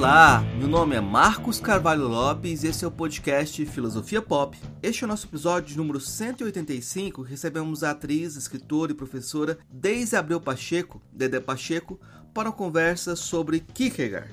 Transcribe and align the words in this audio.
Olá, 0.00 0.40
meu 0.56 0.66
nome 0.66 0.96
é 0.96 1.00
Marcos 1.00 1.60
Carvalho 1.60 2.08
Lopes 2.08 2.64
e 2.64 2.68
esse 2.68 2.86
é 2.86 2.88
o 2.88 2.90
podcast 2.90 3.66
Filosofia 3.66 4.22
Pop. 4.22 4.58
Este 4.82 5.04
é 5.04 5.06
o 5.06 5.08
nosso 5.08 5.26
episódio 5.26 5.76
número 5.76 6.00
185. 6.00 7.20
Recebemos 7.20 7.84
a 7.84 7.90
atriz, 7.90 8.34
escritora 8.34 8.92
e 8.92 8.94
professora 8.94 9.58
Deise 9.70 10.16
Abreu 10.16 10.40
Pacheco, 10.40 11.02
Dedé 11.12 11.38
Pacheco, 11.38 12.00
para 12.32 12.48
uma 12.48 12.56
conversa 12.56 13.14
sobre 13.14 13.60
Kierkegaard. 13.60 14.32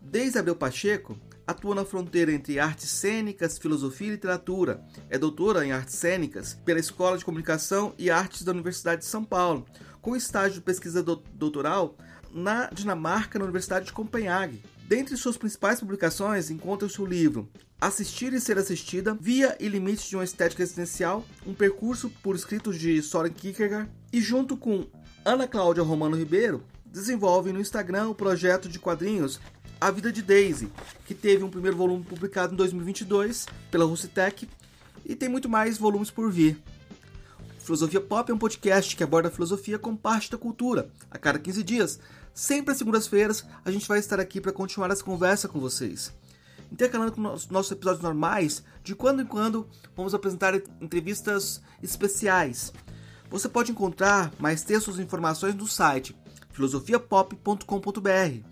Deise 0.00 0.38
Abreu 0.38 0.54
Pacheco 0.54 1.18
atua 1.44 1.74
na 1.74 1.84
fronteira 1.84 2.30
entre 2.30 2.60
artes 2.60 2.88
cênicas, 2.88 3.58
filosofia 3.58 4.06
e 4.06 4.10
literatura. 4.12 4.84
É 5.10 5.18
doutora 5.18 5.66
em 5.66 5.72
artes 5.72 5.96
cênicas 5.96 6.54
pela 6.64 6.78
Escola 6.78 7.18
de 7.18 7.24
Comunicação 7.24 7.92
e 7.98 8.08
Artes 8.08 8.44
da 8.44 8.52
Universidade 8.52 9.00
de 9.00 9.08
São 9.08 9.24
Paulo, 9.24 9.66
com 10.00 10.14
estágio 10.14 10.58
de 10.58 10.64
pesquisa 10.64 11.02
doutoral 11.02 11.96
na 12.32 12.70
Dinamarca, 12.70 13.36
na 13.36 13.46
Universidade 13.46 13.86
de 13.86 13.92
Copenhague. 13.92 14.62
Dentre 14.88 15.16
suas 15.16 15.36
principais 15.36 15.80
publicações 15.80 16.48
encontra-se 16.48 17.02
o 17.02 17.06
livro 17.06 17.48
Assistir 17.80 18.32
e 18.32 18.40
Ser 18.40 18.56
Assistida, 18.56 19.18
Via 19.20 19.56
e 19.58 19.68
Limites 19.68 20.08
de 20.08 20.14
uma 20.14 20.22
Estética 20.22 20.62
Existencial, 20.62 21.24
um 21.44 21.52
percurso 21.52 22.08
por 22.22 22.36
escritos 22.36 22.78
de 22.78 23.02
Soren 23.02 23.32
Kierkegaard, 23.32 23.90
e 24.12 24.20
junto 24.20 24.56
com 24.56 24.86
Ana 25.24 25.48
Cláudia 25.48 25.82
Romano 25.82 26.16
Ribeiro, 26.16 26.62
desenvolve 26.84 27.52
no 27.52 27.60
Instagram 27.60 28.10
o 28.10 28.14
projeto 28.14 28.68
de 28.68 28.78
quadrinhos 28.78 29.40
A 29.80 29.90
Vida 29.90 30.12
de 30.12 30.22
Daisy, 30.22 30.70
que 31.04 31.16
teve 31.16 31.42
um 31.42 31.50
primeiro 31.50 31.76
volume 31.76 32.04
publicado 32.04 32.54
em 32.54 32.56
2022 32.56 33.46
pela 33.72 33.84
Russitec 33.84 34.48
e 35.04 35.16
tem 35.16 35.28
muito 35.28 35.48
mais 35.48 35.76
volumes 35.76 36.12
por 36.12 36.30
vir. 36.30 36.62
Filosofia 37.58 38.00
Pop 38.00 38.30
é 38.30 38.34
um 38.34 38.38
podcast 38.38 38.94
que 38.94 39.02
aborda 39.02 39.26
a 39.26 39.32
filosofia 39.32 39.80
como 39.80 39.98
parte 39.98 40.30
da 40.30 40.38
cultura. 40.38 40.88
A 41.10 41.18
cada 41.18 41.36
15 41.36 41.64
dias, 41.64 41.98
sempre 42.36 42.70
às 42.72 42.78
segundas-feiras, 42.78 43.44
a 43.64 43.70
gente 43.70 43.88
vai 43.88 43.98
estar 43.98 44.20
aqui 44.20 44.42
para 44.42 44.52
continuar 44.52 44.90
essa 44.90 45.02
conversa 45.02 45.48
com 45.48 45.58
vocês. 45.58 46.12
Intercalando 46.70 47.12
com 47.12 47.22
os 47.32 47.48
nossos 47.48 47.72
episódios 47.72 48.02
normais, 48.02 48.62
de 48.84 48.94
quando 48.94 49.22
em 49.22 49.26
quando 49.26 49.66
vamos 49.96 50.14
apresentar 50.14 50.54
entrevistas 50.80 51.62
especiais. 51.82 52.72
Você 53.30 53.48
pode 53.48 53.72
encontrar 53.72 54.30
mais 54.38 54.62
textos 54.62 54.98
e 54.98 55.02
informações 55.02 55.54
no 55.54 55.66
site 55.66 56.14
filosofiapop.com.br. 56.52 58.44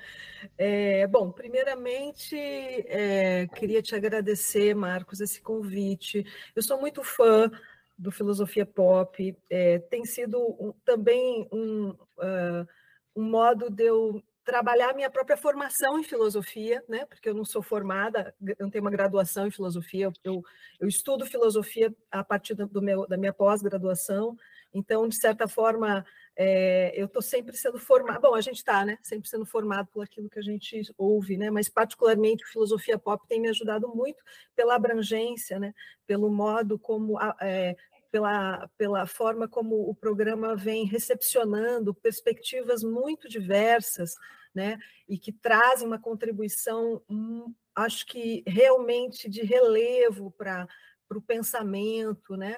É, 0.57 1.05
bom, 1.05 1.31
primeiramente, 1.31 2.35
é, 2.35 3.47
queria 3.55 3.81
te 3.81 3.95
agradecer, 3.95 4.73
Marcos, 4.75 5.21
esse 5.21 5.39
convite. 5.39 6.25
Eu 6.55 6.63
sou 6.63 6.79
muito 6.79 7.03
fã 7.03 7.49
do 7.97 8.11
Filosofia 8.11 8.65
Pop, 8.65 9.37
é, 9.49 9.79
tem 9.79 10.03
sido 10.03 10.39
um, 10.59 10.73
também 10.83 11.47
um, 11.51 11.89
uh, 11.89 12.67
um 13.15 13.23
modo 13.23 13.69
de 13.69 13.85
eu 13.85 14.21
trabalhar 14.43 14.93
minha 14.93 15.09
própria 15.09 15.37
formação 15.37 15.99
em 15.99 16.03
filosofia, 16.03 16.83
né? 16.89 17.05
Porque 17.05 17.29
eu 17.29 17.33
não 17.33 17.45
sou 17.45 17.61
formada, 17.61 18.33
eu 18.41 18.55
não 18.59 18.69
tenho 18.69 18.83
uma 18.83 18.91
graduação 18.91 19.47
em 19.47 19.51
filosofia, 19.51 20.11
eu, 20.23 20.43
eu 20.79 20.87
estudo 20.87 21.25
filosofia 21.25 21.95
a 22.11 22.23
partir 22.23 22.53
do 22.53 22.81
meu, 22.81 23.07
da 23.07 23.17
minha 23.17 23.33
pós-graduação, 23.33 24.37
então, 24.75 25.07
de 25.07 25.15
certa 25.15 25.47
forma, 25.47 26.05
é, 26.37 26.91
eu 26.95 27.05
estou 27.05 27.21
sempre 27.21 27.55
sendo 27.55 27.79
formado. 27.79 28.21
Bom, 28.21 28.35
a 28.35 28.41
gente 28.41 28.57
está, 28.57 28.83
né? 28.83 28.97
Sempre 29.01 29.29
sendo 29.29 29.45
formado 29.45 29.87
por 29.87 30.03
aquilo 30.03 30.29
que 30.29 30.39
a 30.39 30.41
gente 30.41 30.81
ouve, 30.97 31.37
né? 31.37 31.49
Mas 31.49 31.69
particularmente 31.69 32.43
a 32.43 32.47
filosofia 32.47 32.99
pop 32.99 33.25
tem 33.27 33.39
me 33.39 33.47
ajudado 33.47 33.87
muito 33.87 34.21
pela 34.55 34.75
abrangência, 34.75 35.59
né? 35.59 35.73
Pelo 36.05 36.29
modo 36.29 36.77
como 36.77 37.17
é, 37.41 37.75
pela, 38.11 38.69
pela 38.77 39.05
forma 39.05 39.47
como 39.47 39.89
o 39.89 39.95
programa 39.95 40.55
vem 40.55 40.85
recepcionando 40.85 41.93
perspectivas 41.93 42.83
muito 42.83 43.29
diversas, 43.29 44.15
né? 44.53 44.77
E 45.07 45.17
que 45.17 45.31
trazem 45.31 45.87
uma 45.87 45.99
contribuição, 45.99 47.01
hum, 47.09 47.53
acho 47.73 48.05
que 48.05 48.43
realmente 48.45 49.29
de 49.29 49.41
relevo 49.41 50.31
para 50.31 50.67
o 51.11 51.21
pensamento, 51.21 52.35
né? 52.35 52.57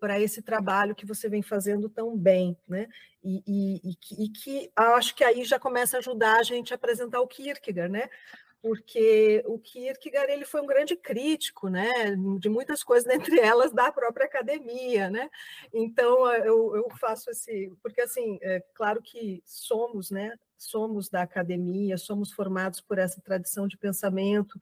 Para 0.00 0.20
esse 0.20 0.42
trabalho 0.42 0.94
que 0.94 1.06
você 1.06 1.28
vem 1.28 1.42
fazendo 1.42 1.88
tão 1.88 2.16
bem, 2.16 2.56
né? 2.68 2.88
E, 3.22 3.42
e, 3.46 3.90
e, 3.90 4.24
e, 4.24 4.28
que 4.28 4.70
acho 4.74 5.14
que 5.14 5.22
aí 5.22 5.44
já 5.44 5.58
começa 5.58 5.96
a 5.96 6.00
ajudar 6.00 6.38
a 6.38 6.42
gente 6.42 6.72
a 6.72 6.76
apresentar 6.76 7.20
o 7.20 7.26
Kierkegaard, 7.26 7.92
né? 7.92 8.08
Porque 8.62 9.42
o 9.46 9.58
Kierkegaard 9.58 10.32
ele 10.32 10.44
foi 10.44 10.60
um 10.60 10.66
grande 10.66 10.96
crítico, 10.96 11.68
né? 11.68 11.88
De 12.38 12.48
muitas 12.48 12.82
coisas, 12.82 13.06
dentre 13.08 13.38
elas 13.38 13.72
da 13.72 13.92
própria 13.92 14.26
academia, 14.26 15.08
né? 15.08 15.30
Então 15.72 16.30
eu, 16.32 16.76
eu 16.76 16.90
faço 16.98 17.30
esse, 17.30 17.72
porque 17.82 18.00
assim, 18.00 18.38
é 18.42 18.60
claro 18.74 19.00
que 19.00 19.42
somos, 19.46 20.10
né? 20.10 20.36
Somos 20.58 21.08
da 21.08 21.22
academia, 21.22 21.96
somos 21.96 22.32
formados 22.32 22.80
por 22.80 22.98
essa 22.98 23.20
tradição 23.20 23.68
de 23.68 23.78
pensamento 23.78 24.60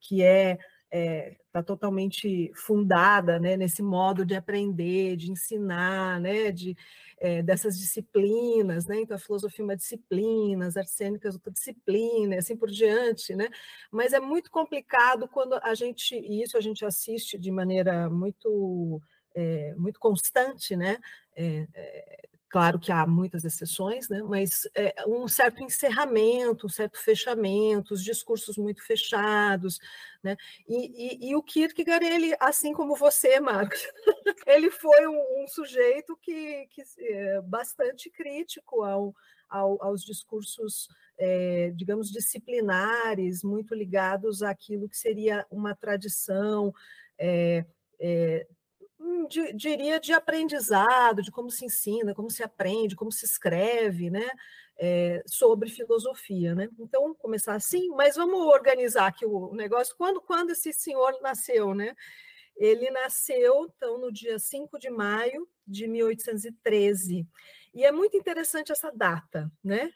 que 0.00 0.22
é 0.22 0.58
está 0.96 1.28
é, 1.30 1.36
tá 1.52 1.62
totalmente 1.62 2.50
fundada 2.54 3.38
né, 3.38 3.56
nesse 3.56 3.82
modo 3.82 4.24
de 4.24 4.34
aprender, 4.34 5.16
de 5.16 5.30
ensinar, 5.30 6.20
né, 6.20 6.50
de, 6.50 6.76
é, 7.18 7.42
dessas 7.42 7.78
disciplinas, 7.78 8.86
né? 8.86 9.00
Então 9.00 9.16
a 9.16 9.20
filosofia 9.20 9.62
é 9.62 9.66
uma 9.66 9.76
disciplina, 9.76 10.66
as 10.66 10.76
artes 10.76 10.94
cênicas 10.94 11.34
outra 11.34 11.52
disciplina, 11.52 12.34
e 12.34 12.38
assim 12.38 12.56
por 12.56 12.70
diante, 12.70 13.34
né? 13.34 13.48
Mas 13.90 14.12
é 14.12 14.20
muito 14.20 14.50
complicado 14.50 15.28
quando 15.28 15.54
a 15.62 15.74
gente, 15.74 16.14
e 16.14 16.42
isso 16.42 16.56
a 16.56 16.60
gente 16.60 16.84
assiste 16.84 17.38
de 17.38 17.50
maneira 17.50 18.08
muito 18.10 19.00
é, 19.34 19.74
muito 19.76 20.00
constante, 20.00 20.76
né? 20.76 20.98
Claro 22.56 22.78
que 22.78 22.90
há 22.90 23.06
muitas 23.06 23.44
exceções, 23.44 24.08
né? 24.08 24.22
mas 24.22 24.66
é, 24.74 24.94
um 25.06 25.28
certo 25.28 25.62
encerramento, 25.62 26.64
um 26.64 26.70
certo 26.70 26.98
fechamento, 26.98 27.92
os 27.92 28.02
discursos 28.02 28.56
muito 28.56 28.82
fechados. 28.82 29.78
Né? 30.22 30.38
E, 30.66 31.26
e, 31.26 31.30
e 31.30 31.36
o 31.36 31.42
Kierkegaard, 31.42 32.06
ele, 32.06 32.34
assim 32.40 32.72
como 32.72 32.96
você, 32.96 33.38
Marcos, 33.40 33.86
ele 34.46 34.70
foi 34.70 35.06
um, 35.06 35.44
um 35.44 35.46
sujeito 35.46 36.16
que, 36.16 36.66
que 36.68 36.82
é 36.98 37.42
bastante 37.42 38.08
crítico 38.08 38.82
ao, 38.82 39.14
ao, 39.50 39.76
aos 39.84 40.02
discursos, 40.02 40.88
é, 41.18 41.70
digamos, 41.76 42.10
disciplinares, 42.10 43.44
muito 43.44 43.74
ligados 43.74 44.42
àquilo 44.42 44.88
que 44.88 44.96
seria 44.96 45.44
uma 45.50 45.76
tradição. 45.76 46.72
É, 47.18 47.66
é, 48.00 48.46
De, 49.28 49.52
diria 49.52 49.98
de 49.98 50.12
aprendizado, 50.12 51.22
de 51.22 51.30
como 51.30 51.50
se 51.50 51.64
ensina, 51.64 52.14
como 52.14 52.30
se 52.30 52.42
aprende, 52.42 52.96
como 52.96 53.10
se 53.10 53.24
escreve, 53.24 54.10
né? 54.10 54.28
É, 54.78 55.22
sobre 55.26 55.70
filosofia, 55.70 56.54
né? 56.54 56.68
Então, 56.78 57.14
começar 57.14 57.54
assim, 57.54 57.88
mas 57.90 58.16
vamos 58.16 58.40
organizar 58.46 59.06
aqui 59.06 59.24
o 59.24 59.54
negócio. 59.54 59.94
Quando, 59.96 60.20
quando 60.20 60.50
esse 60.50 60.72
senhor 60.72 61.18
nasceu, 61.22 61.74
né? 61.74 61.94
Ele 62.56 62.90
nasceu, 62.90 63.70
então, 63.76 63.98
no 63.98 64.10
dia 64.10 64.38
5 64.38 64.78
de 64.78 64.88
maio 64.88 65.46
de 65.66 65.86
1813. 65.86 67.26
E 67.74 67.84
é 67.84 67.92
muito 67.92 68.16
interessante 68.16 68.72
essa 68.72 68.90
data, 68.90 69.50
né? 69.62 69.92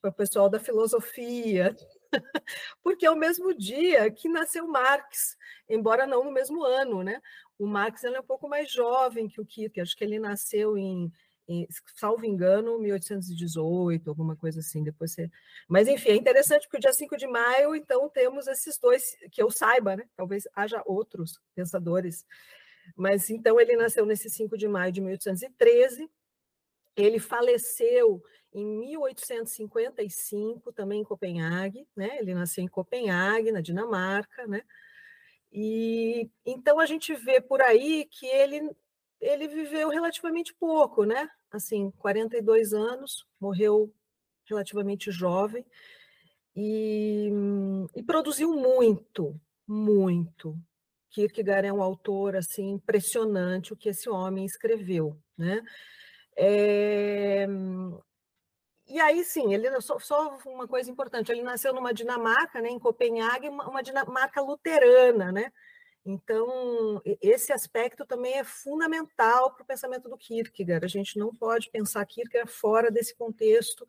Para 0.00 0.10
o 0.10 0.14
pessoal 0.14 0.48
da 0.48 0.60
filosofia, 0.60 1.74
porque 2.82 3.06
é 3.06 3.10
o 3.10 3.16
mesmo 3.16 3.52
dia 3.52 4.10
que 4.10 4.28
nasceu 4.28 4.68
Marx, 4.68 5.36
embora 5.68 6.06
não 6.06 6.24
no 6.24 6.30
mesmo 6.30 6.62
ano, 6.62 7.02
né? 7.02 7.20
O 7.58 7.66
Marx 7.66 8.04
é 8.04 8.18
um 8.18 8.22
pouco 8.22 8.48
mais 8.48 8.70
jovem 8.70 9.28
que 9.28 9.40
o 9.40 9.46
Kierkegaard, 9.46 9.88
acho 9.88 9.96
que 9.96 10.04
ele 10.04 10.18
nasceu 10.18 10.76
em, 10.76 11.12
em, 11.46 11.66
salvo 11.94 12.24
engano, 12.24 12.78
1818, 12.78 14.08
alguma 14.08 14.36
coisa 14.36 14.60
assim, 14.60 14.82
depois 14.82 15.12
você... 15.12 15.30
Mas, 15.68 15.86
enfim, 15.86 16.10
é 16.10 16.16
interessante 16.16 16.62
porque 16.62 16.78
o 16.78 16.80
dia 16.80 16.92
5 16.92 17.16
de 17.16 17.26
maio, 17.26 17.74
então, 17.74 18.08
temos 18.08 18.46
esses 18.46 18.78
dois, 18.78 19.16
que 19.30 19.42
eu 19.42 19.50
saiba, 19.50 19.96
né? 19.96 20.04
Talvez 20.16 20.44
haja 20.54 20.82
outros 20.84 21.40
pensadores, 21.54 22.26
mas, 22.96 23.30
então, 23.30 23.60
ele 23.60 23.76
nasceu 23.76 24.04
nesse 24.04 24.28
5 24.28 24.58
de 24.58 24.68
maio 24.68 24.92
de 24.92 25.00
1813, 25.00 26.10
ele 26.96 27.18
faleceu 27.18 28.22
em 28.52 28.64
1855, 28.64 30.72
também 30.72 31.00
em 31.00 31.04
Copenhague, 31.04 31.88
né? 31.96 32.18
Ele 32.18 32.34
nasceu 32.34 32.62
em 32.62 32.68
Copenhague, 32.68 33.50
na 33.50 33.60
Dinamarca, 33.60 34.46
né? 34.46 34.62
E 35.54 36.28
então 36.44 36.80
a 36.80 36.86
gente 36.86 37.14
vê 37.14 37.40
por 37.40 37.62
aí 37.62 38.08
que 38.10 38.26
ele 38.26 38.74
ele 39.20 39.48
viveu 39.48 39.88
relativamente 39.88 40.52
pouco, 40.54 41.04
né? 41.04 41.30
Assim, 41.50 41.90
42 41.92 42.74
anos, 42.74 43.24
morreu 43.40 43.90
relativamente 44.44 45.10
jovem 45.10 45.64
e, 46.54 47.30
e 47.94 48.02
produziu 48.02 48.52
muito, 48.52 49.40
muito. 49.66 50.58
Kierkegaard 51.10 51.68
é 51.68 51.72
um 51.72 51.82
autor 51.82 52.36
assim 52.36 52.70
impressionante 52.70 53.72
o 53.72 53.76
que 53.76 53.88
esse 53.88 54.10
homem 54.10 54.44
escreveu, 54.44 55.16
né? 55.38 55.62
É... 56.36 57.46
E 58.86 59.00
aí, 59.00 59.24
sim, 59.24 59.54
ele 59.54 59.80
só, 59.80 59.98
só, 59.98 60.38
uma 60.46 60.68
coisa 60.68 60.90
importante, 60.90 61.32
ele 61.32 61.42
nasceu 61.42 61.72
numa 61.72 61.94
Dinamarca, 61.94 62.60
né, 62.60 62.68
em 62.68 62.78
Copenhague, 62.78 63.48
uma, 63.48 63.82
Dinamarca 63.82 64.42
luterana, 64.42 65.32
né? 65.32 65.50
Então, 66.04 67.00
esse 67.22 67.50
aspecto 67.50 68.04
também 68.04 68.34
é 68.34 68.44
fundamental 68.44 69.54
para 69.54 69.62
o 69.62 69.66
pensamento 69.66 70.06
do 70.08 70.18
Kierkegaard. 70.18 70.84
A 70.84 70.88
gente 70.88 71.18
não 71.18 71.34
pode 71.34 71.70
pensar 71.70 72.04
Kierkegaard 72.04 72.52
fora 72.52 72.90
desse 72.90 73.16
contexto, 73.16 73.86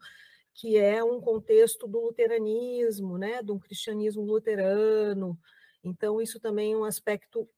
que 0.53 0.77
é 0.77 1.03
um 1.03 1.19
contexto 1.19 1.87
do 1.87 1.99
luteranismo, 1.99 3.17
né, 3.17 3.43
do 3.43 3.59
cristianismo 3.59 4.23
luterano. 4.23 5.37
Então, 5.83 6.21
isso 6.21 6.39
também 6.39 6.73
é 6.73 6.77
um 6.77 6.85
aspecto 6.85 7.49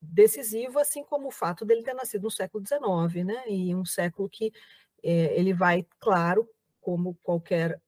decisivo, 0.00 0.78
assim 0.78 1.04
como 1.04 1.28
o 1.28 1.30
fato 1.30 1.64
dele 1.64 1.82
ter 1.82 1.94
nascido 1.94 2.22
no 2.22 2.30
século 2.30 2.64
XIX, 2.66 3.24
né? 3.26 3.44
E 3.48 3.74
um 3.74 3.84
século 3.84 4.28
que 4.28 4.52
é, 5.02 5.38
ele 5.38 5.52
vai, 5.52 5.86
claro, 6.00 6.48
como 6.82 7.16
qualquer 7.22 7.80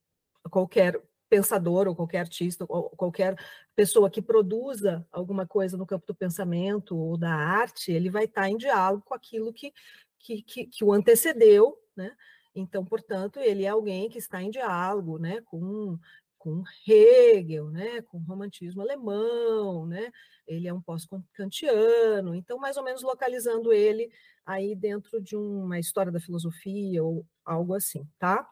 qualquer 0.49 0.99
pensador 1.29 1.87
ou 1.87 1.95
qualquer 1.95 2.19
artista 2.19 2.65
ou 2.67 2.89
qualquer 2.91 3.35
pessoa 3.75 4.09
que 4.09 4.21
produza 4.21 5.05
alguma 5.11 5.45
coisa 5.45 5.77
no 5.77 5.85
campo 5.85 6.05
do 6.07 6.15
pensamento 6.15 6.97
ou 6.97 7.17
da 7.17 7.33
arte, 7.33 7.91
ele 7.91 8.09
vai 8.09 8.25
estar 8.25 8.49
em 8.49 8.57
diálogo 8.57 9.03
com 9.05 9.13
aquilo 9.13 9.51
que, 9.51 9.73
que, 10.19 10.41
que, 10.41 10.65
que 10.67 10.83
o 10.83 10.93
antecedeu, 10.93 11.77
né? 11.95 12.15
Então, 12.53 12.85
portanto, 12.85 13.39
ele 13.39 13.65
é 13.65 13.69
alguém 13.69 14.07
que 14.07 14.17
está 14.17 14.41
em 14.41 14.49
diálogo, 14.49 15.19
né, 15.19 15.41
com 15.41 15.99
com 16.37 16.63
Hegel, 16.87 17.71
né, 17.71 18.03
com 18.03 18.19
o 18.19 18.23
romantismo 18.23 18.79
alemão, 18.79 19.87
né, 19.87 20.11
ele 20.45 20.67
é 20.67 20.73
um 20.73 20.79
pós-kantiano, 20.79 22.35
então 22.35 22.59
mais 22.59 22.77
ou 22.77 22.83
menos 22.83 23.01
localizando 23.01 23.73
ele 23.73 24.11
aí 24.45 24.75
dentro 24.75 25.19
de 25.19 25.35
uma 25.35 25.79
história 25.79 26.11
da 26.11 26.19
filosofia 26.19 27.03
ou 27.03 27.25
algo 27.43 27.73
assim, 27.73 28.07
tá? 28.19 28.47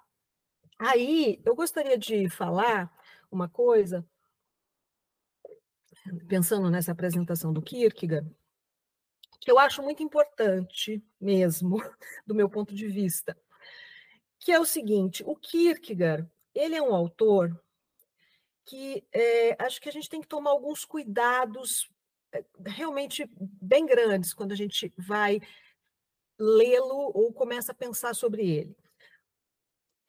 Aí 0.85 1.41
eu 1.45 1.55
gostaria 1.55 1.97
de 1.97 2.29
falar 2.29 2.91
uma 3.31 3.47
coisa, 3.47 4.05
pensando 6.27 6.69
nessa 6.69 6.91
apresentação 6.91 7.53
do 7.53 7.61
Kierkegaard, 7.61 8.29
que 9.39 9.49
eu 9.49 9.57
acho 9.57 9.81
muito 9.81 10.03
importante 10.03 11.01
mesmo, 11.21 11.77
do 12.27 12.35
meu 12.35 12.49
ponto 12.49 12.75
de 12.75 12.87
vista, 12.87 13.37
que 14.37 14.51
é 14.51 14.59
o 14.59 14.65
seguinte: 14.65 15.23
o 15.25 15.37
Kierkegaard 15.37 16.29
ele 16.53 16.75
é 16.75 16.81
um 16.81 16.93
autor 16.93 17.57
que 18.65 19.07
é, 19.13 19.55
acho 19.63 19.79
que 19.79 19.87
a 19.87 19.91
gente 19.91 20.09
tem 20.09 20.19
que 20.19 20.27
tomar 20.27 20.51
alguns 20.51 20.83
cuidados 20.83 21.89
é, 22.33 22.43
realmente 22.65 23.29
bem 23.39 23.85
grandes 23.85 24.33
quando 24.33 24.51
a 24.51 24.55
gente 24.55 24.93
vai 24.97 25.39
lê-lo 26.37 27.11
ou 27.13 27.31
começa 27.31 27.71
a 27.71 27.75
pensar 27.75 28.13
sobre 28.13 28.49
ele. 28.49 28.77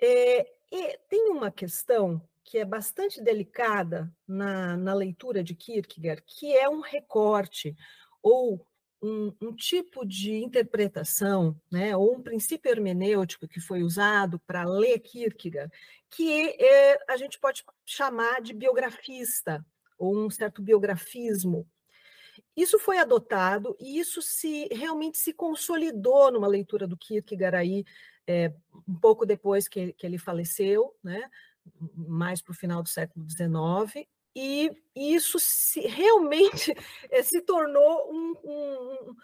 É, 0.01 0.54
e 0.77 0.99
tem 1.09 1.31
uma 1.31 1.53
questão 1.53 2.21
que 2.43 2.59
é 2.59 2.65
bastante 2.65 3.23
delicada 3.23 4.13
na, 4.27 4.77
na 4.77 4.93
leitura 4.93 5.43
de 5.43 5.55
Kierkegaard, 5.55 6.25
que 6.27 6.53
é 6.53 6.69
um 6.69 6.81
recorte 6.81 7.77
ou 8.21 8.67
um, 9.01 9.33
um, 9.41 9.55
tipo 9.55 10.05
de 10.05 10.35
interpretação, 10.35 11.57
né, 11.71 11.97
ou 11.97 12.17
um 12.17 12.23
princípio 12.23 12.73
hermenêutico 12.73 13.47
que 13.47 13.61
foi 13.61 13.85
usado 13.85 14.41
para 14.41 14.65
ler 14.65 14.99
Kierkegaard, 14.99 15.73
que 16.11 16.57
é, 16.59 16.99
a 17.09 17.17
gente 17.17 17.39
pode 17.39 17.63
chamar 17.87 18.43
de 18.43 18.53
biografista, 18.53 19.65
ou 19.97 20.17
um 20.17 20.29
certo 20.29 20.61
biografismo. 20.61 21.69
Isso 22.57 22.81
foi 22.81 22.99
adotado 22.99 23.77
e 23.79 24.01
isso 24.01 24.21
se 24.21 24.67
realmente 24.73 25.19
se 25.19 25.33
consolidou 25.33 26.33
numa 26.33 26.49
leitura 26.49 26.85
do 26.85 26.97
Kierkegaard 26.97 27.57
aí, 27.57 27.85
é, 28.27 28.53
um 28.89 28.99
pouco 28.99 29.27
depois 29.27 29.69
que, 29.69 29.93
que 29.93 30.07
ele 30.07 30.19
faleceu, 30.19 30.95
né, 31.03 31.29
mais 31.97 32.43
para 32.43 32.53
o 32.53 32.57
final 32.57 32.83
do 32.83 32.89
século 32.89 33.27
XIX, 33.29 34.07
e 34.37 34.71
isso 34.95 35.39
se, 35.39 35.81
realmente 35.81 36.75
eh, 37.11 37.23
se 37.23 37.41
tornou 37.43 38.13
um, 38.13 38.35
um, 38.45 39.17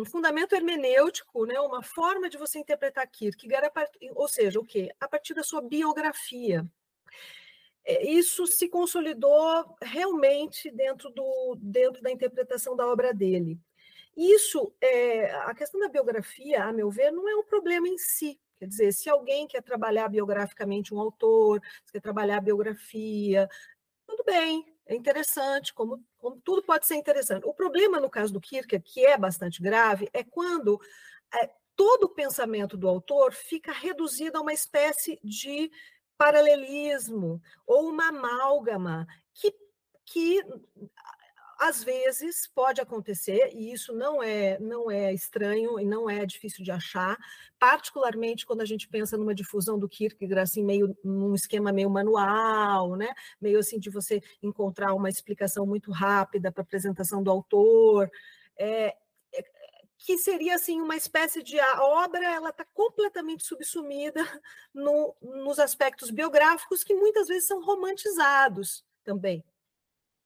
um, 0.00 0.04
fundamento 0.06 0.54
hermenêutico, 0.54 1.44
né? 1.44 1.60
uma 1.60 1.82
forma 1.82 2.30
de 2.30 2.38
você 2.38 2.58
interpretar 2.58 3.06
Kierkegaard, 3.06 3.70
ou 4.14 4.26
seja, 4.26 4.58
o 4.58 4.64
quê? 4.64 4.90
A 4.98 5.06
partir 5.06 5.34
da 5.34 5.42
sua 5.42 5.60
biografia. 5.60 6.66
Eh, 7.84 8.12
isso 8.12 8.46
se 8.46 8.68
consolidou 8.68 9.76
realmente 9.82 10.70
dentro, 10.70 11.10
do, 11.10 11.58
dentro 11.60 12.02
da 12.02 12.10
interpretação 12.10 12.74
da 12.74 12.86
obra 12.86 13.12
dele. 13.12 13.58
Isso, 14.16 14.72
é, 14.80 15.34
a 15.34 15.54
questão 15.54 15.80
da 15.80 15.88
biografia, 15.88 16.64
a 16.64 16.72
meu 16.72 16.90
ver, 16.90 17.10
não 17.10 17.28
é 17.28 17.34
um 17.34 17.44
problema 17.44 17.88
em 17.88 17.98
si. 17.98 18.38
Quer 18.56 18.66
dizer, 18.66 18.92
se 18.92 19.10
alguém 19.10 19.46
quer 19.46 19.62
trabalhar 19.62 20.08
biograficamente 20.08 20.94
um 20.94 21.00
autor, 21.00 21.60
quer 21.92 22.00
trabalhar 22.00 22.40
biografia, 22.40 23.48
tudo 24.06 24.22
bem, 24.24 24.64
é 24.86 24.94
interessante, 24.94 25.72
como, 25.74 26.04
como 26.18 26.40
tudo 26.40 26.62
pode 26.62 26.86
ser 26.86 26.94
interessante. 26.94 27.46
O 27.46 27.54
problema 27.54 27.98
no 27.98 28.10
caso 28.10 28.32
do 28.32 28.40
Kierkegaard, 28.40 28.84
que 28.88 29.04
é 29.04 29.16
bastante 29.18 29.60
grave, 29.60 30.08
é 30.12 30.22
quando 30.22 30.80
é, 31.34 31.50
todo 31.74 32.04
o 32.04 32.14
pensamento 32.14 32.76
do 32.76 32.88
autor 32.88 33.32
fica 33.32 33.72
reduzido 33.72 34.38
a 34.38 34.40
uma 34.40 34.52
espécie 34.52 35.18
de 35.22 35.70
paralelismo 36.16 37.42
ou 37.66 37.88
uma 37.88 38.08
amálgama 38.08 39.06
que, 39.32 39.52
que 40.04 40.42
às 41.64 41.82
vezes 41.82 42.46
pode 42.46 42.78
acontecer, 42.78 43.50
e 43.54 43.72
isso 43.72 43.94
não 43.94 44.22
é, 44.22 44.58
não 44.60 44.90
é 44.90 45.14
estranho 45.14 45.80
e 45.80 45.84
não 45.86 46.10
é 46.10 46.26
difícil 46.26 46.62
de 46.62 46.70
achar, 46.70 47.16
particularmente 47.58 48.44
quando 48.44 48.60
a 48.60 48.66
gente 48.66 48.86
pensa 48.86 49.16
numa 49.16 49.34
difusão 49.34 49.78
do 49.78 49.88
Kierkegaard, 49.88 50.42
assim, 50.42 50.62
meio 50.62 50.94
num 51.02 51.34
esquema 51.34 51.72
meio 51.72 51.88
manual, 51.88 52.96
né? 52.96 53.08
meio 53.40 53.58
assim 53.58 53.78
de 53.78 53.88
você 53.88 54.22
encontrar 54.42 54.92
uma 54.92 55.08
explicação 55.08 55.66
muito 55.66 55.90
rápida 55.90 56.52
para 56.52 56.62
apresentação 56.62 57.22
do 57.22 57.30
autor. 57.30 58.10
É, 58.58 58.94
é, 59.32 59.44
que 59.96 60.18
seria 60.18 60.56
assim 60.56 60.82
uma 60.82 60.96
espécie 60.96 61.42
de 61.42 61.58
a 61.58 61.82
obra 61.82 62.22
ela 62.30 62.50
está 62.50 62.66
completamente 62.74 63.42
subsumida 63.42 64.22
no, 64.74 65.16
nos 65.22 65.58
aspectos 65.58 66.10
biográficos 66.10 66.84
que 66.84 66.94
muitas 66.94 67.26
vezes 67.26 67.46
são 67.46 67.64
romantizados 67.64 68.84
também 69.02 69.42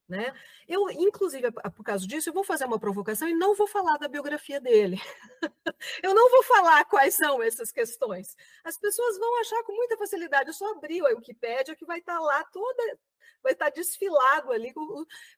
né? 0.08 0.34
Eu, 0.66 0.88
inclusive, 0.90 1.50
por 1.52 1.84
causa 1.84 2.06
disso, 2.06 2.30
eu 2.30 2.32
vou 2.32 2.42
fazer 2.42 2.64
uma 2.64 2.78
provocação 2.78 3.28
e 3.28 3.34
não 3.34 3.54
vou 3.54 3.66
falar 3.66 3.98
da 3.98 4.08
biografia 4.08 4.60
dele. 4.60 4.98
eu 6.02 6.14
não 6.14 6.30
vou 6.30 6.42
falar 6.44 6.84
quais 6.86 7.14
são 7.14 7.42
essas 7.42 7.70
questões. 7.70 8.34
As 8.64 8.78
pessoas 8.78 9.18
vão 9.18 9.40
achar 9.40 9.62
com 9.64 9.74
muita 9.74 9.98
facilidade. 9.98 10.48
Eu 10.48 10.54
só 10.54 10.72
abri 10.72 11.00
a 11.00 11.14
Wikipédia 11.14 11.76
que 11.76 11.84
vai 11.84 11.98
estar 11.98 12.18
lá 12.18 12.42
toda, 12.44 12.98
vai 13.42 13.52
estar 13.52 13.68
desfilado 13.70 14.50
ali, 14.50 14.72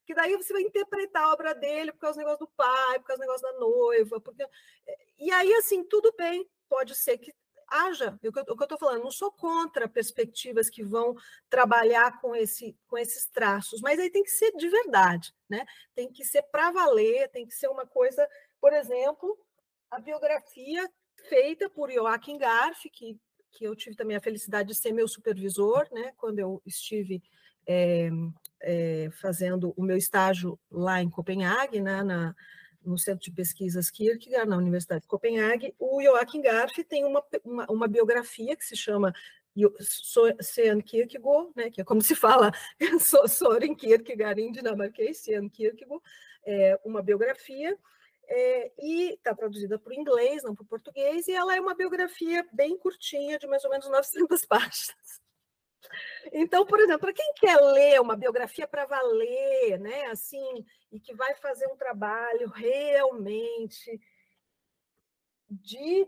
que 0.07 0.15
daí 0.15 0.37
você 0.37 0.53
vai 0.53 0.63
interpretar 0.63 1.25
a 1.25 1.33
obra 1.33 1.53
dele 1.55 1.93
por 1.93 1.99
causa 1.99 2.17
do 2.17 2.25
negócio 2.25 2.47
do 2.47 2.53
pai, 2.57 2.99
por 3.01 3.07
causa 3.07 3.19
do 3.21 3.27
negócio 3.27 3.43
da 3.43 3.59
noiva. 3.59 4.21
Porque... 4.21 4.47
E 5.19 5.33
aí, 5.33 5.53
assim, 5.55 5.83
tudo 5.83 6.15
bem, 6.17 6.49
pode 6.69 6.95
ser 6.95 7.19
que 7.19 7.35
haja, 7.71 8.19
o 8.23 8.33
que 8.33 8.39
eu 8.41 8.55
estou 8.63 8.79
falando, 8.79 9.05
não 9.05 9.11
sou 9.11 9.31
contra 9.31 9.89
perspectivas 9.89 10.69
que 10.69 10.83
vão 10.83 11.15
trabalhar 11.49 12.21
com, 12.21 12.35
esse, 12.35 12.77
com 12.89 12.99
esses 12.99 13.27
traços, 13.27 13.81
mas 13.81 13.99
aí 13.99 14.11
tem 14.11 14.23
que 14.23 14.31
ser 14.31 14.53
de 14.53 14.69
verdade, 14.69 15.33
né? 15.49 15.65
Tem 15.95 16.11
que 16.11 16.25
ser 16.25 16.43
para 16.43 16.71
valer, 16.71 17.29
tem 17.31 17.47
que 17.47 17.55
ser 17.55 17.69
uma 17.69 17.87
coisa, 17.87 18.29
por 18.61 18.73
exemplo, 18.73 19.39
a 19.91 20.01
biografia 20.01 20.89
feita 21.29 21.69
por 21.71 21.91
Joachim 21.91 22.39
Garf, 22.39 22.89
que, 22.91 23.19
que 23.53 23.65
eu 23.65 23.75
tive 23.77 23.97
também 23.97 24.17
a 24.17 24.21
felicidade 24.21 24.69
de 24.69 24.75
ser 24.75 24.93
meu 24.93 25.09
supervisor, 25.09 25.87
né, 25.93 26.13
quando 26.17 26.39
eu 26.39 26.63
estive 26.65 27.23
é, 27.67 28.09
é, 28.63 29.11
fazendo 29.21 29.73
o 29.77 29.83
meu 29.83 29.97
estágio 29.97 30.59
lá 30.71 31.03
em 31.03 31.11
Copenhague, 31.11 31.81
né, 31.81 32.03
na, 32.03 32.35
no 32.85 32.99
Centro 32.99 33.25
de 33.25 33.33
Pesquisas 33.33 33.91
Kierkegaard, 33.91 34.49
na 34.49 34.57
Universidade 34.57 35.03
de 35.03 35.09
Copenhague, 35.09 35.75
o 35.79 36.03
Joachim 36.03 36.41
Garf 36.41 36.83
tem 36.85 37.05
uma, 37.05 37.23
uma, 37.45 37.67
uma 37.71 37.89
biografia 37.89 38.57
que 38.57 38.65
se 38.65 38.77
chama 38.77 39.13
Søren 40.41 40.81
Kierkegaard, 40.81 41.51
né, 41.55 41.71
que 41.71 41.81
é 41.81 41.85
como 41.85 42.01
se 42.01 42.15
fala 42.15 42.53
Søren 43.29 43.75
Kierkegaard 43.75 44.41
em 44.41 44.53
dinamarquês, 44.53 45.19
Søren 45.19 45.49
Kierkegaard, 45.49 46.03
é 46.45 46.81
uma 46.85 47.03
biografia, 47.03 47.77
é, 48.27 48.73
e 48.79 49.15
está 49.15 49.35
traduzida 49.35 49.79
para 49.79 49.91
o 49.91 49.95
inglês, 49.95 50.43
não 50.45 50.55
para 50.55 50.63
o 50.63 50.67
português, 50.67 51.27
e 51.27 51.33
ela 51.33 51.55
é 51.55 51.61
uma 51.61 51.75
biografia 51.75 52.47
bem 52.53 52.79
curtinha, 52.79 53.39
de 53.39 53.47
mais 53.47 53.65
ou 53.65 53.71
menos 53.71 53.89
900 53.91 54.45
páginas. 54.47 55.21
Então, 56.33 56.67
por 56.67 56.79
exemplo, 56.79 57.01
para 57.01 57.13
quem 57.13 57.33
quer 57.35 57.57
ler 57.57 58.01
uma 58.01 58.17
biografia 58.17 58.67
para 58.67 58.87
valer, 58.87 59.79
né, 59.79 60.07
assim, 60.07 60.65
e 60.93 61.01
que 61.01 61.15
vai 61.15 61.35
fazer 61.37 61.67
um 61.67 61.77
trabalho 61.77 62.49
realmente 62.49 64.01
de, 65.49 66.07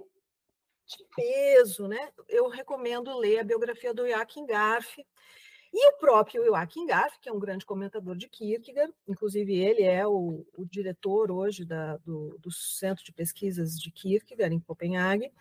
de 0.87 1.05
peso, 1.17 1.89
né, 1.89 2.13
eu 2.29 2.49
recomendo 2.49 3.17
ler 3.19 3.41
a 3.41 3.45
biografia 3.45 3.93
do 3.93 4.07
Joachim 4.07 4.47
Garf. 4.47 4.99
E 5.75 5.89
o 5.89 5.97
próprio 5.97 6.45
Joachim 6.45 6.85
Garf, 6.85 7.19
que 7.19 7.31
é 7.31 7.33
um 7.33 7.41
grande 7.41 7.65
comentador 7.65 8.15
de 8.15 8.29
Kierkegaard, 8.29 8.93
inclusive 9.09 9.55
ele 9.55 9.83
é 9.83 10.07
o, 10.07 10.47
o 10.53 10.67
diretor 10.67 11.31
hoje 11.31 11.65
da, 11.65 11.97
do, 11.97 12.37
do 12.39 12.51
Centro 12.51 13.03
de 13.03 13.11
Pesquisas 13.11 13.81
de 13.81 13.91
Kierkegaard, 13.91 14.55
em 14.55 14.61
Copenhague, 14.61 15.33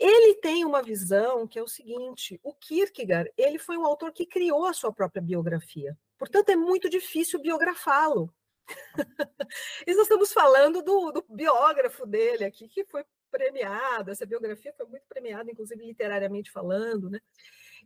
ele 0.00 0.34
tem 0.36 0.64
uma 0.64 0.82
visão 0.82 1.46
que 1.46 1.58
é 1.58 1.62
o 1.62 1.68
seguinte: 1.68 2.40
o 2.42 2.54
Kierkegaard 2.54 3.30
ele 3.36 3.58
foi 3.58 3.76
um 3.76 3.84
autor 3.84 4.12
que 4.12 4.24
criou 4.24 4.66
a 4.66 4.72
sua 4.72 4.92
própria 4.92 5.20
biografia. 5.20 5.96
Portanto, 6.18 6.48
é 6.48 6.56
muito 6.56 6.88
difícil 6.88 7.40
biografá-lo. 7.40 8.32
e 9.86 9.94
nós 9.94 10.02
estamos 10.02 10.32
falando 10.32 10.82
do, 10.82 11.12
do, 11.12 11.24
biógrafo 11.28 12.06
dele 12.06 12.44
aqui, 12.44 12.68
que 12.68 12.84
foi 12.84 13.04
premiado. 13.30 14.10
Essa 14.10 14.24
biografia 14.24 14.72
foi 14.76 14.86
muito 14.86 15.04
premiada, 15.08 15.50
inclusive 15.50 15.84
literariamente 15.84 16.50
falando, 16.50 17.10
né? 17.10 17.20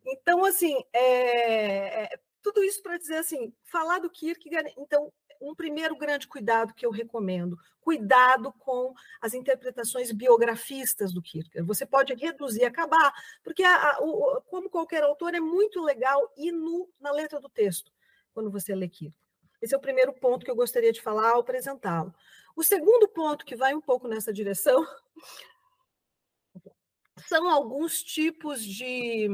Então, 0.07 0.45
assim, 0.45 0.77
é, 0.93 2.05
é, 2.05 2.19
tudo 2.43 2.63
isso 2.63 2.83
para 2.83 2.99
dizer 2.99 3.17
assim, 3.17 3.53
falar 3.65 3.99
do 3.99 4.11
Kierkegaard, 4.11 4.73
então 4.77 5.13
um 5.49 5.55
primeiro 5.55 5.97
grande 5.97 6.27
cuidado 6.27 6.75
que 6.75 6.85
eu 6.85 6.91
recomendo: 6.91 7.59
cuidado 7.81 8.53
com 8.53 8.95
as 9.21 9.35
interpretações 9.35 10.11
biografistas 10.11 11.13
do 11.13 11.23
Kierkegaard. 11.23 11.67
Você 11.67 11.85
pode 11.85 12.15
reduzir, 12.15 12.65
acabar, 12.65 13.13
porque, 13.43 13.63
a, 13.63 13.91
a, 13.91 13.99
o, 14.01 14.41
como 14.43 14.71
qualquer 14.71 15.03
autor, 15.03 15.35
é 15.35 15.41
muito 15.41 15.83
legal 15.83 16.33
ir 16.37 16.53
na 17.01 17.13
letra 17.13 17.41
do 17.41 17.49
texto 17.49 17.93
quando 18.33 18.51
você 18.51 18.75
lê 18.75 18.89
Kierkegaard. 18.89 19.25
Esse 19.61 19.75
é 19.75 19.79
o 19.79 19.81
primeiro 19.81 20.13
ponto 20.13 20.45
que 20.45 20.51
eu 20.51 20.57
gostaria 20.57 20.93
de 20.93 21.01
falar 21.01 21.31
ao 21.31 21.41
apresentá-lo. 21.41 22.15
O 22.57 22.63
segundo 22.63 23.09
ponto, 23.09 23.45
que 23.45 23.57
vai 23.57 23.75
um 23.75 23.81
pouco 23.81 24.07
nessa 24.07 24.33
direção, 24.33 24.87
são 27.27 27.49
alguns 27.49 28.03
tipos 28.03 28.63
de, 28.63 29.29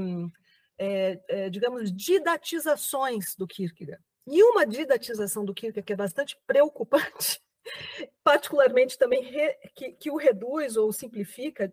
é, 0.79 1.21
é, 1.29 1.51
digamos, 1.51 1.93
didatizações 1.93 3.35
do 3.35 3.47
Kierkegaard. 3.47 4.03
E 4.31 4.43
uma 4.45 4.65
didatização 4.65 5.45
do 5.45 5.53
Kierkegaard 5.53 5.87
que 5.87 5.93
é 5.93 5.97
bastante 5.97 6.39
preocupante, 6.47 7.43
particularmente 8.23 8.97
também 8.97 9.23
re, 9.25 9.57
que, 9.75 9.93
que, 9.93 10.11
o 10.11 10.17
reduz 10.17 10.77
ou 10.77 10.93
simplifica, 10.93 11.73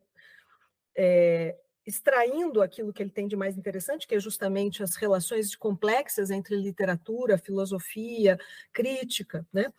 é, 0.96 1.56
extraindo 1.86 2.62
aquilo 2.62 2.92
que 2.92 3.04
ele 3.04 3.12
tem 3.12 3.28
de 3.28 3.36
mais 3.36 3.58
interessante, 3.58 4.08
que 4.08 4.16
é 4.16 4.20
justamente 4.20 4.82
as 4.82 4.96
relações 4.96 5.56
complexas 5.56 6.32
entre 6.32 6.56
literatura, 6.56 7.38
filosofia, 7.38 8.40
crítica, 8.74 9.48
né? 9.54 9.72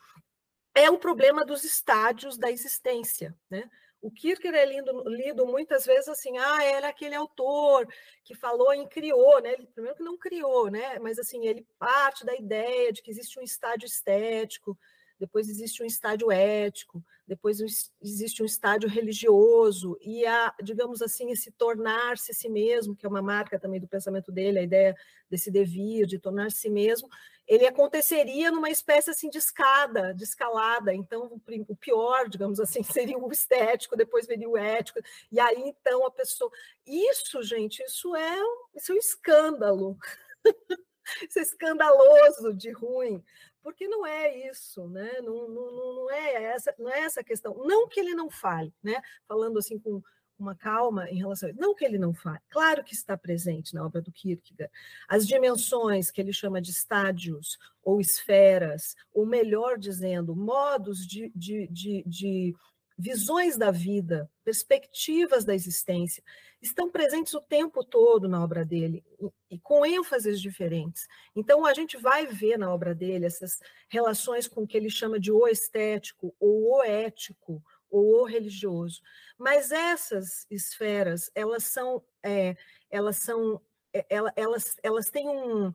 é 0.78 0.88
o 0.88 0.99
problema 0.99 1.44
dos 1.44 1.64
estádios 1.64 2.38
da 2.38 2.50
existência, 2.50 3.35
né? 3.50 3.68
O 4.00 4.11
Kierkegaard 4.11 4.59
é 4.59 4.67
lido, 4.67 5.02
lido, 5.09 5.47
muitas 5.47 5.85
vezes 5.85 6.09
assim, 6.09 6.38
ah, 6.38 6.62
era 6.62 6.88
aquele 6.88 7.17
autor 7.17 7.87
que 8.25 8.35
falou 8.35 8.73
em 8.73 8.87
criou, 8.87 9.40
né? 9.40 9.55
Ele, 9.55 9.67
primeiro 9.67 9.97
que 9.97 10.05
não 10.05 10.17
criou, 10.17 10.71
né? 10.71 10.99
Mas 11.00 11.19
assim, 11.19 11.47
ele 11.47 11.67
parte 11.78 12.25
da 12.25 12.35
ideia 12.37 12.93
de 12.93 13.02
que 13.02 13.11
existe 13.11 13.38
um 13.40 13.43
estádio 13.43 13.87
estético, 13.87 14.78
depois 15.19 15.49
existe 15.49 15.83
um 15.83 15.87
estádio 15.87 16.31
ético, 16.31 17.05
depois 17.26 17.59
existe 18.00 18.40
um 18.40 18.47
estádio 18.47 18.88
religioso, 18.88 19.99
e 20.00 20.25
a, 20.25 20.55
digamos 20.62 21.02
assim, 21.02 21.33
esse 21.33 21.50
tornar-se 21.50 22.33
si 22.33 22.49
mesmo, 22.49 22.95
que 22.95 23.05
é 23.05 23.09
uma 23.09 23.21
marca 23.21 23.59
também 23.59 23.81
do 23.81 23.88
pensamento 23.88 24.31
dele, 24.31 24.61
a 24.61 24.62
ideia 24.62 24.95
desse 25.28 25.50
devir, 25.50 26.07
de 26.07 26.21
tornar-se 26.21 26.59
si 26.59 26.71
mesmo, 26.71 27.09
ele 27.49 27.67
aconteceria 27.67 28.52
numa 28.52 28.69
espécie 28.69 29.11
assim 29.11 29.31
de 29.31 29.38
escada, 29.38 30.12
de 30.12 30.23
escalada. 30.23 30.95
Então, 30.95 31.40
o 31.67 31.76
pior, 31.76 32.28
digamos 32.28 32.61
assim, 32.61 32.83
seria 32.85 33.19
o 33.19 33.33
estético, 33.33 33.97
depois 33.97 34.26
viria 34.26 34.49
o 34.49 34.57
ético, 34.57 35.00
e 35.33 35.40
aí 35.40 35.57
então 35.57 36.07
a 36.07 36.11
pessoa. 36.11 36.50
Isso, 36.87 37.43
gente, 37.43 37.83
isso 37.83 38.14
é, 38.14 38.37
isso 38.76 38.93
é 38.93 38.95
um 38.95 38.99
escândalo. 38.99 39.99
isso 41.26 41.38
é 41.38 41.43
escandaloso 41.43 42.52
de 42.52 42.71
ruim, 42.71 43.25
porque 43.62 43.88
não 43.88 44.07
é 44.07 44.37
isso, 44.47 44.87
né? 44.87 45.21
Não, 45.23 45.49
não, 45.49 45.73
não, 45.73 46.11
é 46.11 46.45
essa, 46.45 46.75
não 46.78 46.90
é 46.90 47.00
essa 47.00 47.25
questão. 47.25 47.55
Não 47.64 47.88
que 47.88 47.99
ele 47.99 48.14
não 48.14 48.28
fale, 48.28 48.75
né? 48.83 49.00
Falando 49.26 49.59
assim 49.59 49.78
com 49.78 50.02
uma 50.38 50.54
calma 50.54 51.11
em 51.11 51.18
relação 51.18 51.49
a 51.49 51.52
isso. 51.52 51.61
Não 51.61 51.75
que 51.75 51.85
ele 51.85 51.99
não 51.99 52.14
fale, 52.14 52.40
claro 52.49 52.85
que 52.85 52.95
está 52.95 53.16
presente 53.16 53.75
na 53.75 53.85
obra 53.85 54.00
do 54.00 54.12
Kierkegaard. 54.12 54.73
As 55.09 55.26
dimensões 55.26 56.11
que 56.11 56.21
ele 56.21 56.33
chama 56.33 56.61
de 56.61 56.71
estádios 56.71 57.59
ou 57.83 58.00
esferas, 58.00 58.95
ou 59.12 59.26
melhor 59.26 59.78
dizendo, 59.78 60.37
modos 60.37 61.07
de, 61.07 61.33
de, 61.35 61.66
de, 61.68 62.04
de 62.07 62.57
visões 62.99 63.57
da 63.57 63.71
vida, 63.71 64.30
perspectivas 64.45 65.45
da 65.45 65.54
existência, 65.54 66.23
estão 66.61 66.90
presentes 66.90 67.33
o 67.35 67.40
tempo 67.40 67.85
todo 67.85 68.28
na 68.28 68.42
obra 68.42 68.64
dele 68.64 69.04
e 69.49 69.59
com 69.59 69.87
ênfases 69.87 70.40
diferentes. 70.40 71.07
Então 71.35 71.64
a 71.64 71.73
gente 71.73 71.97
vai 71.97 72.26
ver 72.26 72.59
na 72.59 72.73
obra 72.73 72.95
dele 72.95 73.26
essas 73.26 73.61
relações 73.88 74.49
com 74.49 74.62
o 74.62 74.66
que 74.66 74.76
ele 74.76 74.90
chama 74.90 75.21
de 75.21 75.30
o 75.30 75.47
estético 75.47 76.35
ou 76.40 76.78
o 76.78 76.83
ético 76.83 77.62
ou 77.90 78.23
o 78.23 78.25
religioso. 78.25 79.00
Mas 79.37 79.71
essas 79.71 80.47
esferas, 80.50 81.30
elas 81.35 81.64
são, 81.64 82.02
é, 82.23 82.57
elas 82.90 83.16
são, 83.16 83.61
é, 83.92 84.04
elas, 84.37 84.76
elas 84.83 85.11
têm 85.11 85.28
um, 85.28 85.73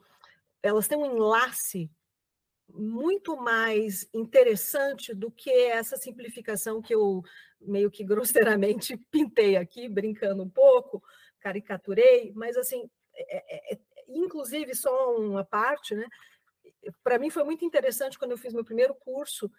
elas 0.62 0.88
têm 0.88 0.98
um 0.98 1.06
enlace 1.06 1.92
muito 2.70 3.38
mais 3.38 4.08
interessante 4.14 5.14
do 5.14 5.30
que 5.30 5.52
essa 5.52 5.98
simplificação 5.98 6.82
que 6.82 6.94
eu 6.94 7.24
meio 7.62 7.92
que 7.92 8.04
grosseiramente 8.06 8.98
pintei 9.12 9.56
aqui, 9.56 9.88
brincando 9.88 10.44
um 10.44 10.50
pouco, 10.50 11.04
caricaturei, 11.40 12.32
mas 12.36 12.58
assim, 12.58 12.90
é, 13.16 13.74
é, 13.74 13.74
é 13.74 13.80
inclusive 14.08 14.76
só 14.76 15.16
uma 15.18 15.44
parte, 15.44 15.96
né? 15.96 16.08
Para 17.04 17.18
mim 17.18 17.30
foi 17.30 17.44
muito 17.44 17.66
interessante 17.66 18.18
quando 18.18 18.32
eu 18.32 18.38
fiz 18.38 18.54
meu 18.54 18.64
primeiro 18.64 18.94
curso 18.96 19.52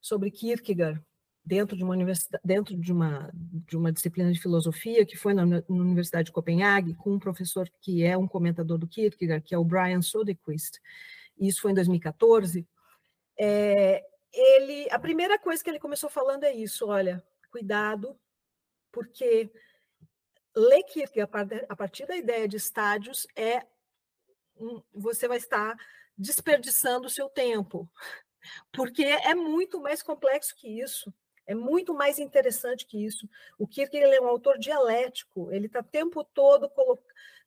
sobre 0.00 0.30
Kierkegaard, 0.30 1.02
dentro 1.46 1.76
de 1.76 1.84
uma 1.84 1.92
universidade, 1.92 2.42
dentro 2.44 2.76
de 2.76 2.92
uma, 2.92 3.30
de 3.32 3.76
uma 3.76 3.92
disciplina 3.92 4.32
de 4.32 4.40
filosofia, 4.40 5.06
que 5.06 5.16
foi 5.16 5.32
na, 5.32 5.46
na, 5.46 5.62
Universidade 5.68 6.26
de 6.26 6.32
Copenhague, 6.32 6.96
com 6.96 7.12
um 7.12 7.18
professor 7.20 7.70
que 7.80 8.02
é 8.02 8.18
um 8.18 8.26
comentador 8.26 8.76
do 8.76 8.88
Kierkegaard, 8.88 9.44
que 9.44 9.54
é 9.54 9.58
o 9.58 9.64
Brian 9.64 10.02
Soderquist, 10.02 10.80
isso 11.38 11.60
foi 11.60 11.70
em 11.70 11.74
2014, 11.74 12.66
é, 13.38 14.04
ele, 14.32 14.88
a 14.90 14.98
primeira 14.98 15.38
coisa 15.38 15.62
que 15.62 15.70
ele 15.70 15.78
começou 15.78 16.10
falando 16.10 16.44
é 16.44 16.52
isso, 16.52 16.88
olha, 16.88 17.24
cuidado, 17.50 18.18
porque 18.90 19.48
ler 20.54 20.82
Kierkegaard 20.84 21.64
a 21.68 21.76
partir 21.76 22.06
da 22.06 22.16
ideia 22.16 22.48
de 22.48 22.56
estádios 22.56 23.26
é 23.36 23.62
você 24.92 25.28
vai 25.28 25.36
estar 25.36 25.76
desperdiçando 26.16 27.06
o 27.06 27.10
seu 27.10 27.28
tempo, 27.28 27.88
porque 28.72 29.04
é 29.04 29.34
muito 29.34 29.80
mais 29.80 30.02
complexo 30.02 30.56
que 30.56 30.80
isso. 30.80 31.12
É 31.46 31.54
muito 31.54 31.94
mais 31.94 32.18
interessante 32.18 32.86
que 32.86 33.04
isso. 33.04 33.28
O 33.58 33.66
Kierkegaard 33.66 34.16
é 34.16 34.20
um 34.20 34.28
autor 34.28 34.58
dialético, 34.58 35.52
ele 35.52 35.66
está 35.66 35.80
o 35.80 35.84
tempo 35.84 36.24
todo 36.24 36.70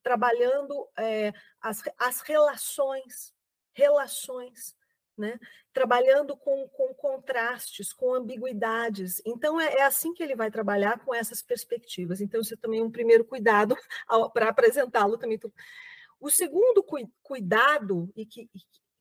trabalhando 0.02 0.88
é, 0.98 1.34
as, 1.62 1.84
as 1.98 2.22
relações, 2.22 3.34
relações, 3.74 4.76
né? 5.18 5.38
trabalhando 5.74 6.36
com, 6.36 6.68
com 6.70 6.94
contrastes, 6.94 7.92
com 7.94 8.14
ambiguidades. 8.14 9.22
Então, 9.26 9.60
é, 9.60 9.76
é, 9.76 9.84
assim 9.84 10.14
que 10.14 10.24
ele 10.24 10.36
vai 10.36 10.50
trabalhar 10.50 11.00
com 11.00 11.14
essas 11.14 11.42
perspectivas. 11.42 12.22
Então, 12.22 12.42
isso 12.42 12.54
é 12.54 12.58
também 12.58 12.82
um 12.82 12.90
primeiro 12.90 13.26
cuidado 13.26 13.76
para 14.34 14.50
apresentá-lo 14.50 15.18
também. 15.18 15.40
O 16.20 16.30
segundo 16.30 16.82
cu, 16.82 16.98
cuidado, 17.22 18.12
e 18.16 18.26
que, 18.26 18.50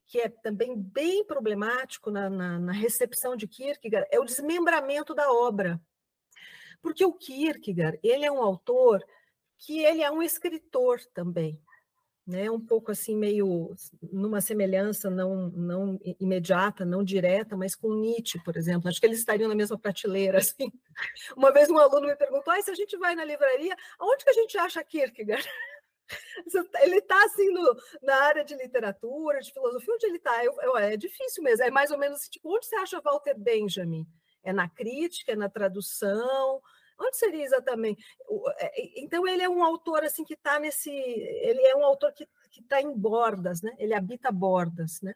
que 0.08 0.18
é 0.18 0.28
também 0.28 0.74
bem 0.74 1.22
problemático 1.22 2.10
na, 2.10 2.30
na, 2.30 2.58
na 2.58 2.72
recepção 2.72 3.36
de 3.36 3.46
Kierkegaard, 3.46 4.08
é 4.10 4.18
o 4.18 4.24
desmembramento 4.24 5.14
da 5.14 5.30
obra. 5.30 5.78
Porque 6.80 7.04
o 7.04 7.12
Kierkegaard, 7.12 8.00
ele 8.02 8.24
é 8.24 8.32
um 8.32 8.42
autor 8.42 9.04
que 9.58 9.84
ele 9.84 10.02
é 10.02 10.10
um 10.10 10.22
escritor 10.22 10.98
também, 11.12 11.60
né? 12.26 12.50
Um 12.50 12.60
pouco 12.60 12.90
assim 12.90 13.14
meio 13.14 13.74
numa 14.10 14.40
semelhança 14.40 15.10
não 15.10 15.50
não 15.50 16.00
imediata, 16.18 16.86
não 16.86 17.04
direta, 17.04 17.54
mas 17.54 17.74
com 17.74 17.92
Nietzsche, 17.92 18.42
por 18.42 18.56
exemplo. 18.56 18.88
Acho 18.88 19.00
que 19.00 19.06
eles 19.06 19.18
estariam 19.18 19.48
na 19.48 19.54
mesma 19.54 19.78
prateleira 19.78 20.38
assim. 20.38 20.72
Uma 21.36 21.52
vez 21.52 21.68
um 21.68 21.78
aluno 21.78 22.06
me 22.06 22.16
perguntou: 22.16 22.52
ah, 22.52 22.62
"Se 22.62 22.70
a 22.70 22.74
gente 22.74 22.96
vai 22.96 23.14
na 23.14 23.24
livraria, 23.24 23.76
aonde 23.98 24.24
que 24.24 24.30
a 24.30 24.34
gente 24.34 24.56
acha 24.56 24.82
Kierkegaard?" 24.82 25.46
Ele 26.82 26.98
está 26.98 27.22
assim 27.24 27.50
no, 27.50 27.76
na 28.02 28.14
área 28.24 28.44
de 28.44 28.54
literatura, 28.54 29.40
de 29.40 29.52
filosofia, 29.52 29.94
onde 29.94 30.06
ele 30.06 30.16
está? 30.16 30.40
É 30.80 30.96
difícil 30.96 31.42
mesmo. 31.42 31.64
É 31.64 31.70
mais 31.70 31.90
ou 31.90 31.98
menos 31.98 32.20
assim, 32.20 32.30
tipo, 32.30 32.54
onde 32.54 32.66
você 32.66 32.76
acha 32.76 33.00
Walter 33.00 33.38
Benjamin? 33.38 34.06
É 34.42 34.52
na 34.52 34.68
crítica, 34.68 35.32
é 35.32 35.36
na 35.36 35.48
tradução? 35.48 36.60
Onde 37.00 37.16
seria 37.16 37.44
exatamente? 37.44 38.04
É, 38.58 39.00
então 39.00 39.26
ele 39.26 39.42
é 39.42 39.48
um 39.48 39.62
autor 39.62 40.02
assim 40.02 40.24
que 40.24 40.34
está 40.34 40.58
nesse, 40.58 40.90
ele 40.90 41.62
é 41.62 41.76
um 41.76 41.84
autor 41.84 42.12
que 42.12 42.26
está 42.58 42.82
em 42.82 42.92
bordas, 42.92 43.62
né? 43.62 43.74
Ele 43.78 43.94
habita 43.94 44.32
bordas, 44.32 45.00
né? 45.00 45.14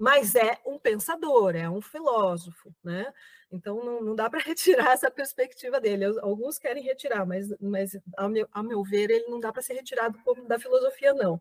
Mas 0.00 0.34
é 0.34 0.58
um 0.64 0.78
pensador, 0.78 1.54
é 1.54 1.68
um 1.68 1.82
filósofo, 1.82 2.74
né? 2.82 3.12
Então 3.52 3.84
não, 3.84 4.00
não 4.02 4.14
dá 4.14 4.30
para 4.30 4.40
retirar 4.40 4.92
essa 4.92 5.10
perspectiva 5.10 5.78
dele. 5.78 6.06
Alguns 6.22 6.58
querem 6.58 6.82
retirar, 6.82 7.26
mas, 7.26 7.54
mas 7.60 7.98
ao, 8.16 8.30
meu, 8.30 8.48
ao 8.50 8.64
meu 8.64 8.82
ver 8.82 9.10
ele 9.10 9.26
não 9.28 9.38
dá 9.38 9.52
para 9.52 9.60
ser 9.60 9.74
retirado 9.74 10.18
como 10.24 10.48
da 10.48 10.58
filosofia 10.58 11.12
não. 11.12 11.40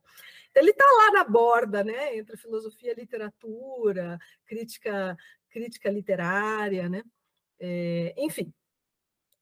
Então, 0.50 0.62
ele 0.62 0.72
está 0.72 0.84
lá 0.86 1.12
na 1.13 1.24
borda, 1.24 1.86
né? 1.86 2.18
Entre 2.18 2.36
filosofia, 2.36 2.94
literatura, 2.94 4.20
crítica, 4.46 5.16
crítica 5.50 5.89
literária, 5.89 6.89
né? 6.89 7.01
É, 7.62 8.13
enfim, 8.18 8.54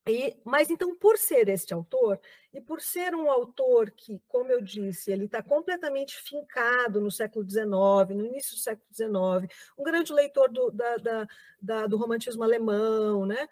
e, 0.07 0.39
mas 0.43 0.69
então, 0.69 0.95
por 0.95 1.17
ser 1.17 1.49
este 1.49 1.73
autor, 1.73 2.19
e 2.53 2.61
por 2.61 2.81
ser 2.81 3.13
um 3.13 3.29
autor 3.29 3.91
que, 3.91 4.21
como 4.27 4.51
eu 4.51 4.61
disse, 4.61 5.11
ele 5.11 5.25
está 5.25 5.43
completamente 5.43 6.15
fincado 6.17 7.01
no 7.01 7.11
século 7.11 7.47
XIX, 7.47 7.67
no 8.15 8.25
início 8.25 8.55
do 8.55 8.59
século 8.59 8.87
XIX, 8.93 9.55
um 9.77 9.83
grande 9.83 10.13
leitor 10.13 10.51
do, 10.51 10.71
da, 10.71 10.97
da, 10.97 11.27
da, 11.61 11.87
do 11.87 11.97
romantismo 11.97 12.43
alemão, 12.43 13.25
né? 13.25 13.47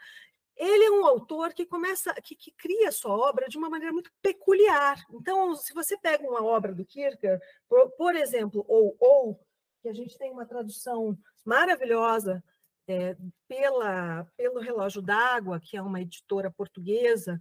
Ele 0.57 0.85
é 0.85 0.91
um 0.91 1.05
autor 1.05 1.53
que 1.53 1.65
começa, 1.65 2.13
que, 2.21 2.33
que 2.33 2.51
cria 2.51 2.91
sua 2.91 3.13
obra 3.13 3.47
de 3.50 3.57
uma 3.57 3.69
maneira 3.69 3.91
muito 3.91 4.09
peculiar. 4.21 5.03
Então, 5.12 5.53
se 5.55 5.74
você 5.74 5.97
pega 5.97 6.25
uma 6.25 6.43
obra 6.43 6.74
do 6.74 6.85
Kierkegaard, 6.85 7.43
por, 7.67 7.91
por 7.91 8.15
exemplo, 8.15 8.63
ou 8.67 8.95
ou 9.00 9.45
que 9.81 9.89
a 9.89 9.93
gente 9.93 10.17
tem 10.17 10.31
uma 10.31 10.45
tradução 10.45 11.17
maravilhosa 11.45 12.43
é, 12.87 13.15
pela, 13.47 14.25
pelo 14.37 14.59
Relógio 14.59 15.01
d'Água, 15.01 15.59
que 15.59 15.77
é 15.77 15.81
uma 15.81 16.01
editora 16.01 16.51
portuguesa, 16.51 17.39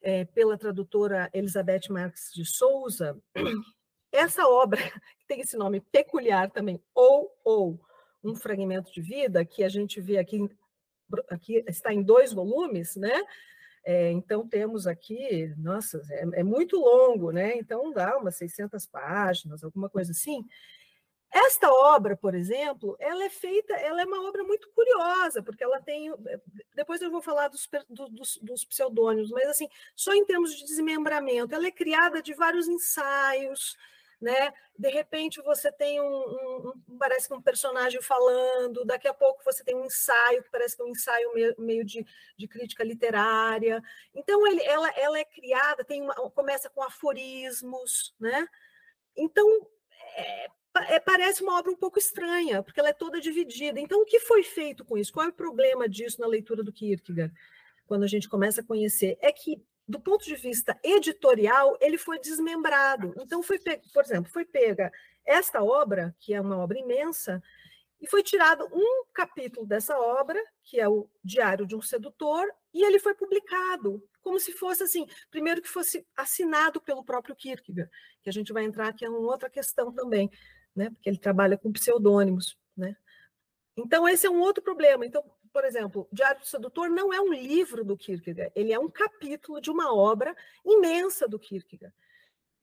é, 0.00 0.24
pela 0.24 0.58
tradutora 0.58 1.30
Elizabeth 1.32 1.88
Marques 1.88 2.32
de 2.34 2.44
Souza, 2.44 3.16
essa 4.10 4.46
obra, 4.46 4.80
que 5.18 5.26
tem 5.26 5.40
esse 5.40 5.56
nome 5.56 5.80
peculiar 5.80 6.50
também, 6.50 6.82
ou, 6.94 7.30
ou, 7.44 7.80
um 8.22 8.36
fragmento 8.36 8.92
de 8.92 9.00
vida, 9.00 9.44
que 9.44 9.64
a 9.64 9.68
gente 9.68 10.00
vê 10.00 10.18
aqui, 10.18 10.38
aqui 11.28 11.64
está 11.66 11.92
em 11.92 12.02
dois 12.02 12.32
volumes, 12.32 12.94
né? 12.94 13.20
É, 13.84 14.12
então, 14.12 14.46
temos 14.48 14.86
aqui, 14.86 15.52
nossa, 15.58 16.00
é, 16.08 16.40
é, 16.40 16.42
muito 16.44 16.76
longo, 16.78 17.32
né? 17.32 17.56
Então, 17.56 17.92
dá 17.92 18.16
umas 18.16 18.36
600 18.36 18.86
páginas, 18.86 19.64
alguma 19.64 19.88
coisa 19.88 20.12
assim. 20.12 20.44
Esta 21.32 21.72
obra, 21.72 22.14
por 22.14 22.34
exemplo, 22.34 22.94
ela 23.00 23.24
é 23.24 23.30
feita, 23.30 23.72
ela 23.74 24.02
é 24.02 24.04
uma 24.04 24.28
obra 24.28 24.44
muito 24.44 24.68
curiosa, 24.72 25.42
porque 25.42 25.64
ela 25.64 25.80
tem. 25.80 26.12
Depois 26.74 27.00
eu 27.00 27.10
vou 27.10 27.22
falar 27.22 27.48
dos, 27.48 27.66
dos, 27.88 28.36
dos 28.36 28.64
pseudônimos, 28.66 29.30
mas 29.30 29.48
assim, 29.48 29.66
só 29.96 30.12
em 30.12 30.26
termos 30.26 30.54
de 30.54 30.66
desmembramento, 30.66 31.54
ela 31.54 31.66
é 31.66 31.70
criada 31.70 32.20
de 32.20 32.34
vários 32.34 32.68
ensaios, 32.68 33.78
né? 34.20 34.52
De 34.78 34.90
repente 34.90 35.40
você 35.40 35.72
tem 35.72 36.02
um, 36.02 36.04
um, 36.04 36.72
um, 36.86 36.98
parece 36.98 37.28
que 37.28 37.34
um 37.34 37.40
personagem 37.40 38.02
falando, 38.02 38.84
daqui 38.84 39.08
a 39.08 39.14
pouco 39.14 39.42
você 39.42 39.64
tem 39.64 39.74
um 39.74 39.86
ensaio 39.86 40.42
que 40.42 40.50
parece 40.50 40.76
que 40.76 40.82
é 40.82 40.84
um 40.84 40.90
ensaio 40.90 41.32
meio, 41.32 41.54
meio 41.56 41.84
de, 41.84 42.06
de, 42.36 42.46
crítica 42.46 42.84
literária. 42.84 43.82
Então 44.14 44.46
ele, 44.46 44.62
ela, 44.64 44.90
ela 44.96 45.18
é 45.18 45.24
criada, 45.24 45.82
tem 45.82 46.02
uma, 46.02 46.14
começa 46.14 46.68
com 46.68 46.82
aforismos, 46.82 48.14
né? 48.20 48.46
Então 49.16 49.66
é, 50.14 50.48
parece 51.04 51.42
uma 51.42 51.58
obra 51.58 51.70
um 51.70 51.76
pouco 51.76 51.98
estranha, 51.98 52.62
porque 52.62 52.80
ela 52.80 52.88
é 52.88 52.94
toda 52.94 53.20
dividida. 53.20 53.78
Então, 53.78 54.00
o 54.00 54.04
que 54.04 54.20
foi 54.20 54.42
feito 54.42 54.84
com 54.84 54.96
isso? 54.96 55.12
Qual 55.12 55.26
é 55.26 55.28
o 55.28 55.32
problema 55.32 55.88
disso 55.88 56.20
na 56.20 56.26
leitura 56.26 56.62
do 56.62 56.72
Kierkegaard, 56.72 57.34
quando 57.86 58.04
a 58.04 58.08
gente 58.08 58.28
começa 58.28 58.60
a 58.60 58.64
conhecer? 58.64 59.18
É 59.20 59.30
que, 59.32 59.62
do 59.86 60.00
ponto 60.00 60.24
de 60.24 60.34
vista 60.34 60.78
editorial, 60.82 61.76
ele 61.80 61.98
foi 61.98 62.18
desmembrado. 62.18 63.14
Então, 63.20 63.42
foi, 63.42 63.58
por 63.92 64.04
exemplo, 64.04 64.32
foi 64.32 64.44
pega 64.44 64.90
esta 65.24 65.62
obra, 65.62 66.14
que 66.18 66.34
é 66.34 66.40
uma 66.40 66.56
obra 66.56 66.78
imensa, 66.78 67.42
e 68.00 68.06
foi 68.08 68.22
tirado 68.22 68.68
um 68.72 69.04
capítulo 69.14 69.64
dessa 69.64 69.96
obra, 69.96 70.42
que 70.64 70.80
é 70.80 70.88
o 70.88 71.08
Diário 71.22 71.64
de 71.64 71.76
um 71.76 71.80
Sedutor, 71.80 72.50
e 72.74 72.82
ele 72.82 72.98
foi 72.98 73.14
publicado, 73.14 74.02
como 74.20 74.40
se 74.40 74.52
fosse 74.52 74.82
assim, 74.82 75.06
primeiro 75.30 75.62
que 75.62 75.68
fosse 75.68 76.04
assinado 76.16 76.80
pelo 76.80 77.04
próprio 77.04 77.36
Kierkegaard, 77.36 77.90
que 78.20 78.28
a 78.28 78.32
gente 78.32 78.52
vai 78.52 78.64
entrar 78.64 78.88
aqui 78.88 79.04
em 79.04 79.08
outra 79.08 79.48
questão 79.48 79.92
também, 79.92 80.28
né? 80.74 80.90
Porque 80.90 81.08
ele 81.08 81.18
trabalha 81.18 81.56
com 81.56 81.72
pseudônimos, 81.72 82.58
né? 82.76 82.96
Então 83.76 84.08
esse 84.08 84.26
é 84.26 84.30
um 84.30 84.40
outro 84.40 84.62
problema. 84.62 85.06
Então, 85.06 85.24
por 85.52 85.64
exemplo, 85.64 86.08
Diário 86.12 86.40
do 86.40 86.46
Sedutor 86.46 86.88
não 86.88 87.12
é 87.12 87.20
um 87.20 87.32
livro 87.32 87.84
do 87.84 87.96
Kierkegaard, 87.96 88.52
ele 88.54 88.72
é 88.72 88.78
um 88.78 88.90
capítulo 88.90 89.60
de 89.60 89.70
uma 89.70 89.94
obra 89.94 90.34
imensa 90.64 91.28
do 91.28 91.38
Kierkegaard 91.38 91.94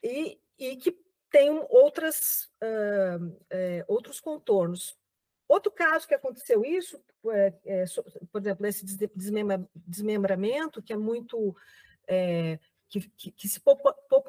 e, 0.04 0.40
e 0.58 0.76
que 0.78 0.98
tem 1.30 1.64
outras, 1.70 2.50
uh, 2.64 3.36
outros 3.88 4.20
contornos. 4.20 4.98
Outro 5.48 5.72
caso 5.72 6.08
que 6.08 6.14
aconteceu 6.14 6.64
isso, 6.64 7.04
é, 7.28 7.54
é, 7.66 7.86
por 8.32 8.40
exemplo, 8.40 8.68
esse 8.68 8.86
desmembramento, 9.86 10.82
que 10.82 10.94
é 10.94 10.98
muito 10.98 11.56
é, 12.08 12.60
que, 12.88 13.02
que, 13.10 13.32
que, 13.32 13.48
se 13.48 13.60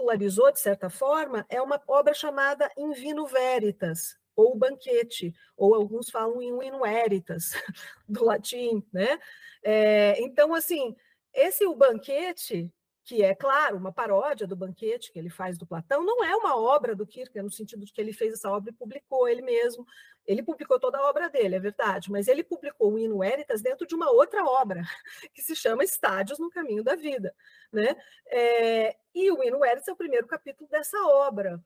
popularizou, 0.01 0.51
de 0.51 0.59
certa 0.59 0.89
forma, 0.89 1.45
é 1.49 1.61
uma 1.61 1.81
obra 1.87 2.15
chamada 2.15 2.71
In 2.77 2.93
Vino 2.93 3.27
Veritas, 3.27 4.19
ou 4.35 4.57
Banquete, 4.57 5.35
ou 5.57 5.75
alguns 5.75 6.09
falam 6.09 6.41
In 6.41 6.59
Vino 6.59 6.81
Veritas, 6.81 7.53
do 8.09 8.25
latim, 8.25 8.83
né? 8.93 9.19
É, 9.63 10.21
então, 10.23 10.55
assim, 10.55 10.97
esse 11.35 11.67
O 11.67 11.75
Banquete, 11.75 12.73
que 13.05 13.23
é, 13.23 13.35
claro, 13.35 13.77
uma 13.77 13.93
paródia 13.93 14.47
do 14.47 14.57
Banquete 14.57 15.13
que 15.13 15.19
ele 15.19 15.29
faz 15.29 15.59
do 15.59 15.67
Platão, 15.67 16.03
não 16.03 16.25
é 16.25 16.35
uma 16.35 16.57
obra 16.57 16.97
do 16.97 17.07
Kierkegaard, 17.07 17.45
no 17.45 17.53
sentido 17.53 17.85
de 17.85 17.93
que 17.93 18.01
ele 18.01 18.13
fez 18.13 18.35
essa 18.35 18.51
obra 18.51 18.71
e 18.71 18.75
publicou 18.75 19.29
ele 19.29 19.43
mesmo, 19.43 19.85
ele 20.31 20.45
publicou 20.45 20.79
toda 20.79 20.97
a 20.97 21.11
obra 21.11 21.29
dele, 21.29 21.57
é 21.57 21.59
verdade, 21.59 22.09
mas 22.09 22.29
ele 22.29 22.45
publicou 22.45 22.93
o 22.93 22.99
Hino 22.99 23.19
Veritas 23.19 23.61
dentro 23.61 23.85
de 23.85 23.97
uma 23.97 24.13
outra 24.13 24.45
obra, 24.45 24.81
que 25.35 25.43
se 25.43 25.57
chama 25.57 25.83
Estádios 25.83 26.39
no 26.39 26.49
Caminho 26.49 26.85
da 26.85 26.95
Vida. 26.95 27.35
Né? 27.73 27.97
É, 28.29 28.97
e 29.13 29.29
o 29.33 29.43
Hino 29.43 29.59
Veritas 29.59 29.89
é 29.89 29.93
o 29.93 29.97
primeiro 29.97 30.29
capítulo 30.29 30.71
dessa 30.71 30.97
obra, 31.05 31.61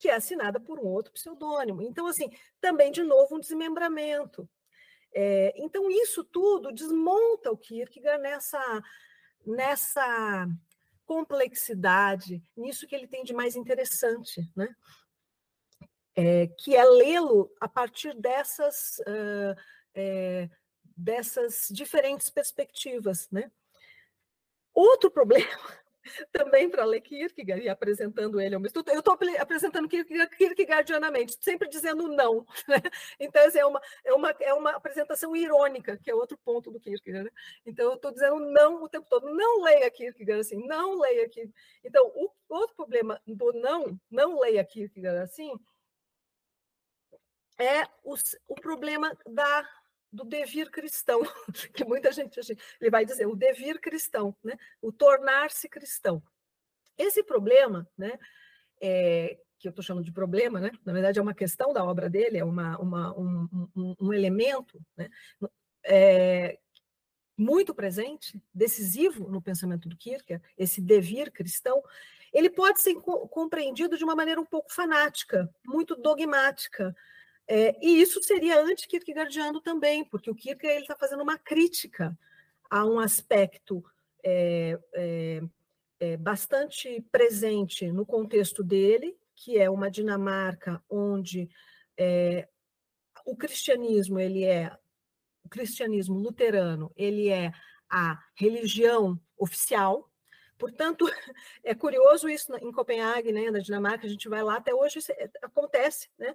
que 0.00 0.08
é 0.08 0.16
assinada 0.16 0.58
por 0.58 0.80
um 0.80 0.86
outro 0.86 1.12
pseudônimo. 1.12 1.80
Então, 1.80 2.08
assim, 2.08 2.28
também, 2.60 2.90
de 2.90 3.04
novo, 3.04 3.36
um 3.36 3.40
desmembramento. 3.40 4.48
É, 5.14 5.52
então, 5.54 5.88
isso 5.88 6.24
tudo 6.24 6.72
desmonta 6.72 7.52
o 7.52 7.56
Kierkegaard 7.56 8.20
nessa, 8.20 8.82
nessa 9.46 10.48
complexidade, 11.06 12.42
nisso 12.56 12.84
que 12.88 12.96
ele 12.96 13.06
tem 13.06 13.22
de 13.22 13.32
mais 13.32 13.54
interessante. 13.54 14.40
Né? 14.56 14.74
É, 16.14 16.46
que 16.58 16.76
é 16.76 16.84
lê-lo 16.84 17.50
a 17.60 17.68
partir 17.68 18.14
dessas, 18.14 18.98
uh, 19.00 19.56
é, 19.94 20.48
dessas 20.96 21.68
diferentes 21.70 22.30
perspectivas. 22.30 23.28
Né? 23.30 23.50
Outro 24.74 25.10
problema 25.10 25.46
também 26.32 26.68
para 26.68 26.84
ler 26.84 27.00
Kierkegaard 27.00 27.64
e 27.64 27.68
apresentando 27.68 28.40
ele 28.40 28.54
ao 28.54 28.60
mesmo 28.60 28.82
Eu 28.88 28.98
estou 28.98 29.18
apresentando 29.38 29.88
Kierkegaard 29.88 30.36
Kierkegaardianamente, 30.36 31.38
sempre 31.40 31.68
dizendo 31.68 32.08
não. 32.08 32.44
Né? 32.68 32.78
Então, 33.18 33.46
assim, 33.46 33.58
é, 33.58 33.66
uma, 33.66 33.80
é, 34.04 34.12
uma, 34.12 34.30
é 34.40 34.54
uma 34.54 34.70
apresentação 34.70 35.34
irônica, 35.34 35.96
que 35.96 36.10
é 36.10 36.14
outro 36.14 36.38
ponto 36.44 36.70
do 36.70 36.80
Kierkegaard. 36.80 37.26
Né? 37.26 37.30
Então, 37.64 37.86
eu 37.86 37.94
estou 37.94 38.12
dizendo 38.12 38.38
não 38.38 38.82
o 38.82 38.88
tempo 38.88 39.06
todo. 39.08 39.30
Não 39.30 39.62
leia 39.62 39.90
Kierkegaard 39.90 40.40
assim, 40.40 40.66
não 40.66 40.98
leia 40.98 41.28
Kierkegaard. 41.28 41.54
Então, 41.84 42.06
o 42.14 42.30
outro 42.48 42.76
problema 42.76 43.20
do 43.26 43.52
não, 43.54 43.98
não 44.10 44.38
leia 44.38 44.64
Kierkegaard 44.64 45.20
assim, 45.20 45.52
é 47.58 47.84
o, 48.04 48.14
o 48.48 48.54
problema 48.54 49.16
da, 49.26 49.68
do 50.12 50.24
devir 50.24 50.70
cristão, 50.70 51.20
que 51.74 51.84
muita 51.84 52.12
gente 52.12 52.38
ele 52.80 52.90
vai 52.90 53.04
dizer 53.04 53.26
o 53.26 53.36
devir 53.36 53.80
cristão, 53.80 54.36
né? 54.42 54.56
o 54.80 54.92
tornar-se 54.92 55.68
cristão. 55.68 56.22
Esse 56.98 57.22
problema, 57.22 57.88
né, 57.96 58.18
é, 58.80 59.38
que 59.58 59.68
eu 59.68 59.70
estou 59.70 59.82
chamando 59.82 60.04
de 60.04 60.12
problema, 60.12 60.60
né, 60.60 60.70
na 60.84 60.92
verdade 60.92 61.18
é 61.18 61.22
uma 61.22 61.34
questão 61.34 61.72
da 61.72 61.84
obra 61.84 62.10
dele, 62.10 62.38
é 62.38 62.44
uma, 62.44 62.76
uma 62.78 63.18
um, 63.18 63.68
um, 63.74 63.96
um, 64.00 64.12
elemento, 64.12 64.80
né, 64.96 65.08
é, 65.84 66.58
muito 67.36 67.74
presente, 67.74 68.40
decisivo 68.52 69.28
no 69.28 69.40
pensamento 69.40 69.88
do 69.88 69.96
Kierkegaard, 69.96 70.44
esse 70.58 70.80
devir 70.80 71.32
cristão, 71.32 71.82
ele 72.32 72.48
pode 72.48 72.80
ser 72.80 72.94
compreendido 72.94 73.96
de 73.96 74.04
uma 74.04 74.14
maneira 74.14 74.40
um 74.40 74.46
pouco 74.46 74.72
fanática, 74.72 75.48
muito 75.66 75.94
dogmática. 75.94 76.94
É, 77.54 77.76
e 77.82 78.00
isso 78.00 78.22
seria 78.22 78.62
anti-Kierkegaardiano 78.62 79.60
também, 79.60 80.06
porque 80.06 80.30
o 80.30 80.34
Kierkegaard 80.34 80.80
está 80.80 80.96
fazendo 80.96 81.22
uma 81.22 81.36
crítica 81.36 82.18
a 82.70 82.82
um 82.86 82.98
aspecto 82.98 83.84
é, 84.24 84.78
é, 84.94 85.42
é, 86.00 86.16
bastante 86.16 87.04
presente 87.12 87.92
no 87.92 88.06
contexto 88.06 88.64
dele, 88.64 89.14
que 89.36 89.58
é 89.58 89.68
uma 89.68 89.90
Dinamarca 89.90 90.82
onde 90.88 91.50
é, 91.98 92.48
o 93.26 93.36
cristianismo 93.36 94.18
ele 94.18 94.44
é 94.44 94.74
o 95.44 95.48
cristianismo 95.50 96.18
luterano 96.18 96.90
ele 96.96 97.28
é 97.28 97.52
a 97.90 98.18
religião 98.34 99.20
oficial 99.36 100.10
Portanto, 100.62 101.04
é 101.64 101.74
curioso 101.74 102.28
isso 102.28 102.54
em 102.54 102.70
Copenhague, 102.70 103.32
né, 103.32 103.50
na 103.50 103.58
Dinamarca, 103.58 104.06
a 104.06 104.08
gente 104.08 104.28
vai 104.28 104.44
lá, 104.44 104.58
até 104.58 104.72
hoje 104.72 105.00
é, 105.10 105.28
acontece. 105.42 106.08
Né? 106.16 106.32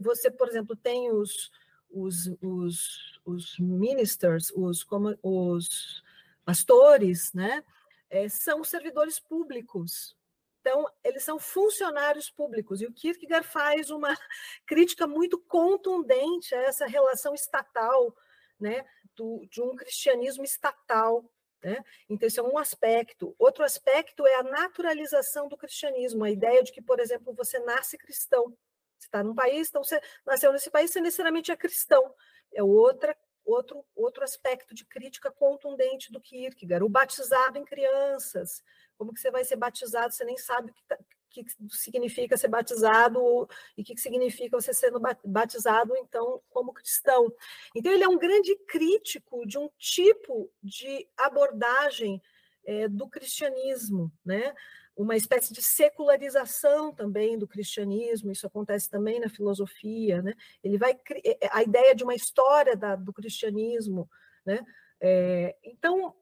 Você, 0.00 0.32
por 0.32 0.48
exemplo, 0.48 0.74
tem 0.74 1.12
os, 1.12 1.52
os, 1.88 2.26
os, 2.42 3.20
os 3.24 3.56
ministers, 3.60 4.50
os, 4.50 4.82
como, 4.82 5.16
os 5.22 6.02
pastores, 6.44 7.32
né? 7.32 7.62
É, 8.10 8.28
são 8.28 8.64
servidores 8.64 9.20
públicos. 9.20 10.16
Então, 10.60 10.90
eles 11.04 11.22
são 11.22 11.38
funcionários 11.38 12.28
públicos. 12.28 12.80
E 12.80 12.86
o 12.86 12.92
Kierkegaard 12.92 13.46
faz 13.46 13.90
uma 13.90 14.12
crítica 14.66 15.06
muito 15.06 15.38
contundente 15.38 16.52
a 16.52 16.62
essa 16.62 16.84
relação 16.84 17.32
estatal, 17.32 18.12
né, 18.58 18.84
do, 19.14 19.46
de 19.48 19.62
um 19.62 19.76
cristianismo 19.76 20.42
estatal 20.42 21.24
né? 21.62 21.82
Então, 22.08 22.26
esse 22.26 22.38
é 22.38 22.42
um 22.42 22.58
aspecto. 22.58 23.34
Outro 23.38 23.64
aspecto 23.64 24.26
é 24.26 24.36
a 24.36 24.42
naturalização 24.42 25.48
do 25.48 25.56
cristianismo, 25.56 26.24
a 26.24 26.30
ideia 26.30 26.62
de 26.62 26.72
que, 26.72 26.82
por 26.82 27.00
exemplo, 27.00 27.32
você 27.34 27.58
nasce 27.60 27.98
cristão. 27.98 28.56
Você 28.98 29.06
está 29.06 29.22
num 29.22 29.34
país, 29.34 29.68
então 29.68 29.82
você 29.82 30.00
nasceu 30.26 30.52
nesse 30.52 30.70
país, 30.70 30.90
você 30.90 31.00
necessariamente 31.00 31.52
é 31.52 31.56
cristão. 31.56 32.14
É 32.52 32.62
outra, 32.62 33.16
outro, 33.44 33.84
outro 33.94 34.24
aspecto 34.24 34.74
de 34.74 34.84
crítica 34.84 35.30
contundente 35.30 36.12
do 36.12 36.20
Kierkegaard. 36.20 36.84
O 36.84 36.88
batizado 36.88 37.58
em 37.58 37.64
crianças. 37.64 38.62
Como 38.96 39.12
que 39.12 39.20
você 39.20 39.30
vai 39.30 39.44
ser 39.44 39.56
batizado? 39.56 40.12
Você 40.12 40.24
nem 40.24 40.36
sabe 40.36 40.70
o 40.70 40.74
que, 40.74 40.82
tá, 40.84 40.98
que 41.30 41.44
significa 41.70 42.36
ser 42.36 42.48
batizado 42.48 43.48
e 43.76 43.82
o 43.82 43.84
que 43.84 43.96
significa 43.96 44.60
você 44.60 44.72
sendo 44.72 45.00
batizado, 45.24 45.96
então, 45.96 46.40
como 46.50 46.72
cristão. 46.72 47.32
Então, 47.74 47.92
ele 47.92 48.04
é 48.04 48.08
um 48.08 48.18
grande 48.18 48.56
crítico 48.66 49.46
de 49.46 49.58
um 49.58 49.68
tipo 49.78 50.50
de 50.62 51.08
abordagem 51.16 52.22
é, 52.64 52.88
do 52.88 53.08
cristianismo, 53.08 54.12
né? 54.24 54.54
uma 54.98 55.16
espécie 55.16 55.54
de 55.54 55.62
secularização 55.62 56.92
também 56.92 57.38
do 57.38 57.46
cristianismo, 57.46 58.32
isso 58.32 58.48
acontece 58.48 58.90
também 58.90 59.20
na 59.20 59.28
filosofia, 59.28 60.20
né? 60.20 60.34
Ele 60.62 60.76
vai 60.76 60.98
é, 61.24 61.46
é, 61.46 61.48
a 61.52 61.62
ideia 61.62 61.94
de 61.94 62.02
uma 62.02 62.16
história 62.16 62.76
da, 62.76 62.96
do 62.96 63.12
cristianismo, 63.12 64.10
né? 64.44 64.60
É, 65.00 65.56
então 65.62 66.12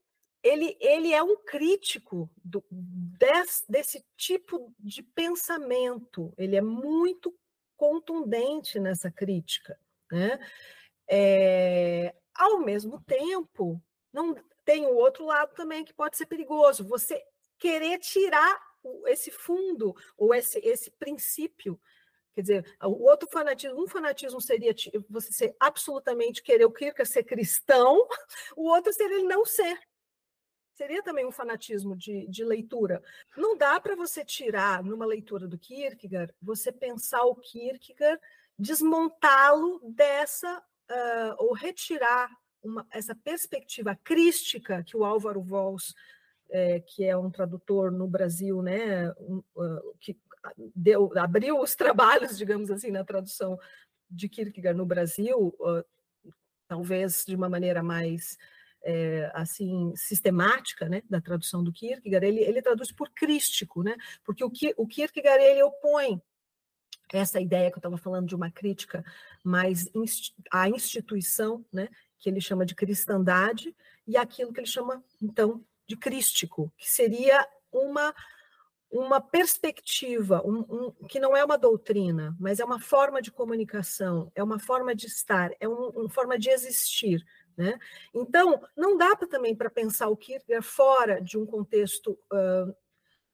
ele, 0.47 0.77
ele 0.81 1.13
é 1.13 1.23
um 1.23 1.37
crítico 1.37 2.31
do, 2.45 2.65
des, 2.71 3.65
desse 3.69 4.05
tipo 4.17 4.73
de 4.79 5.03
pensamento, 5.03 6.33
ele 6.39 6.57
é 6.57 6.61
muito 6.61 7.35
contundente 7.77 8.79
nessa 8.79 9.11
crítica. 9.11 9.79
Né? 10.11 10.39
É, 11.09 12.15
ao 12.35 12.61
mesmo 12.61 13.03
tempo, 13.03 13.83
não 14.13 14.35
tem 14.65 14.87
o 14.87 14.95
outro 14.95 15.27
lado 15.27 15.55
também 15.55 15.85
que 15.85 15.93
pode 15.93 16.17
ser 16.17 16.27
perigoso, 16.27 16.87
você 16.87 17.23
querer 17.59 17.99
tirar 17.99 18.61
esse 19.07 19.31
fundo 19.31 19.95
ou 20.17 20.33
esse, 20.33 20.59
esse 20.61 20.91
princípio 20.93 21.81
Quer 22.37 22.43
dizer, 22.43 22.77
o 22.83 23.05
outro 23.05 23.27
fanatismo, 23.33 23.83
um 23.83 23.89
fanatismo 23.89 24.43
seria 24.43 24.75
você 25.09 25.33
ser 25.33 25.57
absolutamente 25.59 26.43
querer 26.43 26.67
o 26.67 26.71
Kierkegaard 26.71 27.11
ser 27.11 27.25
cristão, 27.25 28.07
o 28.55 28.69
outro 28.69 28.93
seria 28.93 29.17
ele 29.17 29.27
não 29.27 29.43
ser 29.47 29.81
seria 30.77 31.03
também 31.03 31.27
um 31.27 31.33
fanatismo 31.33 31.97
de, 31.97 32.27
de 32.29 32.45
leitura. 32.45 33.03
Não 33.37 33.57
dá 33.57 33.81
para 33.81 33.97
você 33.97 34.25
tirar, 34.25 34.85
numa 34.85 35.07
leitura 35.07 35.49
do 35.49 35.59
Kierkegaard, 35.59 36.35
você 36.41 36.71
pensar 36.71 37.23
o 37.23 37.35
Kierkegaard, 37.35 38.21
desmontá-lo 38.59 39.81
dessa, 39.95 40.59
uh, 40.59 41.35
ou 41.39 41.55
retirar 41.55 42.31
uma, 42.63 42.87
essa 42.91 43.15
perspectiva 43.15 43.99
crística 44.05 44.83
que 44.83 44.97
o 44.97 45.05
Álvaro 45.05 45.43
Valls, 45.43 45.95
é, 46.51 46.81
que 46.81 47.05
é 47.05 47.17
um 47.17 47.31
tradutor 47.31 47.91
no 47.91 48.07
Brasil, 48.07 48.61
né, 48.61 49.11
um, 49.19 49.43
uh, 49.57 49.97
que 49.99 50.17
deu, 50.75 51.11
abriu 51.17 51.59
os 51.59 51.75
trabalhos, 51.75 52.37
digamos 52.39 52.71
assim, 52.71 52.91
na 52.91 53.03
tradução 53.03 53.59
de 54.11 54.29
Kierkegaard 54.29 54.77
no 54.77 54.85
Brasil, 54.85 55.57
uh, 55.59 55.85
talvez 56.69 57.25
de 57.27 57.35
uma 57.35 57.49
maneira 57.49 57.83
mais 57.83 58.37
é, 58.87 59.31
assim 59.35 59.93
sistemática 59.97 60.89
né, 60.89 61.03
da 61.11 61.21
tradução 61.21 61.63
do 61.63 61.73
Kierkegaard, 61.73 62.25
ele, 62.25 62.41
ele 62.41 62.63
traduz 62.63 62.93
por 62.93 63.11
crístico, 63.11 63.83
né, 63.83 63.97
porque 64.25 64.45
o, 64.45 64.53
o 64.77 64.87
Kierkegaard 64.87 65.43
ele 65.43 65.63
opõe 65.65 66.23
essa 67.13 67.41
ideia 67.41 67.71
que 67.71 67.77
eu 67.77 67.81
estava 67.81 67.99
falando 67.99 68.29
de 68.29 68.35
uma 68.35 68.51
crítica 68.51 69.05
mais 69.43 69.91
à 70.53 70.69
instituição, 70.69 71.65
né, 71.73 71.89
que 72.21 72.31
ele 72.31 72.41
chama 72.41 72.65
de 72.65 72.77
cristandade, 72.77 73.75
e 74.07 74.17
aquilo 74.17 74.53
que 74.53 74.61
ele 74.61 74.69
chama, 74.69 75.03
então, 75.21 75.65
de 75.87 75.97
crístico, 75.97 76.73
que 76.79 76.89
seria 76.89 77.47
uma 77.73 78.15
uma 78.89 79.21
perspectiva, 79.21 80.41
um, 80.47 80.61
um, 80.71 81.07
que 81.09 81.19
não 81.19 81.37
é 81.37 81.45
uma 81.45 81.59
doutrina, 81.59 82.37
mas 82.39 82.61
é 82.61 82.65
uma 82.65 82.81
forma 82.81 83.21
de 83.21 83.33
comunicação, 83.33 84.31
é 84.35 84.43
uma 84.43 84.61
forma 84.61 84.95
de 84.95 85.07
estar, 85.07 85.51
é 85.59 85.69
um, 85.69 85.89
uma 85.89 86.09
forma 86.09 86.39
de 86.39 86.51
existir, 86.51 87.23
né? 87.57 87.79
Então, 88.15 88.63
não 88.77 88.97
dá 88.97 89.17
pra, 89.17 89.27
também 89.27 89.55
para 89.55 89.71
pensar 89.71 90.09
o 90.09 90.17
Kierkegaard 90.17 90.67
fora 90.67 91.21
de 91.21 91.39
um 91.39 91.47
contexto, 91.47 92.19
uh, 92.33 92.77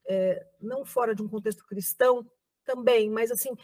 é, 0.07 0.47
não 0.61 0.85
fora 0.85 1.15
de 1.15 1.23
um 1.23 1.29
contexto 1.29 1.67
cristão 1.67 2.29
também, 2.65 3.11
mas 3.11 3.31
assim, 3.31 3.57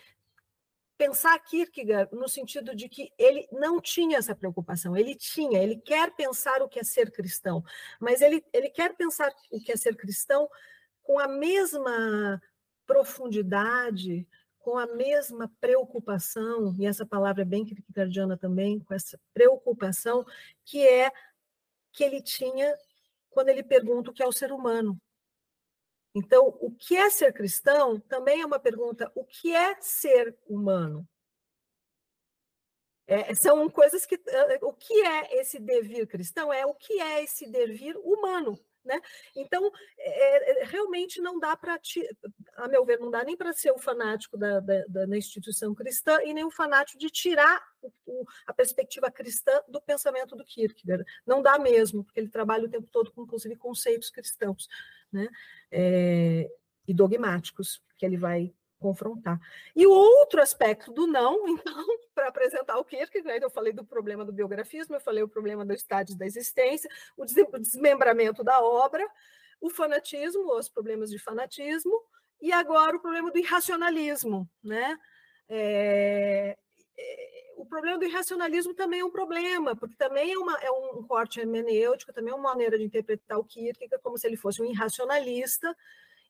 pensar 0.97 1.39
Kierkegaard 1.39 2.13
no 2.15 2.29
sentido 2.29 2.75
de 2.75 2.89
que 2.89 3.13
ele 3.17 3.47
não 3.53 3.81
tinha 3.81 4.19
essa 4.19 4.35
preocupação, 4.35 4.97
ele 4.97 5.15
tinha, 5.15 5.63
ele 5.63 5.77
quer 5.77 6.11
pensar 6.17 6.61
o 6.61 6.69
que 6.69 6.81
é 6.81 6.85
ser 6.85 7.13
cristão, 7.13 7.65
mas 8.01 8.21
ele, 8.21 8.45
ele 8.53 8.69
quer 8.69 8.97
pensar 8.97 9.33
o 9.53 9.61
que 9.61 9.71
é 9.71 9.77
ser 9.77 9.97
cristão 9.97 10.51
com 11.03 11.19
a 11.19 11.29
mesma 11.29 12.43
profundidade, 12.85 14.27
com 14.69 14.77
a 14.77 14.87
mesma 14.87 15.51
preocupação, 15.63 16.77
e 16.79 16.85
essa 16.85 17.07
palavra 17.07 17.41
é 17.41 17.45
bem 17.47 17.65
kierkegaardiana 17.65 18.37
também, 18.37 18.79
com 18.81 18.93
essa 18.93 19.19
preocupação 19.33 20.27
que 20.63 20.87
é 20.87 21.11
que 21.91 22.05
ele 22.05 22.21
tinha 22.21 22.77
quando 23.31 23.49
ele 23.49 23.63
pergunta 23.63 24.11
o 24.11 24.13
que 24.13 24.23
é 24.23 24.27
o 24.27 24.33
ser 24.33 24.53
humano. 24.53 25.01
Então, 26.15 26.49
o 26.61 26.71
que 26.71 26.99
é 26.99 27.09
ser 27.09 27.33
cristão 27.33 27.99
também 27.99 28.43
é 28.43 28.47
uma 28.47 28.61
pergunta: 28.61 29.11
o 29.15 29.25
que 29.25 29.55
é 29.55 29.81
ser 29.81 30.37
humano? 30.47 31.09
É, 33.07 33.35
são 33.35 33.71
coisas 33.71 34.05
que. 34.05 34.21
O 34.61 34.75
que 34.75 35.01
é 35.01 35.41
esse 35.41 35.59
devir 35.59 36.07
cristão? 36.07 36.53
É 36.53 36.67
o 36.67 36.75
que 36.75 37.01
é 37.01 37.25
esse 37.25 37.51
devir 37.51 37.97
humano. 37.97 38.61
Né? 38.89 39.03
Então, 39.37 39.71
é, 39.99 40.63
é 40.63 40.65
realmente 40.65 41.21
não 41.21 41.39
dá 41.39 41.55
para, 41.55 41.79
a 42.57 42.69
meu 42.69 42.87
ver, 42.87 42.99
não 42.99 43.11
dá 43.11 43.23
nem 43.23 43.37
para 43.37 43.53
ser 43.53 43.71
o 43.71 43.79
fanático 43.79 44.39
da, 44.39 44.61
da, 44.61 44.85
da, 44.89 45.17
instituição 45.17 45.75
cristã 45.75 46.19
e 46.25 46.33
nem 46.33 46.43
o 46.43 46.51
fanático 46.51 46.99
de 46.99 47.11
tirar 47.11 47.63
o, 47.83 47.93
o, 48.07 48.25
a 48.47 48.55
perspectiva 48.55 49.11
cristã 49.11 49.61
do 49.69 49.79
pensamento 49.83 50.35
do 50.35 50.43
Kierkegaard. 50.43 51.05
Não 51.27 51.43
dá 51.43 51.59
mesmo, 51.59 52.03
porque 52.03 52.19
ele 52.19 52.31
trabalha 52.31 52.65
o 52.65 52.71
tempo 52.71 52.89
todo 52.91 53.13
com, 53.13 53.25
inclusive, 53.25 53.57
conceitos 53.57 54.09
cristãos 54.09 54.67
né? 55.13 55.29
É, 55.71 56.51
e 56.87 56.95
dogmáticos 56.95 57.83
que 57.99 58.07
ele 58.07 58.17
vai 58.17 58.55
confrontar. 58.79 59.41
E 59.75 59.87
o 59.87 59.91
outro 59.91 60.41
aspecto 60.41 60.93
do 60.93 61.07
não, 61.07 61.47
então, 61.49 61.85
para 62.15 62.29
apresentar 62.29 62.79
o 62.79 62.85
Kierkegaard, 62.85 63.43
eu 63.43 63.51
falei 63.51 63.73
do 63.73 63.85
problema 63.85 64.25
do 64.25 64.33
biografismo, 64.33 64.95
eu 64.95 65.01
falei 65.01 65.23
o 65.23 65.29
problema 65.29 65.65
do 65.65 65.73
estádio 65.73 66.17
da 66.17 66.27
existência, 66.27 66.91
o 67.17 67.25
desmembramento 67.25 68.43
da 68.43 68.61
obra, 68.63 69.07
o 69.61 69.69
fanatismo, 69.69 70.53
os 70.53 70.69
problemas 70.69 71.11
de 71.11 71.19
fanatismo, 71.19 72.03
e 72.41 72.53
agora 72.53 72.97
o 72.97 73.01
problema 73.01 73.31
do 73.31 73.39
irracionalismo, 73.39 74.49
né? 74.63 74.97
É, 75.49 76.57
é, 76.97 77.29
o 77.57 77.67
problema 77.67 77.99
do 77.99 78.05
irracionalismo 78.05 78.75
também 78.75 79.01
é 79.01 79.05
um 79.05 79.11
problema, 79.11 79.75
porque 79.75 79.97
também 79.97 80.33
é, 80.33 80.39
uma, 80.39 80.57
é 80.59 80.71
um 80.71 81.03
corte 81.03 81.41
hermenêutico, 81.41 82.13
também 82.13 82.33
é 82.33 82.37
uma 82.37 82.51
maneira 82.51 82.79
de 82.79 82.85
interpretar 82.85 83.39
o 83.39 83.45
Kierkegaard 83.45 84.03
como 84.03 84.17
se 84.17 84.27
ele 84.27 84.37
fosse 84.37 84.63
um 84.63 84.65
irracionalista, 84.65 85.77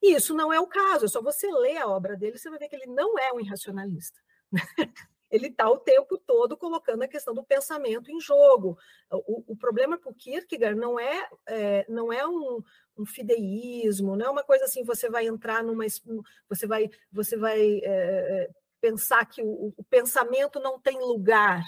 e 0.02 0.14
isso 0.14 0.34
não 0.34 0.52
é 0.52 0.60
o 0.60 0.66
caso, 0.66 1.04
é 1.04 1.08
só 1.08 1.20
você 1.20 1.50
ler 1.50 1.78
a 1.78 1.88
obra 1.88 2.16
dele, 2.16 2.38
você 2.38 2.50
vai 2.50 2.58
ver 2.58 2.68
que 2.68 2.76
ele 2.76 2.86
não 2.86 3.18
é 3.18 3.32
um 3.32 3.40
irracionalista. 3.40 4.20
ele 5.30 5.48
está 5.48 5.68
o 5.68 5.78
tempo 5.78 6.18
todo 6.18 6.56
colocando 6.56 7.02
a 7.02 7.08
questão 7.08 7.34
do 7.34 7.44
pensamento 7.44 8.10
em 8.10 8.20
jogo. 8.20 8.78
O, 9.10 9.52
o 9.52 9.56
problema 9.56 9.98
para 9.98 10.10
o 10.10 10.14
Kierkegaard 10.14 10.78
não 10.78 10.98
é, 10.98 11.28
é 11.46 11.86
não 11.88 12.12
é 12.12 12.26
um, 12.26 12.62
um, 12.96 13.04
fideísmo, 13.04 14.16
não 14.16 14.26
é 14.26 14.30
uma 14.30 14.42
coisa 14.42 14.64
assim, 14.64 14.82
você 14.84 15.10
vai 15.10 15.26
entrar 15.26 15.62
numa. 15.62 15.84
Você 16.48 16.66
vai, 16.66 16.88
você 17.12 17.36
vai 17.36 17.80
é, 17.82 18.50
pensar 18.80 19.24
que 19.26 19.42
o, 19.42 19.74
o 19.76 19.84
pensamento 19.84 20.58
não 20.60 20.80
tem 20.80 20.98
lugar 20.98 21.62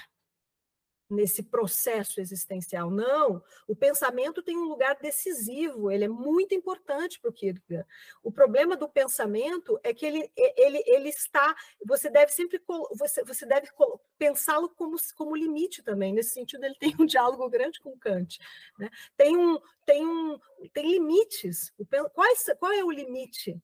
nesse 1.11 1.43
processo 1.43 2.21
existencial. 2.21 2.91
Não, 2.91 3.43
o 3.67 3.75
pensamento 3.75 4.43
tem 4.43 4.57
um 4.57 4.69
lugar 4.69 4.97
decisivo, 4.97 5.91
ele 5.91 6.05
é 6.05 6.09
muito 6.09 6.55
importante 6.55 7.19
para 7.19 7.31
o 7.31 7.33
Kierkegaard. 7.33 7.87
O 8.23 8.31
problema 8.31 8.77
do 8.77 8.89
pensamento 8.89 9.79
é 9.83 9.93
que 9.93 10.07
ele, 10.07 10.31
ele, 10.37 10.83
ele 10.87 11.09
está, 11.09 11.55
você 11.85 12.09
deve 12.09 12.31
sempre, 12.33 12.63
você, 12.95 13.25
você 13.25 13.45
deve 13.45 13.69
pensá-lo 14.17 14.69
como, 14.71 14.97
como 15.17 15.37
limite 15.37 15.83
também, 15.83 16.13
nesse 16.13 16.31
sentido 16.31 16.65
ele 16.65 16.77
tem 16.79 16.95
um 16.99 17.07
diálogo 17.07 17.49
grande 17.51 17.81
com 17.81 17.99
Kant. 17.99 18.39
Né? 18.79 18.89
Tem, 19.17 19.37
um, 19.37 19.59
tem, 19.85 20.07
um, 20.07 20.39
tem 20.73 20.93
limites, 20.93 21.73
o, 21.77 21.85
quais, 22.11 22.45
qual 22.59 22.73
é 22.73 22.85
o 22.85 22.91
limite 22.91 23.61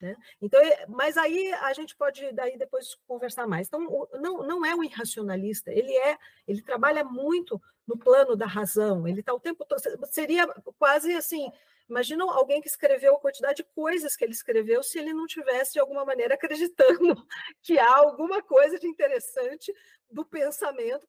né? 0.00 0.16
Então, 0.40 0.60
é, 0.60 0.86
mas 0.88 1.16
aí 1.16 1.52
a 1.52 1.72
gente 1.72 1.96
pode 1.96 2.32
daí 2.32 2.56
depois 2.56 2.96
conversar 3.06 3.46
mais. 3.46 3.66
Então, 3.66 4.08
não, 4.20 4.42
não 4.46 4.64
é 4.64 4.74
um 4.74 4.84
irracionalista, 4.84 5.72
ele 5.72 5.96
é, 5.96 6.16
ele 6.46 6.62
trabalha 6.62 7.04
muito 7.04 7.60
no 7.86 7.98
plano 7.98 8.36
da 8.36 8.46
razão, 8.46 9.08
ele 9.08 9.20
está 9.20 9.32
o 9.32 9.40
tempo 9.40 9.64
todo. 9.64 9.80
Seria 10.10 10.46
quase 10.78 11.14
assim. 11.14 11.50
Imagina 11.88 12.22
alguém 12.24 12.60
que 12.60 12.68
escreveu 12.68 13.16
a 13.16 13.20
quantidade 13.20 13.56
de 13.56 13.64
coisas 13.74 14.14
que 14.14 14.22
ele 14.22 14.34
escreveu 14.34 14.82
se 14.82 14.98
ele 14.98 15.14
não 15.14 15.26
tivesse, 15.26 15.72
de 15.72 15.80
alguma 15.80 16.04
maneira, 16.04 16.34
acreditando 16.36 17.26
que 17.62 17.78
há 17.78 17.96
alguma 17.96 18.42
coisa 18.42 18.78
de 18.78 18.86
interessante 18.86 19.72
do 20.10 20.24
pensamento 20.24 21.08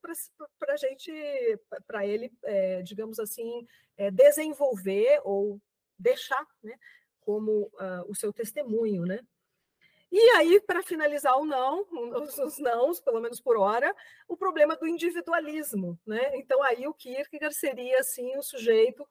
para 0.58 0.78
gente, 0.78 1.12
para 1.86 2.06
ele, 2.08 2.32
é, 2.43 2.82
digamos 2.82 3.19
assim, 3.19 3.67
é, 3.97 4.10
desenvolver 4.10 5.19
ou 5.25 5.60
deixar 5.97 6.45
né, 6.63 6.73
como 7.21 7.71
uh, 7.73 8.03
o 8.08 8.15
seu 8.15 8.34
testemunho, 8.34 9.05
né? 9.05 9.19
E 10.12 10.19
aí, 10.32 10.60
para 10.62 10.82
finalizar 10.82 11.38
o 11.38 11.45
não, 11.45 11.86
os, 12.23 12.38
os 12.39 12.58
nãos, 12.58 12.99
pelo 12.99 13.21
menos 13.21 13.39
por 13.39 13.58
hora, 13.58 13.95
o 14.27 14.36
problema 14.36 14.75
do 14.75 14.88
individualismo, 14.88 15.99
né? 16.05 16.36
Então 16.38 16.63
aí 16.63 16.88
o 16.88 16.93
Kierkegaard 16.93 17.55
seria 17.55 17.99
assim 17.99 18.36
um 18.36 18.41
sujeito 18.41 19.08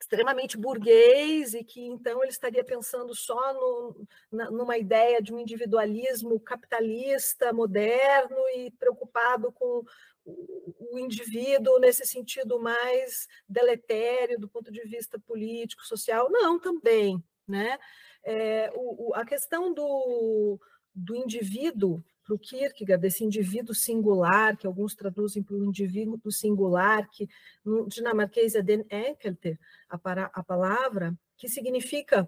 extremamente 0.00 0.56
burguês 0.56 1.54
e 1.54 1.64
que 1.64 1.80
então 1.80 2.22
ele 2.22 2.30
estaria 2.30 2.62
pensando 2.62 3.14
só 3.14 3.54
no, 3.54 4.06
na, 4.30 4.50
numa 4.50 4.76
ideia 4.76 5.20
de 5.20 5.32
um 5.32 5.38
individualismo 5.38 6.38
capitalista 6.38 7.52
moderno 7.52 8.36
e 8.54 8.70
preocupado 8.72 9.50
com 9.50 9.82
o 10.26 10.98
indivíduo 10.98 11.78
nesse 11.78 12.06
sentido 12.06 12.60
mais 12.60 13.26
deletério 13.48 14.38
do 14.38 14.48
ponto 14.48 14.70
de 14.72 14.82
vista 14.82 15.18
político, 15.18 15.84
social. 15.84 16.30
Não, 16.30 16.58
também. 16.58 17.22
Né? 17.46 17.78
É, 18.22 18.72
o, 18.74 19.08
o, 19.08 19.14
a 19.14 19.24
questão 19.24 19.72
do, 19.72 20.58
do 20.94 21.14
indivíduo, 21.14 22.02
para 22.24 22.34
o 22.34 22.38
Kierkegaard, 22.38 23.02
desse 23.02 23.22
indivíduo 23.22 23.74
singular, 23.74 24.56
que 24.56 24.66
alguns 24.66 24.94
traduzem 24.94 25.42
para 25.42 25.56
o 25.56 25.64
indivíduo 25.64 26.32
singular, 26.32 27.08
que 27.10 27.28
no 27.62 27.86
dinamarquês 27.86 28.54
é 28.54 28.62
den 28.62 28.86
enkelte, 28.90 29.58
a, 29.88 29.98
para, 29.98 30.30
a 30.32 30.42
palavra, 30.42 31.14
que 31.36 31.48
significa 31.48 32.26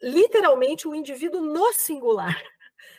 literalmente 0.00 0.86
o 0.86 0.94
indivíduo 0.94 1.40
no 1.40 1.72
singular 1.72 2.40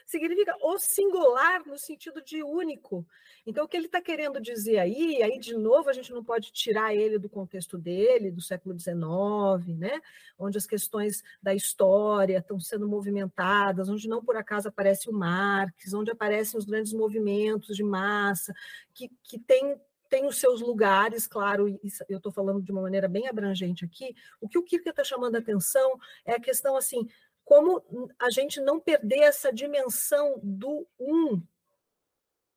significa 0.06 0.56
o 0.62 0.78
singular 0.78 1.66
no 1.66 1.78
sentido 1.78 2.22
de 2.22 2.44
único. 2.44 3.06
Então, 3.46 3.66
o 3.66 3.68
que 3.68 3.78
ele 3.78 3.86
está 3.86 4.02
querendo 4.02 4.42
dizer 4.42 4.80
aí, 4.80 5.22
aí 5.22 5.38
de 5.40 5.56
novo 5.56 5.90
a 5.90 5.94
gente 5.94 6.12
não 6.12 6.24
pode 6.24 6.52
tirar 6.52 6.96
ele 6.96 7.20
do 7.20 7.30
contexto 7.30 7.78
dele, 7.78 8.32
do 8.32 8.42
século 8.42 8.78
XIX, 8.78 9.78
né? 9.78 10.02
onde 10.38 10.58
as 10.58 10.66
questões 10.66 11.24
da 11.42 11.54
história 11.54 12.38
estão 12.38 12.60
sendo 12.60 12.88
movimentadas, 12.88 13.90
onde 13.90 14.08
não 14.08 14.24
por 14.24 14.36
acaso 14.36 14.68
aparece 14.68 15.10
o 15.10 15.14
Marx, 15.14 15.94
onde 15.94 16.12
aparecem 16.12 16.58
os 16.58 16.66
grandes 16.66 16.94
movimentos 16.94 17.76
de 17.76 17.84
massa, 17.84 18.54
que, 18.94 19.10
que 19.24 19.40
tem 19.40 19.80
tem 20.08 20.28
os 20.28 20.38
seus 20.38 20.62
lugares, 20.62 21.28
claro, 21.28 21.68
eu 22.08 22.18
estou 22.18 22.32
falando 22.32 22.62
de 22.62 22.72
uma 22.72 22.82
maneira 22.82 23.08
bem 23.08 23.28
abrangente 23.28 23.84
aqui. 23.84 24.16
O 24.40 24.48
que 24.48 24.58
o 24.58 24.64
Kierkegaard 24.64 25.02
está 25.02 25.04
chamando 25.04 25.36
a 25.36 25.40
atenção 25.40 26.00
é 26.24 26.34
a 26.34 26.40
questão 26.40 26.78
assim: 26.78 27.08
como 27.46 27.84
a 28.20 28.30
gente 28.32 28.60
não 28.60 28.80
perder 28.80 29.20
essa 29.20 29.54
dimensão 29.54 30.40
do 30.44 30.88
um, 31.00 31.42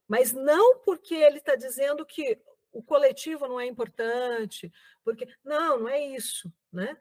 mas 0.07 0.33
não 0.33 0.79
porque 0.79 1.13
ele 1.13 1.37
está 1.37 1.55
dizendo 1.55 2.03
que 2.03 2.41
o 2.71 2.81
coletivo 2.81 3.47
não 3.47 3.59
é 3.59 3.67
importante, 3.67 4.71
porque 5.03 5.27
não, 5.43 5.81
não 5.81 5.87
é 5.87 6.03
isso, 6.03 6.51
né? 6.73 6.97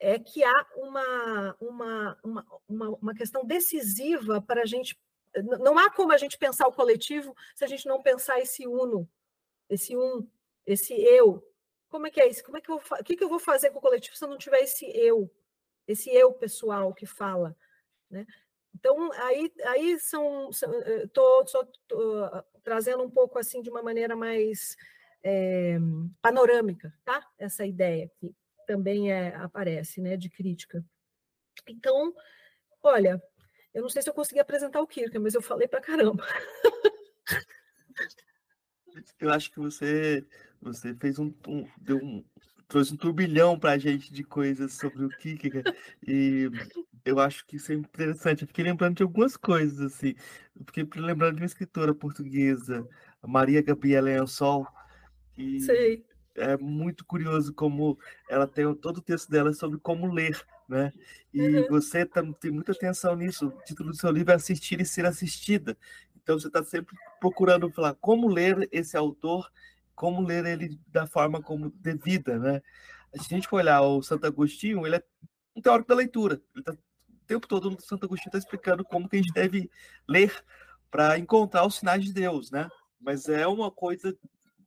É 0.00 0.18
que 0.18 0.42
há 0.42 0.66
uma, 0.76 1.56
uma, 1.60 2.18
uma, 2.22 2.46
uma, 2.68 2.88
uma 2.90 3.14
questão 3.14 3.44
decisiva 3.44 4.42
para 4.42 4.62
a 4.62 4.66
gente. 4.66 5.00
Não 5.60 5.78
há 5.78 5.90
como 5.90 6.12
a 6.12 6.16
gente 6.16 6.36
pensar 6.36 6.66
o 6.66 6.72
coletivo 6.72 7.34
se 7.54 7.64
a 7.64 7.68
gente 7.68 7.86
não 7.86 8.02
pensar 8.02 8.40
esse 8.40 8.66
uno, 8.66 9.08
esse 9.68 9.96
um, 9.96 10.28
esse 10.66 10.94
eu. 10.94 11.44
Como 11.88 12.06
é 12.06 12.10
que 12.10 12.20
é 12.20 12.28
isso? 12.28 12.44
Como 12.44 12.56
é 12.56 12.60
que 12.60 12.70
eu 12.70 12.76
o 12.76 13.04
que, 13.04 13.16
que 13.16 13.24
eu 13.24 13.28
vou 13.28 13.38
fazer 13.38 13.70
com 13.70 13.78
o 13.78 13.82
coletivo 13.82 14.16
se 14.16 14.24
eu 14.24 14.28
não 14.28 14.38
tiver 14.38 14.60
esse 14.60 14.86
eu? 14.96 15.30
Esse 15.88 16.10
eu 16.10 16.32
pessoal 16.32 16.94
que 16.94 17.06
fala, 17.06 17.56
né? 18.10 18.26
Então, 18.74 19.10
aí, 19.14 19.52
aí 19.64 19.98
são, 19.98 20.50
estou 20.50 21.44
eh, 21.44 22.44
trazendo 22.62 23.02
um 23.02 23.10
pouco 23.10 23.38
assim 23.38 23.60
de 23.60 23.70
uma 23.70 23.82
maneira 23.82 24.14
mais 24.14 24.76
é, 25.22 25.78
panorâmica, 26.22 26.94
tá? 27.04 27.26
Essa 27.38 27.66
ideia 27.66 28.08
que 28.20 28.32
também 28.66 29.10
é, 29.10 29.34
aparece, 29.34 30.00
né, 30.00 30.16
de 30.16 30.28
crítica. 30.28 30.84
Então, 31.66 32.14
olha, 32.82 33.20
eu 33.74 33.82
não 33.82 33.88
sei 33.88 34.02
se 34.02 34.10
eu 34.10 34.14
consegui 34.14 34.38
apresentar 34.38 34.80
o 34.80 34.86
Kirk, 34.86 35.18
mas 35.18 35.34
eu 35.34 35.42
falei 35.42 35.66
para 35.66 35.80
caramba. 35.80 36.24
Eu 39.18 39.30
acho 39.30 39.50
que 39.50 39.58
você 39.58 40.26
você 40.60 40.94
fez 40.94 41.18
um, 41.18 41.32
um 41.46 41.68
deu 41.78 41.98
um, 41.98 42.24
trouxe 42.68 42.92
um 42.92 42.96
turbilhão 42.96 43.58
para 43.58 43.72
a 43.72 43.78
gente 43.78 44.12
de 44.12 44.22
coisas 44.22 44.74
sobre 44.74 45.04
o 45.04 45.08
Kierkegaard 45.08 45.74
e 46.06 46.50
eu 47.04 47.18
acho 47.18 47.44
que 47.46 47.56
isso 47.56 47.72
é 47.72 47.74
interessante. 47.74 48.42
Eu 48.42 48.48
fiquei 48.48 48.64
lembrando 48.64 48.96
de 48.96 49.02
algumas 49.02 49.36
coisas, 49.36 49.80
assim. 49.80 50.14
Eu 50.54 50.64
fiquei 50.66 50.86
lembrando 51.00 51.36
de 51.36 51.42
uma 51.42 51.46
escritora 51.46 51.94
portuguesa, 51.94 52.86
Maria 53.26 53.62
Gabriela 53.62 54.10
Ensol, 54.10 54.66
que 55.34 55.60
Sei. 55.60 56.04
é 56.36 56.56
muito 56.58 57.06
curioso 57.06 57.54
como 57.54 57.98
ela 58.28 58.46
tem 58.46 58.72
todo 58.74 58.98
o 58.98 59.02
texto 59.02 59.30
dela 59.30 59.52
sobre 59.54 59.78
como 59.78 60.12
ler, 60.12 60.38
né? 60.68 60.92
E 61.32 61.40
uhum. 61.40 61.68
você 61.70 62.04
tá, 62.04 62.22
tem 62.38 62.50
muita 62.50 62.72
atenção 62.72 63.16
nisso. 63.16 63.46
O 63.46 63.62
título 63.64 63.90
do 63.90 63.96
seu 63.96 64.10
livro 64.10 64.32
é 64.32 64.36
Assistir 64.36 64.78
e 64.80 64.84
Ser 64.84 65.06
Assistida. 65.06 65.76
Então 66.22 66.38
você 66.38 66.48
está 66.48 66.62
sempre 66.62 66.94
procurando 67.18 67.70
falar 67.70 67.94
como 67.94 68.28
ler 68.28 68.68
esse 68.70 68.96
autor 68.96 69.50
como 69.98 70.24
ler 70.24 70.46
ele 70.46 70.80
da 70.86 71.08
forma 71.08 71.42
como 71.42 71.70
devida, 71.70 72.38
né? 72.38 72.62
Se 73.14 73.34
a 73.34 73.36
gente 73.36 73.48
for 73.48 73.56
olhar 73.56 73.82
o 73.82 74.00
Santo 74.00 74.26
Agostinho, 74.26 74.86
ele 74.86 74.96
é 74.96 75.02
um 75.56 75.60
teórico 75.60 75.88
da 75.88 75.96
leitura. 75.96 76.40
Ele 76.54 76.62
tá, 76.62 76.72
o 76.72 77.26
tempo 77.26 77.48
todo 77.48 77.74
o 77.74 77.80
Santo 77.80 78.06
Agostinho 78.06 78.28
está 78.28 78.38
explicando 78.38 78.84
como 78.84 79.08
que 79.08 79.16
a 79.16 79.18
gente 79.18 79.32
deve 79.32 79.68
ler 80.08 80.32
para 80.88 81.18
encontrar 81.18 81.66
os 81.66 81.74
sinais 81.74 82.04
de 82.04 82.12
Deus, 82.12 82.52
né? 82.52 82.68
Mas 83.00 83.28
é 83.28 83.44
uma 83.48 83.72
coisa 83.72 84.16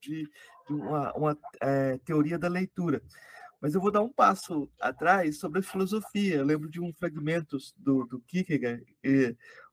de, 0.02 0.30
de 0.68 0.74
uma, 0.74 1.14
uma 1.14 1.38
é, 1.62 1.98
teoria 2.00 2.38
da 2.38 2.50
leitura. 2.50 3.02
Mas 3.62 3.74
eu 3.74 3.80
vou 3.80 3.92
dar 3.92 4.02
um 4.02 4.12
passo 4.12 4.70
atrás 4.82 5.40
sobre 5.40 5.60
a 5.60 5.64
filosofia. 5.64 6.36
Eu 6.36 6.46
lembro 6.46 6.70
de 6.70 6.82
um 6.82 6.92
fragmento 6.92 7.58
do, 7.78 8.06
do 8.06 8.20
Kierkegaard, 8.22 8.86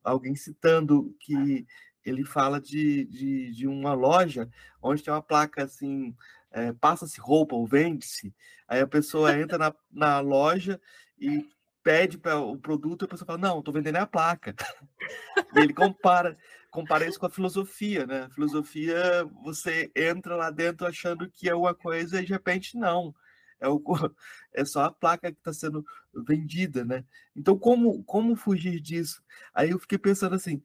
alguém 0.05 0.37
citando 0.37 1.17
que 1.19 1.67
ele 2.09 2.25
fala 2.25 2.61
de, 2.61 3.05
de, 3.07 3.51
de 3.53 3.67
uma 3.67 3.93
loja 3.93 4.49
onde 4.83 5.03
tem 5.03 5.13
uma 5.13 5.23
placa 5.23 5.65
assim, 5.65 6.15
é, 6.51 6.73
passa-se 6.73 7.21
roupa 7.21 7.55
ou 7.55 7.67
vende-se. 7.67 8.35
Aí 8.67 8.81
a 8.81 8.87
pessoa 8.87 9.39
entra 9.39 9.59
na, 9.59 9.75
na 9.91 10.21
loja 10.21 10.81
e 11.19 11.49
pede 11.83 12.19
para 12.19 12.39
o 12.39 12.59
produto 12.59 13.03
e 13.03 13.07
a 13.07 13.09
pessoa 13.09 13.27
fala, 13.27 13.39
não, 13.39 13.59
estou 13.61 13.73
vendendo 13.73 13.97
a 13.97 14.07
placa. 14.07 14.55
e 15.55 15.59
ele 15.59 15.73
compara, 15.73 16.37
compara 16.71 17.07
isso 17.07 17.19
com 17.19 17.27
a 17.27 17.31
filosofia, 17.31 18.07
né? 18.07 18.25
A 18.25 18.31
filosofia, 18.31 19.25
você 19.43 19.91
entra 19.97 20.37
lá 20.37 20.51
dentro 20.51 20.87
achando 20.87 21.31
que 21.31 21.49
é 21.49 21.55
uma 21.55 21.75
coisa 21.75 22.21
e 22.21 22.27
de 22.27 22.33
repente 22.33 22.77
não. 22.77 23.15
É, 23.61 23.69
o, 23.69 23.83
é 24.55 24.65
só 24.65 24.85
a 24.85 24.93
placa 24.93 25.33
que 25.33 25.39
está 25.39 25.53
sendo 25.53 25.85
vendida, 26.15 26.85
né? 26.85 27.05
Então, 27.35 27.59
como, 27.59 28.03
como 28.05 28.37
fugir 28.37 28.81
disso? 28.81 29.23
Aí 29.55 29.71
eu 29.71 29.79
fiquei 29.79 29.99
pensando 29.99 30.35
assim, 30.35 30.63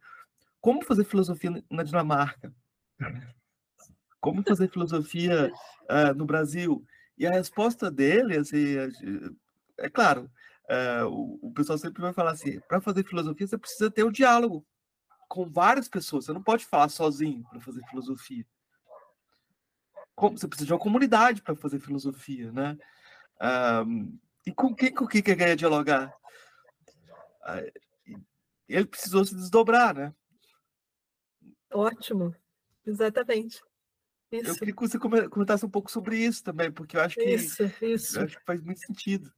como 0.63 0.81
fazer 0.81 1.03
filosofia 1.03 1.61
na 1.69 1.83
Dinamarca? 1.83 2.55
Como 4.21 4.41
fazer 4.43 4.69
filosofia 4.69 5.51
uh, 5.91 6.13
no 6.15 6.25
Brasil? 6.25 6.85
E 7.17 7.27
a 7.27 7.31
resposta 7.31 7.91
dele, 7.91 8.37
assim, 8.37 8.77
é 9.77 9.89
claro, 9.89 10.31
uh, 10.69 11.05
o, 11.09 11.49
o, 11.49 11.51
pessoal 11.51 11.77
sempre 11.77 12.01
vai 12.01 12.13
falar 12.13 12.31
assim: 12.31 12.61
para 12.61 12.79
fazer 12.79 13.03
filosofia 13.03 13.45
você 13.45 13.57
precisa 13.57 13.91
ter 13.91 14.03
o 14.03 14.07
um 14.07 14.11
diálogo 14.11 14.65
com 15.27 15.45
várias 15.45 15.89
pessoas. 15.89 16.23
Você 16.23 16.31
não 16.31 16.41
pode 16.41 16.65
falar 16.65 16.87
sozinho 16.87 17.43
para 17.49 17.59
fazer 17.59 17.83
filosofia. 17.89 18.45
Você 20.17 20.47
precisa 20.47 20.67
de 20.67 20.71
uma 20.71 20.79
comunidade 20.79 21.41
para 21.41 21.57
fazer 21.57 21.81
filosofia, 21.81 22.53
né? 22.53 22.77
Um, 23.85 24.17
e 24.45 24.53
com 24.53 24.73
quem 24.73 24.93
com 24.93 25.07
quem 25.07 25.21
que 25.21 25.35
quer 25.35 25.57
dialogar? 25.57 26.15
Ele 28.69 28.85
precisou 28.85 29.25
se 29.25 29.35
desdobrar, 29.35 29.93
né? 29.93 30.13
Ótimo, 31.73 32.35
exatamente. 32.85 33.61
Isso. 34.31 34.49
Eu 34.49 34.55
queria 34.55 34.73
que 34.73 34.81
você 34.81 34.97
comentasse 34.97 35.65
um 35.65 35.69
pouco 35.69 35.91
sobre 35.91 36.17
isso 36.17 36.43
também, 36.43 36.71
porque 36.71 36.97
eu 36.97 37.01
acho 37.01 37.15
que, 37.15 37.23
isso, 37.23 37.63
isso. 37.81 38.19
Eu 38.19 38.25
acho 38.25 38.37
que 38.37 38.45
faz 38.45 38.61
muito 38.61 38.79
sentido. 38.79 39.31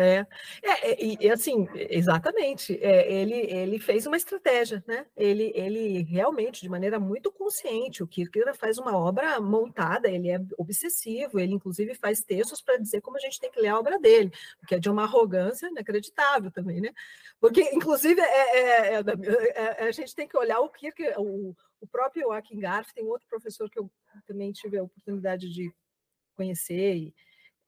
É, 0.00 0.24
é, 0.62 1.26
é 1.26 1.30
assim, 1.32 1.68
exatamente, 1.74 2.78
é, 2.80 3.12
ele, 3.12 3.34
ele 3.34 3.80
fez 3.80 4.06
uma 4.06 4.16
estratégia, 4.16 4.82
né? 4.86 5.04
Ele, 5.16 5.50
ele 5.56 6.04
realmente, 6.04 6.60
de 6.60 6.68
maneira 6.68 7.00
muito 7.00 7.32
consciente, 7.32 8.00
o 8.00 8.06
Kierkegaard 8.06 8.56
faz 8.56 8.78
uma 8.78 8.96
obra 8.96 9.40
montada, 9.40 10.08
ele 10.08 10.30
é 10.30 10.40
obsessivo, 10.56 11.40
ele 11.40 11.52
inclusive 11.52 11.96
faz 11.96 12.20
textos 12.20 12.62
para 12.62 12.76
dizer 12.76 13.00
como 13.00 13.16
a 13.16 13.20
gente 13.20 13.40
tem 13.40 13.50
que 13.50 13.60
ler 13.60 13.68
a 13.68 13.78
obra 13.78 13.98
dele, 13.98 14.30
que 14.68 14.76
é 14.76 14.78
de 14.78 14.88
uma 14.88 15.02
arrogância 15.02 15.66
inacreditável 15.66 16.52
também, 16.52 16.80
né? 16.80 16.92
Porque, 17.40 17.62
inclusive, 17.74 18.20
é, 18.20 18.58
é, 18.58 18.94
é 18.94 19.88
a 19.88 19.90
gente 19.90 20.14
tem 20.14 20.28
que 20.28 20.36
olhar 20.36 20.60
o 20.60 20.68
Kierkegaard, 20.68 21.18
o, 21.18 21.56
o 21.80 21.86
próprio 21.88 22.22
Joachim 22.22 22.60
Garf, 22.60 22.94
tem 22.94 23.04
outro 23.04 23.26
professor 23.28 23.68
que 23.68 23.80
eu 23.80 23.90
também 24.28 24.52
tive 24.52 24.78
a 24.78 24.84
oportunidade 24.84 25.52
de 25.52 25.72
conhecer 26.36 26.94
e, 26.94 27.14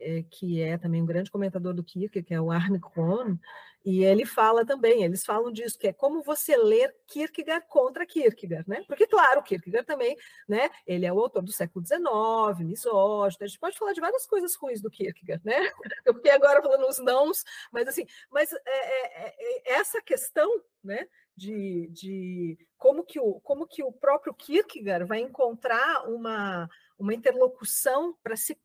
é, 0.00 0.24
que 0.30 0.60
é 0.60 0.78
também 0.78 1.02
um 1.02 1.06
grande 1.06 1.30
comentador 1.30 1.74
do 1.74 1.84
Kierkegaard, 1.84 2.26
que 2.26 2.34
é 2.34 2.40
o 2.40 2.50
Arne 2.50 2.80
Kohn, 2.80 3.38
e 3.84 4.04
ele 4.04 4.26
fala 4.26 4.64
também, 4.64 5.02
eles 5.04 5.24
falam 5.24 5.50
disso, 5.50 5.78
que 5.78 5.88
é 5.88 5.92
como 5.92 6.22
você 6.22 6.54
ler 6.56 6.94
Kierkegaard 7.06 7.66
contra 7.66 8.04
Kierkegaard, 8.04 8.68
né? 8.68 8.84
Porque, 8.86 9.06
claro, 9.06 9.42
Kierkegaard 9.42 9.86
também, 9.86 10.16
né? 10.46 10.68
Ele 10.86 11.06
é 11.06 11.12
o 11.12 11.18
autor 11.18 11.42
do 11.42 11.52
século 11.52 11.84
XIX, 11.84 12.66
misógino, 12.66 13.44
a 13.44 13.46
gente 13.46 13.58
pode 13.58 13.78
falar 13.78 13.94
de 13.94 14.00
várias 14.00 14.26
coisas 14.26 14.54
ruins 14.54 14.82
do 14.82 14.90
Kierkegaard, 14.90 15.44
né? 15.44 15.56
Eu 16.04 16.14
fiquei 16.14 16.30
agora 16.30 16.60
falando 16.60 16.86
os 16.86 16.98
nãos, 16.98 17.42
mas 17.72 17.88
assim, 17.88 18.06
mas 18.30 18.52
é, 18.52 18.58
é, 18.66 19.34
é, 19.38 19.72
essa 19.74 20.02
questão, 20.02 20.62
né? 20.84 21.06
De, 21.34 21.88
de 21.92 22.58
como, 22.76 23.02
que 23.02 23.18
o, 23.18 23.40
como 23.40 23.66
que 23.66 23.82
o 23.82 23.90
próprio 23.90 24.34
Kierkegaard 24.34 25.06
vai 25.06 25.20
encontrar 25.20 26.06
uma, 26.06 26.68
uma 26.98 27.14
interlocução 27.14 28.14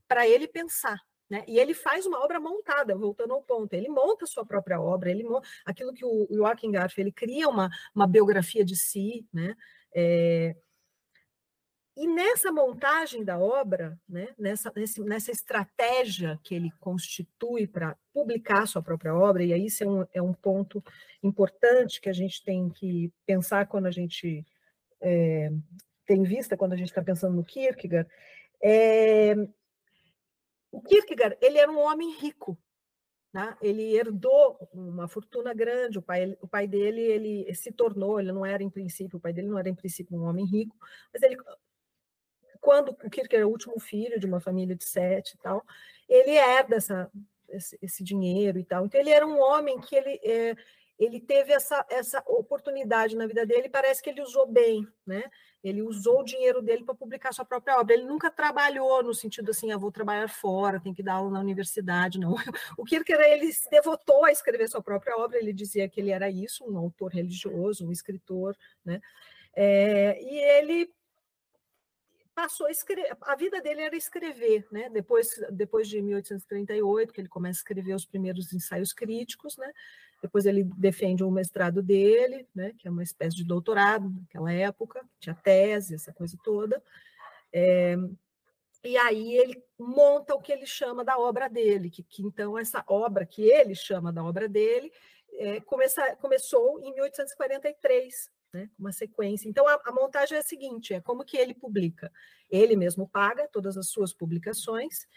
para 0.08 0.28
ele 0.28 0.46
pensar, 0.46 1.00
né? 1.30 1.44
E 1.48 1.60
ele 1.60 1.74
faz 1.74 2.06
uma 2.06 2.24
obra 2.24 2.40
montada, 2.40 2.96
voltando 2.96 3.34
ao 3.34 3.42
ponto, 3.42 3.74
ele 3.74 3.90
monta 3.90 4.26
a 4.26 4.28
sua 4.28 4.46
própria 4.46 4.80
obra, 4.80 5.10
ele 5.10 5.24
monta, 5.24 5.48
aquilo 5.66 5.94
que 5.94 6.06
o 6.06 6.28
Joachim 6.32 6.72
Garf, 6.72 6.98
ele 7.00 7.12
cria 7.12 7.48
uma, 7.48 7.70
uma 7.94 8.08
biografia 8.08 8.64
de 8.64 8.76
si, 8.76 9.28
né? 9.34 9.56
É, 9.94 10.56
e 11.98 12.08
nessa 12.08 12.52
montagem 12.52 13.24
da 13.24 13.40
obra, 13.40 13.98
né, 14.08 14.28
nessa, 14.38 14.72
nesse, 14.76 15.02
nessa 15.02 15.32
estratégia 15.32 16.38
que 16.44 16.54
ele 16.54 16.70
constitui 16.82 17.66
para 17.66 17.96
publicar 18.14 18.68
sua 18.68 18.84
própria 18.84 19.16
obra, 19.16 19.44
e 19.44 19.54
aí 19.54 19.66
isso 19.66 19.82
é 19.82 19.88
um, 19.88 20.06
é 20.16 20.22
um 20.22 20.34
ponto 20.34 20.84
importante 21.24 22.02
que 22.02 22.10
a 22.10 22.14
gente 22.14 22.44
tem 22.44 22.70
que 22.70 23.14
pensar 23.26 23.66
quando 23.68 23.86
a 23.86 23.92
gente 23.92 24.46
é, 25.00 25.50
tem 26.06 26.24
vista, 26.24 26.58
quando 26.58 26.74
a 26.74 26.78
gente 26.78 26.90
está 26.90 27.02
pensando 27.02 27.34
no 27.34 27.46
Kierkegaard, 27.46 28.10
é, 28.62 29.34
o 30.76 30.82
Kierkegaard, 30.82 31.38
ele 31.42 31.58
era 31.58 31.72
um 31.72 31.80
homem 31.80 32.12
rico, 32.20 32.58
né? 33.34 33.56
ele 33.62 33.96
herdou 33.96 34.58
uma 34.74 35.08
fortuna 35.08 35.54
grande, 35.54 35.98
o 35.98 36.02
pai, 36.02 36.38
o 36.42 36.48
pai 36.48 36.68
dele 36.68 37.02
ele 37.02 37.54
se 37.56 37.72
tornou, 37.72 38.20
ele 38.20 38.34
não 38.34 38.46
era 38.46 38.62
em 38.62 38.70
princípio, 38.70 39.18
o 39.18 39.22
pai 39.22 39.32
dele 39.32 39.48
não 39.48 39.58
era 39.58 39.70
em 39.70 39.76
princípio 39.76 40.18
um 40.18 40.26
homem 40.26 40.46
rico, 40.46 40.76
mas 41.14 41.24
ele, 41.24 41.38
quando 42.60 42.90
o 42.90 43.10
Kierkegaard 43.10 43.44
é 43.44 43.46
o 43.46 43.50
último 43.50 43.80
filho 43.80 44.20
de 44.20 44.26
uma 44.26 44.42
família 44.42 44.76
de 44.76 44.84
sete 44.84 45.36
e 45.36 45.38
tal, 45.38 45.64
ele 46.10 46.32
herda 46.32 46.76
essa, 46.76 47.10
esse, 47.48 47.78
esse 47.82 48.04
dinheiro 48.04 48.60
e 48.60 48.66
tal, 48.66 48.86
então 48.86 49.00
ele 49.00 49.12
era 49.12 49.26
um 49.26 49.40
homem 49.40 49.80
que 49.80 49.96
ele... 49.96 50.20
É, 50.24 50.56
ele 50.98 51.20
teve 51.20 51.52
essa, 51.52 51.86
essa 51.90 52.24
oportunidade 52.26 53.16
na 53.16 53.28
vida 53.28 53.46
dele, 53.46 53.68
parece 53.68 54.02
que 54.02 54.10
ele 54.10 54.22
usou 54.22 54.48
bem, 54.48 54.88
né? 55.06 55.24
Ele 55.64 55.82
usou 55.82 56.22
o 56.22 56.24
dinheiro 56.24 56.62
dele 56.62 56.86
para 56.86 56.96
publicar 56.96 57.34
sua 57.34 57.44
própria 57.44 57.80
obra. 57.80 57.94
Ele 57.94 58.06
nunca 58.06 58.32
trabalhou 58.32 59.04
no 59.04 59.14
sentido 59.14 59.52
assim, 59.52 59.72
ah, 59.72 59.78
vou 59.78 59.92
trabalhar 59.92 60.30
fora, 60.30 60.80
tenho 60.80 60.96
que 60.96 61.04
dar 61.04 61.16
aula 61.16 61.32
na 61.32 61.40
universidade, 61.40 62.20
não. 62.20 62.36
O 62.78 62.86
Kierkegaard, 62.86 63.32
ele 63.32 63.52
se 63.52 63.70
devotou 63.70 64.24
a 64.24 64.32
escrever 64.32 64.70
sua 64.70 64.82
própria 64.82 65.18
obra, 65.18 65.38
ele 65.38 65.52
dizia 65.52 65.90
que 65.90 66.00
ele 66.00 66.12
era 66.12 66.30
isso, 66.30 66.64
um 66.64 66.78
autor 66.78 67.12
religioso, 67.12 67.86
um 67.86 67.92
escritor, 67.92 68.56
né? 68.84 69.02
É, 69.54 70.22
e 70.22 70.38
ele 70.60 70.94
passou 72.36 72.68
a 72.68 72.72
escrever, 72.72 73.18
a 73.22 73.36
vida 73.36 73.62
dele 73.62 73.82
era 73.82 73.96
escrever, 73.96 74.68
né? 74.70 74.90
Depois, 74.90 75.30
depois 75.50 75.88
de 75.88 76.02
1838, 76.02 77.14
que 77.14 77.22
ele 77.22 77.30
começa 77.30 77.60
a 77.60 77.62
escrever 77.62 77.96
os 77.96 78.06
primeiros 78.06 78.54
ensaios 78.54 78.92
críticos, 78.92 79.58
né? 79.58 79.72
Depois 80.26 80.48
ele 80.48 80.64
defende 80.64 81.24
o 81.24 81.30
mestrado 81.30 81.84
dele, 81.84 82.48
né? 82.54 82.74
Que 82.80 82.88
é 82.88 82.92
uma 82.92 83.04
espécie 83.04 83.36
de 83.36 83.44
doutorado 83.44 84.10
naquela 84.10 84.52
época, 84.52 85.08
tinha 85.20 85.36
tese, 85.36 85.94
essa 85.94 86.12
coisa 86.12 86.36
toda. 86.44 86.82
É, 87.54 87.96
e 88.84 88.98
aí 88.98 89.38
ele 89.38 89.64
monta 89.78 90.34
o 90.34 90.42
que 90.42 90.52
ele 90.52 90.66
chama 90.66 91.06
da 91.06 91.18
obra 91.18 91.48
dele, 91.48 91.92
que, 91.92 92.02
que 92.02 92.24
então 92.24 92.58
essa 92.58 92.84
obra 92.88 93.24
que 93.24 93.44
ele 93.44 93.76
chama 93.76 94.12
da 94.12 94.24
obra 94.24 94.48
dele 94.50 94.92
é, 95.34 95.60
começa, 95.60 96.16
começou 96.16 96.80
em 96.80 96.92
1843, 96.94 98.32
né, 98.52 98.70
uma 98.80 98.92
sequência. 98.92 99.48
Então, 99.48 99.68
a, 99.68 99.80
a, 99.86 99.92
montagem 99.92 100.38
é 100.38 100.40
a 100.40 100.44
seguinte: 100.44 100.94
é 100.94 101.02
como 101.02 101.24
que 101.24 101.38
ele 101.38 101.54
publica. 101.54 102.12
Ele 102.50 102.76
mesmo 102.76 103.08
paga 103.08 103.48
todas 103.48 103.78
as 103.78 103.90
suas 103.90 104.12
publicações, 104.12 105.08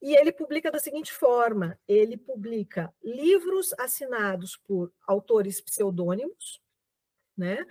e 0.00 0.14
ele 0.14 0.32
publica 0.32 0.70
da 0.70 0.78
seguinte 0.78 1.12
forma: 1.12 1.78
ele 1.86 2.16
publica 2.16 2.92
livros 3.02 3.72
assinados 3.78 4.56
por 4.56 4.92
autores 5.06 5.60
pseudônimos, 5.60 6.60
né? 7.36 7.64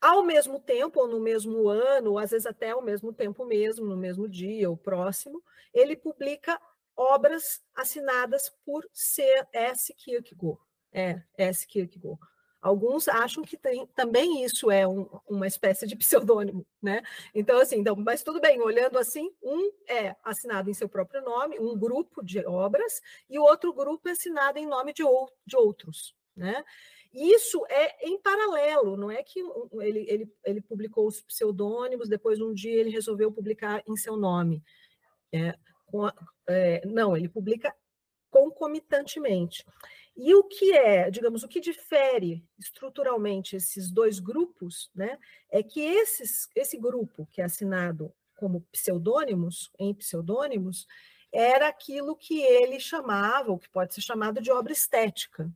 Ao 0.00 0.22
mesmo 0.22 0.60
tempo, 0.60 1.00
ou 1.00 1.08
no 1.08 1.18
mesmo 1.18 1.68
ano, 1.68 2.12
ou 2.12 2.18
às 2.18 2.30
vezes 2.30 2.46
até 2.46 2.70
ao 2.70 2.82
mesmo 2.82 3.12
tempo 3.12 3.44
mesmo, 3.44 3.84
no 3.84 3.96
mesmo 3.96 4.28
dia 4.28 4.70
ou 4.70 4.76
próximo, 4.76 5.42
ele 5.74 5.96
publica 5.96 6.60
obras 6.96 7.60
assinadas 7.74 8.50
por 8.64 8.88
C.S. 8.92 9.92
Kierkegaard. 9.94 10.58
É, 10.92 11.22
S. 11.36 11.66
Kierkegaard. 11.66 12.20
Alguns 12.60 13.06
acham 13.06 13.44
que 13.44 13.56
tem, 13.56 13.86
também 13.94 14.44
isso 14.44 14.70
é 14.70 14.86
um, 14.86 15.08
uma 15.28 15.46
espécie 15.46 15.86
de 15.86 15.94
pseudônimo, 15.96 16.66
né? 16.82 17.02
Então, 17.34 17.58
assim, 17.60 17.76
então, 17.76 17.94
mas 17.96 18.22
tudo 18.22 18.40
bem, 18.40 18.60
olhando 18.60 18.98
assim, 18.98 19.30
um 19.42 19.70
é 19.88 20.16
assinado 20.24 20.68
em 20.68 20.74
seu 20.74 20.88
próprio 20.88 21.22
nome, 21.22 21.58
um 21.58 21.78
grupo 21.78 22.24
de 22.24 22.44
obras, 22.44 23.00
e 23.30 23.38
o 23.38 23.42
outro 23.42 23.72
grupo 23.72 24.08
é 24.08 24.12
assinado 24.12 24.58
em 24.58 24.66
nome 24.66 24.92
de, 24.92 25.04
ou, 25.04 25.30
de 25.46 25.56
outros, 25.56 26.14
né? 26.36 26.64
Isso 27.12 27.64
é 27.70 28.06
em 28.06 28.20
paralelo, 28.20 28.96
não 28.96 29.10
é 29.10 29.22
que 29.22 29.40
ele, 29.80 30.04
ele, 30.08 30.32
ele 30.44 30.60
publicou 30.60 31.06
os 31.06 31.22
pseudônimos, 31.22 32.08
depois 32.08 32.40
um 32.40 32.52
dia 32.52 32.74
ele 32.74 32.90
resolveu 32.90 33.32
publicar 33.32 33.82
em 33.86 33.96
seu 33.96 34.16
nome. 34.16 34.62
É, 35.32 35.50
a, 35.50 36.14
é, 36.48 36.86
não, 36.86 37.16
ele 37.16 37.28
publica 37.28 37.74
concomitantemente. 38.30 39.64
E 40.20 40.34
o 40.34 40.42
que 40.42 40.72
é, 40.72 41.08
digamos, 41.12 41.44
o 41.44 41.48
que 41.48 41.60
difere 41.60 42.44
estruturalmente 42.58 43.54
esses 43.54 43.88
dois 43.88 44.18
grupos, 44.18 44.90
né, 44.92 45.16
é 45.48 45.62
que 45.62 45.80
esses, 45.80 46.48
esse 46.56 46.76
grupo 46.76 47.24
que 47.30 47.40
é 47.40 47.44
assinado 47.44 48.12
como 48.36 48.66
pseudônimos, 48.72 49.70
em 49.78 49.94
pseudônimos, 49.94 50.88
era 51.32 51.68
aquilo 51.68 52.16
que 52.16 52.40
ele 52.40 52.80
chamava, 52.80 53.52
ou 53.52 53.58
que 53.58 53.68
pode 53.68 53.94
ser 53.94 54.00
chamado 54.00 54.40
de 54.40 54.50
obra 54.50 54.72
estética, 54.72 55.48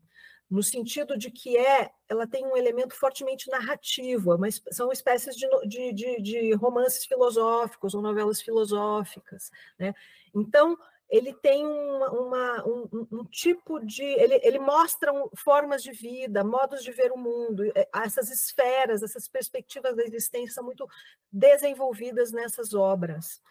no 0.48 0.62
sentido 0.62 1.16
de 1.16 1.30
que 1.30 1.56
é, 1.56 1.90
ela 2.08 2.26
tem 2.26 2.46
um 2.46 2.56
elemento 2.56 2.94
fortemente 2.94 3.50
narrativo, 3.50 4.38
mas 4.38 4.62
são 4.70 4.92
espécies 4.92 5.34
de, 5.34 5.48
de, 5.66 5.92
de, 5.92 6.20
de 6.20 6.52
romances 6.52 7.04
filosóficos 7.04 7.94
ou 7.94 8.02
novelas 8.02 8.40
filosóficas, 8.40 9.50
né? 9.78 9.92
Então, 10.34 10.78
ele 11.12 11.34
tem 11.34 11.66
uma, 11.66 12.10
uma, 12.10 12.66
um, 12.66 13.06
um, 13.12 13.24
tipo 13.26 13.78
de. 13.84 14.02
Ele, 14.02 14.40
ele 14.42 14.58
mostra 14.58 15.12
formas 15.36 15.82
de 15.82 15.92
vida, 15.92 16.42
modos 16.42 16.82
de 16.82 16.90
ver 16.90 17.12
o 17.12 17.18
mundo, 17.18 17.62
é, 17.74 17.86
essas 17.94 18.30
esferas, 18.30 19.02
essas 19.02 19.28
perspectivas 19.28 19.94
da 19.94 20.02
existência 20.02 20.54
são 20.54 20.64
muito 20.64 20.88
desenvolvidas 21.30 22.32
nessas 22.32 22.72
obras. 22.72 23.42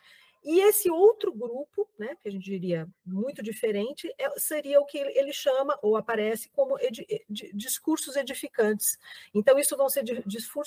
E 0.44 0.60
esse 0.62 0.90
outro 0.90 1.32
grupo, 1.32 1.88
né, 2.00 2.18
que 2.22 2.28
a 2.28 2.32
gente 2.32 2.44
diria 2.44 2.90
muito 3.06 3.44
diferente, 3.44 4.12
é, 4.18 4.28
seria 4.40 4.82
o 4.82 4.86
que 4.86 4.98
ele, 4.98 5.32
chama, 5.32 5.78
ou 5.84 5.96
aparece 5.96 6.50
como 6.50 6.80
edi, 6.80 7.06
discursos 7.54 8.16
edificantes. 8.16 8.98
Então, 9.36 9.60
isso 9.60 9.78
vão 9.78 9.88
ser 9.88 10.04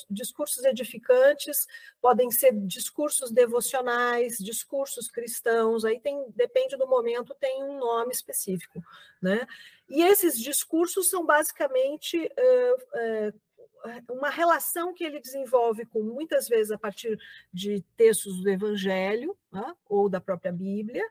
discursos 0.09 0.65
edificantes, 0.65 1.67
podem 2.01 2.31
ser 2.31 2.53
discursos 2.53 3.33
devocionais, 3.33 4.39
discursos 4.39 5.11
cristãos, 5.11 5.85
aí 5.85 5.99
tem, 5.99 6.25
depende 6.37 6.77
do 6.77 6.87
momento, 6.87 7.35
tem 7.35 7.65
um 7.65 7.79
nome 7.79 8.13
específico. 8.13 8.81
Né? 9.21 9.45
E 9.89 10.03
esses 10.03 10.39
discursos 10.39 11.11
são 11.11 11.27
basicamente 11.27 12.17
uh, 12.19 12.75
uh, 13.29 13.41
uma 14.11 14.31
relação 14.31 14.95
que 14.95 15.05
ele 15.05 15.21
desenvolve 15.21 15.85
com 15.87 16.03
muitas 16.03 16.49
vezes 16.49 16.71
a 16.71 16.79
partir 16.79 17.19
de 17.53 17.83
textos 17.97 18.43
do 18.43 18.49
Evangelho 18.49 19.37
né, 19.53 19.75
ou 19.87 20.09
da 20.09 20.21
própria 20.21 20.53
Bíblia 20.53 21.05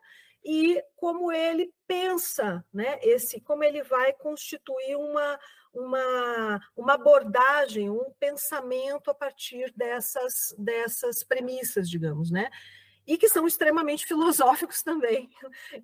e 0.43 0.83
como 0.95 1.31
ele 1.31 1.73
pensa, 1.87 2.65
né, 2.73 2.99
esse, 3.01 3.39
como 3.39 3.63
ele 3.63 3.81
vai 3.81 4.11
constituir 4.13 4.97
uma, 4.97 5.39
uma, 5.73 6.61
uma 6.75 6.93
abordagem, 6.95 7.89
um 7.89 8.11
pensamento 8.19 9.09
a 9.09 9.13
partir 9.13 9.71
dessas, 9.75 10.53
dessas 10.57 11.23
premissas, 11.23 11.89
digamos, 11.89 12.29
né? 12.29 12.49
E 13.07 13.17
que 13.17 13.29
são 13.29 13.47
extremamente 13.47 14.05
filosóficos 14.07 14.81
também. 14.83 15.29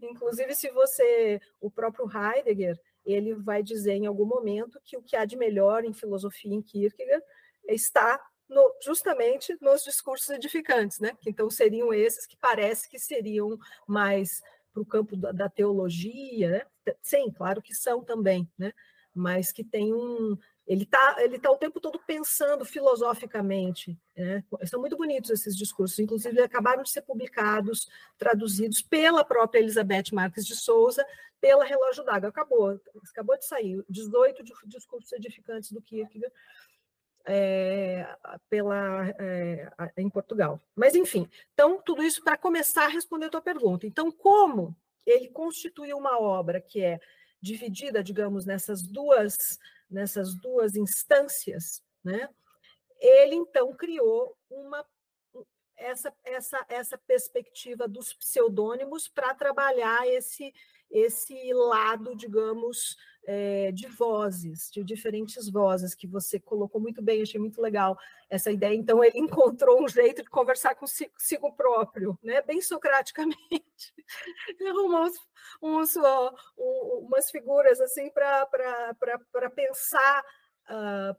Inclusive, 0.01 0.53
se 0.55 0.69
você, 0.71 1.39
o 1.61 1.71
próprio 1.71 2.09
Heidegger, 2.09 2.77
ele 3.11 3.33
vai 3.33 3.63
dizer 3.63 3.93
em 3.93 4.05
algum 4.05 4.25
momento 4.25 4.79
que 4.83 4.97
o 4.97 5.01
que 5.01 5.15
há 5.15 5.25
de 5.25 5.37
melhor 5.37 5.83
em 5.83 5.93
filosofia 5.93 6.53
em 6.53 6.61
Kierkegaard 6.61 7.23
está 7.67 8.19
no, 8.49 8.73
justamente 8.83 9.55
nos 9.61 9.83
discursos 9.83 10.29
edificantes, 10.29 10.99
né? 10.99 11.15
Que 11.19 11.29
então 11.29 11.49
seriam 11.49 11.93
esses 11.93 12.25
que 12.25 12.35
parece 12.37 12.89
que 12.89 12.97
seriam 12.97 13.57
mais 13.87 14.41
para 14.73 14.81
o 14.81 14.85
campo 14.85 15.15
da, 15.15 15.31
da 15.31 15.49
teologia, 15.49 16.49
né? 16.49 16.93
Sim, 17.01 17.31
claro 17.31 17.61
que 17.61 17.75
são 17.75 18.03
também, 18.03 18.49
né? 18.57 18.73
Mas 19.13 19.51
que 19.51 19.63
tem 19.63 19.93
um, 19.93 20.37
ele 20.69 20.83
está 20.83 21.15
ele 21.17 21.39
tá 21.39 21.49
o 21.49 21.57
tempo 21.57 21.79
todo 21.79 21.99
pensando 22.05 22.63
filosoficamente. 22.63 23.97
Né? 24.15 24.43
São 24.65 24.79
muito 24.79 24.95
bonitos 24.95 25.31
esses 25.31 25.57
discursos, 25.57 25.97
inclusive 25.97 26.39
acabaram 26.41 26.83
de 26.83 26.91
ser 26.91 27.01
publicados, 27.01 27.87
traduzidos 28.19 28.79
pela 28.79 29.25
própria 29.25 29.59
Elizabeth 29.59 30.13
Marques 30.13 30.45
de 30.45 30.55
Souza, 30.55 31.03
pela 31.39 31.63
Relógio 31.63 32.03
d'Água. 32.03 32.29
Acabou, 32.29 32.79
acabou 33.11 33.37
de 33.37 33.45
sair, 33.45 33.83
18 33.89 34.43
discursos 34.65 35.11
edificantes 35.11 35.71
do 35.71 35.81
Kierkegaard 35.81 36.33
é, 37.25 38.07
pela, 38.49 39.07
é, 39.19 39.71
em 39.97 40.09
Portugal. 40.09 40.59
Mas, 40.75 40.95
enfim, 40.95 41.29
então, 41.53 41.81
tudo 41.81 42.03
isso 42.03 42.23
para 42.23 42.37
começar 42.37 42.85
a 42.85 42.89
responder 42.89 43.25
a 43.25 43.29
tua 43.29 43.41
pergunta. 43.41 43.85
Então, 43.85 44.11
como 44.11 44.75
ele 45.05 45.27
constituiu 45.29 45.97
uma 45.97 46.19
obra 46.19 46.61
que 46.61 46.83
é 46.83 46.99
dividida, 47.41 48.03
digamos, 48.03 48.45
nessas 48.45 48.81
duas 48.81 49.59
nessas 49.89 50.35
duas 50.35 50.75
instâncias, 50.75 51.83
né? 52.03 52.29
Ele 52.99 53.35
então 53.35 53.73
criou 53.73 54.37
uma 54.49 54.85
essa 55.75 56.13
essa 56.23 56.65
essa 56.69 56.97
perspectiva 56.97 57.87
dos 57.87 58.13
pseudônimos 58.13 59.07
para 59.07 59.33
trabalhar 59.33 60.07
esse 60.07 60.53
esse 60.89 61.53
lado, 61.53 62.15
digamos, 62.15 62.97
é, 63.25 63.71
de 63.71 63.87
vozes, 63.87 64.71
de 64.71 64.83
diferentes 64.83 65.49
vozes, 65.49 65.93
que 65.93 66.07
você 66.07 66.39
colocou 66.39 66.81
muito 66.81 67.01
bem, 67.01 67.21
achei 67.21 67.39
muito 67.39 67.61
legal 67.61 67.97
essa 68.29 68.51
ideia. 68.51 68.73
Então, 68.73 69.03
ele 69.03 69.17
encontrou 69.19 69.83
um 69.83 69.87
jeito 69.87 70.23
de 70.23 70.29
conversar 70.29 70.75
consigo 70.75 71.53
próprio, 71.53 72.17
né? 72.23 72.41
bem 72.41 72.61
socraticamente. 72.61 73.37
Ele 74.59 74.69
arrumou 74.69 75.09
uns, 75.61 75.95
umas 76.57 77.29
figuras 77.29 77.79
assim 77.79 78.09
para 78.09 79.49
pensar 79.55 80.23
uh, 80.69 81.15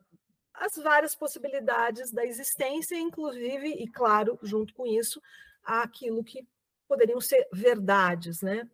as 0.55 0.77
várias 0.77 1.14
possibilidades 1.14 2.12
da 2.12 2.27
existência, 2.27 2.97
inclusive, 2.99 3.68
e 3.68 3.87
claro, 3.89 4.39
junto 4.43 4.75
com 4.75 4.87
isso, 4.87 5.23
aquilo 5.62 6.25
que 6.25 6.47
poderiam 6.89 7.21
ser 7.21 7.47
verdades, 7.53 8.43
né? 8.43 8.68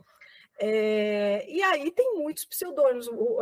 É, 0.58 1.48
e 1.50 1.62
aí 1.62 1.90
tem 1.90 2.14
muitos 2.14 2.44
pseudônimos. 2.44 3.08
O, 3.08 3.40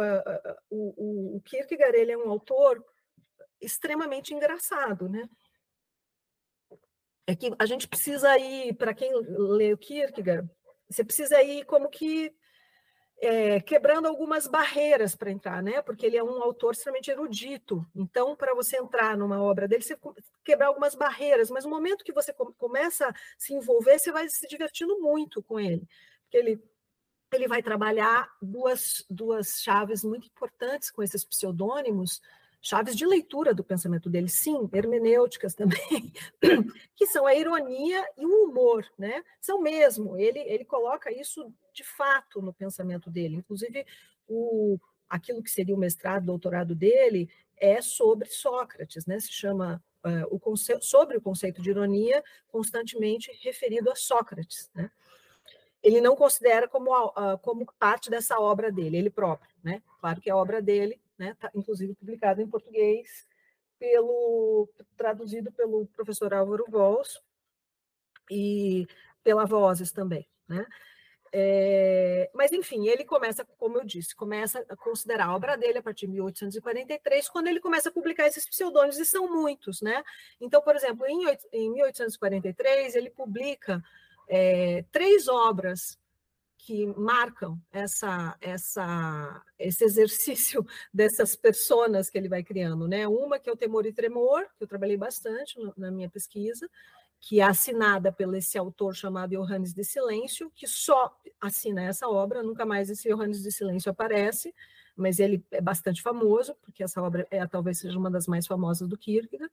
o, 0.71 1.37
o, 1.37 1.41
Kierkegaard 1.43 1.97
ele 1.97 2.13
é 2.13 2.19
um 2.19 2.31
autor 2.31 2.85
extremamente 3.61 4.35
engraçado, 4.35 5.09
né? 5.09 5.29
É 7.27 7.35
que 7.35 7.53
a 7.59 7.67
gente 7.67 7.89
precisa 7.89 8.37
ir, 8.39 8.75
para 8.75 8.93
quem 8.93 9.11
lê 9.15 9.73
o 9.73 9.79
Kierkegaard, 9.79 10.49
você 10.91 11.03
precisa 11.05 11.43
ir 11.43 11.65
como 11.65 11.89
que 11.89 12.35
é, 13.19 13.61
quebrando 13.61 14.07
algumas 14.07 14.47
barreiras 14.47 15.15
para 15.17 15.31
entrar, 15.31 15.63
né? 15.63 15.81
Porque 15.81 16.05
ele 16.05 16.17
é 16.17 16.23
um 16.23 16.43
autor 16.43 16.73
extremamente 16.73 17.11
erudito. 17.11 17.87
Então, 17.95 18.37
para 18.37 18.55
você 18.55 18.77
entrar 18.77 19.17
numa 19.17 19.43
obra 19.43 19.67
dele, 19.67 19.83
você 19.83 19.97
quebrar 20.45 20.67
algumas 20.67 20.95
barreiras. 20.95 21.51
Mas 21.51 21.65
no 21.65 21.71
momento 21.71 22.05
que 22.05 22.13
você 22.13 22.35
começa 22.59 23.09
a 23.09 23.15
se 23.39 23.55
envolver, 23.55 23.99
você 23.99 24.13
vai 24.13 24.29
se 24.29 24.47
divertindo 24.47 25.01
muito 25.01 25.43
com 25.43 25.59
ele. 25.59 25.89
Porque 26.25 26.37
ele 26.37 26.63
ele 27.35 27.49
vai 27.49 27.63
trabalhar 27.63 28.29
duas, 28.41 29.05
duas 29.11 29.61
chaves 29.63 30.05
muito 30.05 30.27
importantes 30.27 30.91
com 30.91 31.03
esses 31.03 31.25
pseudônimos, 31.25 32.21
chaves 32.61 32.97
de 32.97 33.05
leitura 33.05 33.53
do 33.53 33.63
pensamento 33.63 34.09
dele, 34.09 34.29
sim, 34.29 34.69
hermenêuticas 34.73 35.55
também, 35.55 36.13
que 36.97 37.07
são 37.07 37.27
a 37.27 37.35
ironia 37.35 38.03
e 38.17 38.25
o 38.25 38.45
humor, 38.45 38.87
né? 38.99 39.23
São 39.41 39.61
mesmo, 39.61 40.17
ele, 40.17 40.39
ele 40.39 40.65
coloca 40.65 41.13
isso 41.13 41.53
de 41.75 41.85
fato 41.85 42.41
no 42.41 42.55
pensamento 42.55 43.11
dele, 43.11 43.37
inclusive 43.37 43.85
o, 44.27 44.79
aquilo 45.09 45.43
que 45.43 45.51
seria 45.51 45.75
o 45.75 45.79
mestrado, 45.79 46.25
doutorado 46.25 46.75
dele, 46.75 47.29
é 47.57 47.83
sobre 47.83 48.29
Sócrates, 48.29 49.05
né? 49.05 49.21
Se 49.21 49.31
chama 49.31 49.83
uh, 50.05 50.35
o 50.35 50.57
sobre 50.81 51.17
o 51.17 51.21
conceito 51.21 51.61
de 51.61 51.71
ironia, 51.71 52.23
constantemente 52.49 53.31
referido 53.43 53.91
a 53.91 53.95
Sócrates, 53.95 54.71
né? 54.75 54.91
Ele 55.85 56.01
não 56.01 56.17
considera 56.17 56.67
como, 56.67 56.91
como 57.43 57.67
parte 57.79 58.09
dessa 58.09 58.41
obra 58.41 58.73
dele, 58.73 58.97
ele 58.97 59.11
próprio, 59.11 59.55
né? 59.63 59.83
Claro 60.01 60.19
que 60.19 60.31
é 60.31 60.35
obra 60.35 60.63
dele, 60.63 60.99
né? 61.19 61.37
Tá, 61.39 61.51
inclusive 61.55 61.95
publicada 61.95 62.41
em 62.41 62.49
português, 62.49 63.29
pelo 63.79 64.67
traduzido 64.97 65.53
pelo 65.53 65.87
professor 65.89 66.33
Álvaro 66.33 66.65
Vols 66.71 67.23
e 68.31 68.87
pela 69.23 69.45
Vozes 69.45 69.93
também, 69.93 70.27
né? 70.49 70.67
É, 71.37 72.31
mas, 72.33 72.53
enfim, 72.53 72.87
ele 72.87 73.05
começa, 73.05 73.45
como 73.59 73.77
eu 73.77 73.85
disse, 73.85 74.15
começa 74.15 74.65
a 74.69 74.77
considerar 74.77 75.27
a 75.27 75.35
obra 75.35 75.57
dele 75.57 75.79
a 75.79 75.83
partir 75.83 76.07
de 76.07 76.13
1843, 76.13 77.29
quando 77.29 77.49
ele 77.49 77.61
começa 77.61 77.89
a 77.89 77.93
publicar 77.93 78.29
esses 78.29 78.49
pseudônimos, 78.49 78.99
e 78.99 79.05
são 79.05 79.29
muitos, 79.29 79.83
né? 79.83 80.03
Então, 80.41 80.63
por 80.63 80.77
exemplo, 80.77 81.05
em, 81.07 81.27
em 81.53 81.73
1843, 81.73 82.95
ele 82.95 83.11
publica 83.11 83.83
é, 84.29 84.85
três 84.91 85.29
obras 85.29 85.99
que 86.65 86.87
marcam 86.87 87.61
essa, 87.71 88.37
essa, 88.41 89.43
esse 89.59 89.85
exercício 89.85 90.65
dessas 90.93 91.37
personas 91.37 92.09
que 92.09 92.17
ele 92.17 92.29
vai 92.29 92.43
criando, 92.43 92.89
né? 92.89 93.07
Uma 93.07 93.39
que 93.39 93.51
é 93.51 93.53
o 93.53 93.57
Temor 93.57 93.85
e 93.85 93.93
Tremor, 93.93 94.47
que 94.57 94.65
eu 94.65 94.67
trabalhei 94.67 94.97
bastante 94.97 95.55
na 95.77 95.91
minha 95.91 96.09
pesquisa, 96.09 96.67
que 97.21 97.41
é 97.41 97.43
assinada 97.43 98.11
pelo 98.11 98.35
esse 98.35 98.57
autor 98.57 98.95
chamado 98.95 99.31
Johannes 99.31 99.75
de 99.75 99.85
Silêncio, 99.85 100.51
que 100.55 100.67
só 100.67 101.15
assina 101.41 101.83
essa 101.83 102.09
obra, 102.09 102.43
nunca 102.43 102.65
mais 102.65 102.89
esse 102.89 103.09
Johannes 103.09 103.43
de 103.43 103.53
Silêncio 103.53 103.91
aparece, 103.91 104.55
mas 104.97 105.19
ele 105.19 105.45
é 105.51 105.61
bastante 105.61 106.01
famoso, 106.01 106.55
porque 106.63 106.83
essa 106.83 107.03
obra 107.03 107.27
é 107.31 107.47
talvez 107.47 107.79
seja 107.79 107.99
uma 107.99 108.11
das 108.11 108.27
mais 108.27 108.47
famosas 108.47 108.89
do 108.89 108.97
Kierkegaard. 108.97 109.53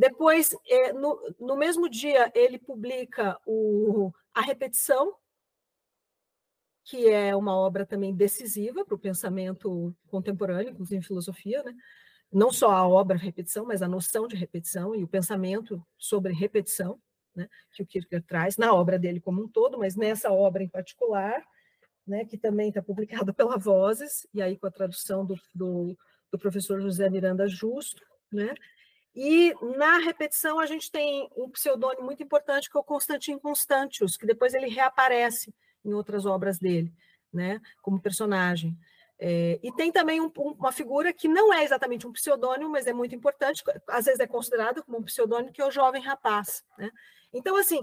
Depois, 0.00 0.56
é, 0.66 0.94
no, 0.94 1.20
no 1.38 1.58
mesmo 1.58 1.86
dia, 1.86 2.32
ele 2.34 2.58
publica 2.58 3.38
o, 3.44 4.10
A 4.32 4.40
Repetição, 4.40 5.14
que 6.82 7.06
é 7.06 7.36
uma 7.36 7.54
obra 7.54 7.84
também 7.84 8.14
decisiva 8.16 8.82
para 8.82 8.94
o 8.94 8.98
pensamento 8.98 9.94
contemporâneo, 10.08 10.70
inclusive 10.70 10.96
em 10.96 11.06
filosofia, 11.06 11.62
né? 11.62 11.74
não 12.32 12.50
só 12.50 12.70
a 12.70 12.88
obra 12.88 13.18
repetição, 13.18 13.66
mas 13.66 13.82
a 13.82 13.88
noção 13.88 14.26
de 14.26 14.36
repetição 14.36 14.94
e 14.94 15.04
o 15.04 15.08
pensamento 15.08 15.86
sobre 15.98 16.32
repetição, 16.32 16.98
né? 17.36 17.46
que 17.74 17.82
o 17.82 17.86
Kierkegaard 17.86 18.26
traz 18.26 18.56
na 18.56 18.72
obra 18.72 18.98
dele 18.98 19.20
como 19.20 19.42
um 19.42 19.48
todo, 19.48 19.78
mas 19.78 19.96
nessa 19.96 20.32
obra 20.32 20.62
em 20.62 20.68
particular, 20.68 21.44
né? 22.06 22.24
que 22.24 22.38
também 22.38 22.70
está 22.70 22.80
publicada 22.80 23.34
pela 23.34 23.58
Vozes, 23.58 24.26
e 24.32 24.40
aí 24.40 24.56
com 24.56 24.66
a 24.66 24.70
tradução 24.70 25.26
do, 25.26 25.34
do, 25.54 25.94
do 26.32 26.38
professor 26.38 26.80
José 26.80 27.10
Miranda 27.10 27.46
Justo, 27.46 28.02
né? 28.32 28.54
E 29.14 29.54
na 29.76 29.98
repetição 29.98 30.58
a 30.58 30.66
gente 30.66 30.90
tem 30.90 31.28
um 31.36 31.50
pseudônimo 31.50 32.04
muito 32.04 32.22
importante 32.22 32.70
que 32.70 32.76
é 32.76 32.80
o 32.80 32.84
Constantin 32.84 33.38
Constantius, 33.38 34.16
que 34.16 34.26
depois 34.26 34.54
ele 34.54 34.68
reaparece 34.68 35.52
em 35.84 35.92
outras 35.92 36.26
obras 36.26 36.58
dele, 36.58 36.92
né, 37.32 37.60
como 37.82 38.00
personagem. 38.00 38.76
É, 39.22 39.60
e 39.62 39.70
tem 39.72 39.92
também 39.92 40.18
um, 40.20 40.32
uma 40.34 40.72
figura 40.72 41.12
que 41.12 41.28
não 41.28 41.52
é 41.52 41.62
exatamente 41.62 42.06
um 42.06 42.12
pseudônimo, 42.12 42.70
mas 42.70 42.86
é 42.86 42.92
muito 42.92 43.14
importante, 43.14 43.62
às 43.86 44.06
vezes 44.06 44.20
é 44.20 44.26
considerado 44.26 44.82
como 44.82 44.98
um 44.98 45.02
pseudônimo, 45.02 45.52
que 45.52 45.60
é 45.60 45.66
o 45.66 45.70
jovem 45.70 46.00
rapaz. 46.00 46.64
Né? 46.78 46.90
Então, 47.30 47.54
assim, 47.56 47.82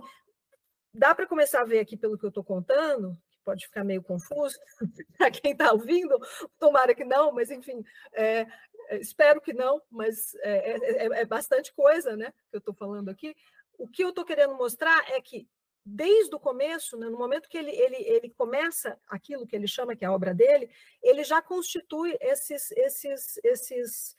dá 0.91 1.13
para 1.13 1.27
começar 1.27 1.61
a 1.61 1.65
ver 1.65 1.79
aqui 1.79 1.95
pelo 1.95 2.17
que 2.17 2.25
eu 2.25 2.29
estou 2.29 2.43
contando, 2.43 3.15
que 3.29 3.37
pode 3.45 3.65
ficar 3.65 3.83
meio 3.83 4.01
confuso 4.01 4.57
para 5.17 5.29
quem 5.29 5.51
está 5.51 5.71
ouvindo, 5.71 6.17
tomara 6.57 6.95
que 6.95 7.05
não, 7.05 7.31
mas 7.31 7.51
enfim, 7.51 7.83
é, 8.13 8.47
espero 8.91 9.41
que 9.41 9.53
não, 9.53 9.81
mas 9.89 10.35
é, 10.35 10.71
é, 10.71 11.05
é, 11.05 11.21
é 11.21 11.25
bastante 11.25 11.73
coisa 11.73 12.15
né, 12.15 12.31
que 12.49 12.55
eu 12.55 12.59
estou 12.59 12.73
falando 12.73 13.09
aqui. 13.09 13.35
O 13.77 13.87
que 13.87 14.03
eu 14.03 14.09
estou 14.09 14.25
querendo 14.25 14.55
mostrar 14.55 15.03
é 15.11 15.21
que, 15.21 15.47
desde 15.85 16.35
o 16.35 16.39
começo, 16.39 16.97
né, 16.97 17.07
no 17.09 17.17
momento 17.17 17.49
que 17.49 17.57
ele, 17.57 17.71
ele, 17.71 17.97
ele 17.97 18.29
começa 18.29 18.99
aquilo 19.07 19.45
que 19.45 19.55
ele 19.55 19.67
chama 19.67 19.95
que 19.95 20.03
é 20.03 20.07
a 20.07 20.13
obra 20.13 20.33
dele, 20.33 20.69
ele 21.01 21.23
já 21.23 21.41
constitui 21.41 22.17
esses, 22.19 22.71
esses, 22.71 23.39
esses 23.43 24.15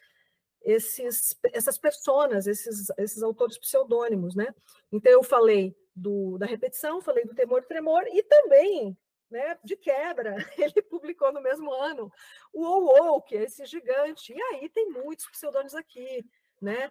esses, 0.62 1.38
essas 1.52 1.78
personas, 1.78 2.46
esses, 2.46 2.90
esses 2.98 3.22
autores 3.22 3.58
pseudônimos, 3.58 4.34
né? 4.34 4.54
Então 4.92 5.10
eu 5.10 5.22
falei 5.22 5.76
do, 5.94 6.36
da 6.38 6.46
repetição, 6.46 7.00
falei 7.00 7.24
do 7.24 7.34
temor 7.34 7.62
e 7.62 7.66
tremor 7.66 8.04
e 8.08 8.22
também, 8.22 8.96
né, 9.30 9.58
de 9.62 9.76
quebra, 9.76 10.36
ele 10.56 10.82
publicou 10.82 11.32
no 11.32 11.40
mesmo 11.40 11.72
ano 11.72 12.12
o 12.52 12.62
OO, 12.62 13.22
que 13.22 13.36
é 13.36 13.44
esse 13.44 13.64
gigante. 13.66 14.32
E 14.32 14.42
aí 14.42 14.68
tem 14.68 14.88
muitos 14.90 15.26
pseudônimos 15.30 15.74
aqui, 15.74 16.24
né? 16.60 16.88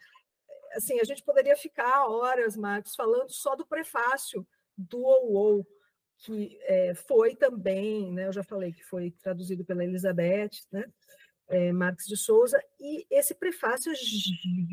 Assim, 0.74 1.00
a 1.00 1.04
gente 1.04 1.24
poderia 1.24 1.56
ficar 1.56 2.08
horas, 2.08 2.56
Marcos, 2.58 2.96
falando 2.96 3.32
só 3.32 3.56
do 3.56 3.66
prefácio 3.66 4.46
do 4.78 5.02
OO, 5.04 5.66
que 6.18 6.58
é, 6.64 6.94
foi 6.94 7.36
também, 7.36 8.12
né, 8.12 8.28
eu 8.28 8.34
já 8.34 8.44
falei 8.44 8.74
que 8.74 8.84
foi 8.84 9.12
traduzido 9.22 9.64
pela 9.64 9.84
Elizabeth, 9.84 10.66
né? 10.72 10.84
é, 11.50 11.72
de 12.06 12.18
Souza, 12.18 12.62
e 12.80 13.06
esse 13.10 13.34
prefácio 13.34 13.94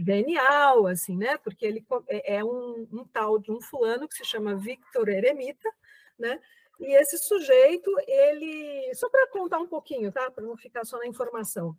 genial, 0.04 0.86
assim, 0.86 1.16
né? 1.16 1.36
Porque 1.38 1.64
ele 1.64 1.86
é, 2.08 2.36
é 2.36 2.44
um, 2.44 2.86
um, 2.92 3.04
tal 3.04 3.38
de 3.38 3.52
um 3.52 3.60
fulano 3.60 4.08
que 4.08 4.14
se 4.14 4.24
chama 4.24 4.56
Victor 4.56 5.08
Eremita, 5.08 5.70
né? 6.18 6.40
E 6.80 6.94
esse 6.94 7.18
sujeito, 7.18 7.90
ele. 8.06 8.94
Só 8.94 9.08
para 9.08 9.28
contar 9.28 9.58
um 9.58 9.68
pouquinho, 9.68 10.10
tá? 10.12 10.30
Para 10.30 10.44
não 10.44 10.56
ficar 10.56 10.84
só 10.84 10.98
na 10.98 11.06
informação. 11.06 11.76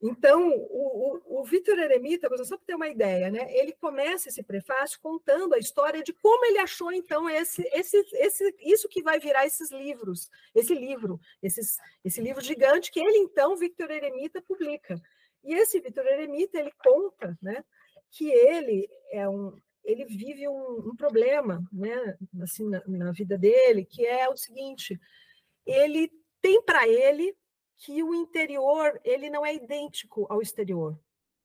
Então, 0.00 0.48
o, 0.48 1.20
o, 1.26 1.40
o 1.40 1.44
Vitor 1.44 1.78
Eremita, 1.78 2.28
só 2.44 2.56
para 2.56 2.66
ter 2.66 2.74
uma 2.74 2.88
ideia, 2.88 3.30
né, 3.30 3.46
ele 3.56 3.72
começa 3.72 4.28
esse 4.28 4.42
prefácio 4.42 5.00
contando 5.00 5.54
a 5.54 5.58
história 5.58 6.02
de 6.02 6.12
como 6.12 6.44
ele 6.44 6.58
achou, 6.58 6.92
então, 6.92 7.28
esse, 7.28 7.62
esse, 7.72 7.96
esse, 8.12 8.54
isso 8.60 8.88
que 8.88 9.02
vai 9.02 9.18
virar 9.18 9.46
esses 9.46 9.70
livros, 9.70 10.30
esse 10.54 10.74
livro, 10.74 11.18
esses, 11.42 11.76
esse 12.04 12.20
livro 12.20 12.42
gigante 12.42 12.90
que 12.90 13.00
ele, 13.00 13.18
então, 13.18 13.56
Vitor 13.56 13.90
Eremita, 13.90 14.40
publica. 14.42 15.00
E 15.42 15.54
esse 15.54 15.80
Vitor 15.80 16.06
Eremita, 16.06 16.58
ele 16.58 16.72
conta 16.84 17.36
né, 17.42 17.64
que 18.10 18.30
ele 18.30 18.88
é 19.10 19.28
um, 19.28 19.56
ele 19.84 20.04
vive 20.04 20.48
um, 20.48 20.90
um 20.90 20.96
problema 20.96 21.62
né, 21.72 22.16
assim, 22.42 22.68
na, 22.68 22.82
na 22.86 23.12
vida 23.12 23.36
dele, 23.36 23.84
que 23.84 24.06
é 24.06 24.28
o 24.28 24.36
seguinte, 24.36 25.00
ele 25.66 26.10
tem 26.40 26.62
para 26.62 26.86
ele 26.88 27.36
que 27.76 28.02
o 28.02 28.14
interior 28.14 29.00
ele 29.04 29.30
não 29.30 29.44
é 29.44 29.54
idêntico 29.54 30.26
ao 30.28 30.42
exterior. 30.42 30.98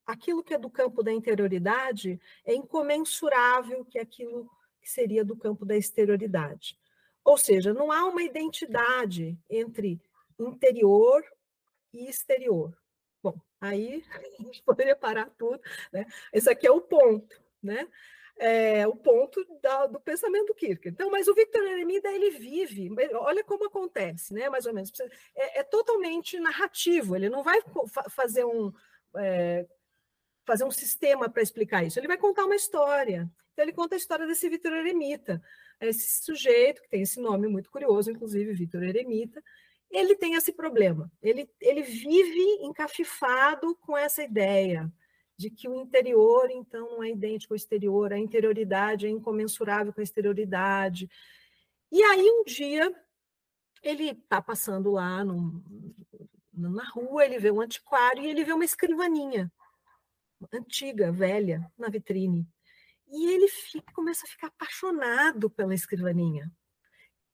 Aquilo 0.05 0.43
que 0.43 0.53
é 0.53 0.57
do 0.57 0.69
campo 0.69 1.01
da 1.01 1.11
interioridade 1.11 2.19
é 2.45 2.53
incomensurável 2.53 3.85
que 3.85 3.97
aquilo 3.97 4.49
que 4.81 4.89
seria 4.89 5.25
do 5.25 5.35
campo 5.35 5.65
da 5.65 5.75
exterioridade. 5.75 6.77
Ou 7.23 7.37
seja, 7.37 7.73
não 7.73 7.91
há 7.91 8.05
uma 8.05 8.21
identidade 8.21 9.35
entre 9.49 9.99
interior 10.37 11.23
e 11.91 12.07
exterior. 12.07 12.77
Bom, 13.23 13.39
aí 13.59 14.03
a 14.39 14.43
gente 14.43 14.61
poderia 14.61 14.95
parar 14.95 15.29
tudo, 15.31 15.59
né? 15.91 16.05
Esse 16.31 16.49
aqui 16.49 16.67
é 16.67 16.71
o 16.71 16.81
ponto, 16.81 17.41
né? 17.63 17.87
É, 18.37 18.85
o 18.87 18.95
ponto 18.95 19.45
da, 19.61 19.87
do 19.87 19.99
pensamento 19.99 20.47
do 20.47 20.55
Kierkegaard. 20.55 20.93
Então, 20.93 21.09
mas 21.09 21.27
o 21.27 21.33
Victor 21.33 21.63
Eremida, 21.63 22.11
ele 22.11 22.31
vive, 22.31 22.89
olha 23.13 23.43
como 23.43 23.65
acontece, 23.65 24.33
né, 24.33 24.49
mais 24.49 24.65
ou 24.65 24.73
menos, 24.73 24.91
é, 25.35 25.59
é 25.59 25.63
totalmente 25.63 26.39
narrativo, 26.39 27.15
ele 27.15 27.29
não 27.29 27.43
vai 27.43 27.61
fazer 28.09 28.45
um, 28.45 28.73
é, 29.17 29.65
fazer 30.45 30.65
um 30.65 30.71
sistema 30.71 31.29
para 31.29 31.41
explicar 31.41 31.83
isso, 31.83 31.99
ele 31.99 32.07
vai 32.07 32.17
contar 32.17 32.45
uma 32.45 32.55
história. 32.55 33.29
Então, 33.53 33.63
ele 33.63 33.73
conta 33.73 33.95
a 33.95 33.97
história 33.97 34.27
desse 34.27 34.49
Victor 34.49 34.73
Eremita, 34.73 35.41
esse 35.79 36.23
sujeito, 36.23 36.81
que 36.81 36.89
tem 36.89 37.01
esse 37.01 37.21
nome 37.21 37.47
muito 37.47 37.71
curioso, 37.71 38.11
inclusive, 38.11 38.53
Victor 38.53 38.83
Eremita, 38.83 39.41
ele 39.89 40.15
tem 40.15 40.33
esse 40.33 40.51
problema, 40.51 41.09
ele, 41.21 41.49
ele 41.61 41.83
vive 41.83 42.41
encafifado 42.61 43.75
com 43.77 43.95
essa 43.95 44.23
ideia, 44.23 44.91
de 45.37 45.49
que 45.49 45.67
o 45.67 45.75
interior, 45.75 46.49
então, 46.49 46.91
não 46.91 47.03
é 47.03 47.09
idêntico 47.09 47.53
ao 47.53 47.57
exterior, 47.57 48.13
a 48.13 48.17
interioridade 48.17 49.05
é 49.05 49.09
incomensurável 49.09 49.91
com 49.91 49.99
a 49.99 50.03
exterioridade. 50.03 51.09
E 51.91 52.01
aí, 52.03 52.29
um 52.29 52.43
dia, 52.43 52.93
ele 53.83 54.11
está 54.11 54.41
passando 54.41 54.91
lá 54.91 55.23
na 56.53 56.89
rua, 56.89 57.25
ele 57.25 57.39
vê 57.39 57.51
um 57.51 57.61
antiquário 57.61 58.23
e 58.23 58.27
ele 58.27 58.43
vê 58.43 58.53
uma 58.53 58.65
escrivaninha 58.65 59.51
antiga, 60.53 61.11
velha, 61.11 61.71
na 61.77 61.89
vitrine. 61.89 62.47
E 63.07 63.31
ele 63.31 63.47
fica, 63.47 63.93
começa 63.93 64.25
a 64.25 64.29
ficar 64.29 64.47
apaixonado 64.47 65.49
pela 65.49 65.73
escrivaninha. 65.73 66.51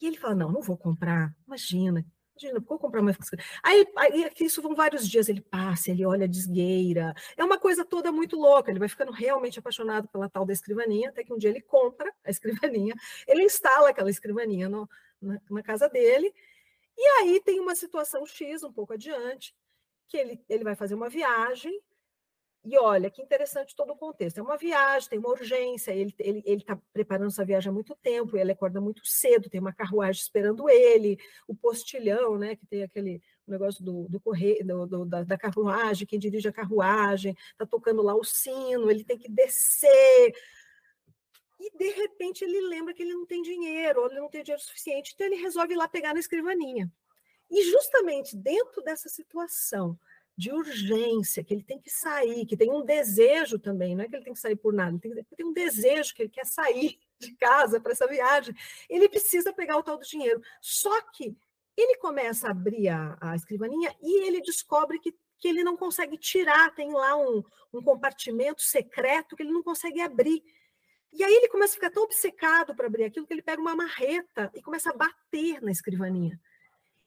E 0.01 0.07
ele 0.07 0.17
fala: 0.17 0.35
Não, 0.35 0.51
não 0.51 0.61
vou 0.61 0.77
comprar. 0.77 1.33
Imagina, 1.45 2.05
Imagina, 2.35 2.59
vou 2.59 2.79
comprar 2.79 3.01
uma 3.01 3.15
aí, 3.61 3.85
aí 3.95 4.31
isso 4.39 4.61
vão 4.61 4.73
vários 4.73 5.07
dias, 5.07 5.29
ele 5.29 5.41
passa, 5.41 5.91
ele 5.91 6.05
olha 6.05 6.27
desgueira. 6.27 7.13
É 7.37 7.43
uma 7.43 7.59
coisa 7.59 7.85
toda 7.85 8.11
muito 8.11 8.37
louca, 8.37 8.71
ele 8.71 8.79
vai 8.79 8.89
ficando 8.89 9.11
realmente 9.11 9.59
apaixonado 9.59 10.07
pela 10.07 10.29
tal 10.29 10.45
da 10.45 10.53
escrivaninha, 10.53 11.09
até 11.09 11.23
que 11.23 11.33
um 11.33 11.37
dia 11.37 11.49
ele 11.49 11.61
compra 11.61 12.11
a 12.23 12.29
escrivaninha, 12.29 12.95
ele 13.27 13.43
instala 13.43 13.89
aquela 13.89 14.09
escrivaninha 14.09 14.69
no, 14.69 14.89
na, 15.21 15.39
na 15.49 15.61
casa 15.61 15.87
dele, 15.89 16.33
e 16.97 17.07
aí 17.21 17.41
tem 17.41 17.59
uma 17.59 17.75
situação 17.75 18.25
X 18.25 18.63
um 18.63 18.71
pouco 18.71 18.93
adiante, 18.93 19.55
que 20.07 20.17
ele, 20.17 20.43
ele 20.49 20.63
vai 20.63 20.75
fazer 20.75 20.95
uma 20.95 21.09
viagem 21.09 21.79
e 22.63 22.77
olha, 22.77 23.09
que 23.09 23.21
interessante 23.21 23.75
todo 23.75 23.93
o 23.93 23.97
contexto. 23.97 24.37
É 24.37 24.41
uma 24.41 24.55
viagem, 24.55 25.09
tem 25.09 25.19
uma 25.19 25.29
urgência, 25.29 25.91
ele 25.91 26.11
está 26.11 26.23
ele, 26.23 26.43
ele 26.45 26.63
tá 26.63 26.79
preparando 26.93 27.29
essa 27.29 27.43
viagem 27.43 27.69
há 27.69 27.73
muito 27.73 27.95
tempo, 27.95 28.37
ele 28.37 28.51
acorda 28.51 28.79
muito 28.79 29.01
cedo, 29.03 29.49
tem 29.49 29.59
uma 29.59 29.73
carruagem 29.73 30.21
esperando 30.21 30.69
ele, 30.69 31.17
o 31.47 31.55
postilhão, 31.55 32.37
né, 32.37 32.55
que 32.55 32.67
tem 32.67 32.83
aquele 32.83 33.19
negócio 33.47 33.83
do, 33.83 34.07
do 34.07 34.19
correio, 34.19 34.63
do, 34.65 34.85
do, 34.85 35.05
da, 35.05 35.23
da, 35.23 35.37
carruagem, 35.39 36.05
quem 36.05 36.19
dirige 36.19 36.47
a 36.47 36.53
carruagem, 36.53 37.35
está 37.51 37.65
tocando 37.65 38.03
lá 38.03 38.13
o 38.15 38.23
sino, 38.23 38.91
ele 38.91 39.03
tem 39.03 39.17
que 39.17 39.29
descer. 39.29 40.33
E, 41.59 41.77
de 41.77 41.89
repente, 41.91 42.43
ele 42.43 42.61
lembra 42.61 42.93
que 42.93 43.01
ele 43.01 43.13
não 43.13 43.25
tem 43.25 43.41
dinheiro, 43.41 44.01
ou 44.01 44.07
ele 44.07 44.19
não 44.19 44.29
tem 44.29 44.43
dinheiro 44.43 44.61
suficiente, 44.61 45.13
então 45.15 45.25
ele 45.25 45.35
resolve 45.35 45.73
ir 45.73 45.77
lá 45.77 45.87
pegar 45.87 46.13
na 46.13 46.19
escrivaninha. 46.19 46.91
E 47.49 47.63
justamente 47.63 48.37
dentro 48.37 48.83
dessa 48.83 49.09
situação, 49.09 49.99
de 50.37 50.51
urgência, 50.51 51.43
que 51.43 51.53
ele 51.53 51.63
tem 51.63 51.79
que 51.79 51.89
sair, 51.89 52.45
que 52.45 52.57
tem 52.57 52.71
um 52.71 52.83
desejo 52.83 53.59
também, 53.59 53.95
não 53.95 54.03
é 54.03 54.07
que 54.07 54.15
ele 54.15 54.23
tem 54.23 54.33
que 54.33 54.39
sair 54.39 54.55
por 54.55 54.73
nada, 54.73 54.99
ele 55.03 55.15
tem, 55.15 55.37
tem 55.37 55.45
um 55.45 55.53
desejo 55.53 56.15
que 56.15 56.23
ele 56.23 56.29
quer 56.29 56.45
sair 56.45 56.99
de 57.19 57.35
casa 57.35 57.79
para 57.79 57.91
essa 57.91 58.07
viagem, 58.07 58.55
ele 58.89 59.07
precisa 59.07 59.53
pegar 59.53 59.77
o 59.77 59.83
tal 59.83 59.97
do 59.97 60.05
dinheiro. 60.05 60.41
Só 60.59 61.01
que 61.11 61.35
ele 61.77 61.97
começa 61.97 62.47
a 62.47 62.51
abrir 62.51 62.89
a, 62.89 63.17
a 63.21 63.35
escrivaninha 63.35 63.95
e 64.01 64.27
ele 64.27 64.41
descobre 64.41 64.99
que, 64.99 65.13
que 65.37 65.47
ele 65.47 65.63
não 65.63 65.77
consegue 65.77 66.17
tirar, 66.17 66.73
tem 66.73 66.91
lá 66.91 67.15
um, 67.15 67.43
um 67.73 67.81
compartimento 67.81 68.61
secreto 68.61 69.35
que 69.35 69.43
ele 69.43 69.53
não 69.53 69.63
consegue 69.63 70.01
abrir. 70.01 70.43
E 71.13 71.23
aí 71.23 71.33
ele 71.33 71.49
começa 71.49 71.73
a 71.73 71.75
ficar 71.75 71.91
tão 71.91 72.03
obcecado 72.03 72.75
para 72.75 72.87
abrir 72.87 73.03
aquilo 73.03 73.27
que 73.27 73.33
ele 73.33 73.41
pega 73.41 73.61
uma 73.61 73.75
marreta 73.75 74.49
e 74.55 74.61
começa 74.61 74.89
a 74.89 74.93
bater 74.93 75.61
na 75.61 75.71
escrivaninha. 75.71 76.39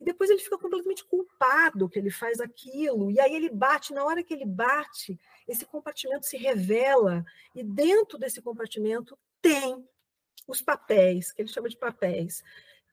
E 0.04 0.12
depois 0.12 0.28
ele 0.28 0.40
fica 0.40 0.58
completamente 0.58 1.02
culpado 1.02 1.88
que 1.88 1.98
ele 1.98 2.10
faz 2.10 2.38
aquilo. 2.38 3.10
E 3.10 3.18
aí 3.18 3.34
ele 3.34 3.48
bate, 3.48 3.94
na 3.94 4.04
hora 4.04 4.22
que 4.22 4.34
ele 4.34 4.44
bate, 4.44 5.18
esse 5.48 5.64
compartimento 5.64 6.26
se 6.26 6.36
revela, 6.36 7.24
e 7.54 7.64
dentro 7.64 8.18
desse 8.18 8.42
compartimento 8.42 9.18
tem 9.40 9.82
os 10.46 10.60
papéis, 10.60 11.32
que 11.32 11.40
ele 11.40 11.48
chama 11.48 11.70
de 11.70 11.78
papéis, 11.78 12.44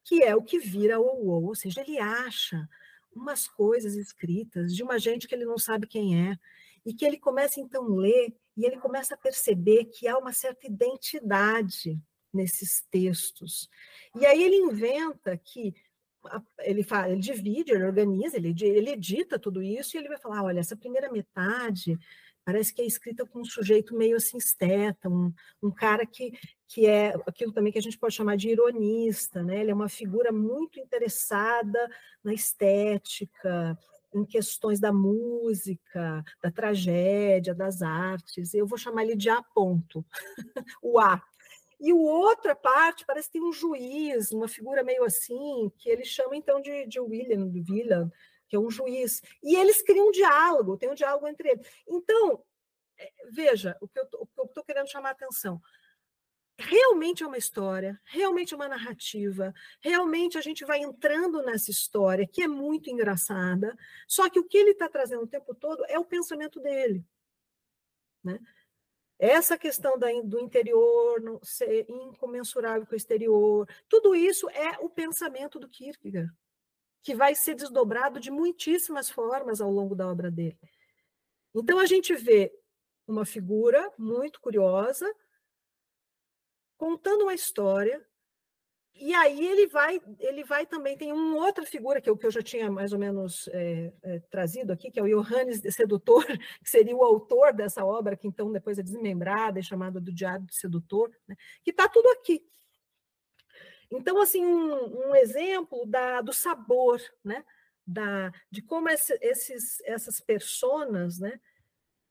que 0.05 0.24
é 0.24 0.34
o 0.34 0.41
que 0.41 0.57
vira 0.57 1.01
o 1.01 1.28
ou, 1.28 1.47
ou 1.47 1.53
seja, 1.53 1.82
ele 1.82 1.99
acha 1.99 2.66
umas 3.14 3.45
coisas 3.45 3.95
escritas 3.95 4.74
de 4.74 4.82
uma 4.82 4.97
gente 4.97 5.28
que 5.28 5.36
ele 5.36 5.43
não 5.43 5.57
sabe 5.57 5.88
quem 5.88 6.30
é, 6.30 6.39
e 6.86 6.93
que 6.93 7.03
ele 7.03 7.18
começa 7.18 7.59
então 7.59 7.84
a 7.84 7.99
ler, 7.99 8.34
e 8.55 8.66
ele 8.66 8.78
começa 8.78 9.16
a 9.16 9.18
perceber 9.18 9.84
que 9.86 10.07
há 10.07 10.18
uma 10.18 10.32
certa 10.32 10.66
identidade 10.66 12.01
nesses 12.34 12.86
textos. 12.89 13.70
E 14.16 14.26
aí 14.26 14.41
ele 14.41 14.55
inventa 14.55 15.38
que 15.38 15.76
ele, 16.59 16.84
fala, 16.84 17.09
ele 17.09 17.22
divide, 17.22 17.72
ele 17.72 17.84
organiza, 17.84 18.38
ele, 18.38 18.55
ele 18.59 18.91
edita 18.91 19.39
tudo 19.39 19.61
isso 19.61 19.95
e 19.95 19.99
ele 19.99 20.09
vai 20.09 20.17
falar: 20.17 20.43
olha, 20.43 20.59
essa 20.59 20.76
primeira 20.76 21.11
metade 21.11 21.97
parece 22.43 22.74
que 22.74 22.82
é 22.82 22.86
escrita 22.86 23.26
com 23.26 23.41
um 23.41 23.45
sujeito 23.45 23.95
meio 23.95 24.17
assim 24.17 24.38
esteta, 24.38 25.07
um, 25.07 25.32
um 25.61 25.72
cara 25.72 26.05
que, 26.05 26.32
que 26.67 26.86
é 26.86 27.13
aquilo 27.28 27.51
também 27.51 27.72
que 27.72 27.78
a 27.78 27.82
gente 27.82 27.97
pode 27.97 28.15
chamar 28.15 28.36
de 28.36 28.49
ironista, 28.49 29.43
né? 29.43 29.59
Ele 29.59 29.72
é 29.72 29.76
uma 29.76 29.89
figura 29.89 30.32
muito 30.32 30.80
interessada 30.80 31.89
na 32.24 32.34
estética, 32.34 33.78
em 34.13 34.26
questões 34.26 34.80
da 34.80 34.91
música, 34.91 36.24
da 36.41 36.51
tragédia, 36.51 37.53
das 37.53 37.82
artes. 37.82 38.53
Eu 38.53 38.67
vou 38.67 38.78
chamar 38.78 39.03
ele 39.03 39.15
de 39.15 39.30
A 39.30 39.41
ponto, 39.41 40.05
o 40.82 40.99
A, 40.99 41.22
e 41.82 41.91
o 41.91 41.99
outra 41.99 42.55
parte 42.55 43.05
parece 43.05 43.27
que 43.27 43.39
tem 43.39 43.43
um 43.43 43.51
juiz, 43.51 44.32
uma 44.32 44.47
figura 44.47 44.84
meio 44.84 45.03
assim, 45.03 45.71
que 45.77 45.89
ele 45.89 46.05
chama 46.05 46.36
então 46.36 46.61
de, 46.61 46.86
de 46.86 46.99
William, 46.99 47.49
de 47.49 47.59
William, 47.71 48.11
que 48.47 48.55
é 48.55 48.59
um 48.59 48.69
juiz. 48.69 49.21
E 49.41 49.55
eles 49.55 49.82
criam 49.82 50.09
um 50.09 50.11
diálogo, 50.11 50.77
tem 50.77 50.91
um 50.91 50.93
diálogo 50.93 51.27
entre 51.27 51.49
eles. 51.49 51.67
Então, 51.88 52.43
é, 52.99 53.11
veja, 53.32 53.75
o 53.82 53.88
que 53.88 53.99
eu 53.99 54.05
estou 54.45 54.63
querendo 54.63 54.91
chamar 54.91 55.09
a 55.09 55.13
atenção. 55.13 55.59
Realmente 56.59 57.23
é 57.23 57.27
uma 57.27 57.38
história, 57.39 57.99
realmente 58.05 58.53
é 58.53 58.55
uma 58.55 58.67
narrativa, 58.67 59.51
realmente 59.82 60.38
a 60.38 60.41
gente 60.41 60.63
vai 60.63 60.79
entrando 60.82 61.41
nessa 61.41 61.71
história, 61.71 62.27
que 62.27 62.43
é 62.43 62.47
muito 62.47 62.91
engraçada, 62.91 63.75
só 64.07 64.29
que 64.29 64.39
o 64.39 64.43
que 64.47 64.59
ele 64.59 64.71
está 64.71 64.88
trazendo 64.88 65.23
o 65.23 65.27
tempo 65.27 65.55
todo 65.55 65.84
é 65.88 65.97
o 65.97 66.05
pensamento 66.05 66.59
dele. 66.59 67.03
né? 68.23 68.39
Essa 69.22 69.55
questão 69.55 69.99
da, 69.99 70.07
do 70.24 70.39
interior 70.39 71.39
ser 71.43 71.86
incomensurável 71.88 72.88
com 72.88 72.93
o 72.93 72.97
exterior, 72.97 73.69
tudo 73.88 74.15
isso 74.15 74.49
é 74.49 74.80
o 74.80 74.89
pensamento 74.89 75.59
do 75.59 75.69
Kierkegaard, 75.69 76.34
que 77.03 77.13
vai 77.13 77.36
ser 77.36 77.53
desdobrado 77.53 78.19
de 78.19 78.32
muitíssimas 78.32 79.11
formas 79.11 79.61
ao 79.61 79.69
longo 79.69 79.93
da 79.93 80.09
obra 80.09 80.32
dele. 80.32 80.57
Então 81.53 81.78
a 81.78 81.86
gente 81.86 82.15
vê 82.15 82.51
uma 83.07 83.24
figura 83.24 83.93
muito 83.95 84.41
curiosa 84.41 85.05
contando 86.76 87.22
uma 87.22 87.36
história 87.36 88.03
e 88.94 89.14
aí 89.14 89.48
ele 89.48 89.68
vai, 89.68 90.02
ele 90.20 90.44
vai 90.44 90.66
também, 90.66 90.98
tem 90.98 91.12
uma 91.12 91.38
outra 91.38 91.66
figura 91.66 92.00
que 92.00 92.10
eu, 92.10 92.16
que 92.16 92.26
eu 92.26 92.32
já 92.32 92.42
tinha 92.42 92.70
mais 92.70 92.94
ou 92.94 93.00
menos 93.00 93.48
é, 93.54 93.92
é, 94.04 94.20
trazido 94.30 94.72
aqui, 94.72 94.92
que 94.92 95.00
é 95.00 95.04
o 95.04 95.08
Johannes 95.08 95.62
Sedutor, 95.74 96.26
que 96.62 96.70
seria 96.70 96.96
o 96.96 97.04
autor 97.04 97.54
dessa 97.54 97.84
obra, 97.84 98.16
que 98.16 98.28
então 98.28 98.52
depois 98.52 98.78
é 98.78 98.84
desmembrada 98.84 99.60
e 99.60 99.64
chamada 99.64 100.00
do 100.00 100.14
Diário 100.14 100.46
do 100.46 100.54
Sedutor, 100.54 101.10
né, 101.28 101.36
que 101.64 101.72
está 101.72 101.88
tudo 101.88 102.08
aqui. 102.10 102.46
Então, 103.89 104.22
assim, 104.22 104.46
um, 104.46 105.10
um 105.10 105.16
exemplo 105.16 105.86
da, 105.86 106.22
do 106.22 106.32
sabor, 106.32 107.02
né, 107.24 107.44
da, 107.86 108.32
de 108.50 108.62
como 108.62 108.88
esse, 108.89 109.18
esses, 109.22 109.82
essas 109.82 110.20
personas, 110.20 111.18
né, 111.20 111.39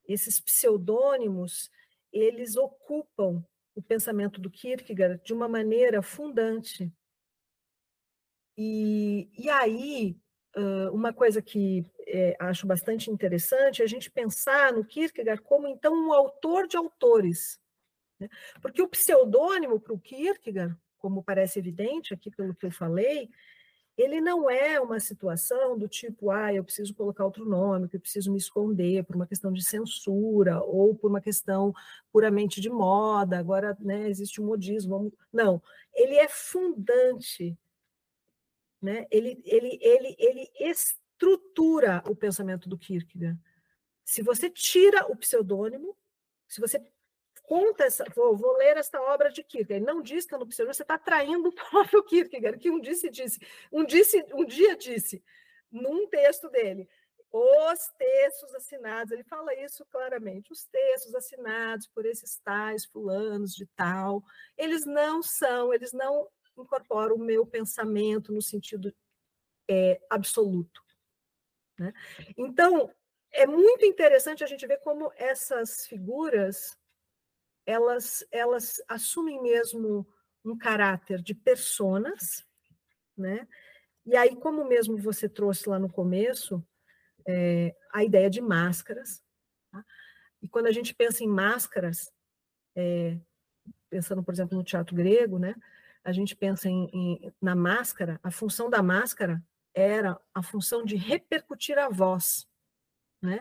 esses 0.06 0.40
pseudônimos, 0.40 1.70
eles 2.12 2.56
ocupam 2.56 3.44
o 3.80 3.82
pensamento 3.82 4.40
do 4.40 4.50
Kierkegaard 4.50 5.22
de 5.24 5.32
uma 5.32 5.48
maneira 5.48 6.02
fundante. 6.02 6.92
E, 8.56 9.30
e 9.36 9.48
aí, 9.48 10.16
uma 10.92 11.12
coisa 11.12 11.40
que 11.40 11.84
é, 12.06 12.36
acho 12.38 12.66
bastante 12.66 13.10
interessante 13.10 13.80
é 13.80 13.84
a 13.84 13.88
gente 13.88 14.10
pensar 14.10 14.72
no 14.72 14.84
Kierkegaard 14.84 15.42
como, 15.42 15.66
então, 15.66 15.94
um 15.94 16.12
autor 16.12 16.66
de 16.66 16.76
autores. 16.76 17.58
Né? 18.18 18.28
Porque 18.60 18.82
o 18.82 18.88
pseudônimo 18.88 19.80
para 19.80 19.94
o 19.94 20.00
Kierkegaard, 20.00 20.76
como 20.98 21.24
parece 21.24 21.58
evidente 21.58 22.12
aqui 22.12 22.30
pelo 22.30 22.54
que 22.54 22.66
eu 22.66 22.70
falei, 22.70 23.30
ele 24.00 24.20
não 24.20 24.48
é 24.48 24.80
uma 24.80 24.98
situação 24.98 25.76
do 25.76 25.86
tipo, 25.88 26.30
ah, 26.30 26.52
eu 26.54 26.64
preciso 26.64 26.94
colocar 26.94 27.24
outro 27.24 27.44
nome, 27.44 27.88
que 27.88 27.96
eu 27.96 28.00
preciso 28.00 28.32
me 28.32 28.38
esconder 28.38 29.04
por 29.04 29.16
uma 29.16 29.26
questão 29.26 29.52
de 29.52 29.62
censura 29.62 30.62
ou 30.62 30.94
por 30.94 31.10
uma 31.10 31.20
questão 31.20 31.74
puramente 32.12 32.60
de 32.60 32.70
moda, 32.70 33.38
agora 33.38 33.76
né, 33.80 34.08
existe 34.08 34.40
um 34.40 34.46
modismo. 34.46 35.12
Não, 35.32 35.62
ele 35.94 36.14
é 36.14 36.28
fundante, 36.28 37.56
né? 38.80 39.06
ele, 39.10 39.40
ele, 39.44 39.78
ele, 39.82 40.16
ele 40.18 40.50
estrutura 40.58 42.02
o 42.06 42.16
pensamento 42.16 42.68
do 42.68 42.78
Kierkegaard. 42.78 43.38
Se 44.04 44.22
você 44.22 44.48
tira 44.48 45.06
o 45.10 45.16
pseudônimo, 45.16 45.96
se 46.48 46.60
você 46.60 46.82
conta 47.50 47.82
essa, 47.82 48.04
vou, 48.14 48.36
vou, 48.36 48.56
ler 48.58 48.76
esta 48.76 49.02
obra 49.02 49.28
de 49.28 49.42
Kierkegaard. 49.42 49.84
Não 49.84 50.00
diz 50.00 50.24
que 50.24 50.36
pseudônimo, 50.36 50.72
você 50.72 50.82
está 50.82 50.96
traindo 50.96 51.48
o 51.48 51.52
próprio 51.52 52.04
Kierkegaard, 52.04 52.60
que 52.60 52.70
um 52.70 52.80
dia 52.80 53.10
disse, 53.10 53.40
um, 53.72 53.84
disse, 53.84 54.24
um 54.32 54.44
dia 54.44 54.76
disse, 54.76 55.20
num 55.68 56.06
texto 56.06 56.48
dele, 56.48 56.88
os 57.32 57.88
textos 57.98 58.54
assinados, 58.54 59.10
ele 59.10 59.24
fala 59.24 59.52
isso 59.52 59.84
claramente, 59.86 60.52
os 60.52 60.64
textos 60.66 61.12
assinados 61.12 61.88
por 61.88 62.06
esses 62.06 62.38
tais 62.38 62.84
fulanos 62.84 63.52
de 63.52 63.66
tal, 63.74 64.22
eles 64.56 64.86
não 64.86 65.20
são, 65.20 65.74
eles 65.74 65.92
não 65.92 66.28
incorporam 66.56 67.16
o 67.16 67.24
meu 67.24 67.44
pensamento 67.44 68.32
no 68.32 68.40
sentido 68.40 68.94
é, 69.68 70.00
absoluto. 70.08 70.80
Né? 71.76 71.92
Então, 72.36 72.94
é 73.32 73.44
muito 73.44 73.84
interessante 73.84 74.44
a 74.44 74.46
gente 74.46 74.64
ver 74.68 74.78
como 74.78 75.12
essas 75.16 75.84
figuras 75.88 76.78
elas, 77.70 78.26
elas 78.32 78.82
assumem 78.88 79.40
mesmo 79.40 80.04
um 80.44 80.58
caráter 80.58 81.22
de 81.22 81.34
personas, 81.34 82.44
né? 83.16 83.46
E 84.04 84.16
aí, 84.16 84.34
como 84.34 84.64
mesmo 84.64 84.96
você 84.96 85.28
trouxe 85.28 85.68
lá 85.68 85.78
no 85.78 85.88
começo, 85.88 86.66
é, 87.28 87.76
a 87.92 88.02
ideia 88.02 88.28
de 88.28 88.40
máscaras. 88.40 89.22
Tá? 89.70 89.84
E 90.42 90.48
quando 90.48 90.66
a 90.66 90.72
gente 90.72 90.92
pensa 90.94 91.22
em 91.22 91.28
máscaras, 91.28 92.10
é, 92.74 93.18
pensando, 93.88 94.22
por 94.22 94.34
exemplo, 94.34 94.56
no 94.58 94.64
teatro 94.64 94.96
grego, 94.96 95.38
né? 95.38 95.54
A 96.02 96.12
gente 96.12 96.34
pensa 96.34 96.68
em, 96.68 96.88
em, 96.92 97.32
na 97.40 97.54
máscara, 97.54 98.18
a 98.22 98.30
função 98.30 98.68
da 98.68 98.82
máscara 98.82 99.40
era 99.72 100.18
a 100.34 100.42
função 100.42 100.84
de 100.84 100.96
repercutir 100.96 101.78
a 101.78 101.88
voz, 101.88 102.48
né? 103.22 103.40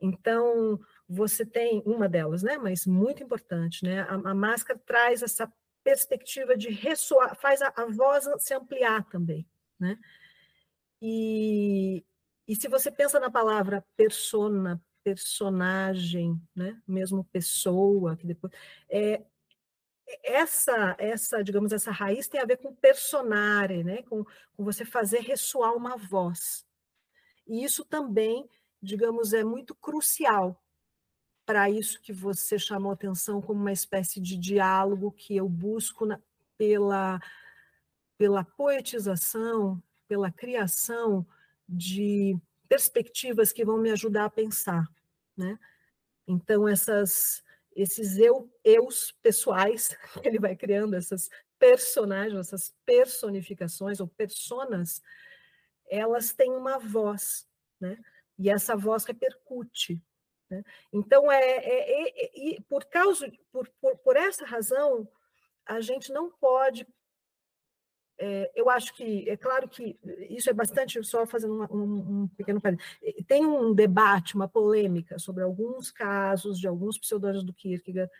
Então, 0.00 0.80
você 1.08 1.46
tem 1.46 1.82
uma 1.86 2.08
delas, 2.08 2.42
né? 2.42 2.56
Mas 2.58 2.86
muito 2.86 3.22
importante, 3.22 3.84
né? 3.84 4.02
A, 4.02 4.14
a 4.14 4.34
máscara 4.34 4.78
traz 4.84 5.22
essa 5.22 5.52
perspectiva 5.84 6.56
de 6.56 6.68
ressoar, 6.70 7.36
faz 7.36 7.62
a, 7.62 7.72
a, 7.76 7.86
voz 7.86 8.24
se 8.38 8.52
ampliar 8.52 9.04
também, 9.08 9.48
né? 9.78 9.98
E, 11.00 12.04
e 12.48 12.56
se 12.56 12.68
você 12.68 12.90
pensa 12.90 13.20
na 13.20 13.30
palavra 13.30 13.84
persona, 13.96 14.82
personagem, 15.04 16.40
né? 16.54 16.80
Mesmo 16.86 17.24
pessoa, 17.24 18.16
que 18.16 18.26
depois 18.26 18.52
é 18.90 19.22
essa 20.22 20.94
essa 21.00 21.42
digamos 21.42 21.72
essa 21.72 21.90
raiz 21.90 22.28
tem 22.28 22.40
a 22.40 22.44
ver 22.44 22.58
com 22.58 22.74
personare, 22.74 23.84
né? 23.84 24.02
Com, 24.02 24.24
com 24.24 24.64
você 24.64 24.84
fazer 24.84 25.20
ressoar 25.20 25.74
uma 25.76 25.96
voz. 25.96 26.66
E 27.46 27.62
isso 27.62 27.84
também, 27.84 28.48
digamos, 28.82 29.32
é 29.32 29.44
muito 29.44 29.72
crucial 29.72 30.60
para 31.46 31.70
isso 31.70 32.00
que 32.02 32.12
você 32.12 32.58
chamou 32.58 32.90
atenção 32.90 33.40
como 33.40 33.60
uma 33.60 33.72
espécie 33.72 34.20
de 34.20 34.36
diálogo 34.36 35.12
que 35.12 35.36
eu 35.36 35.48
busco 35.48 36.04
na, 36.04 36.20
pela, 36.58 37.20
pela 38.18 38.44
poetização, 38.44 39.80
pela 40.08 40.30
criação 40.30 41.24
de 41.68 42.36
perspectivas 42.68 43.52
que 43.52 43.64
vão 43.64 43.78
me 43.78 43.90
ajudar 43.90 44.24
a 44.24 44.30
pensar, 44.30 44.88
né? 45.36 45.56
Então 46.26 46.66
essas 46.66 47.44
esses 47.76 48.16
eu, 48.16 48.50
eus 48.64 49.12
pessoais 49.22 49.88
que 50.20 50.26
ele 50.26 50.38
vai 50.38 50.56
criando 50.56 50.94
essas 50.94 51.28
personagens, 51.58 52.38
essas 52.38 52.74
personificações 52.84 54.00
ou 54.00 54.08
personas, 54.08 55.02
elas 55.88 56.32
têm 56.32 56.50
uma 56.52 56.78
voz, 56.78 57.46
né? 57.80 57.98
E 58.38 58.50
essa 58.50 58.74
voz 58.74 59.04
repercute 59.04 60.02
né? 60.50 60.62
Então, 60.92 61.30
é, 61.30 61.40
é, 61.40 62.54
é, 62.54 62.60
por 62.68 62.84
causa, 62.84 63.30
por, 63.52 63.68
por, 63.80 63.96
por, 63.98 64.16
essa 64.16 64.44
razão, 64.44 65.08
a 65.64 65.80
gente 65.80 66.12
não 66.12 66.30
pode. 66.30 66.86
É, 68.18 68.50
eu 68.54 68.70
acho 68.70 68.94
que, 68.94 69.28
é 69.28 69.36
claro 69.36 69.68
que 69.68 69.98
isso 70.30 70.48
é 70.48 70.52
bastante, 70.52 71.02
só 71.04 71.26
fazendo 71.26 71.54
um, 71.54 71.76
um, 71.76 72.22
um 72.22 72.28
pequeno 72.28 72.62
tem 73.28 73.44
um 73.44 73.74
debate, 73.74 74.34
uma 74.34 74.48
polêmica 74.48 75.18
sobre 75.18 75.42
alguns 75.42 75.90
casos 75.90 76.58
de 76.58 76.66
alguns 76.66 76.98
pseudônimos 76.98 77.44
do 77.44 77.52
Kierkegaard, 77.52 78.10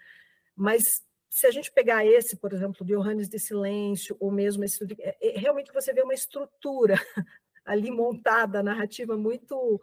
mas 0.54 1.02
se 1.30 1.46
a 1.46 1.50
gente 1.50 1.70
pegar 1.72 2.04
esse, 2.04 2.36
por 2.36 2.52
exemplo, 2.52 2.84
de 2.84 2.94
Johannes 2.94 3.28
de 3.28 3.38
Silêncio, 3.38 4.16
ou 4.18 4.30
mesmo 4.30 4.64
esse, 4.64 4.82
é, 4.98 5.16
é, 5.20 5.38
realmente 5.38 5.72
você 5.72 5.92
vê 5.92 6.02
uma 6.02 6.14
estrutura 6.14 6.94
ali 7.64 7.90
montada, 7.90 8.62
narrativa 8.62 9.16
muito 9.16 9.80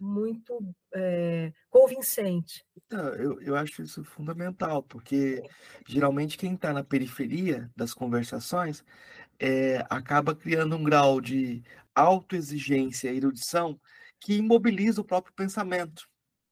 muito 0.00 0.74
é, 0.94 1.52
convincente. 1.68 2.64
Eu, 2.90 3.40
eu 3.42 3.54
acho 3.54 3.82
isso 3.82 4.02
fundamental, 4.02 4.82
porque 4.82 5.42
geralmente 5.86 6.38
quem 6.38 6.54
está 6.54 6.72
na 6.72 6.82
periferia 6.82 7.70
das 7.76 7.92
conversações 7.92 8.82
é, 9.38 9.84
acaba 9.90 10.34
criando 10.34 10.76
um 10.76 10.82
grau 10.82 11.20
de 11.20 11.62
autoexigência 11.94 13.12
e 13.12 13.16
erudição 13.16 13.78
que 14.18 14.34
imobiliza 14.34 15.00
o 15.00 15.04
próprio 15.04 15.34
pensamento, 15.34 16.08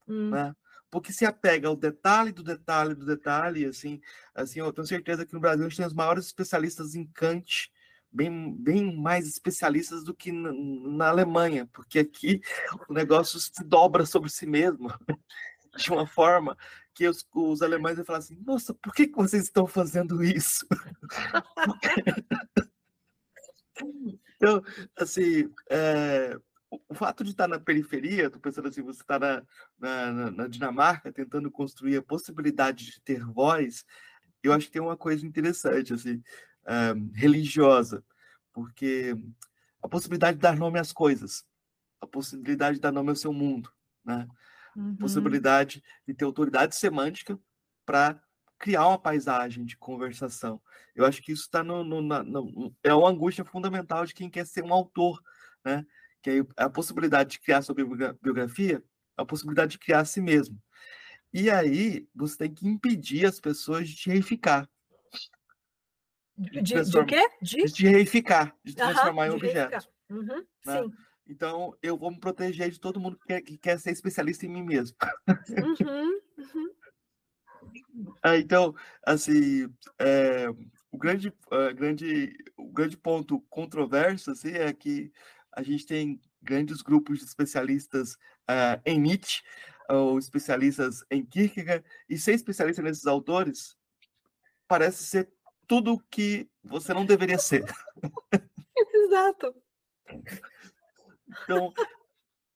hum. 0.07 0.31
né? 0.31 0.55
Porque 0.91 1.13
se 1.13 1.27
apega 1.27 1.69
ao 1.69 1.77
detalhe 1.77 2.33
do 2.33 2.43
detalhe 2.43 2.95
do 2.95 3.05
detalhe, 3.05 3.67
assim, 3.67 4.01
assim, 4.35 4.61
eu 4.61 4.73
tenho 4.73 4.87
certeza 4.87 5.27
que 5.27 5.35
no 5.35 5.41
Brasil 5.41 5.67
a 5.67 5.69
gente 5.69 5.77
tem 5.77 5.87
os 5.87 5.93
maiores 5.93 6.25
especialistas 6.25 6.95
em 6.95 7.07
Kant, 7.07 7.71
bem, 8.11 8.55
bem 8.55 8.97
mais 8.97 9.27
especialistas 9.27 10.05
do 10.05 10.15
que 10.15 10.33
na, 10.33 10.53
na 10.53 11.09
Alemanha, 11.09 11.69
porque 11.73 11.99
aqui 11.99 12.41
o 12.89 12.93
negócio 12.93 13.39
se 13.39 13.65
dobra 13.65 14.07
sobre 14.07 14.31
si 14.31 14.47
mesmo 14.47 14.93
de 15.77 15.91
uma 15.91 16.07
forma 16.07 16.57
que 16.95 17.07
os, 17.07 17.27
os 17.33 17.63
alemães 17.63 17.97
vão 17.97 18.05
falar 18.05 18.19
assim: 18.19 18.37
nossa, 18.45 18.75
por 18.75 18.93
que, 18.93 19.07
que 19.07 19.17
vocês 19.17 19.45
estão 19.45 19.67
fazendo 19.67 20.23
isso? 20.23 20.67
então, 24.37 24.63
assim, 24.97 25.53
é, 25.71 26.37
o 26.89 26.95
fato 26.95 27.23
de 27.23 27.31
estar 27.31 27.47
na 27.47 27.61
periferia, 27.61 28.27
estou 28.27 28.41
pensando 28.41 28.69
assim, 28.69 28.83
você 28.83 29.01
está 29.01 29.19
na, 29.19 29.43
na, 29.79 30.31
na, 30.31 30.49
Dinamarca 30.49 31.13
tentando 31.13 31.51
construir 31.51 31.97
a 31.97 32.03
possibilidade 32.03 32.87
de 32.87 33.01
ter 33.01 33.25
voz, 33.25 33.85
eu 34.43 34.53
acho 34.53 34.67
que 34.67 34.73
tem 34.73 34.83
uma 34.83 34.97
coisa 34.97 35.27
interessante, 35.27 35.93
assim, 35.93 36.23
religiosa, 37.15 38.05
porque 38.53 39.17
a 39.83 39.89
possibilidade 39.89 40.37
de 40.37 40.43
dar 40.43 40.57
nome 40.57 40.79
às 40.79 40.93
coisas, 40.93 41.45
a 42.01 42.07
possibilidade 42.07 42.77
de 42.77 42.81
dar 42.81 42.93
nome 42.93 43.11
ao 43.11 43.17
seu 43.17 43.33
mundo, 43.33 43.73
né? 44.05 44.29
uhum. 44.79 44.97
possibilidade 44.97 45.83
de 46.07 46.15
ter 46.15 46.25
autoridade 46.25 46.77
semântica 46.77 47.39
para 47.85 48.21
criar 48.59 48.87
uma 48.87 48.99
paisagem 48.99 49.65
de 49.65 49.77
conversação. 49.77 50.61
Eu 50.95 51.05
acho 51.05 51.23
que 51.23 51.33
isso 51.33 51.43
está 51.43 51.63
no, 51.63 51.85
no, 51.85 52.01
no, 52.01 52.77
é 52.83 52.95
uma 52.95 53.11
angústia 53.11 53.45
fundamental 53.45 54.05
de 54.05 54.15
quem 54.15 54.31
quer 54.31 54.47
ser 54.47 54.65
um 54.65 54.73
autor, 54.73 55.23
né? 55.65 55.87
Que 56.23 56.31
é 56.31 56.65
a 56.65 56.69
possibilidade 56.69 57.31
de 57.31 57.41
criar 57.41 57.63
sua 57.63 57.75
biografia, 57.75 58.83
a 59.17 59.25
possibilidade 59.25 59.73
de 59.73 59.79
criar 59.79 60.01
a 60.01 60.05
si 60.05 60.21
mesmo. 60.21 60.61
E 61.33 61.51
aí 61.51 62.09
você 62.15 62.37
tem 62.37 62.55
que 62.55 62.67
impedir 62.67 63.27
as 63.27 63.39
pessoas 63.39 63.89
de 63.89 63.95
te 63.95 64.11
reificar. 64.11 64.69
De, 66.39 66.63
de, 66.63 66.85
de 66.85 67.05
quê? 67.05 67.29
De... 67.43 67.65
de 67.65 67.89
reificar, 67.89 68.55
de 68.63 68.75
transformar 68.75 69.27
em 69.27 69.31
objeto. 69.31 69.89
Uhum, 70.09 70.47
né? 70.65 70.83
Sim. 70.83 70.93
Então, 71.29 71.77
eu 71.83 71.99
vou 71.99 72.11
me 72.11 72.19
proteger 72.19 72.71
de 72.71 72.81
todo 72.81 73.01
mundo 73.01 73.19
que 73.19 73.27
quer, 73.27 73.41
que 73.43 73.59
quer 73.59 73.79
ser 73.79 73.91
especialista 73.91 74.47
em 74.47 74.49
mim 74.49 74.63
mesmo. 74.63 74.97
Uhum, 75.29 76.21
uhum. 76.39 76.71
É, 78.23 78.39
então, 78.39 78.75
assim, 79.05 79.69
é, 79.99 80.49
o, 80.91 80.97
grande, 80.97 81.29
uh, 81.29 81.75
grande, 81.75 82.37
o 82.57 82.71
grande 82.71 82.97
ponto 82.97 83.41
controverso 83.51 84.31
assim, 84.31 84.53
é 84.53 84.73
que 84.73 85.13
a 85.53 85.63
gente 85.63 85.85
tem 85.85 86.21
grandes 86.41 86.81
grupos 86.81 87.19
de 87.19 87.25
especialistas 87.25 88.15
uh, 88.49 88.81
em 88.87 89.01
Nietzsche, 89.01 89.43
ou 89.89 90.19
especialistas 90.19 91.05
em 91.11 91.25
Kierkegaard, 91.25 91.85
e 92.09 92.17
ser 92.17 92.35
especialista 92.35 92.83
nesses 92.83 93.07
autores 93.07 93.77
parece 94.69 95.03
ser 95.05 95.33
tudo 95.69 96.03
que 96.11 96.51
você 96.65 96.93
não 96.93 97.07
deveria 97.07 97.39
ser. 97.39 97.65
Exato. 98.95 99.55
Então, 101.45 101.73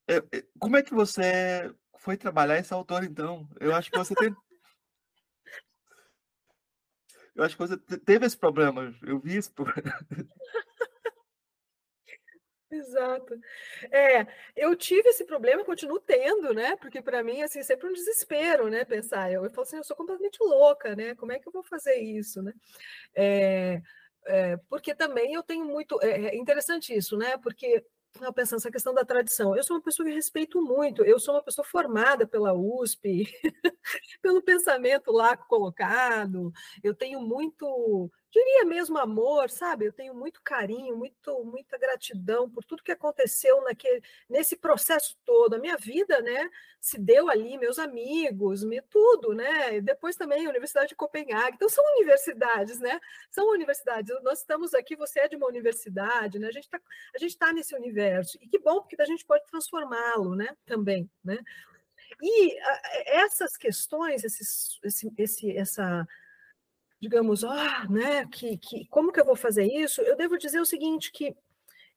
é, 0.07 0.17
é, 0.17 0.43
como 0.59 0.75
é 0.75 0.83
que 0.83 0.93
você 0.93 1.73
foi 1.99 2.17
trabalhar 2.17 2.57
esse 2.57 2.73
autor, 2.73 3.03
então? 3.03 3.47
Eu 3.59 3.73
acho 3.73 3.91
que 3.91 3.97
você 3.97 4.15
tem. 4.15 4.35
Eu 7.35 7.43
acho 7.43 7.55
que 7.55 7.65
você 7.65 7.77
teve 7.77 8.25
esse 8.25 8.37
problema. 8.37 8.93
Eu 9.03 9.19
vi 9.19 9.37
esse 9.37 9.51
problema. 9.51 9.93
Exato. 12.73 13.39
É, 13.91 14.25
eu 14.55 14.75
tive 14.75 15.09
esse 15.09 15.25
problema, 15.25 15.63
continuo 15.63 15.99
tendo, 15.99 16.53
né? 16.53 16.75
Porque 16.77 17.01
para 17.01 17.23
mim, 17.23 17.41
assim, 17.41 17.61
sempre 17.61 17.87
um 17.87 17.93
desespero, 17.93 18.69
né? 18.69 18.83
Pensar, 18.83 19.31
eu, 19.31 19.43
eu 19.43 19.49
falo 19.51 19.61
assim, 19.63 19.77
eu 19.77 19.83
sou 19.83 19.95
completamente 19.95 20.37
louca, 20.41 20.95
né? 20.95 21.13
Como 21.15 21.31
é 21.31 21.39
que 21.39 21.47
eu 21.47 21.51
vou 21.51 21.63
fazer 21.63 21.95
isso, 21.95 22.41
né? 22.41 22.53
É, 23.15 23.81
é, 24.25 24.57
porque 24.69 24.95
também 24.95 25.33
eu 25.33 25.43
tenho 25.43 25.65
muito. 25.65 25.99
É, 26.01 26.35
é 26.35 26.37
interessante 26.37 26.95
isso, 26.95 27.17
né? 27.17 27.37
Porque 27.37 27.85
eu 28.21 28.33
pensando 28.33 28.59
essa 28.59 28.71
questão 28.71 28.93
da 28.93 29.05
tradição. 29.05 29.55
Eu 29.55 29.63
sou 29.63 29.77
uma 29.77 29.83
pessoa 29.83 30.07
que 30.07 30.13
respeito 30.13 30.61
muito. 30.61 31.03
Eu 31.03 31.19
sou 31.19 31.35
uma 31.35 31.43
pessoa 31.43 31.65
formada 31.65 32.27
pela 32.27 32.53
USP, 32.53 33.25
pelo 34.21 34.41
pensamento 34.41 35.11
lá 35.11 35.35
colocado. 35.35 36.51
Eu 36.83 36.93
tenho 36.93 37.21
muito 37.21 38.11
diria 38.33 38.65
mesmo 38.65 38.97
amor, 38.97 39.47
sabe? 39.51 39.85
Eu 39.85 39.93
tenho 39.93 40.15
muito 40.15 40.41
carinho, 40.41 40.97
muito, 40.97 41.45
muita 41.45 41.77
gratidão 41.77 42.49
por 42.49 42.63
tudo 42.65 42.81
que 42.81 42.91
aconteceu 42.91 43.61
naquele, 43.61 44.01
nesse 44.27 44.57
processo 44.57 45.15
todo. 45.23 45.53
A 45.53 45.59
minha 45.59 45.77
vida, 45.77 46.19
né, 46.19 46.49
se 46.81 46.99
deu 46.99 47.29
ali, 47.29 47.59
meus 47.59 47.77
amigos, 47.77 48.63
me, 48.63 48.81
tudo, 48.81 49.33
né? 49.35 49.79
Depois 49.81 50.15
também 50.15 50.47
a 50.47 50.49
Universidade 50.49 50.89
de 50.89 50.95
Copenhague. 50.95 51.55
Então 51.55 51.69
são 51.69 51.85
universidades, 51.95 52.79
né? 52.79 52.99
São 53.29 53.47
universidades. 53.51 54.11
Nós 54.23 54.39
estamos 54.39 54.73
aqui, 54.73 54.95
você 54.95 55.19
é 55.19 55.27
de 55.27 55.35
uma 55.35 55.47
universidade, 55.47 56.39
né? 56.39 56.47
A 56.47 56.51
gente 56.51 56.63
está 56.65 56.81
a 57.15 57.19
gente 57.19 57.37
tá 57.37 57.53
nesse 57.53 57.75
universo. 57.75 58.39
E 58.41 58.47
que 58.47 58.57
bom, 58.57 58.81
porque 58.81 58.99
a 58.99 59.05
gente 59.05 59.23
pode 59.23 59.45
transformá-lo, 59.45 60.35
né? 60.35 60.57
Também, 60.65 61.07
né? 61.23 61.37
E 62.21 62.57
essas 63.05 63.55
questões, 63.57 64.23
esse, 64.23 64.43
esse, 65.17 65.57
essa 65.57 66.07
digamos, 67.03 67.43
ah, 67.43 67.85
né, 67.89 68.25
que, 68.27 68.57
que, 68.57 68.85
como 68.87 69.11
que 69.11 69.19
eu 69.19 69.25
vou 69.25 69.35
fazer 69.35 69.65
isso? 69.65 70.01
Eu 70.01 70.15
devo 70.15 70.37
dizer 70.37 70.61
o 70.61 70.65
seguinte, 70.65 71.11
que 71.11 71.35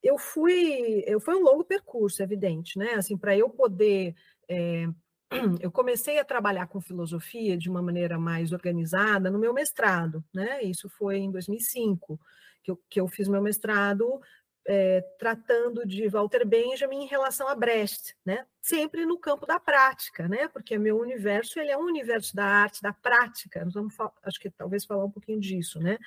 eu 0.03 0.19
fui, 0.19 1.05
eu 1.07 1.21
foi 1.21 1.37
um 1.37 1.45
longo 1.45 1.65
percurso, 1.65 2.25
evidente, 2.25 2.77
né, 2.77 2.95
assim, 2.95 3.17
para 3.17 3.37
eu 3.37 3.49
poder, 3.49 4.17
é, 4.49 4.89
eu 5.63 5.71
comecei 5.71 6.19
a 6.19 6.25
trabalhar 6.25 6.67
com 6.67 6.81
filosofia 6.81 7.57
de 7.57 7.71
uma 7.71 7.81
maneira 7.81 8.19
mais 8.19 8.53
organizada 8.53 9.31
no 9.31 9.39
meu 9.39 9.55
mestrado, 9.55 10.25
né, 10.35 10.61
isso 10.65 10.89
foi 10.89 11.19
em 11.19 11.31
2005, 11.31 12.19
que 12.65 12.73
eu, 12.73 12.83
que 12.91 13.01
eu 13.01 13.07
fiz 13.07 13.29
meu 13.29 13.41
mestrado 13.41 14.21
é, 14.67 15.01
tratando 15.19 15.87
de 15.87 16.09
Walter 16.09 16.45
Benjamin 16.45 17.05
em 17.05 17.07
relação 17.07 17.47
a 17.47 17.55
Brecht, 17.55 18.17
né? 18.25 18.45
Sempre 18.61 19.07
no 19.07 19.19
campo 19.19 19.47
da 19.47 19.61
prática, 19.61 20.29
né? 20.29 20.49
Porque 20.49 20.77
meu 20.77 20.99
universo 20.99 21.61
ele 21.61 21.71
é 21.71 21.79
um 21.79 21.85
universo 21.85 22.35
da 22.35 22.45
arte, 22.45 22.83
da 22.83 22.93
prática. 22.93 23.65
Nós 23.65 23.75
vamos, 23.75 23.95
acho 24.23 24.41
que 24.41 24.51
talvez 24.51 24.85
falar 24.85 25.05
um 25.05 25.11
pouquinho 25.11 25.41
disso, 25.41 25.79
né? 25.79 25.99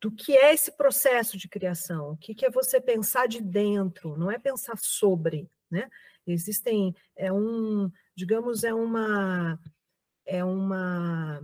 Do 0.00 0.12
que 0.12 0.36
é 0.36 0.54
esse 0.54 0.72
processo 0.72 1.36
de 1.36 1.48
criação? 1.48 2.12
O 2.12 2.16
que, 2.16 2.34
que 2.34 2.46
é 2.46 2.50
você 2.50 2.80
pensar 2.80 3.26
de 3.26 3.42
dentro? 3.42 4.16
Não 4.16 4.30
é 4.30 4.38
pensar 4.38 4.78
sobre, 4.78 5.50
né? 5.68 5.90
Existem 6.26 6.94
é 7.16 7.32
um, 7.32 7.90
digamos, 8.14 8.64
é 8.64 8.72
uma 8.72 9.58
é 10.24 10.44
uma 10.44 11.42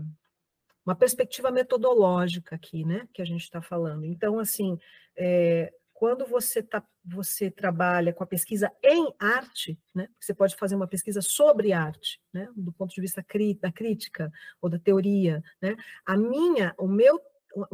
uma 0.86 0.94
perspectiva 0.94 1.50
metodológica 1.50 2.56
aqui, 2.56 2.84
né, 2.84 3.06
que 3.12 3.20
a 3.20 3.24
gente 3.24 3.42
está 3.42 3.60
falando. 3.60 4.04
Então, 4.04 4.38
assim, 4.38 4.78
é, 5.14 5.72
quando 6.00 6.24
você, 6.24 6.62
tá, 6.62 6.82
você 7.04 7.50
trabalha 7.50 8.10
com 8.10 8.24
a 8.24 8.26
pesquisa 8.26 8.72
em 8.82 9.12
arte, 9.18 9.78
né, 9.94 10.08
você 10.18 10.32
pode 10.32 10.56
fazer 10.56 10.74
uma 10.74 10.88
pesquisa 10.88 11.20
sobre 11.20 11.74
arte, 11.74 12.18
né, 12.32 12.48
do 12.56 12.72
ponto 12.72 12.94
de 12.94 13.02
vista 13.02 13.22
da 13.60 13.70
crítica 13.70 14.32
ou 14.62 14.70
da 14.70 14.78
teoria, 14.78 15.42
né, 15.60 15.76
a 16.06 16.16
minha, 16.16 16.74
o 16.78 16.88
meu 16.88 17.20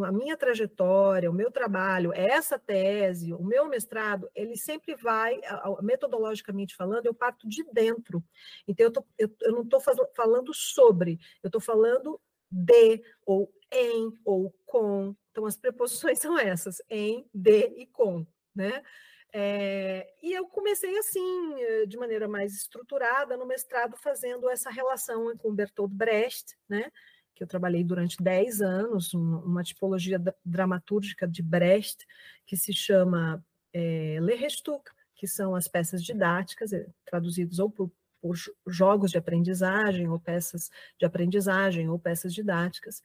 a 0.02 0.10
minha 0.10 0.36
trajetória, 0.36 1.30
o 1.30 1.34
meu 1.34 1.52
trabalho, 1.52 2.10
essa 2.14 2.58
tese, 2.58 3.32
o 3.32 3.44
meu 3.44 3.68
mestrado, 3.68 4.28
ele 4.34 4.56
sempre 4.56 4.96
vai, 4.96 5.38
metodologicamente 5.82 6.74
falando, 6.74 7.04
eu 7.04 7.14
parto 7.14 7.46
de 7.46 7.62
dentro. 7.74 8.24
Então, 8.66 8.86
eu, 8.86 8.90
tô, 8.90 9.04
eu, 9.18 9.30
eu 9.42 9.52
não 9.52 9.62
estou 9.62 9.78
falando 10.16 10.52
sobre, 10.54 11.20
eu 11.42 11.48
estou 11.48 11.60
falando 11.60 12.18
de, 12.50 13.02
ou 13.26 13.52
em, 13.72 14.12
ou 14.24 14.54
com, 14.64 15.14
então, 15.30 15.46
as 15.46 15.56
preposições 15.56 16.18
são 16.20 16.38
essas, 16.38 16.80
em, 16.88 17.28
de 17.32 17.66
e 17.76 17.86
com, 17.86 18.26
né? 18.54 18.82
É, 19.32 20.06
e 20.22 20.32
eu 20.32 20.46
comecei 20.46 20.96
assim, 20.98 21.54
eh, 21.60 21.84
de 21.84 21.98
maneira 21.98 22.26
mais 22.26 22.54
estruturada, 22.54 23.36
no 23.36 23.44
mestrado, 23.44 23.94
fazendo 23.96 24.48
essa 24.48 24.70
relação 24.70 25.36
com 25.36 25.54
Bertolt 25.54 25.92
Brecht, 25.92 26.56
né? 26.66 26.90
que 27.36 27.42
eu 27.42 27.46
trabalhei 27.46 27.84
durante 27.84 28.16
10 28.18 28.62
anos, 28.62 29.12
uma, 29.12 29.62
tipologia 29.62 30.18
dramatúrgica 30.42 31.28
de 31.28 31.42
Brecht, 31.42 32.06
que 32.46 32.56
se 32.56 32.72
chama 32.72 33.44
é, 33.74 34.18
Lehrstück, 34.22 34.90
que 35.14 35.26
são 35.28 35.54
as 35.54 35.68
peças 35.68 36.02
didáticas, 36.02 36.70
traduzidas 37.04 37.58
ou 37.58 37.70
por, 37.70 37.92
por 38.22 38.34
jogos 38.66 39.10
de 39.10 39.18
aprendizagem, 39.18 40.08
ou 40.08 40.18
peças 40.18 40.70
de 40.98 41.04
aprendizagem, 41.04 41.90
ou 41.90 41.98
peças 41.98 42.32
didáticas. 42.32 43.02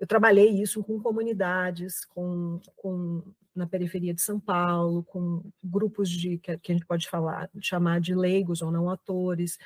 Eu 0.00 0.06
trabalhei 0.06 0.48
isso 0.48 0.82
com 0.82 0.98
comunidades, 0.98 2.06
com, 2.06 2.58
com 2.74 3.22
na 3.54 3.66
periferia 3.66 4.14
de 4.14 4.22
São 4.22 4.40
Paulo, 4.40 5.04
com 5.04 5.42
grupos 5.62 6.08
de 6.08 6.38
que, 6.38 6.56
que 6.56 6.72
a 6.72 6.74
gente 6.74 6.86
pode 6.86 7.06
falar, 7.06 7.50
chamar 7.60 8.00
de 8.00 8.14
leigos 8.14 8.62
ou 8.62 8.70
não 8.70 8.88
atores. 8.88 9.58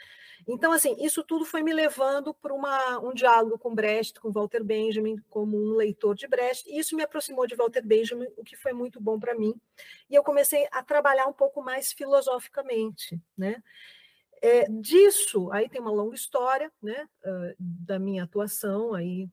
Então, 0.47 0.73
assim, 0.73 0.97
isso 0.99 1.23
tudo 1.23 1.45
foi 1.45 1.63
me 1.63 1.73
levando 1.73 2.35
para 2.35 2.53
um 2.53 3.15
diálogo 3.15 3.57
com 3.59 3.75
Brecht, 3.75 4.21
com 4.21 4.33
Walter 4.33 4.65
Benjamin, 4.65 5.17
como 5.31 5.57
um 5.57 5.77
leitor 5.77 6.17
de 6.17 6.27
Brecht, 6.27 6.69
e 6.69 6.79
isso 6.79 6.97
me 6.97 7.05
aproximou 7.05 7.47
de 7.47 7.55
Walter 7.55 7.87
Benjamin, 7.87 8.27
o 8.37 8.43
que 8.43 8.57
foi 8.57 8.73
muito 8.73 9.01
bom 9.01 9.19
para 9.19 9.35
mim. 9.35 9.55
E 10.11 10.15
eu 10.17 10.25
comecei 10.25 10.67
a 10.73 10.83
trabalhar 10.83 11.27
um 11.27 11.33
pouco 11.33 11.63
mais 11.63 11.93
filosoficamente, 11.93 13.21
né? 13.39 13.63
É, 14.43 14.69
disso, 14.69 15.51
aí 15.53 15.69
tem 15.71 15.81
uma 15.81 15.91
longa 15.91 16.15
história, 16.15 16.71
né, 16.83 17.09
da 17.59 17.99
minha 17.99 18.25
atuação 18.25 18.93
aí 18.93 19.27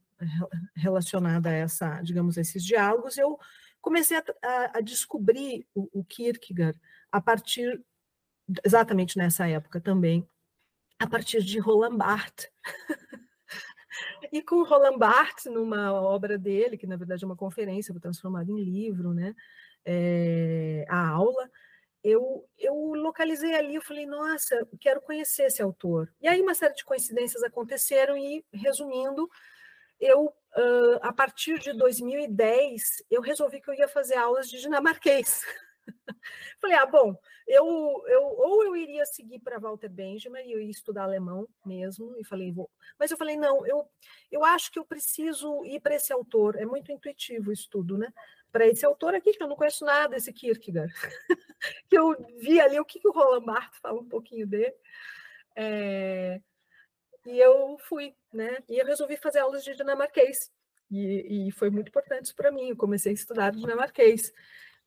relacionada 0.75 1.49
a 1.49 1.53
essa, 1.53 2.01
digamos, 2.01 2.37
a 2.37 2.41
esses 2.41 2.63
diálogos, 2.63 3.17
eu 3.17 3.37
comecei 3.81 4.17
a, 4.17 4.23
a, 4.43 4.77
a 4.77 4.81
descobrir 4.81 5.65
o, 5.73 5.87
o, 5.99 6.03
Kierkegaard 6.03 6.79
a 7.11 7.19
partir, 7.19 7.83
exatamente 8.63 9.17
nessa 9.17 9.47
época 9.47 9.81
também, 9.81 10.27
a 10.99 11.07
partir 11.07 11.43
de 11.43 11.59
Roland 11.59 11.97
Barthes. 11.97 12.49
e 14.31 14.41
com 14.41 14.63
Roland 14.63 14.97
Barthes, 14.97 15.45
numa 15.45 15.91
obra 15.93 16.37
dele, 16.37 16.77
que 16.77 16.87
na 16.87 16.95
verdade 16.95 17.23
é 17.23 17.27
uma 17.27 17.35
conferência, 17.35 17.97
transformada 17.99 18.51
em 18.51 18.63
livro, 18.63 19.13
né, 19.13 19.35
é, 19.83 20.85
a 20.87 21.07
aula, 21.09 21.49
eu, 22.03 22.47
eu 22.57 22.73
localizei 22.95 23.53
ali, 23.53 23.75
eu 23.75 23.81
falei, 23.81 24.05
nossa, 24.05 24.67
quero 24.79 25.01
conhecer 25.01 25.43
esse 25.43 25.61
autor. 25.61 26.11
E 26.19 26.27
aí 26.27 26.41
uma 26.41 26.55
série 26.55 26.73
de 26.73 26.83
coincidências 26.83 27.43
aconteceram 27.43 28.17
e, 28.17 28.43
resumindo, 28.51 29.29
eu, 30.01 30.25
uh, 30.25 30.99
a 31.01 31.13
partir 31.13 31.59
de 31.59 31.71
2010, 31.73 33.03
eu 33.09 33.21
resolvi 33.21 33.61
que 33.61 33.69
eu 33.69 33.75
ia 33.75 33.87
fazer 33.87 34.15
aulas 34.15 34.49
de 34.49 34.59
dinamarquês. 34.59 35.45
Falei, 36.59 36.75
ah, 36.75 36.85
bom, 36.85 37.15
eu, 37.47 38.03
eu 38.07 38.23
ou 38.23 38.63
eu 38.63 38.75
iria 38.75 39.05
seguir 39.05 39.39
para 39.39 39.59
Walter 39.59 39.89
Benjamin 39.89 40.41
e 40.41 40.51
eu 40.53 40.61
ia 40.61 40.69
estudar 40.69 41.03
alemão 41.03 41.47
mesmo, 41.65 42.15
e 42.17 42.23
falei, 42.23 42.51
vou. 42.51 42.69
Mas 42.99 43.11
eu 43.11 43.17
falei, 43.17 43.35
não, 43.35 43.65
eu, 43.65 43.87
eu 44.31 44.43
acho 44.43 44.71
que 44.71 44.79
eu 44.79 44.85
preciso 44.85 45.63
ir 45.65 45.79
para 45.79 45.95
esse 45.95 46.11
autor, 46.11 46.55
é 46.55 46.65
muito 46.65 46.91
intuitivo 46.91 47.49
o 47.49 47.53
estudo, 47.53 47.97
né? 47.97 48.11
Para 48.51 48.67
esse 48.67 48.85
autor 48.85 49.15
aqui, 49.15 49.33
que 49.33 49.41
eu 49.41 49.47
não 49.47 49.55
conheço 49.55 49.85
nada 49.85 50.09
desse 50.09 50.33
Kierkegaard, 50.33 50.93
que 51.89 51.97
eu 51.97 52.15
vi 52.39 52.59
ali 52.59 52.79
o 52.79 52.85
que, 52.85 52.99
que 52.99 53.07
o 53.07 53.11
Roland 53.11 53.45
Barthes 53.45 53.79
fala 53.79 53.99
um 53.99 54.07
pouquinho 54.07 54.47
dele. 54.47 54.73
É, 55.55 56.41
e 57.25 57.37
eu 57.39 57.77
fui, 57.87 58.13
né? 58.33 58.57
E 58.69 58.79
eu 58.79 58.85
resolvi 58.85 59.17
fazer 59.17 59.39
aulas 59.39 59.63
de 59.63 59.75
dinamarquês. 59.75 60.51
E, 60.89 61.47
e 61.47 61.51
foi 61.51 61.69
muito 61.69 61.89
importante 61.89 62.33
para 62.33 62.51
mim. 62.51 62.69
Eu 62.69 62.75
comecei 62.75 63.11
a 63.11 63.15
estudar 63.15 63.51
dinamarquês. 63.51 64.33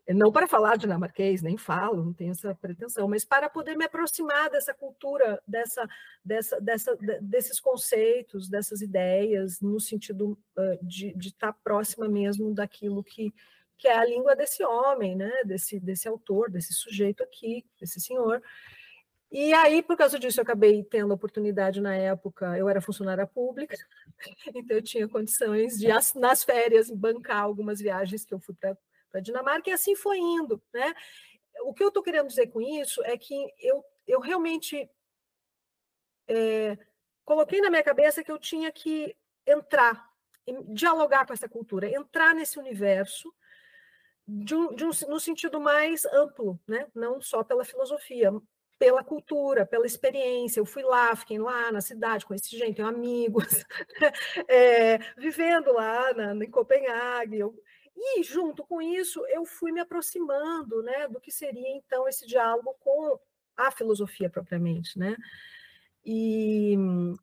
Não 0.06 0.30
para 0.30 0.46
falar 0.46 0.76
dinamarquês, 0.76 1.40
nem 1.40 1.56
falo, 1.56 2.04
não 2.04 2.12
tenho 2.12 2.32
essa 2.32 2.54
pretensão, 2.54 3.08
mas 3.08 3.24
para 3.24 3.48
poder 3.48 3.74
me 3.74 3.86
aproximar 3.86 4.50
dessa 4.50 4.74
cultura, 4.74 5.40
dessa, 5.48 5.88
dessa, 6.22 6.60
dessa, 6.60 6.98
desses 7.22 7.58
conceitos, 7.58 8.50
dessas 8.50 8.82
ideias, 8.82 9.62
no 9.62 9.80
sentido 9.80 10.38
de, 10.82 11.14
de 11.16 11.28
estar 11.28 11.54
próxima 11.54 12.06
mesmo 12.06 12.52
daquilo 12.52 13.02
que, 13.02 13.32
que 13.78 13.88
é 13.88 13.96
a 13.96 14.04
língua 14.04 14.36
desse 14.36 14.62
homem, 14.62 15.16
né? 15.16 15.32
desse, 15.46 15.80
desse 15.80 16.06
autor, 16.06 16.50
desse 16.50 16.74
sujeito 16.74 17.22
aqui, 17.22 17.64
desse 17.80 17.98
senhor. 17.98 18.42
E 19.36 19.52
aí, 19.52 19.82
por 19.82 19.96
causa 19.96 20.16
disso, 20.16 20.38
eu 20.38 20.42
acabei 20.44 20.84
tendo 20.84 21.10
a 21.10 21.16
oportunidade 21.16 21.80
na 21.80 21.92
época, 21.92 22.56
eu 22.56 22.68
era 22.68 22.80
funcionária 22.80 23.26
pública, 23.26 23.76
então 24.54 24.76
eu 24.76 24.80
tinha 24.80 25.08
condições 25.08 25.76
de, 25.76 25.88
nas 26.14 26.44
férias, 26.44 26.88
bancar 26.88 27.42
algumas 27.42 27.80
viagens 27.80 28.24
que 28.24 28.32
eu 28.32 28.38
fui 28.38 28.54
para 28.54 28.78
a 29.12 29.18
Dinamarca, 29.18 29.68
e 29.68 29.72
assim 29.72 29.96
foi 29.96 30.18
indo. 30.18 30.62
Né? 30.72 30.94
O 31.62 31.74
que 31.74 31.82
eu 31.82 31.88
estou 31.88 32.00
querendo 32.00 32.28
dizer 32.28 32.46
com 32.46 32.62
isso 32.62 33.02
é 33.02 33.18
que 33.18 33.34
eu, 33.58 33.84
eu 34.06 34.20
realmente 34.20 34.88
é, 36.28 36.78
coloquei 37.24 37.60
na 37.60 37.70
minha 37.70 37.82
cabeça 37.82 38.22
que 38.22 38.30
eu 38.30 38.38
tinha 38.38 38.70
que 38.70 39.16
entrar, 39.44 40.12
dialogar 40.68 41.26
com 41.26 41.32
essa 41.32 41.48
cultura, 41.48 41.90
entrar 41.90 42.36
nesse 42.36 42.56
universo, 42.56 43.34
de 44.28 44.54
um, 44.54 44.72
de 44.76 44.84
um, 44.84 44.90
no 45.08 45.18
sentido 45.18 45.60
mais 45.60 46.04
amplo, 46.04 46.56
né? 46.68 46.86
não 46.94 47.20
só 47.20 47.42
pela 47.42 47.64
filosofia, 47.64 48.32
pela 48.78 49.04
cultura, 49.04 49.64
pela 49.66 49.86
experiência. 49.86 50.60
Eu 50.60 50.66
fui 50.66 50.82
lá, 50.82 51.14
fiquei 51.14 51.38
lá 51.38 51.70
na 51.70 51.80
cidade, 51.80 52.26
conheci 52.26 52.56
gente, 52.56 52.76
tenho 52.76 52.88
amigos, 52.88 53.64
é, 54.48 54.98
vivendo 55.16 55.72
lá 55.72 56.12
na, 56.14 56.44
em 56.44 56.50
Copenhague. 56.50 57.38
Eu, 57.38 57.54
e, 57.96 58.22
junto 58.22 58.64
com 58.64 58.82
isso, 58.82 59.24
eu 59.28 59.44
fui 59.44 59.72
me 59.72 59.80
aproximando 59.80 60.82
né, 60.82 61.08
do 61.08 61.20
que 61.20 61.30
seria, 61.30 61.76
então, 61.76 62.08
esse 62.08 62.26
diálogo 62.26 62.74
com 62.80 63.18
a 63.56 63.70
filosofia 63.70 64.28
propriamente. 64.28 64.98
Né? 64.98 65.16
E, 66.04 66.76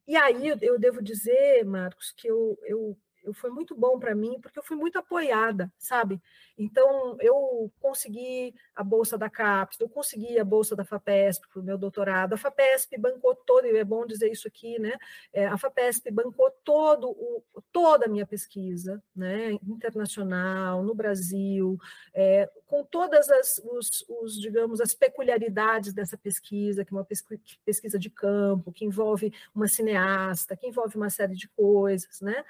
e 0.08 0.16
aí 0.16 0.48
eu 0.62 0.80
devo 0.80 1.02
dizer, 1.02 1.66
Marcos, 1.66 2.12
que 2.16 2.28
eu, 2.28 2.58
eu 2.64 2.98
eu, 3.24 3.34
foi 3.34 3.50
muito 3.50 3.76
bom 3.76 4.00
para 4.00 4.16
mim, 4.16 4.40
porque 4.42 4.58
eu 4.58 4.64
fui 4.64 4.78
muito 4.78 4.98
apoiada, 4.98 5.72
sabe? 5.78 6.22
Então, 6.58 7.18
eu 7.20 7.72
consegui 7.80 8.54
a 8.76 8.84
bolsa 8.84 9.18
da 9.18 9.30
CAPES, 9.30 9.80
eu 9.80 9.90
consegui 9.90 10.38
a 10.40 10.44
bolsa 10.46 10.76
da 10.76 10.86
FAPESP 10.86 11.48
para 11.50 11.60
o 11.60 11.64
meu 11.64 11.78
doutorado. 11.78 12.34
A 12.34 12.38
FAPESP 12.38 12.98
bancou 12.98 13.36
todo, 13.36 13.66
e 13.66 13.78
é 13.78 13.84
bom 13.84 14.06
dizer 14.06 14.32
isso 14.32 14.48
aqui, 14.48 14.78
né? 14.80 14.98
É, 15.34 15.48
a 15.48 15.58
FAPESP 15.58 16.12
bancou 16.12 16.52
todo 16.64 17.10
o, 17.10 17.44
toda 17.72 18.06
a 18.06 18.10
minha 18.10 18.26
pesquisa, 18.26 19.02
né? 19.16 19.54
Internacional, 19.68 20.84
no 20.84 20.94
Brasil, 20.94 21.78
é, 22.14 22.50
com 22.68 22.84
todas 22.84 23.30
as, 23.30 23.60
os, 23.64 24.06
os, 24.08 24.40
digamos, 24.40 24.80
as 24.82 24.94
peculiaridades 24.94 25.94
dessa 25.94 26.18
pesquisa, 26.18 26.86
que 26.86 26.94
é 26.94 26.98
uma 26.98 27.08
pesquisa 27.66 27.98
de 27.98 28.10
campo, 28.10 28.72
que 28.72 28.86
envolve 28.86 29.34
uma 29.54 29.68
cineasta, 29.68 30.56
que 30.56 30.68
envolve 30.68 30.96
uma 30.96 31.10
série 31.10 31.36
de 31.36 31.48
coisas, 31.50 32.22
né? 32.22 32.44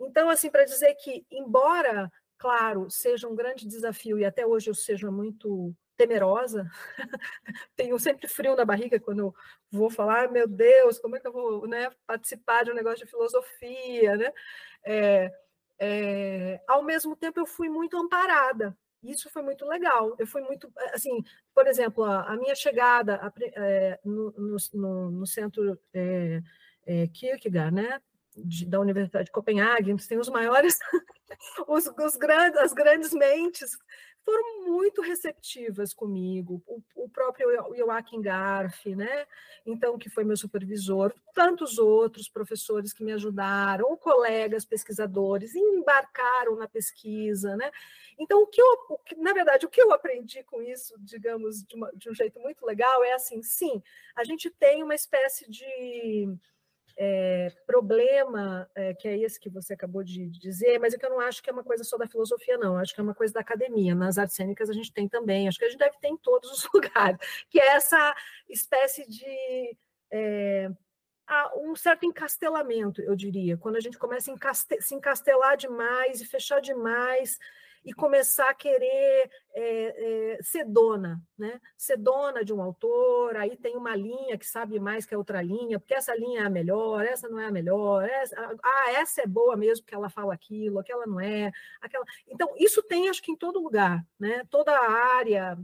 Então, 0.00 0.28
assim, 0.28 0.50
para 0.50 0.64
dizer 0.64 0.94
que, 0.94 1.26
embora, 1.30 2.10
claro, 2.38 2.90
seja 2.90 3.28
um 3.28 3.34
grande 3.34 3.66
desafio, 3.66 4.18
e 4.18 4.24
até 4.24 4.46
hoje 4.46 4.70
eu 4.70 4.74
seja 4.74 5.10
muito 5.10 5.74
temerosa, 5.96 6.66
tenho 7.76 7.98
sempre 7.98 8.26
frio 8.26 8.56
na 8.56 8.64
barriga 8.64 8.98
quando 8.98 9.34
vou 9.70 9.90
falar, 9.90 10.30
meu 10.30 10.48
Deus, 10.48 10.98
como 10.98 11.16
é 11.16 11.20
que 11.20 11.28
eu 11.28 11.32
vou 11.32 11.66
né, 11.68 11.90
participar 12.06 12.64
de 12.64 12.70
um 12.70 12.74
negócio 12.74 13.04
de 13.04 13.10
filosofia, 13.10 14.16
né? 14.16 14.32
É, 14.82 15.32
é, 15.78 16.60
ao 16.66 16.82
mesmo 16.82 17.14
tempo, 17.14 17.40
eu 17.40 17.46
fui 17.46 17.68
muito 17.68 17.96
amparada. 17.98 18.76
Isso 19.02 19.30
foi 19.30 19.42
muito 19.42 19.66
legal. 19.66 20.14
Eu 20.18 20.26
fui 20.26 20.42
muito, 20.42 20.70
assim, 20.94 21.22
por 21.54 21.66
exemplo, 21.66 22.04
a, 22.04 22.24
a 22.24 22.36
minha 22.36 22.54
chegada 22.54 23.16
a, 23.16 23.32
é, 23.56 23.98
no, 24.04 24.30
no, 24.32 25.10
no, 25.10 25.26
centro 25.26 25.78
é, 25.92 26.40
é, 26.86 27.06
Kierkegaard, 27.08 27.74
né? 27.74 28.00
De, 28.44 28.66
da 28.66 28.80
Universidade 28.80 29.26
de 29.26 29.32
Copenhague, 29.32 29.94
tem 30.06 30.18
os 30.18 30.28
maiores, 30.28 30.78
os, 31.68 31.86
os, 31.86 32.16
grandes, 32.16 32.58
as 32.58 32.72
grandes 32.72 33.12
mentes 33.12 33.76
foram 34.24 34.66
muito 34.66 35.00
receptivas 35.00 35.94
comigo, 35.94 36.62
o, 36.66 36.82
o 36.94 37.08
próprio 37.08 37.48
Joachim 37.76 38.20
Garf, 38.20 38.86
né? 38.94 39.26
Então, 39.64 39.98
que 39.98 40.10
foi 40.10 40.24
meu 40.24 40.36
supervisor, 40.36 41.12
tantos 41.34 41.78
outros 41.78 42.28
professores 42.28 42.92
que 42.92 43.02
me 43.02 43.12
ajudaram, 43.12 43.86
ou 43.86 43.96
colegas 43.96 44.64
pesquisadores, 44.64 45.54
embarcaram 45.54 46.56
na 46.56 46.68
pesquisa, 46.68 47.56
né? 47.56 47.70
Então, 48.18 48.42
o 48.42 48.46
que 48.46 48.60
eu, 48.60 48.66
o 48.90 48.98
que, 48.98 49.16
na 49.16 49.32
verdade, 49.32 49.66
o 49.66 49.70
que 49.70 49.80
eu 49.80 49.92
aprendi 49.92 50.42
com 50.44 50.62
isso, 50.62 50.94
digamos, 50.98 51.62
de, 51.64 51.74
uma, 51.74 51.90
de 51.92 52.10
um 52.10 52.14
jeito 52.14 52.38
muito 52.40 52.64
legal, 52.64 53.02
é 53.02 53.12
assim, 53.14 53.42
sim, 53.42 53.82
a 54.14 54.24
gente 54.24 54.50
tem 54.50 54.82
uma 54.82 54.94
espécie 54.94 55.50
de 55.50 56.28
é, 57.02 57.50
problema, 57.66 58.70
é, 58.74 58.92
que 58.92 59.08
é 59.08 59.16
esse 59.18 59.40
que 59.40 59.48
você 59.48 59.72
acabou 59.72 60.04
de 60.04 60.28
dizer, 60.28 60.78
mas 60.78 60.92
é 60.92 60.98
que 60.98 61.06
eu 61.06 61.08
não 61.08 61.20
acho 61.20 61.42
que 61.42 61.48
é 61.48 61.52
uma 61.52 61.64
coisa 61.64 61.82
só 61.82 61.96
da 61.96 62.06
filosofia, 62.06 62.58
não. 62.58 62.74
Eu 62.74 62.76
acho 62.76 62.94
que 62.94 63.00
é 63.00 63.02
uma 63.02 63.14
coisa 63.14 63.32
da 63.32 63.40
academia. 63.40 63.94
Nas 63.94 64.18
artes 64.18 64.36
cênicas 64.36 64.68
a 64.68 64.74
gente 64.74 64.92
tem 64.92 65.08
também, 65.08 65.48
acho 65.48 65.58
que 65.58 65.64
a 65.64 65.68
gente 65.70 65.78
deve 65.78 65.96
ter 65.98 66.08
em 66.08 66.18
todos 66.18 66.50
os 66.50 66.68
lugares, 66.74 67.18
que 67.48 67.58
é 67.58 67.68
essa 67.68 68.14
espécie 68.50 69.08
de. 69.08 69.76
É, 70.12 70.70
um 71.56 71.74
certo 71.74 72.04
encastelamento, 72.04 73.00
eu 73.00 73.14
diria, 73.16 73.56
quando 73.56 73.76
a 73.76 73.80
gente 73.80 73.96
começa 73.96 74.30
a 74.30 74.34
encaste 74.34 74.82
se 74.82 74.94
encastelar 74.94 75.56
demais 75.56 76.20
e 76.20 76.26
fechar 76.26 76.60
demais 76.60 77.38
e 77.84 77.92
começar 77.92 78.50
a 78.50 78.54
querer 78.54 79.30
é, 79.54 80.34
é, 80.34 80.42
ser 80.42 80.64
dona, 80.64 81.22
né? 81.38 81.60
Ser 81.76 81.96
dona 81.96 82.44
de 82.44 82.52
um 82.52 82.60
autor, 82.60 83.36
aí 83.36 83.56
tem 83.56 83.76
uma 83.76 83.96
linha 83.96 84.36
que 84.36 84.46
sabe 84.46 84.78
mais 84.78 85.06
que 85.06 85.14
a 85.14 85.18
outra 85.18 85.40
linha, 85.40 85.78
porque 85.78 85.94
essa 85.94 86.14
linha 86.14 86.42
é 86.42 86.44
a 86.44 86.50
melhor, 86.50 87.04
essa 87.04 87.28
não 87.28 87.40
é 87.40 87.46
a 87.46 87.50
melhor, 87.50 88.04
essa, 88.04 88.36
ah, 88.62 88.92
essa 88.92 89.22
é 89.22 89.26
boa 89.26 89.56
mesmo 89.56 89.84
porque 89.84 89.94
ela 89.94 90.10
fala 90.10 90.34
aquilo, 90.34 90.78
aquela 90.78 91.06
não 91.06 91.18
é, 91.20 91.50
aquela. 91.80 92.04
Então, 92.28 92.52
isso 92.56 92.82
tem, 92.82 93.08
acho 93.08 93.22
que 93.22 93.32
em 93.32 93.36
todo 93.36 93.62
lugar, 93.62 94.04
né? 94.18 94.44
Toda 94.50 94.72
a 94.72 94.90
área 95.16 95.58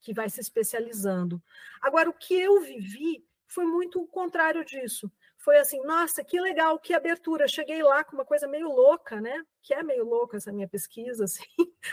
que 0.00 0.14
vai 0.14 0.30
se 0.30 0.40
especializando. 0.40 1.42
Agora, 1.82 2.08
o 2.08 2.14
que 2.14 2.34
eu 2.34 2.60
vivi 2.60 3.24
foi 3.46 3.66
muito 3.66 4.00
o 4.00 4.06
contrário 4.06 4.64
disso 4.64 5.10
foi 5.40 5.56
assim, 5.56 5.80
nossa, 5.84 6.22
que 6.22 6.38
legal, 6.38 6.78
que 6.78 6.92
abertura. 6.92 7.48
Cheguei 7.48 7.82
lá 7.82 8.04
com 8.04 8.14
uma 8.14 8.26
coisa 8.26 8.46
meio 8.46 8.68
louca, 8.68 9.22
né? 9.22 9.42
Que 9.62 9.72
é 9.72 9.82
meio 9.82 10.04
louca 10.04 10.36
essa 10.36 10.52
minha 10.52 10.68
pesquisa, 10.68 11.24
assim. 11.24 11.44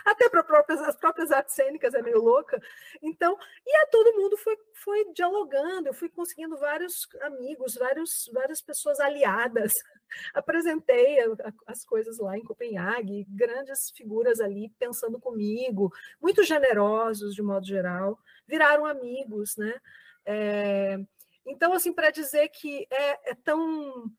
Até 0.05 0.27
para 0.27 0.43
próprias, 0.43 0.81
as 0.81 0.97
próprias 0.97 1.31
artes 1.31 1.55
cênicas 1.55 1.93
é 1.93 2.01
meio 2.01 2.21
louca. 2.21 2.61
Então, 3.01 3.37
e 3.65 3.77
a 3.77 3.87
todo 3.87 4.17
mundo 4.17 4.35
foi, 4.35 4.57
foi 4.73 5.13
dialogando, 5.13 5.87
eu 5.87 5.93
fui 5.93 6.09
conseguindo 6.09 6.57
vários 6.57 7.07
amigos, 7.21 7.75
vários, 7.75 8.29
várias 8.33 8.61
pessoas 8.61 8.99
aliadas. 8.99 9.73
Apresentei 10.33 11.17
as 11.65 11.85
coisas 11.85 12.17
lá 12.19 12.37
em 12.37 12.43
Copenhague, 12.43 13.25
grandes 13.29 13.91
figuras 13.91 14.41
ali 14.41 14.69
pensando 14.77 15.21
comigo, 15.21 15.89
muito 16.21 16.43
generosos 16.43 17.33
de 17.33 17.41
modo 17.41 17.65
geral, 17.65 18.19
viraram 18.45 18.85
amigos, 18.85 19.55
né? 19.55 19.79
É, 20.25 20.99
então, 21.47 21.73
assim, 21.73 21.93
para 21.93 22.11
dizer 22.11 22.49
que 22.49 22.85
é, 22.91 23.31
é, 23.31 23.35
tão 23.35 24.11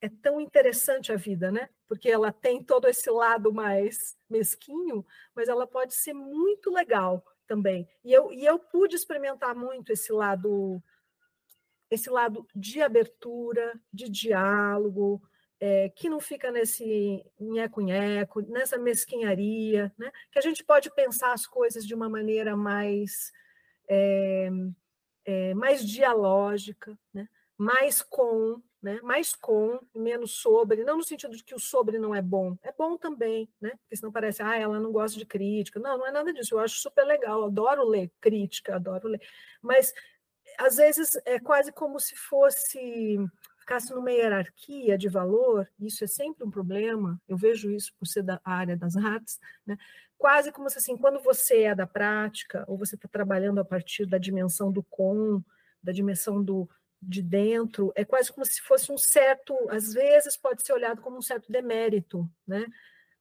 é 0.00 0.08
tão 0.08 0.40
interessante 0.40 1.12
a 1.12 1.16
vida, 1.16 1.52
né? 1.52 1.68
Porque 1.86 2.10
ela 2.10 2.32
tem 2.32 2.62
todo 2.62 2.88
esse 2.88 3.08
lado 3.08 3.52
mais 3.52 4.16
mesquinho, 4.28 5.06
mas 5.34 5.48
ela 5.48 5.66
pode 5.66 5.94
ser 5.94 6.12
muito 6.12 6.70
legal 6.70 7.24
também. 7.46 7.88
E 8.04 8.12
eu, 8.12 8.32
e 8.32 8.44
eu 8.44 8.58
pude 8.58 8.96
experimentar 8.96 9.54
muito 9.54 9.92
esse 9.92 10.12
lado 10.12 10.82
esse 11.88 12.08
lado 12.08 12.46
de 12.54 12.80
abertura, 12.80 13.78
de 13.92 14.08
diálogo, 14.08 15.22
é, 15.60 15.90
que 15.90 16.08
não 16.08 16.18
fica 16.18 16.50
nesse 16.50 17.22
nheco-nheco, 17.38 18.40
nessa 18.50 18.78
mesquinharia, 18.78 19.92
né? 19.98 20.10
que 20.30 20.38
a 20.38 20.42
gente 20.42 20.64
pode 20.64 20.90
pensar 20.92 21.34
as 21.34 21.46
coisas 21.46 21.86
de 21.86 21.94
uma 21.94 22.08
maneira 22.08 22.56
mais 22.56 23.30
é, 23.86 24.50
é, 25.24 25.54
mais 25.54 25.86
dialógica, 25.86 26.98
né? 27.12 27.28
mais 27.56 28.02
com, 28.02 28.60
né? 28.82 29.00
mais 29.02 29.34
com, 29.34 29.78
menos 29.94 30.32
sobre, 30.32 30.84
não 30.84 30.96
no 30.96 31.04
sentido 31.04 31.36
de 31.36 31.44
que 31.44 31.54
o 31.54 31.60
sobre 31.60 31.98
não 31.98 32.14
é 32.14 32.20
bom, 32.20 32.56
é 32.62 32.72
bom 32.72 32.96
também, 32.96 33.48
né? 33.60 33.70
porque 33.82 33.96
senão 33.96 34.12
parece, 34.12 34.42
ah, 34.42 34.56
ela 34.56 34.80
não 34.80 34.92
gosta 34.92 35.18
de 35.18 35.26
crítica. 35.26 35.78
Não, 35.78 35.98
não 35.98 36.06
é 36.06 36.12
nada 36.12 36.32
disso, 36.32 36.54
eu 36.54 36.58
acho 36.58 36.80
super 36.80 37.04
legal, 37.04 37.44
adoro 37.44 37.84
ler 37.84 38.10
crítica, 38.20 38.76
adoro 38.76 39.08
ler, 39.08 39.20
mas 39.60 39.92
às 40.58 40.76
vezes 40.76 41.16
é 41.24 41.38
quase 41.38 41.72
como 41.72 41.98
se 41.98 42.16
fosse 42.16 43.18
ficasse 43.62 43.94
numa 43.94 44.10
hierarquia 44.10 44.98
de 44.98 45.08
valor, 45.08 45.68
isso 45.78 46.02
é 46.02 46.06
sempre 46.06 46.44
um 46.44 46.50
problema, 46.50 47.20
eu 47.28 47.36
vejo 47.36 47.70
isso 47.70 47.94
por 47.96 48.06
ser 48.06 48.22
da 48.22 48.40
área 48.44 48.76
das 48.76 48.96
artes, 48.96 49.38
né? 49.64 49.78
Quase 50.22 50.52
como 50.52 50.70
se 50.70 50.78
assim, 50.78 50.96
quando 50.96 51.20
você 51.20 51.62
é 51.62 51.74
da 51.74 51.84
prática, 51.84 52.64
ou 52.68 52.78
você 52.78 52.94
está 52.94 53.08
trabalhando 53.08 53.58
a 53.58 53.64
partir 53.64 54.06
da 54.06 54.18
dimensão 54.18 54.70
do 54.70 54.80
com, 54.84 55.42
da 55.82 55.90
dimensão 55.90 56.40
do, 56.40 56.70
de 57.02 57.20
dentro, 57.20 57.92
é 57.96 58.04
quase 58.04 58.32
como 58.32 58.46
se 58.46 58.60
fosse 58.60 58.92
um 58.92 58.96
certo, 58.96 59.52
às 59.68 59.92
vezes 59.92 60.36
pode 60.36 60.62
ser 60.64 60.74
olhado 60.74 61.02
como 61.02 61.16
um 61.16 61.22
certo 61.22 61.50
demérito, 61.50 62.30
né? 62.46 62.64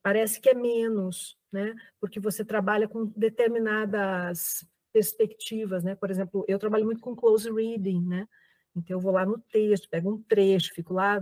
Parece 0.03 0.39
que 0.39 0.49
é 0.49 0.53
menos, 0.53 1.39
né? 1.51 1.73
Porque 1.99 2.19
você 2.19 2.45
trabalha 2.45 2.87
com 2.87 3.07
determinadas 3.17 4.63
perspectivas, 4.93 5.83
né? 5.83 5.95
Por 5.95 6.11
exemplo, 6.11 6.45
eu 6.47 6.59
trabalho 6.59 6.85
muito 6.85 7.01
com 7.01 7.15
close 7.15 7.51
reading, 7.51 8.07
né? 8.07 8.27
Então, 8.75 8.97
eu 8.97 9.01
vou 9.01 9.11
lá 9.11 9.25
no 9.25 9.37
texto, 9.37 9.89
pego 9.89 10.13
um 10.13 10.23
trecho, 10.23 10.73
fico 10.73 10.93
lá 10.93 11.21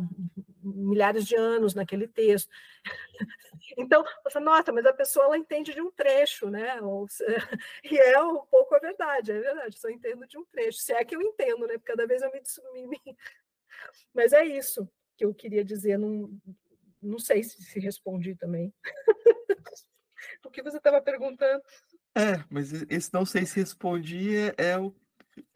milhares 0.64 1.26
de 1.26 1.36
anos 1.36 1.74
naquele 1.74 2.08
texto. 2.08 2.50
Então, 3.78 4.04
você 4.24 4.40
nossa, 4.40 4.72
mas 4.72 4.86
a 4.86 4.94
pessoa 4.94 5.26
ela 5.26 5.38
entende 5.38 5.74
de 5.74 5.82
um 5.82 5.92
trecho, 5.92 6.50
né? 6.50 6.80
E 7.84 7.98
é 7.98 8.22
um 8.24 8.46
pouco 8.46 8.74
a 8.74 8.80
verdade, 8.80 9.32
é 9.32 9.40
verdade, 9.40 9.78
só 9.78 9.90
entendo 9.90 10.26
de 10.28 10.38
um 10.38 10.46
trecho. 10.46 10.80
Se 10.80 10.94
é 10.94 11.04
que 11.04 11.16
eu 11.16 11.22
entendo, 11.22 11.68
né? 11.68 11.74
Porque 11.74 11.92
cada 11.92 12.08
vez 12.08 12.22
eu 12.22 12.32
me. 12.74 12.88
me... 12.88 13.00
Mas 14.14 14.34
é 14.34 14.46
isso 14.46 14.90
que 15.18 15.26
eu 15.26 15.34
queria 15.34 15.64
dizer, 15.64 16.00
não, 16.00 16.32
não 17.02 17.20
sei 17.20 17.44
se, 17.44 17.62
se 17.62 17.80
respondi 17.80 18.36
também. 18.36 18.74
o 20.46 20.50
que 20.50 20.64
você 20.64 20.78
estava 20.78 21.02
perguntando? 21.02 21.62
É, 22.16 22.44
mas 22.50 22.72
esse 22.90 23.14
não 23.14 23.26
sei 23.26 23.46
se 23.46 23.60
respondi 23.60 24.36
é, 24.36 24.56
é 24.58 24.78
o 24.78 24.96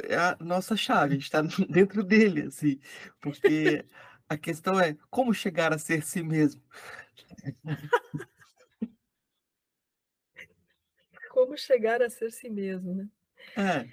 é 0.04 0.16
a 0.16 0.38
nossa 0.40 0.76
chave, 0.76 1.14
a 1.14 1.18
gente 1.18 1.24
está 1.24 1.42
dentro 1.70 2.04
dele, 2.04 2.44
assim, 2.44 2.80
porque 3.22 3.86
a 4.28 4.38
questão 4.38 4.80
é 4.80 4.96
como 5.10 5.34
chegar 5.34 5.74
a 5.74 5.78
ser 5.78 6.04
si 6.04 6.24
mesmo. 6.24 6.62
Como 11.30 11.58
chegar 11.58 12.02
a 12.02 12.10
ser 12.10 12.32
si 12.32 12.50
mesmo, 12.50 12.94
né? 12.94 13.10
É. 13.58 13.90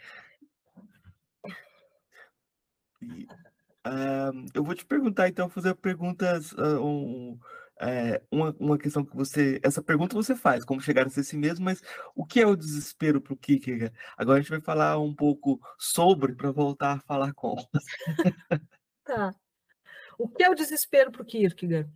E, 3.02 3.24
uh, 3.86 4.46
eu 4.54 4.62
vou 4.62 4.74
te 4.74 4.84
perguntar, 4.84 5.28
então, 5.28 5.48
fazer 5.48 5.74
perguntas, 5.74 6.52
uh, 6.52 6.84
um, 6.84 7.40
é, 7.80 8.22
uma, 8.30 8.54
uma 8.60 8.78
questão 8.78 9.04
que 9.04 9.16
você. 9.16 9.58
Essa 9.62 9.82
pergunta 9.82 10.14
você 10.14 10.36
faz, 10.36 10.64
como 10.64 10.82
chegar 10.82 11.06
a 11.06 11.10
ser 11.10 11.24
si 11.24 11.36
mesmo, 11.36 11.64
mas 11.64 11.82
o 12.14 12.26
que 12.26 12.40
é 12.40 12.46
o 12.46 12.54
desespero 12.54 13.20
para 13.20 13.32
o 13.32 13.36
Kierkegaard? 13.36 13.96
Agora 14.16 14.38
a 14.38 14.40
gente 14.42 14.50
vai 14.50 14.60
falar 14.60 14.98
um 14.98 15.14
pouco 15.14 15.58
sobre 15.78 16.34
para 16.34 16.50
voltar 16.50 16.96
a 16.96 17.00
falar 17.00 17.32
com. 17.32 17.56
tá. 19.04 19.34
O 20.18 20.28
que 20.28 20.42
é 20.42 20.50
o 20.50 20.54
desespero 20.54 21.10
para 21.10 21.22
o 21.22 21.24
Kierkegaard? 21.24 21.90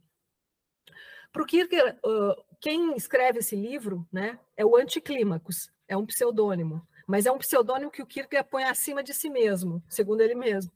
Para 1.30 1.42
o 1.42 1.46
Kierkegaard, 1.46 1.98
uh, 1.98 2.44
quem 2.60 2.96
escreve 2.96 3.40
esse 3.40 3.54
livro 3.54 4.08
né, 4.10 4.38
é 4.56 4.64
o 4.64 4.76
Anticlímacos, 4.76 5.70
é 5.86 5.94
um 5.96 6.06
pseudônimo, 6.06 6.86
mas 7.06 7.26
é 7.26 7.32
um 7.32 7.38
pseudônimo 7.38 7.90
que 7.90 8.02
o 8.02 8.06
Kierkegaard 8.06 8.48
põe 8.48 8.64
acima 8.64 9.02
de 9.02 9.12
si 9.12 9.28
mesmo, 9.28 9.82
segundo 9.88 10.22
ele 10.22 10.34
mesmo 10.34 10.72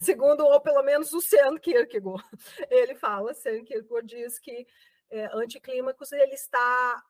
segundo 0.00 0.44
ou 0.44 0.60
pelo 0.60 0.82
menos 0.82 1.12
o 1.12 1.20
Sean 1.20 1.56
Kierkegaard. 1.58 2.24
Ele 2.70 2.94
fala, 2.94 3.34
Sean 3.34 3.64
Kierkegaard 3.64 4.06
diz 4.06 4.38
que 4.38 4.66
é, 5.10 5.26
anticlímacos 5.34 6.10
ele 6.12 6.34
está 6.34 7.02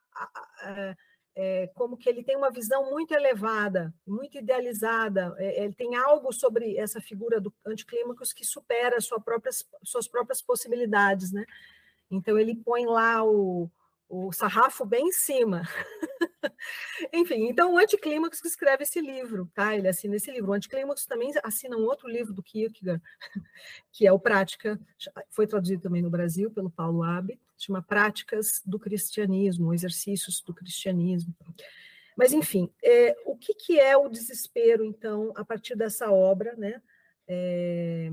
é, 0.61 0.95
é, 1.35 1.67
como 1.73 1.97
que 1.97 2.07
ele 2.07 2.23
tem 2.23 2.35
uma 2.35 2.51
visão 2.51 2.89
muito 2.91 3.13
elevada, 3.13 3.93
muito 4.05 4.37
idealizada. 4.37 5.33
É, 5.37 5.63
ele 5.63 5.73
tem 5.73 5.95
algo 5.95 6.31
sobre 6.31 6.77
essa 6.77 7.01
figura 7.01 7.39
do 7.39 7.53
anticlímacos 7.65 8.33
que 8.33 8.45
supera 8.45 9.01
sua 9.01 9.19
próprias, 9.19 9.65
suas 9.83 10.07
próprias 10.07 10.41
possibilidades, 10.41 11.31
né? 11.31 11.45
Então 12.11 12.37
ele 12.37 12.55
põe 12.55 12.85
lá 12.85 13.23
o, 13.23 13.69
o 14.09 14.31
sarrafo 14.31 14.85
bem 14.85 15.07
em 15.07 15.11
cima. 15.11 15.63
Enfim, 17.11 17.47
então 17.47 17.73
o 17.73 17.77
Anticlímax 17.77 18.43
escreve 18.43 18.83
esse 18.83 19.01
livro, 19.01 19.49
tá? 19.53 19.75
Ele 19.75 19.87
assina 19.87 20.15
esse 20.15 20.31
livro. 20.31 20.51
O 20.51 20.53
Anticlímax 20.53 21.05
também 21.05 21.31
assina 21.43 21.77
um 21.77 21.83
outro 21.83 22.07
livro 22.07 22.33
do 22.33 22.43
Kierkegaard, 22.43 23.01
que 23.91 24.05
é 24.05 24.11
o 24.11 24.19
Prática, 24.19 24.79
foi 25.29 25.47
traduzido 25.47 25.81
também 25.81 26.01
no 26.01 26.09
Brasil 26.09 26.51
pelo 26.51 26.69
Paulo 26.69 27.03
Abe, 27.03 27.39
chama 27.57 27.81
Práticas 27.81 28.61
do 28.65 28.79
Cristianismo, 28.79 29.73
Exercícios 29.73 30.41
do 30.41 30.53
Cristianismo. 30.53 31.33
Mas, 32.15 32.31
enfim, 32.31 32.69
é, 32.83 33.15
o 33.25 33.35
que, 33.35 33.53
que 33.53 33.79
é 33.79 33.97
o 33.97 34.09
desespero, 34.09 34.83
então, 34.83 35.33
a 35.35 35.43
partir 35.43 35.75
dessa 35.75 36.11
obra, 36.11 36.55
né? 36.55 36.81
É, 37.27 38.09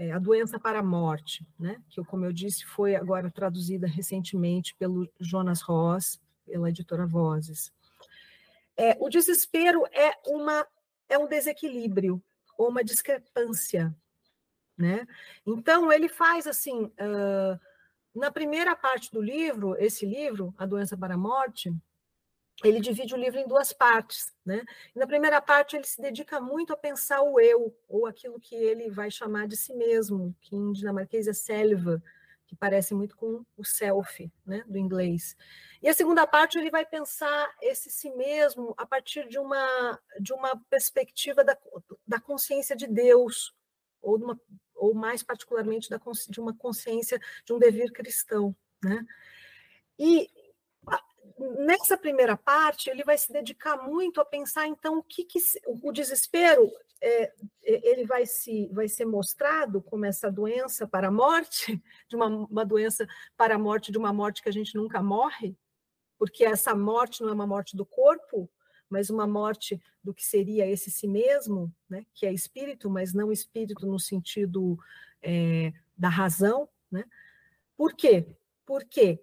é, 0.00 0.12
A 0.12 0.18
Doença 0.18 0.58
para 0.58 0.78
a 0.78 0.82
Morte, 0.82 1.46
né? 1.58 1.76
que, 1.90 2.02
como 2.04 2.24
eu 2.24 2.32
disse, 2.32 2.64
foi 2.64 2.94
agora 2.96 3.30
traduzida 3.30 3.86
recentemente 3.86 4.74
pelo 4.76 5.06
Jonas 5.20 5.60
Ross, 5.60 6.18
pela 6.46 6.70
editora 6.70 7.06
Vozes. 7.06 7.70
É, 8.78 8.96
o 8.98 9.10
desespero 9.10 9.84
é, 9.92 10.12
uma, 10.26 10.66
é 11.06 11.18
um 11.18 11.28
desequilíbrio, 11.28 12.22
ou 12.56 12.70
uma 12.70 12.82
discrepância. 12.82 13.94
Né? 14.76 15.06
Então, 15.46 15.92
ele 15.92 16.08
faz 16.08 16.46
assim, 16.46 16.84
uh, 16.84 17.60
na 18.14 18.30
primeira 18.30 18.74
parte 18.74 19.12
do 19.12 19.20
livro, 19.20 19.76
esse 19.78 20.06
livro, 20.06 20.54
A 20.56 20.64
Doença 20.64 20.96
para 20.96 21.12
a 21.12 21.18
Morte, 21.18 21.70
ele 22.64 22.80
divide 22.80 23.14
o 23.14 23.18
livro 23.18 23.38
em 23.38 23.46
duas 23.46 23.72
partes. 23.72 24.32
Né? 24.44 24.62
Na 24.94 25.06
primeira 25.06 25.40
parte, 25.40 25.76
ele 25.76 25.86
se 25.86 26.00
dedica 26.00 26.40
muito 26.40 26.72
a 26.72 26.76
pensar 26.76 27.22
o 27.22 27.40
eu, 27.40 27.74
ou 27.88 28.06
aquilo 28.06 28.38
que 28.38 28.54
ele 28.54 28.90
vai 28.90 29.10
chamar 29.10 29.46
de 29.46 29.56
si 29.56 29.74
mesmo, 29.74 30.34
que 30.40 30.54
em 30.54 30.72
dinamarquês 30.72 31.26
é 31.26 31.32
selva, 31.32 32.02
que 32.46 32.56
parece 32.56 32.94
muito 32.94 33.16
com 33.16 33.44
o 33.56 33.64
self, 33.64 34.28
né, 34.44 34.64
do 34.66 34.76
inglês. 34.76 35.36
E 35.80 35.88
a 35.88 35.94
segunda 35.94 36.26
parte, 36.26 36.58
ele 36.58 36.68
vai 36.68 36.84
pensar 36.84 37.48
esse 37.62 37.88
si 37.88 38.10
mesmo 38.10 38.74
a 38.76 38.84
partir 38.84 39.28
de 39.28 39.38
uma, 39.38 40.00
de 40.18 40.32
uma 40.32 40.60
perspectiva 40.68 41.44
da, 41.44 41.56
da 42.04 42.20
consciência 42.20 42.74
de 42.74 42.88
Deus, 42.88 43.54
ou, 44.02 44.16
uma, 44.16 44.40
ou 44.74 44.94
mais 44.94 45.22
particularmente 45.22 45.88
da, 45.88 46.00
de 46.28 46.40
uma 46.40 46.52
consciência 46.52 47.20
de 47.44 47.52
um 47.52 47.58
dever 47.58 47.92
cristão. 47.92 48.54
Né? 48.82 49.06
E 49.96 50.28
nessa 51.38 51.96
primeira 51.96 52.36
parte, 52.36 52.90
ele 52.90 53.04
vai 53.04 53.16
se 53.16 53.32
dedicar 53.32 53.76
muito 53.76 54.20
a 54.20 54.24
pensar, 54.24 54.66
então, 54.66 54.98
o 54.98 55.02
que, 55.02 55.24
que 55.24 55.38
o 55.66 55.92
desespero 55.92 56.70
é, 57.00 57.22
é, 57.22 57.32
ele 57.62 58.04
vai, 58.04 58.26
se, 58.26 58.68
vai 58.72 58.88
ser 58.88 59.06
mostrado 59.06 59.80
como 59.80 60.04
essa 60.04 60.30
doença 60.30 60.86
para 60.86 61.08
a 61.08 61.12
morte, 61.12 61.82
de 62.08 62.16
uma, 62.16 62.26
uma 62.26 62.64
doença 62.64 63.06
para 63.36 63.54
a 63.54 63.58
morte, 63.58 63.90
de 63.90 63.98
uma 63.98 64.12
morte 64.12 64.42
que 64.42 64.48
a 64.48 64.52
gente 64.52 64.76
nunca 64.76 65.02
morre, 65.02 65.56
porque 66.18 66.44
essa 66.44 66.74
morte 66.74 67.22
não 67.22 67.30
é 67.30 67.32
uma 67.32 67.46
morte 67.46 67.76
do 67.76 67.86
corpo, 67.86 68.50
mas 68.90 69.08
uma 69.08 69.26
morte 69.26 69.80
do 70.02 70.12
que 70.12 70.26
seria 70.26 70.66
esse 70.66 70.90
si 70.90 71.06
mesmo, 71.06 71.72
né, 71.88 72.04
que 72.12 72.26
é 72.26 72.32
espírito, 72.32 72.90
mas 72.90 73.14
não 73.14 73.32
espírito 73.32 73.86
no 73.86 73.98
sentido 73.98 74.76
é, 75.22 75.72
da 75.96 76.08
razão. 76.08 76.68
Né? 76.90 77.04
Por 77.76 77.94
quê? 77.94 78.26
Porque 78.66 79.22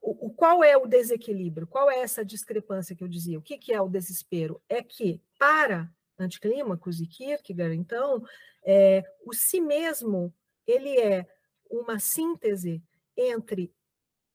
o, 0.00 0.30
qual 0.30 0.62
é 0.62 0.76
o 0.76 0.86
desequilíbrio? 0.86 1.66
Qual 1.66 1.90
é 1.90 2.00
essa 2.00 2.24
discrepância 2.24 2.94
que 2.94 3.02
eu 3.02 3.08
dizia? 3.08 3.38
O 3.38 3.42
que, 3.42 3.58
que 3.58 3.72
é 3.72 3.80
o 3.80 3.88
desespero? 3.88 4.60
É 4.68 4.82
que, 4.82 5.20
para 5.38 5.90
Anticlímacos 6.18 7.00
e 7.00 7.06
Kierkegaard, 7.06 7.76
então, 7.76 8.24
é, 8.64 9.04
o 9.24 9.32
si 9.32 9.60
mesmo 9.60 10.34
ele 10.66 10.98
é 10.98 11.26
uma 11.70 11.98
síntese 11.98 12.82
entre 13.16 13.72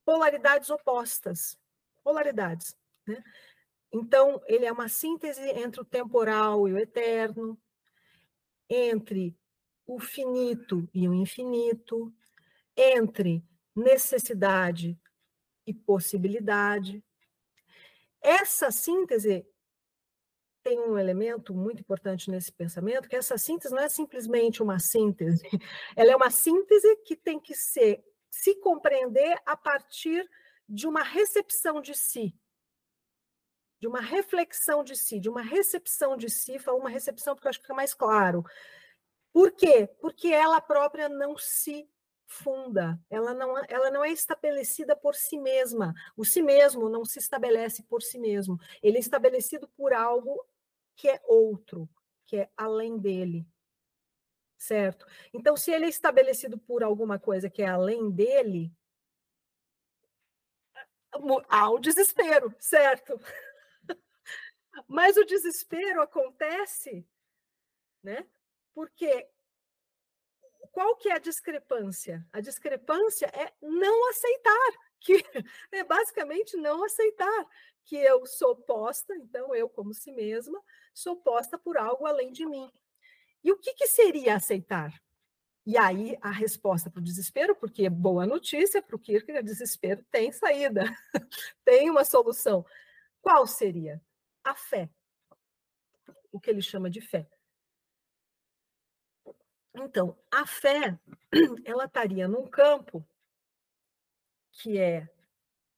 polaridades 0.06 0.70
opostas. 0.70 1.58
Polaridades. 2.04 2.76
Né? 3.08 3.24
Então, 3.92 4.42
ele 4.48 4.66
é 4.66 4.72
uma 4.72 4.90
síntese 4.90 5.42
entre 5.42 5.82
o 5.82 5.86
temporal 5.86 6.68
e 6.68 6.74
o 6.74 6.78
eterno, 6.78 7.58
entre 8.70 9.38
o 9.86 10.00
finito 10.00 10.90
e 10.94 11.08
o 11.08 11.14
infinito, 11.14 12.12
entre 12.76 13.44
necessidade 13.76 14.98
e 15.66 15.74
possibilidade. 15.74 17.04
Essa 18.22 18.72
síntese 18.72 19.46
tem 20.64 20.80
um 20.80 20.98
elemento 20.98 21.54
muito 21.54 21.82
importante 21.82 22.32
nesse 22.32 22.52
pensamento, 22.52 23.10
que 23.10 23.16
essa 23.18 23.38
síntese 23.38 23.74
não 23.74 23.82
é 23.84 23.90
simplesmente 23.90 24.64
uma 24.64 24.80
síntese, 24.80 25.44
ela 25.96 26.12
é 26.12 26.16
uma 26.16 26.30
síntese 26.30 26.96
que 27.06 27.16
tem 27.16 27.40
que 27.40 27.54
ser 27.54 28.04
se 28.30 28.56
compreender 28.56 29.38
a 29.46 29.56
partir 29.58 30.28
de 30.68 30.88
uma 30.88 31.04
recepção 31.04 31.82
de 31.82 31.94
si, 31.94 32.34
de 33.80 33.88
uma 33.88 34.00
reflexão 34.00 34.84
de 34.84 34.96
si, 34.96 35.20
de 35.20 35.30
uma 35.30 35.42
recepção 35.42 36.16
de 36.16 36.30
si, 36.30 36.58
falo 36.58 36.80
uma 36.80 36.90
recepção 36.90 37.36
porque 37.36 37.48
eu 37.48 37.50
acho 37.50 37.60
que 37.60 37.66
fica 37.66 37.76
mais 37.76 37.94
claro. 37.94 38.44
Por 39.34 39.52
quê? 39.52 39.90
Porque 40.00 40.30
ela 40.30 40.62
própria 40.62 41.10
não 41.10 41.38
se 41.38 41.88
funda, 42.34 43.00
ela 43.10 43.34
não, 43.34 43.58
ela 43.68 43.92
não 43.92 44.04
é 44.04 44.12
estabelecida 44.12 44.96
por 44.96 45.16
si 45.16 45.38
mesma. 45.38 45.94
O 46.18 46.26
si 46.26 46.42
mesmo 46.42 46.90
não 46.90 47.06
se 47.06 47.20
estabelece 47.20 47.84
por 47.84 48.02
si 48.02 48.18
mesmo. 48.20 48.60
Ele 48.82 48.98
é 48.98 49.00
estabelecido 49.00 49.68
por 49.70 49.94
algo 49.94 50.44
que 50.96 51.08
é 51.08 51.22
outro, 51.26 51.88
que 52.26 52.38
é 52.38 52.50
além 52.58 52.98
dele. 52.98 53.48
Certo? 54.58 55.06
Então, 55.34 55.56
se 55.56 55.72
ele 55.72 55.86
é 55.86 55.90
estabelecido 55.90 56.58
por 56.58 56.84
alguma 56.84 57.20
coisa 57.20 57.50
que 57.50 57.62
é 57.62 57.68
além 57.68 58.10
dele, 58.10 58.72
há 61.50 61.70
o 61.70 61.80
desespero, 61.80 62.56
certo? 62.60 63.20
Mas 64.88 65.18
o 65.18 65.26
desespero 65.26 66.02
acontece, 66.02 67.06
né? 68.02 68.26
Porque 68.74 69.30
qual 70.74 70.96
que 70.96 71.08
é 71.08 71.14
a 71.14 71.20
discrepância? 71.20 72.28
A 72.34 72.42
discrepância 72.42 73.28
é 73.28 73.54
não 73.62 74.10
aceitar, 74.10 74.72
que 75.00 75.14
é 75.72 75.84
basicamente 75.84 76.58
não 76.58 76.84
aceitar 76.84 77.48
que 77.86 77.96
eu 77.96 78.26
sou 78.26 78.56
posta, 78.56 79.16
então 79.16 79.54
eu 79.54 79.70
como 79.70 79.94
si 79.94 80.12
mesma, 80.12 80.60
sou 80.94 81.16
posta 81.16 81.60
por 81.60 81.78
algo 81.78 82.08
além 82.08 82.32
de 82.32 82.44
mim. 82.46 82.72
E 83.44 83.52
o 83.52 83.58
que, 83.58 83.74
que 83.74 83.86
seria 83.86 84.36
aceitar? 84.36 84.92
E 85.64 85.78
aí 85.78 86.18
a 86.22 86.32
resposta 86.32 86.90
para 86.90 87.00
o 87.00 87.04
desespero, 87.04 87.56
porque 87.56 87.88
boa 87.88 88.26
notícia 88.26 88.82
para 88.82 88.96
o 88.96 89.00
Kierkegaard, 89.00 89.48
desespero 89.48 90.04
tem 90.10 90.32
saída, 90.32 90.86
tem 91.64 91.90
uma 91.90 92.04
solução. 92.04 92.66
Qual 93.22 93.46
seria? 93.46 94.02
A 94.44 94.56
fé. 94.56 94.90
O 96.32 96.40
que 96.40 96.50
ele 96.50 96.64
chama 96.64 96.90
de 96.90 97.00
fé. 97.00 97.30
Então, 99.76 100.18
a 100.32 100.46
fé, 100.46 100.98
ela 101.66 101.86
estaria 101.86 102.28
num 102.28 102.48
campo 102.48 103.06
que 104.52 104.78
é 104.78 105.10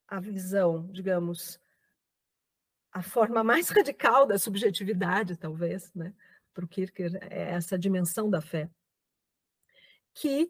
a 0.07 0.19
visão, 0.19 0.85
digamos, 0.91 1.59
a 2.91 3.01
forma 3.01 3.43
mais 3.43 3.69
radical 3.71 4.25
da 4.25 4.37
subjetividade, 4.37 5.37
talvez, 5.37 5.93
né? 5.93 6.13
Para 6.53 6.65
o 6.65 6.67
Kierkegaard, 6.67 7.17
é 7.29 7.51
essa 7.51 7.77
dimensão 7.77 8.29
da 8.29 8.41
fé, 8.41 8.69
que 10.13 10.49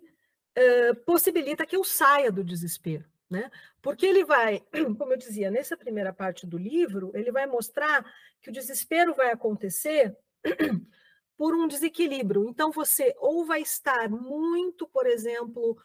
uh, 0.57 0.95
possibilita 1.03 1.65
que 1.65 1.75
eu 1.75 1.83
saia 1.83 2.31
do 2.31 2.43
desespero, 2.43 3.05
né? 3.29 3.49
Porque 3.81 4.05
ele 4.05 4.23
vai, 4.23 4.61
como 4.97 5.13
eu 5.13 5.17
dizia, 5.17 5.49
nessa 5.49 5.77
primeira 5.77 6.13
parte 6.13 6.45
do 6.45 6.57
livro, 6.57 7.11
ele 7.15 7.31
vai 7.31 7.45
mostrar 7.45 8.05
que 8.41 8.49
o 8.49 8.53
desespero 8.53 9.15
vai 9.15 9.31
acontecer 9.31 10.15
por 11.38 11.55
um 11.55 11.67
desequilíbrio. 11.67 12.47
Então, 12.49 12.71
você 12.71 13.13
ou 13.17 13.45
vai 13.45 13.61
estar 13.61 14.09
muito, 14.09 14.88
por 14.88 15.05
exemplo, 15.05 15.77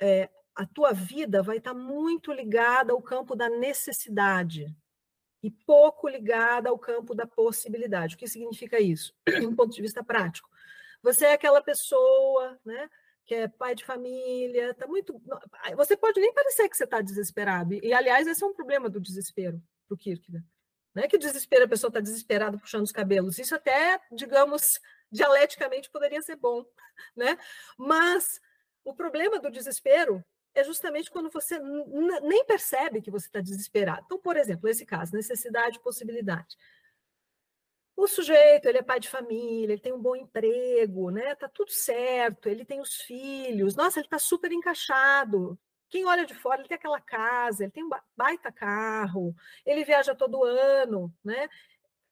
é, 0.00 0.28
a 0.54 0.66
tua 0.66 0.92
vida 0.92 1.42
vai 1.42 1.58
estar 1.58 1.74
muito 1.74 2.32
ligada 2.32 2.92
ao 2.92 3.02
campo 3.02 3.34
da 3.34 3.48
necessidade 3.48 4.66
e 5.42 5.50
pouco 5.50 6.08
ligada 6.08 6.68
ao 6.68 6.78
campo 6.78 7.14
da 7.14 7.26
possibilidade. 7.26 8.14
O 8.14 8.18
que 8.18 8.28
significa 8.28 8.78
isso, 8.78 9.14
do 9.40 9.56
ponto 9.56 9.74
de 9.74 9.82
vista 9.82 10.04
prático? 10.04 10.48
Você 11.02 11.26
é 11.26 11.32
aquela 11.32 11.62
pessoa, 11.62 12.58
né? 12.64 12.88
Que 13.24 13.34
é 13.34 13.48
pai 13.48 13.74
de 13.74 13.84
família, 13.84 14.74
tá 14.74 14.86
muito. 14.86 15.20
Você 15.76 15.96
pode 15.96 16.20
nem 16.20 16.32
parecer 16.34 16.68
que 16.68 16.76
você 16.76 16.84
está 16.84 17.00
desesperado. 17.00 17.74
E, 17.74 17.92
aliás, 17.92 18.26
esse 18.26 18.42
é 18.42 18.46
um 18.46 18.52
problema 18.52 18.90
do 18.90 19.00
desespero 19.00 19.62
para 19.86 19.94
o 19.94 19.98
Kierkegaard. 19.98 20.46
Não 20.94 21.02
é 21.02 21.08
que 21.08 21.18
desespero, 21.18 21.64
a 21.64 21.68
pessoa 21.68 21.88
está 21.88 22.00
desesperada 22.00 22.58
puxando 22.58 22.84
os 22.84 22.92
cabelos. 22.92 23.38
Isso 23.38 23.54
até, 23.54 24.00
digamos, 24.10 24.80
dialeticamente 25.10 25.90
poderia 25.90 26.22
ser 26.22 26.36
bom, 26.36 26.64
né? 27.16 27.38
Mas 27.78 28.40
o 28.84 28.94
problema 28.94 29.38
do 29.38 29.50
desespero 29.50 30.24
é 30.54 30.64
justamente 30.64 31.10
quando 31.10 31.30
você 31.30 31.58
nem 32.22 32.44
percebe 32.44 33.00
que 33.00 33.10
você 33.10 33.26
está 33.26 33.40
desesperado. 33.40 34.02
Então, 34.04 34.18
por 34.18 34.36
exemplo, 34.36 34.68
esse 34.68 34.84
caso, 34.84 35.14
necessidade 35.14 35.76
e 35.76 35.82
possibilidade. 35.82 36.56
O 37.96 38.08
sujeito, 38.08 38.66
ele 38.66 38.78
é 38.78 38.82
pai 38.82 38.98
de 38.98 39.08
família, 39.08 39.74
ele 39.74 39.80
tem 39.80 39.92
um 39.92 40.00
bom 40.00 40.16
emprego, 40.16 41.10
né? 41.10 41.34
Tá 41.34 41.48
tudo 41.48 41.70
certo, 41.70 42.48
ele 42.48 42.64
tem 42.64 42.80
os 42.80 42.96
filhos. 43.02 43.76
Nossa, 43.76 44.00
ele 44.00 44.06
está 44.06 44.18
super 44.18 44.50
encaixado. 44.50 45.58
Quem 45.90 46.06
olha 46.06 46.24
de 46.24 46.34
fora, 46.34 46.60
ele 46.60 46.68
tem 46.68 46.76
aquela 46.76 47.00
casa, 47.00 47.64
ele 47.64 47.72
tem 47.72 47.84
um 47.84 47.90
baita 48.16 48.52
carro, 48.52 49.34
ele 49.66 49.84
viaja 49.84 50.14
todo 50.14 50.44
ano, 50.44 51.12
né? 51.24 51.48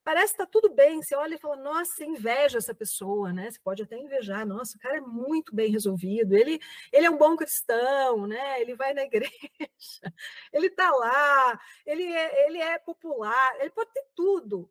Parece 0.03 0.35
que 0.35 0.43
está 0.43 0.47
tudo 0.47 0.75
bem. 0.75 1.03
Você 1.03 1.15
olha 1.15 1.35
e 1.35 1.39
fala, 1.39 1.57
nossa, 1.57 2.05
inveja 2.05 2.59
essa 2.59 2.75
pessoa, 2.75 3.33
né? 3.33 3.51
Você 3.51 3.59
pode 3.61 3.83
até 3.83 3.97
invejar, 3.97 4.47
nossa, 4.47 4.77
o 4.77 4.81
cara 4.81 4.97
é 4.97 5.01
muito 5.01 5.55
bem 5.55 5.71
resolvido, 5.71 6.35
ele, 6.35 6.59
ele 6.93 7.07
é 7.07 7.11
um 7.11 7.19
bom 7.19 7.37
cristão, 7.37 8.27
né? 8.27 8.61
Ele 8.61 8.75
vai 8.75 8.95
na 8.95 9.03
igreja, 9.05 10.13
ele 10.53 10.67
está 10.69 10.91
lá, 10.91 11.61
ele 11.87 12.05
é, 12.05 12.47
ele 12.47 12.59
é 12.59 12.79
popular, 12.79 13.61
ele 13.61 13.71
pode 13.71 13.93
ter 13.93 14.07
tudo 14.17 14.71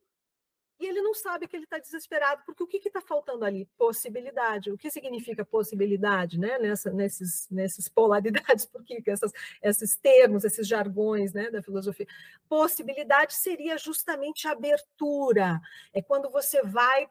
e 0.79 0.85
ele 0.85 1.01
não 1.01 1.13
sabe 1.13 1.47
que 1.47 1.55
ele 1.55 1.63
está 1.63 1.79
desesperado, 1.79 2.43
porque 2.45 2.63
o 2.63 2.67
que 2.67 2.77
está 2.77 3.01
faltando 3.01 3.43
ali? 3.43 3.67
Possibilidade. 3.77 4.71
O 4.71 4.77
que 4.77 4.91
significa 4.91 5.43
possibilidade, 5.43 6.39
né? 6.39 6.59
Nessa, 6.59 6.91
nesses, 6.91 7.49
nesses 7.49 7.89
polaridades, 7.89 8.65
porque 8.71 9.01
essas, 9.07 9.31
esses 9.61 9.95
termos, 9.95 10.43
esses 10.43 10.67
jargões 10.67 11.33
né, 11.33 11.49
da 11.49 11.63
filosofia. 11.63 12.07
Possibilidade 12.47 13.33
seria 13.33 13.77
justamente 13.77 14.47
abertura. 14.47 15.59
É 15.91 16.01
quando 16.01 16.29
você 16.29 16.61
vai, 16.61 17.09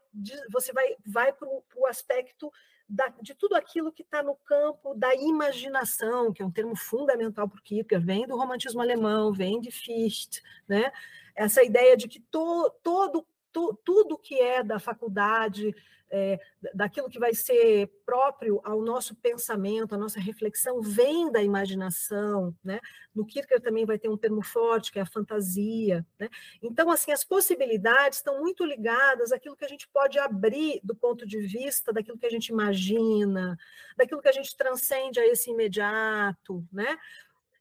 você 0.50 0.72
vai, 0.72 0.96
vai 1.04 1.32
para 1.32 1.48
o 1.48 1.86
aspecto 1.86 2.52
da, 2.88 3.08
de 3.20 3.34
tudo 3.34 3.56
aquilo 3.56 3.92
que 3.92 4.02
está 4.02 4.22
no 4.22 4.36
campo 4.36 4.94
da 4.94 5.12
imaginação, 5.14 6.32
que 6.32 6.40
é 6.40 6.46
um 6.46 6.50
termo 6.50 6.76
fundamental 6.76 7.48
para 7.48 7.60
Kierkegaard, 7.62 8.06
vem 8.06 8.26
do 8.26 8.36
romantismo 8.36 8.80
alemão, 8.80 9.32
vem 9.32 9.60
de 9.60 9.72
Fichte, 9.72 10.40
né? 10.68 10.92
Essa 11.34 11.64
ideia 11.64 11.96
de 11.96 12.06
que 12.06 12.20
to, 12.20 12.70
todo 12.82 13.26
tu, 13.56 13.74
tudo 13.82 14.18
que 14.18 14.38
é 14.38 14.62
da 14.62 14.78
faculdade, 14.78 15.74
é, 16.10 16.38
daquilo 16.74 17.08
que 17.08 17.18
vai 17.18 17.32
ser 17.32 17.90
próprio 18.04 18.60
ao 18.62 18.82
nosso 18.82 19.14
pensamento, 19.16 19.94
à 19.94 19.98
nossa 19.98 20.20
reflexão, 20.20 20.82
vem 20.82 21.32
da 21.32 21.42
imaginação, 21.42 22.54
né? 22.62 22.80
No 23.14 23.24
Kierkegaard 23.24 23.64
também 23.64 23.86
vai 23.86 23.98
ter 23.98 24.10
um 24.10 24.16
termo 24.16 24.42
forte, 24.42 24.92
que 24.92 24.98
é 24.98 25.02
a 25.02 25.06
fantasia, 25.06 26.06
né? 26.18 26.28
Então, 26.62 26.90
assim, 26.90 27.12
as 27.12 27.24
possibilidades 27.24 28.18
estão 28.18 28.40
muito 28.40 28.62
ligadas 28.62 29.32
àquilo 29.32 29.56
que 29.56 29.64
a 29.64 29.68
gente 29.68 29.88
pode 29.88 30.18
abrir 30.18 30.78
do 30.84 30.94
ponto 30.94 31.26
de 31.26 31.40
vista 31.40 31.94
daquilo 31.94 32.18
que 32.18 32.26
a 32.26 32.30
gente 32.30 32.48
imagina, 32.48 33.56
daquilo 33.96 34.20
que 34.20 34.28
a 34.28 34.32
gente 34.32 34.54
transcende 34.54 35.18
a 35.18 35.26
esse 35.26 35.50
imediato, 35.50 36.62
né? 36.70 36.98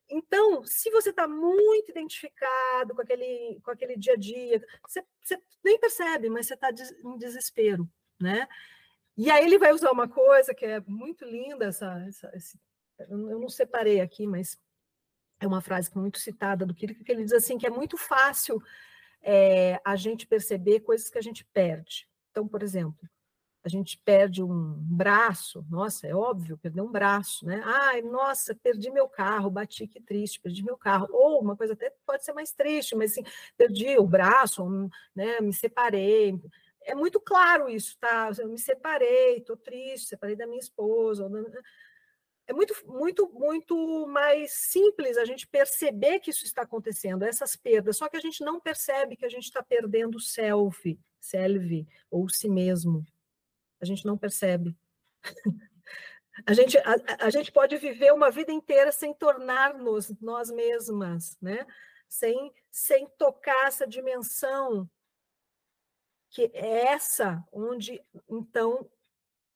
Então, 0.08 0.64
se 0.64 0.90
você 0.90 1.10
está 1.10 1.26
muito 1.26 1.90
identificado 1.90 2.94
com 2.94 3.02
aquele, 3.02 3.60
com 3.64 3.70
aquele 3.70 3.96
dia 3.96 4.12
a 4.12 4.16
dia, 4.16 4.64
você, 4.86 5.04
você 5.22 5.40
nem 5.64 5.78
percebe, 5.78 6.30
mas 6.30 6.46
você 6.46 6.54
está 6.54 6.70
em 6.70 7.18
desespero, 7.18 7.88
né? 8.20 8.46
E 9.16 9.30
aí 9.30 9.44
ele 9.44 9.58
vai 9.58 9.72
usar 9.72 9.90
uma 9.90 10.08
coisa 10.08 10.54
que 10.54 10.64
é 10.64 10.80
muito 10.80 11.24
linda, 11.24 11.66
essa, 11.66 12.04
essa 12.06 12.30
esse, 12.34 12.60
eu 12.98 13.38
não 13.40 13.48
separei 13.48 14.00
aqui, 14.00 14.26
mas 14.26 14.58
é 15.40 15.46
uma 15.46 15.60
frase 15.60 15.90
muito 15.96 16.18
citada 16.18 16.64
do 16.64 16.74
Kierkegaard, 16.74 17.04
que 17.04 17.12
ele 17.12 17.24
diz 17.24 17.32
assim, 17.32 17.58
que 17.58 17.66
é 17.66 17.70
muito 17.70 17.96
fácil 17.96 18.62
é, 19.22 19.80
a 19.84 19.96
gente 19.96 20.26
perceber 20.26 20.80
coisas 20.80 21.10
que 21.10 21.18
a 21.18 21.22
gente 21.22 21.44
perde. 21.46 22.08
Então, 22.30 22.46
por 22.46 22.62
exemplo, 22.62 23.08
a 23.66 23.68
gente 23.68 23.98
perde 23.98 24.44
um 24.44 24.74
braço, 24.78 25.66
nossa, 25.68 26.06
é 26.06 26.14
óbvio, 26.14 26.56
perder 26.56 26.82
um 26.82 26.92
braço, 26.92 27.44
né? 27.44 27.60
Ai, 27.64 28.00
nossa, 28.00 28.54
perdi 28.54 28.92
meu 28.92 29.08
carro, 29.08 29.50
bati, 29.50 29.88
que 29.88 30.00
triste, 30.00 30.38
perdi 30.38 30.62
meu 30.62 30.76
carro. 30.76 31.08
Ou 31.10 31.42
uma 31.42 31.56
coisa 31.56 31.72
até 31.72 31.92
pode 32.06 32.24
ser 32.24 32.32
mais 32.32 32.52
triste, 32.52 32.94
mas 32.94 33.10
assim, 33.10 33.24
perdi 33.56 33.98
o 33.98 34.06
braço, 34.06 34.64
né? 35.12 35.40
Me 35.40 35.52
separei. 35.52 36.40
É 36.82 36.94
muito 36.94 37.18
claro 37.18 37.68
isso, 37.68 37.98
tá? 37.98 38.30
Eu 38.38 38.48
me 38.48 38.56
separei, 38.56 39.38
estou 39.38 39.56
triste, 39.56 40.10
separei 40.10 40.36
da 40.36 40.46
minha 40.46 40.60
esposa. 40.60 41.28
É 42.46 42.52
muito, 42.52 42.72
muito, 42.86 43.28
muito 43.34 44.06
mais 44.06 44.52
simples 44.52 45.16
a 45.16 45.24
gente 45.24 45.44
perceber 45.44 46.20
que 46.20 46.30
isso 46.30 46.44
está 46.44 46.62
acontecendo, 46.62 47.24
essas 47.24 47.56
perdas. 47.56 47.96
Só 47.96 48.08
que 48.08 48.16
a 48.16 48.20
gente 48.20 48.44
não 48.44 48.60
percebe 48.60 49.16
que 49.16 49.24
a 49.24 49.28
gente 49.28 49.46
está 49.46 49.60
perdendo 49.60 50.18
o 50.18 50.20
self, 50.20 50.96
self 51.20 51.84
ou 52.08 52.28
si 52.28 52.48
mesmo 52.48 53.04
a 53.86 53.88
gente 53.88 54.06
não 54.06 54.18
percebe. 54.18 54.76
A 56.44 56.52
gente, 56.52 56.76
a, 56.76 56.94
a, 57.20 57.30
gente 57.30 57.50
pode 57.50 57.78
viver 57.78 58.12
uma 58.12 58.30
vida 58.30 58.52
inteira 58.52 58.92
sem 58.92 59.14
tornar-nos 59.14 60.10
nós 60.20 60.50
mesmas, 60.50 61.34
né? 61.40 61.66
sem, 62.06 62.52
sem 62.70 63.08
tocar 63.16 63.68
essa 63.68 63.86
dimensão, 63.86 64.86
que 66.28 66.50
é 66.52 66.88
essa 66.88 67.42
onde, 67.50 68.04
então, 68.28 68.86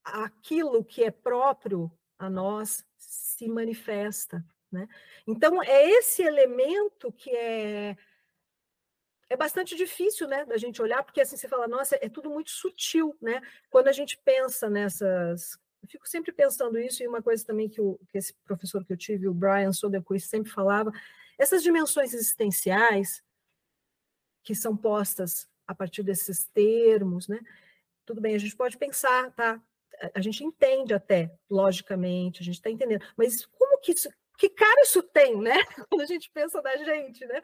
aquilo 0.03 0.83
que 0.83 1.05
é 1.05 1.11
próprio 1.11 1.93
a 2.19 2.31
nós 2.31 2.83
se 2.97 3.47
manifesta. 3.49 4.43
Né? 4.73 4.89
Então, 5.27 5.63
é 5.63 5.91
esse 5.91 6.23
elemento 6.23 7.13
que 7.13 7.31
é 7.31 7.97
é 9.31 9.37
bastante 9.37 9.77
difícil, 9.77 10.27
né, 10.27 10.45
da 10.45 10.57
gente 10.57 10.83
olhar, 10.83 11.05
porque 11.05 11.21
assim 11.21 11.37
você 11.37 11.47
fala, 11.47 11.69
nossa, 11.69 11.97
é 12.03 12.09
tudo 12.09 12.29
muito 12.29 12.51
sutil, 12.51 13.17
né? 13.23 13.41
Quando 13.71 13.87
a 13.87 13.93
gente 13.93 14.19
pensa 14.25 14.69
nessas. 14.69 15.57
Eu 15.81 15.89
fico 15.89 16.07
sempre 16.07 16.33
pensando 16.33 16.79
isso, 16.79 17.03
e 17.03 17.09
uma 17.09 17.23
coisa 17.23 17.47
também 17.47 17.69
que, 17.69 17.81
o, 17.81 17.99
que 18.09 18.19
esse 18.19 18.35
professor 18.45 18.85
que 18.85 18.93
eu 18.93 18.97
tive, 18.97 19.29
o 19.29 19.33
Brian 19.33 19.73
Soderquist, 19.73 20.29
sempre 20.29 20.51
falava, 20.51 20.93
essas 21.39 21.63
dimensões 21.63 22.13
existenciais 22.13 23.23
que 24.43 24.55
são 24.55 24.77
postas 24.77 25.49
a 25.67 25.75
partir 25.75 26.03
desses 26.03 26.49
termos, 26.49 27.29
né? 27.29 27.41
Tudo 28.05 28.21
bem, 28.21 28.35
a 28.35 28.39
gente 28.39 28.57
pode 28.57 28.77
pensar, 28.77 29.31
tá? 29.33 29.63
A 30.13 30.21
gente 30.21 30.43
entende 30.43 30.93
até, 30.93 31.33
logicamente, 31.49 32.43
a 32.43 32.45
gente 32.45 32.57
está 32.57 32.69
entendendo, 32.69 33.07
mas 33.17 33.47
como 33.47 33.79
que 33.79 33.93
isso, 33.93 34.11
que 34.37 34.49
cara 34.49 34.83
isso 34.83 35.03
tem, 35.05 35.41
né? 35.41 35.55
Quando 35.89 36.01
a 36.03 36.07
gente 36.07 36.29
pensa 36.33 36.61
na 36.61 36.77
gente, 36.79 37.25
né? 37.27 37.41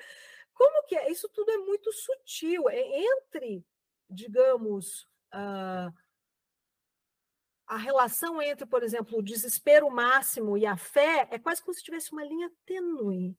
Como 0.57 0.85
que 0.87 0.97
é? 0.97 1.11
Isso 1.11 1.29
tudo 1.29 1.51
é 1.51 1.59
muito 1.59 1.93
sutil. 1.93 2.69
É 2.69 2.81
entre, 2.81 3.63
digamos, 4.09 5.03
uh, 5.35 5.93
a 7.67 7.77
relação 7.77 8.41
entre, 8.41 8.65
por 8.65 8.83
exemplo, 8.83 9.19
o 9.19 9.23
desespero 9.23 9.91
máximo 9.91 10.57
e 10.57 10.65
a 10.65 10.77
fé 10.77 11.29
é 11.31 11.39
quase 11.39 11.63
como 11.63 11.75
se 11.75 11.83
tivesse 11.83 12.11
uma 12.11 12.25
linha 12.25 12.51
tênue. 12.65 13.37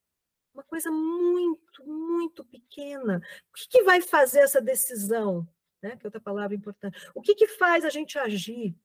Uma 0.54 0.64
coisa 0.64 0.92
muito, 0.92 1.84
muito 1.86 2.46
pequena. 2.46 3.22
O 3.50 3.58
que, 3.58 3.68
que 3.68 3.84
vai 3.84 4.00
fazer 4.00 4.40
essa 4.40 4.62
decisão? 4.62 5.48
Né? 5.82 5.98
Que 5.98 6.06
é 6.06 6.08
outra 6.08 6.22
palavra 6.22 6.56
importante. 6.56 6.98
O 7.16 7.22
que, 7.22 7.34
que 7.34 7.48
faz 7.48 7.84
a 7.84 7.90
gente 7.90 8.18
agir 8.20 8.76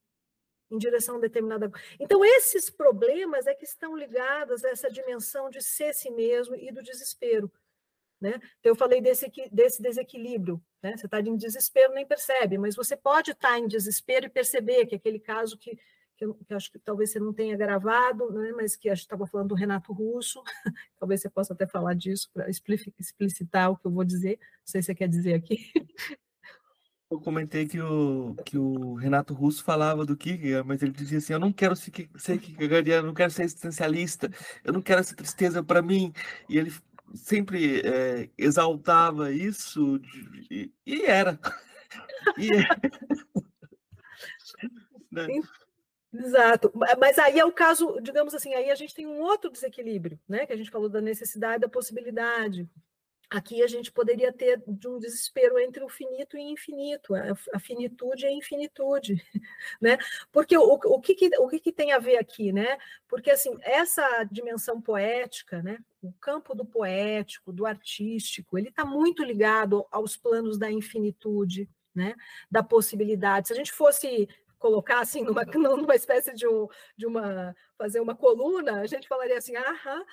em 0.71 0.79
direção 0.79 1.17
a 1.17 1.21
determinada. 1.21 1.71
Então, 2.01 2.25
esses 2.25 2.71
problemas 2.71 3.47
é 3.47 3.55
que 3.55 3.65
estão 3.65 3.95
ligados 3.95 4.65
a 4.65 4.71
essa 4.71 4.91
dimensão 4.91 5.51
de 5.51 5.61
ser 5.61 5.93
si 5.93 6.11
mesmo 6.11 6.57
e 6.57 6.73
do 6.73 6.83
desespero. 6.83 7.53
Né? 8.23 8.35
Então, 8.61 8.70
eu 8.70 8.77
falei 8.77 9.01
desse, 9.01 9.31
desse 9.51 9.82
desequilíbrio. 9.82 10.62
Né? 10.81 10.97
Você 10.97 11.07
está 11.07 11.20
em 11.20 11.36
desespero, 11.36 11.93
nem 11.93 12.07
percebe, 12.07 12.57
mas 12.57 12.77
você 12.77 12.97
pode 12.97 13.32
estar 13.32 13.49
tá 13.49 13.59
em 13.59 13.66
desespero 13.66 14.27
e 14.27 14.31
perceber 14.31 14.86
que 14.86 14.94
aquele 14.94 15.19
caso 15.19 15.59
que, 15.59 15.77
que, 16.16 16.24
eu, 16.24 16.35
que 16.35 16.53
eu 16.53 16.57
acho 16.57 16.70
que 16.70 16.78
talvez 16.78 17.11
você 17.11 17.19
não 17.19 17.32
tenha 17.32 17.57
gravado, 17.57 18.31
né? 18.31 18.53
mas 18.53 18.77
que 18.77 18.89
a 18.89 18.94
gente 18.94 19.03
estava 19.03 19.27
falando 19.27 19.49
do 19.49 19.55
Renato 19.57 19.93
Russo, 19.93 20.40
talvez 21.01 21.20
você 21.20 21.28
possa 21.28 21.53
até 21.53 21.66
falar 21.66 21.94
disso 21.94 22.31
para 22.32 22.49
explicitar 22.49 23.73
o 23.73 23.77
que 23.77 23.89
eu 23.89 23.90
vou 23.90 24.05
dizer, 24.05 24.39
não 24.39 24.66
sei 24.66 24.81
se 24.81 24.86
você 24.86 24.94
quer 24.94 25.09
dizer 25.09 25.35
aqui. 25.35 25.59
Eu 27.11 27.20
comentei 27.20 27.69
que 27.69 27.78
o, 27.78 28.35
que 28.43 28.57
o 28.57 28.94
Renato 28.94 29.35
Russo 29.35 29.62
falava 29.62 30.07
do 30.07 30.16
Kierkegaard, 30.16 30.66
mas 30.66 30.82
ele 30.82 30.93
dizia 30.93 31.19
assim: 31.19 31.35
Eu 31.35 31.39
não 31.39 31.53
quero 31.53 31.77
ser, 31.77 31.93
ser 32.16 32.39
Kierkegaardiano, 32.39 33.03
eu 33.03 33.07
não 33.09 33.15
quero 33.15 33.31
ser 33.31 33.43
existencialista, 33.43 34.31
eu 34.65 34.73
não 34.73 34.81
quero 34.81 35.01
essa 35.01 35.15
tristeza 35.15 35.62
para 35.62 35.82
mim. 35.82 36.11
E 36.49 36.57
ele 36.57 36.73
sempre 37.14 37.80
é, 37.80 38.28
exaltava 38.36 39.32
isso 39.32 40.01
e, 40.51 40.70
e 40.86 41.05
era. 41.05 41.39
E 42.39 42.48
né? 45.10 45.26
Exato, 46.14 46.70
mas 46.98 47.18
aí 47.18 47.39
é 47.39 47.44
o 47.44 47.51
caso, 47.51 47.98
digamos 48.01 48.34
assim, 48.34 48.55
aí 48.55 48.70
a 48.70 48.74
gente 48.74 48.94
tem 48.94 49.06
um 49.06 49.20
outro 49.20 49.51
desequilíbrio, 49.51 50.18
né? 50.28 50.47
Que 50.47 50.52
a 50.52 50.56
gente 50.56 50.70
falou 50.70 50.89
da 50.89 51.01
necessidade 51.01 51.60
da 51.60 51.68
possibilidade. 51.68 52.68
Aqui 53.33 53.63
a 53.63 53.67
gente 53.67 53.91
poderia 53.91 54.31
ter 54.31 54.63
de 54.67 54.87
um 54.87 54.99
desespero 54.99 55.59
entre 55.59 55.83
o 55.83 55.89
finito 55.89 56.37
e 56.37 56.43
infinito, 56.43 57.15
a, 57.15 57.59
finitude 57.59 58.27
e 58.27 58.29
a 58.29 58.33
infinitude, 58.33 59.15
né? 59.81 59.97
Porque 60.31 60.57
o, 60.57 60.75
o, 60.75 61.01
que, 61.01 61.15
que, 61.15 61.31
o 61.39 61.49
que, 61.49 61.59
que 61.59 61.73
tem 61.73 61.93
a 61.93 61.99
ver 61.99 62.19
aqui, 62.19 62.53
né? 62.53 62.77
Porque 63.09 63.31
assim, 63.31 63.57
essa 63.63 64.25
dimensão 64.31 64.83
poética, 64.83 65.63
né? 65.63 65.79
O 66.03 66.13
campo 66.13 66.55
do 66.55 66.67
poético, 66.67 67.53
do 67.53 67.65
artístico, 67.65 68.59
ele 68.59 68.69
está 68.69 68.85
muito 68.85 69.25
ligado 69.25 69.87
aos 69.91 70.15
planos 70.15 70.59
da 70.59 70.71
infinitude, 70.71 71.67
né? 71.95 72.15
Da 72.51 72.63
possibilidade. 72.63 73.49
Se 73.49 73.55
a 73.55 73.57
gente 73.57 73.73
fosse 73.73 74.29
colocar 74.62 75.01
assim 75.01 75.24
numa, 75.24 75.43
numa 75.52 75.97
espécie 75.97 76.32
de, 76.32 76.47
um, 76.47 76.68
de 76.97 77.05
uma 77.05 77.55
fazer 77.76 77.98
uma 77.98 78.14
coluna, 78.14 78.80
a 78.80 78.86
gente 78.86 79.09
falaria 79.09 79.36
assim, 79.36 79.56
ah, 79.56 80.05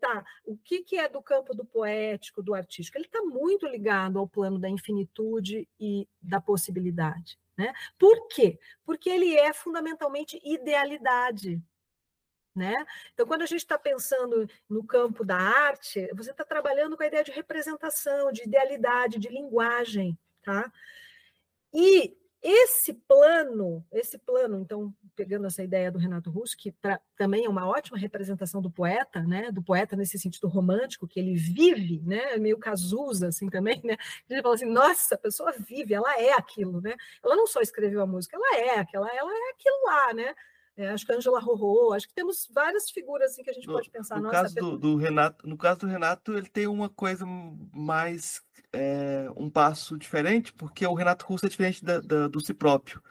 tá, 0.00 0.24
o 0.46 0.56
que, 0.56 0.82
que 0.82 0.96
é 0.96 1.06
do 1.06 1.20
campo 1.20 1.54
do 1.54 1.62
poético, 1.62 2.42
do 2.42 2.54
artístico? 2.54 2.96
Ele 2.96 3.04
está 3.04 3.20
muito 3.20 3.66
ligado 3.66 4.18
ao 4.18 4.26
plano 4.26 4.58
da 4.58 4.66
infinitude 4.66 5.68
e 5.78 6.08
da 6.22 6.40
possibilidade. 6.40 7.38
Né? 7.54 7.74
Por 7.98 8.28
quê? 8.28 8.58
Porque 8.82 9.10
ele 9.10 9.36
é 9.36 9.52
fundamentalmente 9.52 10.40
idealidade. 10.42 11.62
Né? 12.56 12.74
Então, 13.12 13.26
quando 13.26 13.42
a 13.42 13.46
gente 13.46 13.60
está 13.60 13.78
pensando 13.78 14.48
no 14.66 14.82
campo 14.82 15.22
da 15.22 15.36
arte, 15.36 16.08
você 16.14 16.30
está 16.30 16.44
trabalhando 16.44 16.96
com 16.96 17.02
a 17.02 17.06
ideia 17.06 17.22
de 17.22 17.30
representação, 17.30 18.32
de 18.32 18.44
idealidade, 18.44 19.18
de 19.18 19.28
linguagem. 19.28 20.18
Tá? 20.42 20.72
E 21.74 22.16
esse 22.40 22.94
plano, 22.94 23.84
esse 23.90 24.16
plano, 24.16 24.60
então, 24.60 24.94
pegando 25.16 25.46
essa 25.46 25.62
ideia 25.62 25.90
do 25.90 25.98
Renato 25.98 26.30
Russo, 26.30 26.56
que 26.56 26.70
pra, 26.70 27.00
também 27.16 27.44
é 27.44 27.48
uma 27.48 27.66
ótima 27.66 27.98
representação 27.98 28.62
do 28.62 28.70
poeta, 28.70 29.22
né? 29.22 29.50
Do 29.50 29.62
poeta 29.62 29.96
nesse 29.96 30.18
sentido 30.18 30.46
romântico, 30.46 31.08
que 31.08 31.18
ele 31.18 31.34
vive, 31.34 32.00
né? 32.04 32.36
Meio 32.36 32.58
Cazuza, 32.58 33.28
assim, 33.28 33.48
também, 33.48 33.80
né? 33.82 33.96
A 34.30 34.32
gente 34.32 34.42
fala 34.42 34.54
assim, 34.54 34.70
nossa, 34.70 35.16
a 35.16 35.18
pessoa 35.18 35.52
vive, 35.52 35.94
ela 35.94 36.20
é 36.20 36.32
aquilo, 36.32 36.80
né? 36.80 36.94
Ela 37.24 37.34
não 37.34 37.46
só 37.46 37.60
escreveu 37.60 38.00
a 38.00 38.06
música, 38.06 38.36
ela 38.36 38.56
é 38.56 38.78
aquela, 38.78 39.08
ela 39.08 39.32
é 39.32 39.50
aquilo 39.50 39.84
lá, 39.84 40.14
né? 40.14 40.34
É, 40.76 40.90
acho 40.90 41.04
que 41.04 41.12
Angela 41.12 41.40
Rorô, 41.40 41.92
acho 41.92 42.06
que 42.06 42.14
temos 42.14 42.48
várias 42.54 42.88
figuras 42.88 43.32
assim 43.32 43.42
que 43.42 43.50
a 43.50 43.52
gente 43.52 43.66
no, 43.66 43.72
pode 43.72 43.90
pensar. 43.90 44.20
No 44.20 44.30
caso 44.30 44.54
do, 44.54 44.78
do, 44.78 44.96
Renato, 44.96 45.44
no 45.44 45.58
caso 45.58 45.80
do 45.80 45.86
Renato, 45.88 46.34
ele 46.34 46.48
tem 46.48 46.68
uma 46.68 46.88
coisa 46.88 47.26
mais 47.74 48.40
é, 48.72 49.28
um 49.36 49.48
passo 49.50 49.96
diferente, 49.96 50.52
porque 50.52 50.86
o 50.86 50.94
Renato 50.94 51.26
Russo 51.26 51.46
é 51.46 51.48
diferente 51.48 51.84
da, 51.84 52.00
da, 52.00 52.28
do 52.28 52.40
si 52.40 52.54
próprio. 52.54 53.02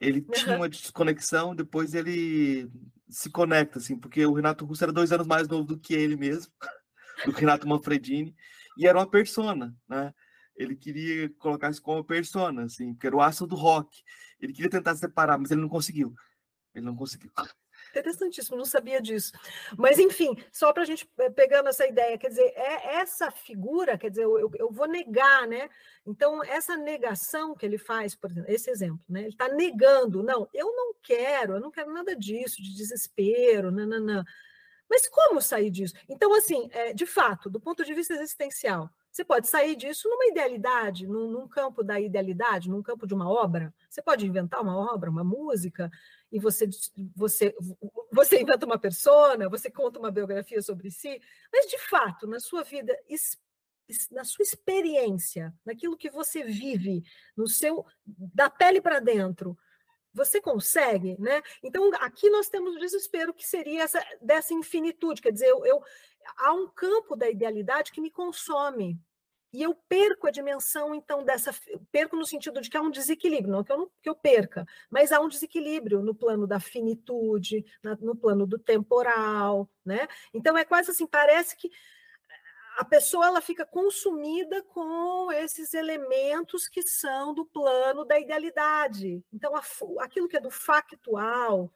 Ele 0.00 0.20
uhum. 0.20 0.32
tinha 0.32 0.56
uma 0.56 0.68
desconexão, 0.68 1.54
depois 1.54 1.94
ele 1.94 2.70
se 3.08 3.30
conecta, 3.30 3.78
assim, 3.78 3.96
porque 3.96 4.24
o 4.24 4.32
Renato 4.32 4.64
Russo 4.64 4.84
era 4.84 4.92
dois 4.92 5.12
anos 5.12 5.26
mais 5.26 5.46
novo 5.48 5.64
do 5.64 5.78
que 5.78 5.94
ele 5.94 6.16
mesmo, 6.16 6.52
do 7.26 7.32
Renato 7.32 7.68
Manfredini, 7.68 8.34
e 8.76 8.86
era 8.86 8.98
uma 8.98 9.08
persona, 9.08 9.74
né? 9.88 10.12
Ele 10.56 10.76
queria 10.76 11.30
colocar 11.38 11.70
isso 11.70 11.82
como 11.82 12.04
persona, 12.04 12.64
assim, 12.64 12.92
porque 12.92 13.06
era 13.06 13.16
o 13.16 13.22
aço 13.22 13.46
do 13.46 13.54
rock. 13.54 14.02
Ele 14.40 14.52
queria 14.52 14.70
tentar 14.70 14.94
separar, 14.94 15.38
mas 15.38 15.50
ele 15.50 15.60
não 15.60 15.68
conseguiu. 15.68 16.14
Ele 16.74 16.84
não 16.84 16.94
conseguiu. 16.94 17.30
Interessantíssimo, 17.92 18.56
não 18.56 18.64
sabia 18.64 19.02
disso. 19.02 19.32
Mas, 19.76 19.98
enfim, 19.98 20.34
só 20.50 20.72
para 20.72 20.82
a 20.82 20.86
gente 20.86 21.06
eh, 21.18 21.28
pegando 21.28 21.68
essa 21.68 21.86
ideia, 21.86 22.16
quer 22.16 22.28
dizer, 22.28 22.50
é 22.56 22.96
essa 22.96 23.30
figura, 23.30 23.98
quer 23.98 24.08
dizer, 24.08 24.24
eu, 24.24 24.50
eu 24.54 24.70
vou 24.70 24.88
negar, 24.88 25.46
né? 25.46 25.68
Então, 26.06 26.42
essa 26.42 26.74
negação 26.74 27.54
que 27.54 27.66
ele 27.66 27.76
faz, 27.76 28.14
por 28.14 28.30
exemplo, 28.30 28.50
esse 28.50 28.70
exemplo, 28.70 29.04
né? 29.06 29.20
Ele 29.20 29.28
está 29.28 29.46
negando, 29.48 30.22
não, 30.22 30.48
eu 30.54 30.74
não 30.74 30.94
quero, 31.02 31.54
eu 31.54 31.60
não 31.60 31.70
quero 31.70 31.92
nada 31.92 32.16
disso, 32.16 32.62
de 32.62 32.74
desespero, 32.74 33.70
nananã. 33.70 34.24
Mas 34.88 35.08
como 35.08 35.40
sair 35.40 35.70
disso? 35.70 35.94
Então, 36.08 36.34
assim, 36.34 36.68
é, 36.72 36.92
de 36.92 37.06
fato, 37.06 37.50
do 37.50 37.60
ponto 37.60 37.84
de 37.84 37.94
vista 37.94 38.14
existencial, 38.14 38.90
você 39.12 39.24
pode 39.24 39.46
sair 39.46 39.76
disso 39.76 40.08
numa 40.08 40.26
idealidade, 40.26 41.06
num, 41.06 41.30
num, 41.30 41.46
campo 41.46 41.84
da 41.84 42.00
idealidade, 42.00 42.70
num 42.70 42.82
campo 42.82 43.06
de 43.06 43.12
uma 43.12 43.28
obra. 43.28 43.72
Você 43.88 44.00
pode 44.00 44.26
inventar 44.26 44.62
uma 44.62 44.74
obra, 44.94 45.10
uma 45.10 45.22
música, 45.22 45.90
e 46.32 46.40
você, 46.40 46.66
você, 47.14 47.54
você 48.10 48.40
inventa 48.40 48.64
uma 48.64 48.78
persona, 48.78 49.50
você 49.50 49.70
conta 49.70 49.98
uma 49.98 50.10
biografia 50.10 50.62
sobre 50.62 50.90
si, 50.90 51.20
mas 51.52 51.66
de 51.66 51.78
fato, 51.78 52.26
na 52.26 52.40
sua 52.40 52.62
vida, 52.62 52.96
na 54.10 54.24
sua 54.24 54.42
experiência, 54.42 55.54
naquilo 55.64 55.96
que 55.96 56.10
você 56.10 56.42
vive, 56.42 57.04
no 57.36 57.46
seu 57.46 57.84
da 58.06 58.48
pele 58.48 58.80
para 58.80 58.98
dentro, 58.98 59.56
você 60.14 60.40
consegue, 60.40 61.16
né? 61.20 61.42
Então 61.62 61.90
aqui 62.00 62.30
nós 62.30 62.48
temos 62.48 62.74
o 62.76 62.78
desespero 62.78 63.34
que 63.34 63.46
seria 63.46 63.82
essa 63.82 64.02
dessa 64.20 64.54
infinitude, 64.54 65.20
quer 65.20 65.32
dizer, 65.32 65.48
eu, 65.48 65.64
eu 65.66 65.82
há 66.38 66.52
um 66.54 66.68
campo 66.68 67.14
da 67.14 67.28
idealidade 67.28 67.92
que 67.92 68.00
me 68.00 68.10
consome, 68.10 68.98
e 69.52 69.62
eu 69.62 69.74
perco 69.88 70.26
a 70.26 70.30
dimensão, 70.30 70.94
então, 70.94 71.22
dessa. 71.22 71.54
Perco 71.90 72.16
no 72.16 72.24
sentido 72.24 72.60
de 72.60 72.70
que 72.70 72.76
há 72.76 72.80
um 72.80 72.90
desequilíbrio, 72.90 73.52
não 73.52 73.62
que 73.62 73.70
eu, 73.70 73.76
não, 73.76 73.90
que 74.02 74.08
eu 74.08 74.14
perca, 74.14 74.66
mas 74.90 75.12
há 75.12 75.20
um 75.20 75.28
desequilíbrio 75.28 76.00
no 76.00 76.14
plano 76.14 76.46
da 76.46 76.58
finitude, 76.58 77.64
na, 77.82 77.94
no 77.96 78.16
plano 78.16 78.46
do 78.46 78.58
temporal, 78.58 79.68
né? 79.84 80.08
Então 80.32 80.56
é 80.56 80.64
quase 80.64 80.90
assim, 80.90 81.06
parece 81.06 81.54
que 81.54 81.70
a 82.78 82.84
pessoa 82.84 83.26
ela 83.26 83.42
fica 83.42 83.66
consumida 83.66 84.62
com 84.62 85.30
esses 85.30 85.74
elementos 85.74 86.66
que 86.66 86.82
são 86.82 87.34
do 87.34 87.44
plano 87.44 88.04
da 88.04 88.18
idealidade. 88.18 89.22
Então, 89.30 89.54
a, 89.54 89.62
aquilo 90.00 90.28
que 90.28 90.38
é 90.38 90.40
do 90.40 90.50
factual 90.50 91.70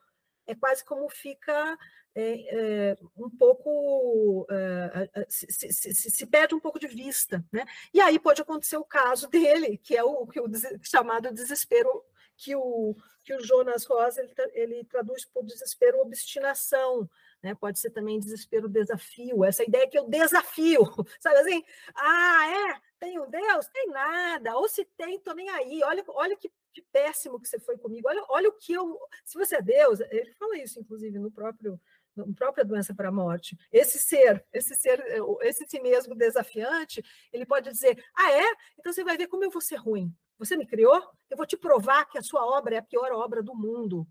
é 0.46 0.54
quase 0.54 0.82
como 0.84 1.08
fica 1.10 1.78
é, 2.18 2.92
é, 2.92 2.98
um 3.14 3.28
pouco 3.28 4.46
é, 4.50 5.26
se, 5.28 5.46
se, 5.50 5.92
se, 5.94 6.26
perde 6.26 6.54
um 6.54 6.60
pouco 6.60 6.78
de 6.78 6.86
vista, 6.86 7.44
né? 7.52 7.62
E 7.92 8.00
aí 8.00 8.18
pode 8.18 8.40
acontecer 8.40 8.78
o 8.78 8.84
caso 8.84 9.28
dele, 9.30 9.76
que 9.76 9.94
é 9.94 10.02
o, 10.02 10.26
que 10.26 10.40
o 10.40 10.50
chamado 10.82 11.30
desespero 11.30 12.02
que 12.34 12.56
o 12.56 12.96
que 13.22 13.34
o 13.34 13.44
Jonas 13.44 13.84
Rosa 13.84 14.22
ele, 14.22 14.32
ele 14.54 14.84
traduz 14.84 15.24
por 15.24 15.44
desespero 15.44 16.00
obstinação, 16.00 17.10
né? 17.42 17.54
Pode 17.54 17.78
ser 17.78 17.90
também 17.90 18.20
desespero 18.20 18.68
desafio, 18.68 19.44
essa 19.44 19.64
ideia 19.64 19.88
que 19.88 19.98
eu 19.98 20.08
desafio, 20.08 20.80
sabe 21.20 21.36
assim? 21.38 21.62
Ah, 21.94 22.46
é, 22.48 22.80
tem 22.98 23.18
um 23.18 23.28
Deus? 23.28 23.66
Tem 23.68 23.88
nada. 23.88 24.56
Ou 24.56 24.68
se 24.68 24.84
tem, 24.96 25.18
tô 25.20 25.34
nem 25.34 25.48
aí. 25.50 25.82
Olha, 25.82 26.04
olha 26.08 26.36
que, 26.36 26.50
que, 26.72 26.82
péssimo 26.82 27.40
que 27.40 27.48
você 27.48 27.58
foi 27.58 27.76
comigo. 27.76 28.08
Olha, 28.08 28.24
olha 28.28 28.48
o 28.48 28.52
que 28.52 28.72
eu. 28.72 28.98
Se 29.24 29.36
você 29.36 29.56
é 29.56 29.62
Deus, 29.62 30.00
ele 30.00 30.32
fala 30.34 30.56
isso, 30.58 30.80
inclusive, 30.80 31.18
no 31.18 31.30
próprio 31.30 31.80
própria 32.36 32.64
doença 32.64 32.94
para 32.94 33.08
a 33.08 33.12
morte. 33.12 33.56
Esse 33.72 33.98
ser, 33.98 34.44
esse 34.52 34.74
ser, 34.74 35.02
esse 35.42 35.66
si 35.66 35.80
mesmo 35.80 36.14
desafiante, 36.14 37.02
ele 37.32 37.46
pode 37.46 37.70
dizer: 37.70 38.02
"Ah, 38.14 38.32
é? 38.32 38.44
Então 38.78 38.92
você 38.92 39.04
vai 39.04 39.16
ver 39.16 39.28
como 39.28 39.44
eu 39.44 39.50
vou 39.50 39.60
ser 39.60 39.76
ruim. 39.76 40.14
Você 40.38 40.56
me 40.56 40.66
criou? 40.66 41.02
Eu 41.30 41.36
vou 41.36 41.46
te 41.46 41.56
provar 41.56 42.04
que 42.06 42.18
a 42.18 42.22
sua 42.22 42.44
obra 42.44 42.76
é 42.76 42.78
a 42.78 42.82
pior 42.82 43.12
obra 43.12 43.42
do 43.42 43.54
mundo. 43.54 44.06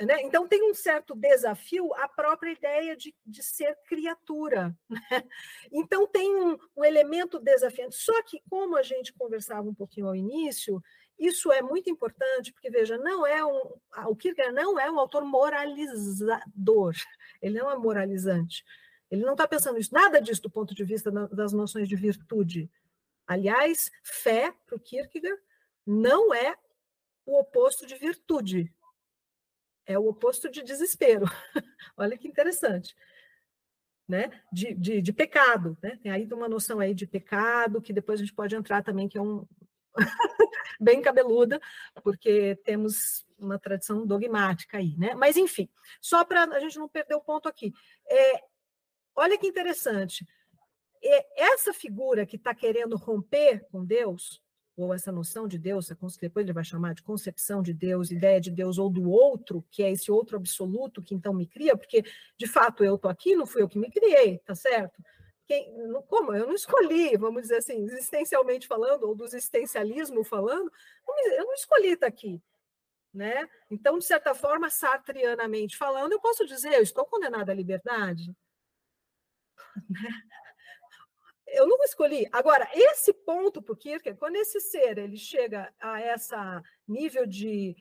Né? 0.00 0.22
Então, 0.22 0.48
tem 0.48 0.62
um 0.68 0.72
certo 0.72 1.14
desafio 1.14 1.92
à 1.94 2.08
própria 2.08 2.52
ideia 2.52 2.96
de, 2.96 3.14
de 3.24 3.42
ser 3.42 3.76
criatura. 3.86 4.74
Né? 5.10 5.24
Então, 5.72 6.06
tem 6.06 6.34
um, 6.34 6.56
um, 6.76 6.84
elemento 6.84 7.38
desafiante. 7.38 7.96
Só 7.96 8.22
que, 8.22 8.40
como 8.48 8.76
a 8.76 8.82
gente 8.82 9.12
conversava 9.12 9.68
um 9.68 9.74
pouquinho 9.74 10.08
ao 10.08 10.16
início, 10.16 10.82
isso 11.20 11.52
é 11.52 11.62
muito 11.62 11.90
importante, 11.90 12.52
porque, 12.52 12.70
veja, 12.70 12.96
não 12.98 13.26
é 13.26 13.44
um, 13.44 13.78
o 14.08 14.16
Kierkegaard 14.16 14.54
não 14.54 14.80
é 14.80 14.90
um 14.90 14.98
autor 14.98 15.24
moralizador, 15.24 16.94
ele 17.40 17.58
não 17.58 17.70
é 17.70 17.76
moralizante. 17.76 18.64
Ele 19.10 19.24
não 19.24 19.32
está 19.32 19.46
pensando 19.46 19.78
isso, 19.78 19.92
nada 19.92 20.20
disso 20.20 20.42
do 20.42 20.50
ponto 20.50 20.74
de 20.74 20.84
vista 20.84 21.10
das 21.10 21.52
noções 21.52 21.88
de 21.88 21.96
virtude. 21.96 22.70
Aliás, 23.26 23.90
fé, 24.02 24.54
para 24.66 24.76
o 24.76 24.80
Kierkegaard, 24.80 25.40
não 25.86 26.32
é 26.32 26.56
o 27.26 27.38
oposto 27.38 27.86
de 27.86 27.96
virtude 27.96 28.72
é 29.90 29.98
o 29.98 30.06
oposto 30.06 30.48
de 30.48 30.62
desespero. 30.62 31.26
Olha 31.96 32.16
que 32.16 32.28
interessante. 32.28 32.94
Né? 34.08 34.30
De, 34.52 34.74
de, 34.74 35.02
de, 35.02 35.12
pecado. 35.12 35.76
Né? 35.82 35.98
Tem 36.02 36.10
aí 36.10 36.28
uma 36.32 36.48
noção 36.48 36.80
aí 36.80 36.94
de 36.94 37.06
pecado, 37.06 37.82
que 37.82 37.92
depois 37.92 38.20
a 38.20 38.24
gente 38.24 38.34
pode 38.34 38.54
entrar 38.54 38.82
também, 38.82 39.08
que 39.08 39.18
é 39.18 39.22
um 39.22 39.46
bem 40.80 41.02
cabeluda, 41.02 41.60
porque 42.02 42.56
temos 42.64 43.26
uma 43.38 43.58
tradição 43.58 44.06
dogmática 44.06 44.78
aí, 44.78 44.96
né? 44.96 45.14
Mas 45.14 45.36
enfim, 45.36 45.68
só 46.00 46.24
para 46.24 46.44
a 46.44 46.60
gente 46.60 46.78
não 46.78 46.88
perder 46.88 47.14
o 47.14 47.20
ponto 47.20 47.48
aqui. 47.48 47.72
É, 48.08 48.42
olha 49.14 49.38
que 49.38 49.46
interessante. 49.46 50.26
É, 51.02 51.44
essa 51.52 51.72
figura 51.72 52.26
que 52.26 52.36
está 52.36 52.54
querendo 52.54 52.96
romper 52.96 53.66
com 53.70 53.84
Deus, 53.84 54.42
ou 54.76 54.94
essa 54.94 55.12
noção 55.12 55.46
de 55.46 55.58
Deus, 55.58 55.90
depois 56.20 56.44
ele 56.44 56.52
vai 56.52 56.64
chamar 56.64 56.94
de 56.94 57.02
concepção 57.02 57.62
de 57.62 57.72
Deus, 57.72 58.10
ideia 58.10 58.40
de 58.40 58.50
Deus 58.50 58.78
ou 58.78 58.88
do 58.88 59.10
outro, 59.10 59.64
que 59.70 59.82
é 59.82 59.90
esse 59.90 60.10
outro 60.10 60.36
absoluto 60.36 61.02
que 61.02 61.14
então 61.14 61.34
me 61.34 61.46
cria, 61.46 61.76
porque 61.76 62.04
de 62.36 62.46
fato 62.46 62.84
eu 62.84 62.94
estou 62.94 63.10
aqui, 63.10 63.34
não 63.34 63.46
fui 63.46 63.62
eu 63.62 63.68
que 63.68 63.78
me 63.78 63.90
criei, 63.90 64.38
tá 64.38 64.54
certo? 64.54 65.02
Quem, 65.50 65.74
como? 66.06 66.32
Eu 66.32 66.46
não 66.46 66.54
escolhi, 66.54 67.16
vamos 67.16 67.42
dizer 67.42 67.56
assim, 67.56 67.82
existencialmente 67.82 68.68
falando, 68.68 69.08
ou 69.08 69.16
do 69.16 69.24
existencialismo 69.24 70.22
falando, 70.22 70.70
eu 71.32 71.44
não 71.44 71.54
escolhi 71.54 71.88
estar 71.88 72.06
aqui. 72.06 72.40
Né? 73.12 73.48
Então, 73.68 73.98
de 73.98 74.04
certa 74.04 74.32
forma, 74.32 74.70
sartrianamente 74.70 75.76
falando, 75.76 76.12
eu 76.12 76.20
posso 76.20 76.46
dizer, 76.46 76.74
eu 76.74 76.82
estou 76.82 77.04
condenada 77.04 77.50
à 77.50 77.54
liberdade. 77.54 78.32
Né? 79.88 80.10
eu 81.48 81.66
não 81.66 81.82
escolhi. 81.82 82.28
Agora, 82.30 82.70
esse 82.72 83.12
ponto 83.12 83.60
para 83.60 83.72
o 83.72 83.76
Kierkegaard, 83.76 84.20
quando 84.20 84.36
esse 84.36 84.60
ser 84.60 84.98
ele 84.98 85.16
chega 85.16 85.74
a 85.80 86.00
esse 86.00 86.32
nível 86.86 87.26
de, 87.26 87.74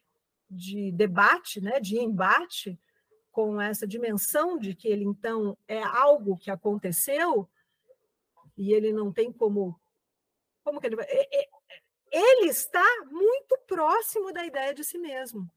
de 0.50 0.92
debate, 0.92 1.62
né, 1.62 1.80
de 1.80 2.00
embate, 2.00 2.80
com 3.32 3.62
essa 3.62 3.86
dimensão 3.86 4.58
de 4.58 4.74
que 4.74 4.88
ele, 4.88 5.06
então, 5.06 5.56
é 5.68 5.84
algo 5.84 6.36
que 6.36 6.50
aconteceu, 6.50 7.48
e 8.60 8.74
ele 8.74 8.92
não 8.92 9.12
tem 9.12 9.32
como. 9.32 9.80
Como 10.62 10.82
que 10.82 10.88
ele 10.88 10.98
vai. 10.98 11.08
Ele 12.12 12.50
está 12.50 12.86
muito 13.06 13.58
próximo 13.66 14.34
da 14.34 14.46
ideia 14.46 14.74
de 14.74 14.84
si 14.84 14.98
mesmo. 14.98 15.50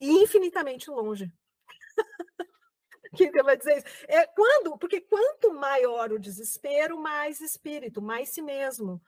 E 0.00 0.10
infinitamente 0.10 0.90
longe. 0.90 1.30
que 3.14 3.42
vai 3.42 3.56
dizer 3.56 3.76
isso? 3.76 3.86
É 4.08 4.26
quando, 4.28 4.78
porque 4.78 5.02
quanto 5.02 5.52
maior 5.52 6.10
o 6.10 6.18
desespero, 6.18 6.98
mais 6.98 7.38
espírito, 7.40 8.00
mais 8.00 8.30
si 8.30 8.40
mesmo. 8.40 9.00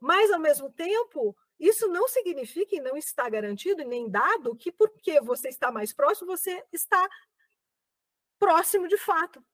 Mas 0.00 0.30
ao 0.30 0.38
mesmo 0.38 0.70
tempo, 0.70 1.36
isso 1.58 1.88
não 1.88 2.06
significa 2.06 2.76
e 2.76 2.80
não 2.80 2.96
está 2.96 3.28
garantido 3.28 3.82
nem 3.82 4.08
dado 4.08 4.54
que 4.54 4.70
porque 4.70 5.20
você 5.20 5.48
está 5.48 5.72
mais 5.72 5.92
próximo, 5.92 6.36
você 6.36 6.64
está 6.72 7.08
próximo 8.38 8.86
de 8.86 8.96
fato. 8.96 9.44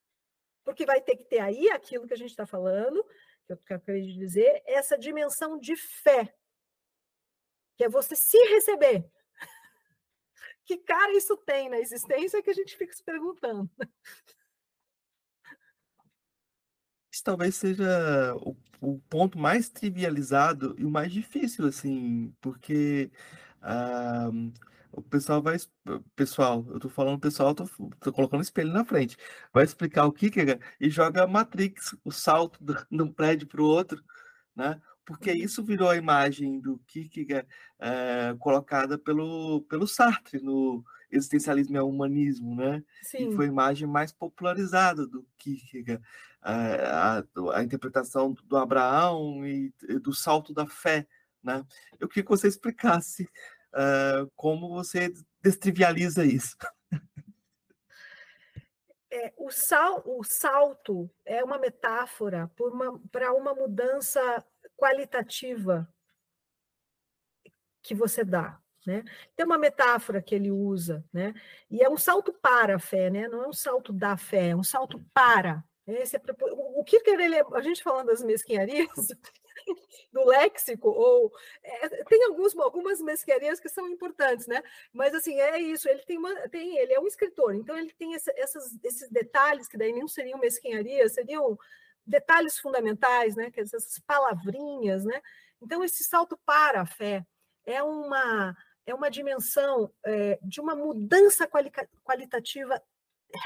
Porque 0.65 0.87
vai 0.87 1.01
ter 1.01 1.17
que 1.17 1.25
ter 1.25 1.41
aí 1.41 1.71
aquilo 1.71 2.07
que 2.07 2.15
a 2.15 2.17
gente 2.17 2.31
está 2.31 2.47
falando, 2.47 3.05
que 3.47 3.53
eu 3.53 3.57
acabei 3.57 4.03
de 4.03 4.15
dizer, 4.15 4.63
essa 4.67 4.99
dimensão 4.99 5.59
de 5.59 5.77
fé, 5.77 6.35
que 7.77 7.85
é 7.85 7.89
você 7.89 8.15
se 8.15 8.39
receber, 8.47 9.05
que 10.65 10.79
cara 10.79 11.13
isso 11.17 11.37
tem 11.39 11.69
na 11.69 11.79
existência 11.79 12.43
que 12.43 12.51
a 12.51 12.55
gente 12.55 12.77
fica 12.77 12.93
se 12.93 13.03
perguntando. 13.03 13.71
Isso 17.13 17.25
talvez 17.25 17.57
seja 17.57 18.35
o, 18.37 18.57
o 18.81 18.99
ponto 19.01 19.39
mais 19.39 19.69
trivializado 19.69 20.75
e 20.79 20.85
o 20.85 20.91
mais 20.91 21.13
difícil, 21.13 21.67
assim, 21.67 22.35
porque 22.41 23.11
uh, 23.61 24.53
o 24.93 25.03
pessoal 25.03 25.43
vai. 25.43 25.57
Pessoal, 26.15 26.65
eu 26.69 26.79
tô 26.79 26.89
falando 26.89 27.19
pessoal, 27.19 27.55
tô, 27.55 27.67
tô 28.01 28.13
colocando 28.13 28.43
espelho 28.43 28.73
na 28.73 28.85
frente. 28.85 29.17
Vai 29.53 29.65
explicar 29.65 30.07
o 30.07 30.13
que 30.13 30.27
é 30.41 30.59
e 30.81 30.91
joga 30.91 31.25
a 31.25 31.27
Matrix, 31.27 31.97
o 32.05 32.13
salto 32.13 32.63
do, 32.63 32.75
de 32.91 33.03
um 33.03 33.13
prédio 33.13 33.47
para 33.49 33.63
o 33.63 33.67
outro, 33.67 34.03
né? 34.55 34.81
porque 35.05 35.33
isso 35.33 35.65
virou 35.65 35.89
a 35.89 35.97
imagem 35.97 36.61
do 36.61 36.79
Kierkegaard 36.87 37.47
é, 37.79 38.35
colocada 38.39 38.97
pelo, 38.97 39.63
pelo 39.69 39.87
Sartre 39.87 40.41
no 40.41 40.85
Existencialismo 41.11 41.77
é 41.77 41.83
Humanismo, 41.83 42.57
né? 42.57 42.83
Sim. 43.03 43.29
E 43.29 43.35
foi 43.35 43.45
a 43.45 43.49
imagem 43.49 43.87
mais 43.87 44.13
popularizada 44.13 45.07
do 45.07 45.27
Kierkegaard, 45.37 46.03
a, 46.41 47.19
a, 47.19 47.25
a 47.55 47.63
interpretação 47.63 48.35
do 48.45 48.57
Abraão 48.57 49.47
e, 49.47 49.75
e, 49.89 49.99
do 49.99 50.15
salto 50.15 50.55
da 50.55 50.67
fé, 50.67 51.07
né? 51.43 51.65
Eu 52.01 52.09
queria 52.09 52.23
que 52.23 52.31
você 52.31 52.49
explicasse 52.49 53.29
uh, 53.75 54.31
como 54.37 54.69
você 54.69 55.13
destrivializa 55.43 56.25
isso. 56.25 56.57
É, 59.15 59.31
o, 59.37 59.51
sal, 59.51 60.03
o 60.07 60.25
salto 60.25 61.11
é 61.27 61.45
uma 61.45 61.59
metáfora 61.59 62.51
para 62.57 62.67
uma, 62.67 63.33
uma 63.35 63.55
mudança 63.55 64.43
qualitativa 64.75 65.87
que 67.83 67.95
você 67.95 68.25
dá. 68.25 68.59
Né? 68.87 69.05
Tem 69.37 69.45
uma 69.45 69.59
metáfora 69.59 70.23
que 70.23 70.35
ele 70.35 70.51
usa, 70.51 71.05
né? 71.13 71.35
e 71.71 71.83
é 71.83 71.91
um 71.91 71.97
salto 71.99 72.33
para 72.33 72.77
a 72.77 72.79
fé, 72.79 73.11
né? 73.11 73.29
não 73.29 73.45
é 73.45 73.49
um 73.49 73.53
salto 73.53 73.93
da 73.93 74.17
fé, 74.17 74.49
é 74.49 74.57
um 74.57 74.65
salto 74.65 75.05
para. 75.13 75.63
Esse 75.87 76.17
é, 76.17 76.21
o 76.53 76.83
Kierkegaard, 76.83 77.23
ele 77.23 77.45
a 77.55 77.61
gente 77.61 77.83
falando 77.83 78.07
das 78.07 78.23
mesquinharias, 78.23 78.89
do 80.13 80.25
léxico, 80.25 80.89
ou 80.89 81.33
é, 81.63 82.05
tem 82.05 82.25
alguns, 82.25 82.57
algumas 82.57 83.01
mesquinharias 83.01 83.61
que 83.61 83.69
são 83.69 83.89
importantes, 83.89 84.47
né? 84.47 84.63
Mas 84.93 85.15
assim, 85.15 85.39
é 85.41 85.59
isso, 85.61 85.89
ele 85.89 86.03
tem 86.03 86.19
uma, 86.19 86.35
tem, 86.49 86.79
ele 86.79 86.93
é 86.93 87.01
um 87.01 87.07
escritor, 87.07 87.55
então 87.55 87.77
ele 87.77 87.93
tem 87.93 88.15
essa, 88.15 88.33
essas, 88.37 88.79
esses 88.83 89.11
detalhes 89.11 89.69
que 89.69 89.79
daí 89.79 89.93
não 89.93 90.09
seriam 90.09 90.39
mesquinharias, 90.39 91.15
seriam 91.15 91.59
detalhes 92.07 92.59
fundamentais, 92.59 93.37
né? 93.37 93.51
Essas 93.57 93.99
palavrinhas, 94.07 95.05
né? 95.05 95.21
Então, 95.63 95.85
esse 95.85 96.03
salto 96.03 96.39
para 96.45 96.81
a 96.83 96.87
fé 96.87 97.25
é 97.65 97.83
uma, 97.83 98.57
é 98.85 98.95
uma 98.95 99.11
dimensão 99.11 99.93
é, 100.05 100.39
de 100.43 100.61
uma 100.61 100.75
mudança 100.75 101.47
quali 101.47 101.71
qualitativa 102.03 102.83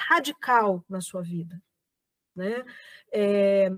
radical 0.08 0.84
na 0.88 1.00
sua 1.00 1.22
vida. 1.22 1.60
Né? 2.34 2.64
É, 3.12 3.70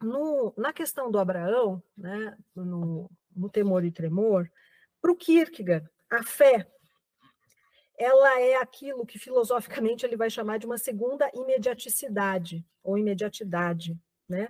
no, 0.00 0.52
na 0.56 0.72
questão 0.72 1.10
do 1.10 1.18
Abraão, 1.18 1.82
né, 1.96 2.36
no, 2.54 3.10
no 3.34 3.48
Temor 3.48 3.84
e 3.84 3.90
Tremor, 3.90 4.48
para 5.00 5.12
o 5.12 5.16
Kierkegaard, 5.16 5.88
a 6.10 6.22
fé 6.22 6.66
ela 7.98 8.40
é 8.40 8.54
aquilo 8.54 9.04
que 9.04 9.18
filosoficamente 9.18 10.06
ele 10.06 10.16
vai 10.16 10.30
chamar 10.30 10.58
de 10.58 10.66
uma 10.66 10.78
segunda 10.78 11.28
imediaticidade 11.34 12.64
ou 12.82 12.96
imediatidade, 12.96 13.98
né? 14.28 14.46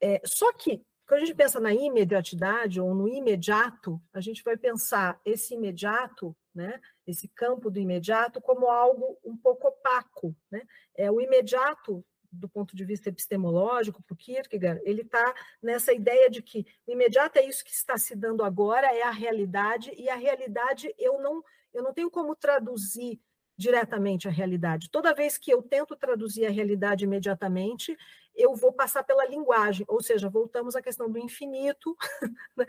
É, 0.00 0.20
só 0.24 0.52
que 0.52 0.84
quando 1.06 1.22
a 1.22 1.24
gente 1.26 1.34
pensa 1.34 1.58
na 1.58 1.74
imediatidade 1.74 2.80
ou 2.80 2.94
no 2.94 3.08
imediato, 3.08 4.00
a 4.12 4.20
gente 4.20 4.42
vai 4.42 4.56
pensar 4.56 5.20
esse 5.24 5.54
imediato, 5.54 6.34
né? 6.54 6.80
Esse 7.06 7.26
campo 7.28 7.70
do 7.70 7.80
imediato 7.80 8.40
como 8.40 8.68
algo 8.68 9.18
um 9.24 9.36
pouco 9.36 9.68
opaco, 9.68 10.34
né? 10.50 10.62
É 10.96 11.10
o 11.10 11.20
imediato 11.20 12.04
do 12.34 12.48
ponto 12.48 12.76
de 12.76 12.84
vista 12.84 13.08
epistemológico, 13.08 14.02
para 14.02 14.14
o 14.14 14.16
Kierkegaard, 14.16 14.80
ele 14.84 15.02
está 15.02 15.34
nessa 15.62 15.92
ideia 15.92 16.28
de 16.30 16.42
que 16.42 16.66
o 16.86 16.92
imediato 16.92 17.38
é 17.38 17.46
isso 17.46 17.64
que 17.64 17.72
está 17.72 17.96
se 17.96 18.14
dando 18.14 18.42
agora, 18.42 18.86
é 18.94 19.02
a 19.02 19.10
realidade, 19.10 19.92
e 19.96 20.08
a 20.08 20.14
realidade 20.14 20.94
eu 20.98 21.20
não 21.20 21.42
eu 21.72 21.82
não 21.82 21.92
tenho 21.92 22.08
como 22.08 22.36
traduzir 22.36 23.20
diretamente 23.56 24.26
a 24.26 24.30
realidade. 24.30 24.90
Toda 24.90 25.14
vez 25.14 25.38
que 25.38 25.52
eu 25.52 25.62
tento 25.62 25.96
traduzir 25.96 26.46
a 26.46 26.50
realidade 26.50 27.04
imediatamente, 27.04 27.96
eu 28.34 28.54
vou 28.54 28.72
passar 28.72 29.04
pela 29.04 29.26
linguagem, 29.26 29.84
ou 29.88 30.02
seja, 30.02 30.28
voltamos 30.28 30.74
à 30.74 30.82
questão 30.82 31.10
do 31.10 31.18
infinito, 31.18 31.96
né? 32.56 32.66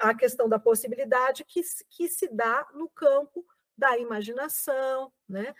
a 0.00 0.14
questão 0.14 0.48
da 0.48 0.58
possibilidade 0.58 1.44
que, 1.44 1.60
que 1.88 2.08
se 2.08 2.28
dá 2.28 2.66
no 2.74 2.88
campo 2.88 3.44
da 3.76 3.96
imaginação, 3.98 5.12
né? 5.28 5.54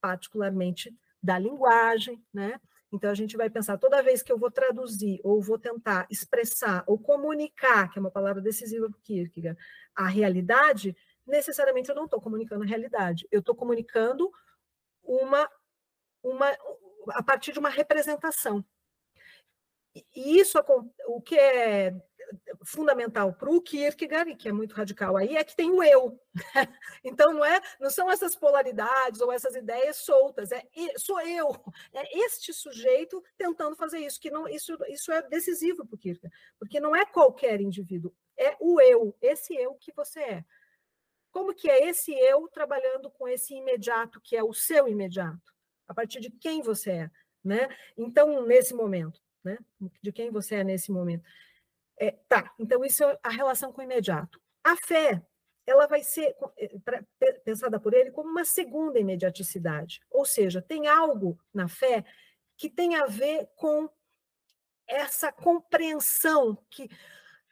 particularmente 0.00 0.94
da 1.22 1.38
linguagem, 1.38 2.24
né? 2.32 2.58
Então, 2.92 3.10
a 3.10 3.14
gente 3.14 3.36
vai 3.36 3.48
pensar, 3.48 3.78
toda 3.78 4.02
vez 4.02 4.22
que 4.22 4.32
eu 4.32 4.38
vou 4.38 4.50
traduzir, 4.50 5.20
ou 5.22 5.40
vou 5.40 5.58
tentar 5.58 6.06
expressar, 6.10 6.82
ou 6.86 6.98
comunicar, 6.98 7.88
que 7.90 7.98
é 7.98 8.00
uma 8.00 8.10
palavra 8.10 8.42
decisiva 8.42 8.90
para 8.90 9.00
Kierkegaard, 9.00 9.58
a 9.94 10.06
realidade, 10.06 10.96
necessariamente 11.26 11.88
eu 11.88 11.94
não 11.94 12.06
estou 12.06 12.20
comunicando 12.20 12.64
a 12.64 12.66
realidade, 12.66 13.28
eu 13.30 13.40
estou 13.40 13.54
comunicando 13.54 14.30
uma, 15.04 15.48
uma, 16.22 16.50
a 17.10 17.22
partir 17.22 17.52
de 17.52 17.58
uma 17.58 17.70
representação. 17.70 18.64
E 19.94 20.38
isso, 20.38 20.58
o 21.06 21.20
que 21.20 21.36
é 21.36 21.94
fundamental 22.64 23.32
para 23.32 23.50
o 23.50 23.60
Kierkegaard, 23.60 24.36
que 24.36 24.48
é 24.48 24.52
muito 24.52 24.74
radical 24.74 25.16
aí, 25.16 25.36
é 25.36 25.44
que 25.44 25.56
tem 25.56 25.70
o 25.70 25.82
eu. 25.82 26.20
então 27.04 27.32
não 27.32 27.44
é, 27.44 27.60
não 27.80 27.90
são 27.90 28.10
essas 28.10 28.36
polaridades 28.36 29.20
ou 29.20 29.32
essas 29.32 29.54
ideias 29.54 29.96
soltas, 29.96 30.52
é 30.52 30.62
sou 30.96 31.20
eu, 31.20 31.50
é 31.92 32.18
este 32.24 32.52
sujeito 32.52 33.22
tentando 33.36 33.76
fazer 33.76 33.98
isso, 33.98 34.20
que 34.20 34.30
não 34.30 34.48
isso 34.48 34.76
isso 34.88 35.10
é 35.12 35.22
decisivo 35.22 35.86
para 35.86 35.94
o 35.94 35.98
Kierkegaard, 35.98 36.36
porque 36.58 36.80
não 36.80 36.94
é 36.94 37.04
qualquer 37.04 37.60
indivíduo, 37.60 38.14
é 38.36 38.56
o 38.60 38.80
eu, 38.80 39.16
esse 39.20 39.54
eu 39.54 39.74
que 39.74 39.92
você 39.92 40.20
é. 40.20 40.44
Como 41.30 41.54
que 41.54 41.70
é 41.70 41.88
esse 41.88 42.12
eu 42.12 42.48
trabalhando 42.48 43.10
com 43.10 43.28
esse 43.28 43.54
imediato 43.54 44.20
que 44.20 44.36
é 44.36 44.42
o 44.42 44.52
seu 44.52 44.88
imediato? 44.88 45.54
A 45.86 45.94
partir 45.94 46.20
de 46.20 46.30
quem 46.30 46.60
você 46.62 46.90
é, 46.90 47.10
né? 47.44 47.68
Então, 47.96 48.44
nesse 48.44 48.74
momento, 48.74 49.20
né? 49.44 49.58
De 50.02 50.12
quem 50.12 50.30
você 50.30 50.56
é 50.56 50.64
nesse 50.64 50.90
momento. 50.90 51.24
É, 52.00 52.12
tá, 52.26 52.50
então 52.58 52.82
isso 52.82 53.04
é 53.04 53.18
a 53.22 53.28
relação 53.28 53.70
com 53.70 53.82
o 53.82 53.84
imediato. 53.84 54.40
A 54.64 54.74
fé, 54.74 55.22
ela 55.66 55.86
vai 55.86 56.02
ser 56.02 56.34
é, 56.56 57.32
pensada 57.44 57.78
por 57.78 57.92
ele 57.92 58.10
como 58.10 58.30
uma 58.30 58.44
segunda 58.44 58.98
imediaticidade, 58.98 60.00
ou 60.10 60.24
seja, 60.24 60.62
tem 60.62 60.88
algo 60.88 61.38
na 61.52 61.68
fé 61.68 62.02
que 62.56 62.70
tem 62.70 62.96
a 62.96 63.04
ver 63.04 63.50
com 63.54 63.86
essa 64.86 65.30
compreensão 65.30 66.56
que, 66.70 66.88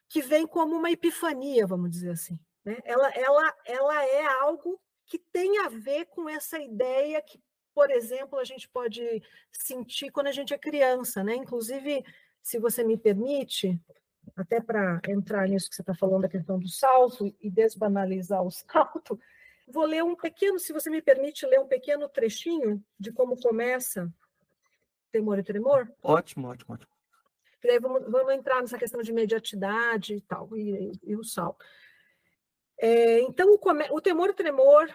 que 0.08 0.22
vem 0.22 0.46
como 0.46 0.76
uma 0.76 0.90
epifania, 0.90 1.66
vamos 1.66 1.90
dizer 1.90 2.10
assim. 2.10 2.38
Né? 2.64 2.78
Ela, 2.84 3.10
ela, 3.10 3.56
ela 3.66 4.04
é 4.06 4.26
algo 4.40 4.80
que 5.06 5.18
tem 5.18 5.58
a 5.58 5.68
ver 5.68 6.06
com 6.06 6.26
essa 6.26 6.58
ideia 6.58 7.20
que, 7.20 7.38
por 7.74 7.90
exemplo, 7.90 8.38
a 8.38 8.44
gente 8.44 8.66
pode 8.68 9.22
sentir 9.52 10.10
quando 10.10 10.26
a 10.26 10.32
gente 10.32 10.52
é 10.52 10.58
criança, 10.58 11.22
né? 11.22 11.34
Inclusive, 11.34 12.04
se 12.42 12.58
você 12.58 12.82
me 12.82 12.98
permite, 12.98 13.80
até 14.40 14.60
para 14.60 15.00
entrar 15.08 15.48
nisso 15.48 15.68
que 15.68 15.76
você 15.76 15.82
está 15.82 15.94
falando, 15.94 16.24
a 16.24 16.28
questão 16.28 16.58
do 16.58 16.68
salto 16.68 17.34
e 17.40 17.50
desbanalizar 17.50 18.42
o 18.42 18.50
salto, 18.52 19.18
vou 19.66 19.84
ler 19.84 20.02
um 20.02 20.16
pequeno, 20.16 20.58
se 20.58 20.72
você 20.72 20.88
me 20.90 21.02
permite, 21.02 21.46
ler 21.46 21.60
um 21.60 21.66
pequeno 21.66 22.08
trechinho 22.08 22.82
de 22.98 23.12
como 23.12 23.36
começa 23.40 24.12
Temor 25.10 25.38
e 25.38 25.42
Tremor? 25.42 25.90
Ótimo, 26.02 26.48
ótimo, 26.48 26.74
ótimo. 26.74 26.90
E 27.64 27.70
aí 27.70 27.78
vamos, 27.78 28.02
vamos 28.10 28.32
entrar 28.32 28.60
nessa 28.60 28.78
questão 28.78 29.02
de 29.02 29.10
imediatidade 29.10 30.14
e 30.14 30.20
tal, 30.20 30.56
e, 30.56 30.92
e 31.02 31.16
o 31.16 31.24
salto. 31.24 31.64
É, 32.78 33.20
então, 33.22 33.50
o, 33.50 33.94
o 33.96 34.00
Temor 34.00 34.30
e 34.30 34.34
Tremor, 34.34 34.88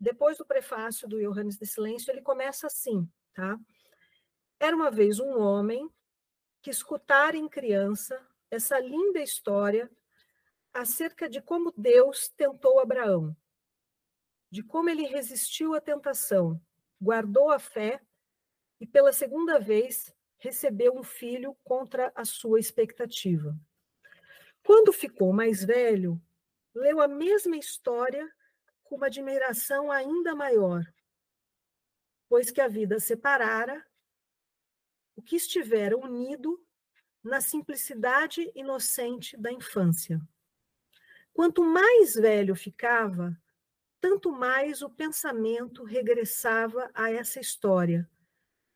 depois 0.00 0.36
do 0.36 0.44
prefácio 0.44 1.08
do 1.08 1.20
Johannes 1.20 1.56
de 1.56 1.66
Silêncio, 1.66 2.10
ele 2.10 2.20
começa 2.20 2.66
assim, 2.66 3.08
tá? 3.32 3.58
Era 4.58 4.74
uma 4.74 4.90
vez 4.90 5.20
um 5.20 5.38
homem 5.38 5.88
que 6.60 6.70
escutara 6.70 7.36
em 7.36 7.48
criança 7.48 8.20
essa 8.50 8.78
linda 8.78 9.20
história 9.20 9.90
acerca 10.72 11.28
de 11.28 11.40
como 11.40 11.72
Deus 11.76 12.28
tentou 12.36 12.80
Abraão, 12.80 13.36
de 14.50 14.62
como 14.62 14.88
ele 14.88 15.06
resistiu 15.06 15.74
à 15.74 15.80
tentação, 15.80 16.60
guardou 17.00 17.50
a 17.50 17.58
fé 17.58 18.00
e 18.80 18.86
pela 18.86 19.12
segunda 19.12 19.58
vez 19.58 20.14
recebeu 20.38 20.96
um 20.96 21.02
filho 21.02 21.54
contra 21.64 22.12
a 22.14 22.24
sua 22.24 22.60
expectativa. 22.60 23.58
Quando 24.62 24.92
ficou 24.92 25.32
mais 25.32 25.64
velho, 25.64 26.20
leu 26.74 27.00
a 27.00 27.08
mesma 27.08 27.56
história 27.56 28.30
com 28.84 28.96
uma 28.96 29.06
admiração 29.06 29.90
ainda 29.90 30.34
maior, 30.34 30.82
pois 32.28 32.50
que 32.50 32.60
a 32.60 32.68
vida 32.68 33.00
separara 33.00 33.84
o 35.16 35.22
que 35.22 35.36
estivera 35.36 35.96
unido 35.96 36.64
na 37.22 37.40
simplicidade 37.40 38.50
inocente 38.54 39.36
da 39.36 39.52
infância. 39.52 40.20
Quanto 41.32 41.64
mais 41.64 42.14
velho 42.14 42.54
ficava, 42.54 43.36
tanto 44.00 44.30
mais 44.30 44.82
o 44.82 44.90
pensamento 44.90 45.84
regressava 45.84 46.90
a 46.94 47.10
essa 47.10 47.40
história, 47.40 48.08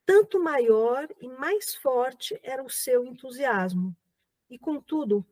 tanto 0.05 0.43
maior 0.43 1.09
e 1.21 1.29
mais 1.29 1.75
forte 1.75 2.39
era 2.43 2.63
o 2.63 2.71
seu 2.71 3.05
entusiasmo. 3.05 3.97
E, 4.51 4.59
contudo, 4.59 5.25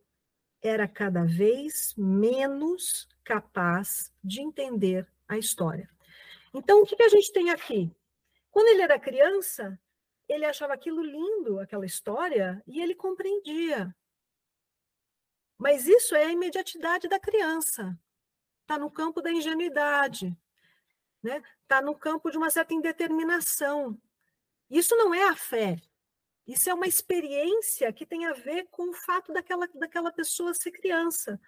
era 0.62 0.87
cada 0.87 1.24
vez 1.24 1.95
menos 1.97 3.09
capaz 3.24 4.12
de 4.23 4.41
entender 4.41 5.07
a 5.28 5.37
história. 5.39 5.89
Então, 6.55 6.82
o 6.82 6.87
que, 6.87 7.01
a 7.03 7.09
gente 7.09 7.32
tem 7.32 7.51
aqui? 7.51 7.91
Quando 8.51 8.69
ele 8.69 8.82
era 8.82 8.99
criança, 8.99 9.78
ele 10.31 10.44
achava 10.44 10.74
aquilo 10.74 11.02
lindo, 11.02 11.59
aquela 11.59 11.85
história, 11.85 12.62
e 12.66 12.81
ele 12.81 12.94
compreendia. 12.94 13.94
Mas 15.59 15.86
isso 15.86 16.15
é 16.15 16.27
a 16.27 16.32
imediatidade 16.32 17.09
da 17.09 17.19
criança. 17.19 17.98
Está 18.62 18.78
no 18.78 18.90
campo 18.90 19.20
da 19.20 19.32
ingenuidade. 19.32 20.27
Está 20.27 20.39
né? 21.23 21.43
Tá 21.66 21.82
no 21.82 21.97
campo 21.97 22.31
de 22.31 22.39
uma 22.39 22.48
certa 22.48 22.73
indeterminação. 22.73 24.01
Isso 24.70 24.94
não 24.97 25.12
é 25.12 25.24
a 25.24 25.35
fé. 25.35 25.77
Isso 26.47 26.70
é 26.70 26.74
uma 26.74 26.86
experiência 26.86 27.93
que 27.93 28.07
tem 28.07 28.27
a 28.27 28.32
ver 28.32 28.69
com 28.70 28.90
o 28.90 28.94
fato 28.94 29.32
daquela, 29.32 29.66
daquela 29.74 30.12
pessoa 30.12 30.55
ser 30.55 30.70
criança. 30.70 31.40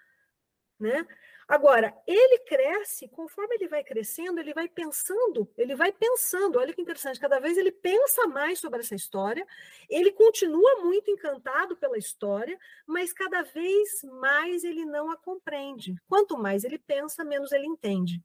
Né? 0.83 1.07
Agora, 1.47 1.95
ele 2.09 2.39
cresce, 2.41 3.07
conforme 3.09 3.55
ele 3.55 3.69
vai 3.69 3.85
crescendo, 3.85 4.41
ele 4.41 4.53
vai 4.53 4.69
pensando, 4.69 5.49
ele 5.57 5.77
vai 5.77 5.93
pensando, 5.93 6.59
olha 6.59 6.73
que 6.73 6.83
interessante, 6.83 7.21
cada 7.21 7.39
vez 7.39 7.57
ele 7.57 7.71
pensa 7.71 8.27
mais 8.27 8.59
sobre 8.59 8.81
essa 8.81 8.97
história, 8.97 9.47
ele 9.89 10.11
continua 10.11 10.81
muito 10.81 11.09
encantado 11.09 11.77
pela 11.77 11.97
história, 11.97 12.59
mas 12.85 13.13
cada 13.13 13.43
vez 13.43 14.03
mais 14.21 14.65
ele 14.65 14.85
não 14.85 15.09
a 15.09 15.17
compreende. 15.17 15.95
Quanto 16.09 16.37
mais 16.37 16.65
ele 16.65 16.79
pensa, 16.79 17.25
menos 17.25 17.53
ele 17.53 17.67
entende. 17.67 18.21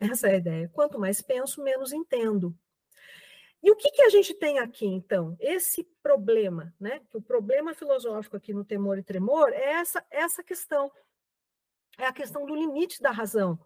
Essa 0.00 0.28
é 0.28 0.32
a 0.32 0.38
ideia. 0.38 0.70
Quanto 0.72 0.98
mais 0.98 1.22
penso, 1.22 1.62
menos 1.62 1.92
entendo. 1.92 2.52
E 3.62 3.70
o 3.70 3.76
que, 3.76 3.90
que 3.90 4.02
a 4.02 4.08
gente 4.08 4.32
tem 4.34 4.58
aqui, 4.60 4.86
então? 4.86 5.36
Esse 5.40 5.84
problema, 6.02 6.72
né? 6.80 7.00
O 7.12 7.20
problema 7.20 7.74
filosófico 7.74 8.36
aqui 8.36 8.54
no 8.54 8.64
temor 8.64 8.98
e 8.98 9.02
tremor 9.02 9.52
é 9.52 9.72
essa, 9.72 10.04
essa 10.10 10.42
questão 10.42 10.90
é 11.98 12.06
a 12.06 12.12
questão 12.12 12.46
do 12.46 12.54
limite 12.54 13.02
da 13.02 13.10
razão 13.10 13.58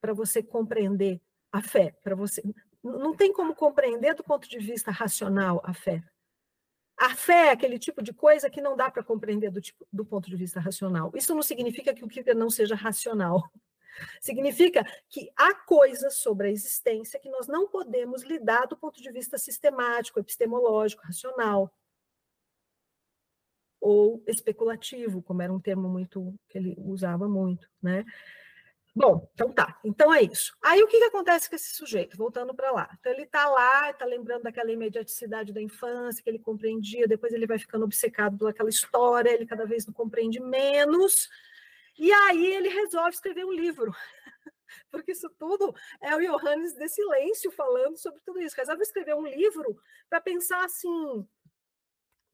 para 0.00 0.12
você 0.12 0.42
compreender 0.42 1.20
a 1.52 1.62
fé, 1.62 1.94
para 2.02 2.16
você 2.16 2.42
não 2.82 3.14
tem 3.14 3.32
como 3.32 3.54
compreender 3.54 4.14
do 4.14 4.22
ponto 4.22 4.48
de 4.48 4.58
vista 4.58 4.90
racional 4.90 5.62
a 5.64 5.72
fé. 5.72 6.02
A 6.96 7.14
fé 7.14 7.46
é 7.46 7.50
aquele 7.50 7.78
tipo 7.78 8.02
de 8.02 8.12
coisa 8.12 8.50
que 8.50 8.60
não 8.60 8.76
dá 8.76 8.90
para 8.90 9.02
compreender 9.02 9.50
do, 9.50 9.60
tipo, 9.60 9.86
do 9.92 10.04
ponto 10.04 10.28
de 10.28 10.36
vista 10.36 10.60
racional. 10.60 11.10
Isso 11.14 11.34
não 11.34 11.42
significa 11.42 11.94
que 11.94 12.04
o 12.04 12.08
que 12.08 12.34
não 12.34 12.50
seja 12.50 12.74
racional. 12.74 13.50
Significa 14.20 14.84
que 15.08 15.30
há 15.36 15.54
coisas 15.54 16.16
sobre 16.16 16.48
a 16.48 16.50
existência 16.50 17.18
que 17.20 17.28
nós 17.30 17.46
não 17.46 17.68
podemos 17.68 18.22
lidar 18.22 18.66
do 18.66 18.76
ponto 18.76 19.00
de 19.00 19.10
vista 19.12 19.38
sistemático, 19.38 20.18
epistemológico, 20.18 21.02
racional 21.04 21.72
ou 23.84 24.24
especulativo, 24.26 25.22
como 25.22 25.42
era 25.42 25.52
um 25.52 25.60
termo 25.60 25.90
muito 25.90 26.34
que 26.48 26.56
ele 26.56 26.74
usava 26.78 27.28
muito, 27.28 27.68
né? 27.82 28.02
Bom, 28.96 29.28
então 29.34 29.52
tá. 29.52 29.78
Então 29.84 30.14
é 30.14 30.22
isso. 30.22 30.56
Aí 30.62 30.82
o 30.82 30.86
que, 30.86 30.98
que 30.98 31.04
acontece 31.04 31.50
com 31.50 31.56
esse 31.56 31.74
sujeito? 31.74 32.16
Voltando 32.16 32.54
para 32.54 32.70
lá. 32.70 32.88
Então 32.98 33.12
ele 33.12 33.24
está 33.24 33.46
lá, 33.46 33.90
está 33.90 34.06
lembrando 34.06 34.44
daquela 34.44 34.72
imediaticidade 34.72 35.52
da 35.52 35.60
infância 35.60 36.22
que 36.22 36.30
ele 36.30 36.38
compreendia, 36.38 37.06
depois 37.06 37.34
ele 37.34 37.46
vai 37.46 37.58
ficando 37.58 37.84
obcecado 37.84 38.38
por 38.38 38.48
aquela 38.48 38.70
história, 38.70 39.28
ele 39.28 39.44
cada 39.44 39.66
vez 39.66 39.84
não 39.86 39.92
compreende 39.92 40.40
menos. 40.40 41.28
E 41.98 42.10
aí 42.10 42.54
ele 42.54 42.70
resolve 42.70 43.10
escrever 43.10 43.44
um 43.44 43.52
livro. 43.52 43.92
Porque 44.90 45.12
isso 45.12 45.28
tudo 45.38 45.74
é 46.00 46.16
o 46.16 46.20
Johannes 46.20 46.72
de 46.72 46.88
Silêncio 46.88 47.50
falando 47.50 47.98
sobre 47.98 48.22
tudo 48.24 48.40
isso. 48.40 48.56
Resolve 48.56 48.82
escrever 48.82 49.14
um 49.14 49.26
livro 49.26 49.76
para 50.08 50.22
pensar 50.22 50.64
assim: 50.64 51.28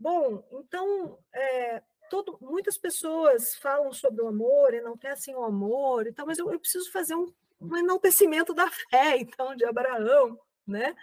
Bom, 0.01 0.43
então, 0.51 1.19
é, 1.31 1.83
todo, 2.09 2.39
muitas 2.41 2.79
pessoas 2.79 3.55
falam 3.57 3.93
sobre 3.93 4.23
o 4.23 4.29
amor, 4.29 4.73
enaltecem 4.73 5.37
o 5.37 5.45
amor, 5.45 6.07
então, 6.07 6.25
mas 6.25 6.39
eu, 6.39 6.51
eu 6.51 6.59
preciso 6.59 6.91
fazer 6.91 7.15
um, 7.15 7.31
um 7.61 7.77
enaltecimento 7.77 8.55
da 8.55 8.71
fé, 8.71 9.19
então, 9.21 9.55
de 9.55 9.67
Abraão, 9.67 10.41
né? 10.67 10.97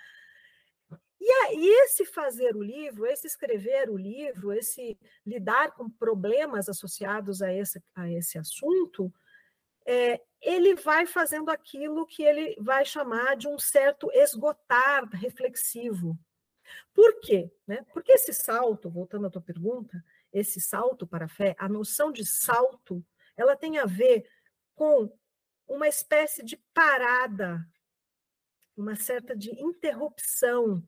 E 1.22 1.30
aí, 1.30 1.68
esse 1.84 2.06
fazer 2.06 2.56
o 2.56 2.64
livro, 2.64 3.06
esse 3.06 3.28
escrever 3.28 3.88
o 3.88 3.98
livro, 3.98 4.52
esse 4.52 4.98
lidar 5.24 5.74
com 5.74 5.88
problemas 5.88 6.68
associados 6.68 7.44
a 7.44 7.54
esse, 7.54 7.80
a 7.94 8.10
esse 8.10 8.40
assunto, 8.40 9.14
é, 9.86 10.20
ele 10.42 10.74
vai 10.74 11.06
fazendo 11.06 11.50
aquilo 11.50 12.08
que 12.08 12.24
ele 12.24 12.56
vai 12.60 12.84
chamar 12.84 13.36
de 13.36 13.48
um 13.48 13.60
certo 13.60 14.12
esgotar 14.12 15.08
reflexivo. 15.12 16.18
Por 16.94 17.20
quê? 17.20 17.52
Né? 17.66 17.86
Porque 17.94 18.14
esse 18.14 18.34
salto, 18.34 18.90
voltando 18.90 19.28
à 19.28 19.30
tua 19.30 19.42
pergunta, 19.42 20.04
esse 20.32 20.60
salto 20.60 21.06
para 21.06 21.26
a 21.26 21.30
fé, 21.30 21.56
a 21.58 21.68
noção 21.68 22.12
de 22.12 22.26
salto, 22.26 23.06
ela 23.36 23.56
tem 23.56 23.78
a 23.78 23.86
ver 23.86 24.28
com 24.76 25.12
uma 25.68 25.88
espécie 25.88 26.44
de 26.44 26.58
parada, 26.74 27.68
uma 28.76 28.96
certa 28.96 29.36
de 29.36 29.52
interrupção 29.62 30.84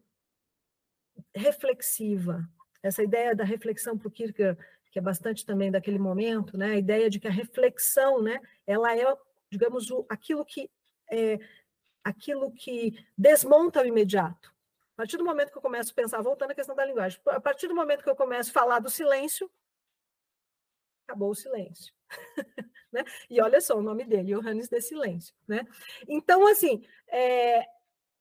reflexiva. 1.35 2.47
Essa 2.81 3.03
ideia 3.03 3.35
da 3.35 3.43
reflexão 3.43 3.97
para 3.97 4.07
o 4.07 4.11
Kierkegaard, 4.11 4.59
que 4.91 4.99
é 4.99 5.01
bastante 5.01 5.45
também 5.45 5.69
daquele 5.69 5.99
momento, 5.99 6.57
né? 6.57 6.71
a 6.71 6.77
ideia 6.77 7.09
de 7.09 7.19
que 7.19 7.27
a 7.27 7.31
reflexão 7.31 8.21
né? 8.21 8.39
ela 8.65 8.95
é, 8.95 9.05
digamos, 9.51 9.91
o, 9.91 10.05
aquilo, 10.09 10.45
que, 10.45 10.69
é, 11.11 11.39
aquilo 12.03 12.51
que 12.51 13.05
desmonta 13.17 13.81
o 13.81 13.85
imediato. 13.85 14.53
A 14.99 15.01
partir 15.01 15.15
do 15.15 15.23
momento 15.23 15.49
que 15.49 15.57
eu 15.57 15.61
começo 15.61 15.93
a 15.93 15.95
pensar, 15.95 16.21
voltando 16.21 16.51
à 16.51 16.53
questão 16.53 16.75
da 16.75 16.83
linguagem, 16.83 17.21
a 17.27 17.39
partir 17.39 17.69
do 17.69 17.73
momento 17.73 18.03
que 18.03 18.09
eu 18.09 18.17
começo 18.17 18.49
a 18.49 18.53
falar 18.53 18.79
do 18.79 18.89
silêncio, 18.89 19.49
acabou 21.07 21.29
o 21.29 21.35
silêncio. 21.35 21.93
né? 22.91 23.05
E 23.29 23.41
olha 23.41 23.61
só 23.61 23.77
o 23.77 23.81
nome 23.81 24.03
dele, 24.03 24.35
Johannes 24.35 24.67
de 24.67 24.81
Silêncio. 24.81 25.33
Né? 25.47 25.65
Então, 26.05 26.45
assim, 26.45 26.85
é, 27.07 27.65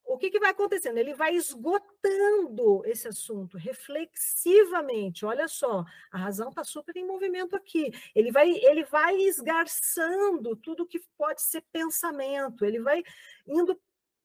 o 0.05 0.17
que, 0.17 0.31
que 0.31 0.39
vai 0.39 0.51
acontecendo? 0.51 0.97
Ele 0.97 1.13
vai 1.13 1.35
esgotando 1.35 2.81
esse 2.85 3.09
assunto 3.09 3.57
reflexivamente. 3.57 5.25
Olha 5.25 5.49
só, 5.49 5.83
a 6.09 6.17
razão 6.17 6.47
está 6.47 6.63
super 6.63 6.95
em 6.95 7.05
movimento 7.05 7.57
aqui. 7.57 7.91
Ele 8.15 8.31
vai, 8.31 8.49
ele 8.51 8.85
vai 8.85 9.17
esgarçando 9.17 10.55
tudo 10.55 10.87
que 10.87 11.01
pode 11.17 11.41
ser 11.41 11.61
pensamento, 11.73 12.63
ele 12.63 12.79
vai 12.79 13.03
indo 13.45 13.77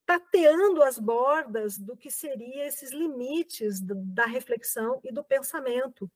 tateando 0.07 0.83
as 0.83 0.99
bordas 0.99 1.79
do 1.79 1.97
que 1.97 2.11
seria 2.11 2.67
esses 2.67 2.91
limites 2.91 3.81
da 3.81 4.27
reflexão 4.27 5.01
e 5.03 5.13
do 5.13 5.25
pensamento. 5.25 6.11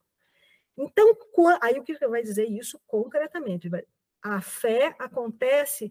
Então, 0.77 1.17
aí 1.61 1.79
o 1.79 1.83
que 1.83 1.95
vai 2.07 2.23
dizer 2.23 2.47
isso 2.47 2.81
concretamente? 2.87 3.69
A 4.23 4.41
fé 4.41 4.95
acontece 4.99 5.91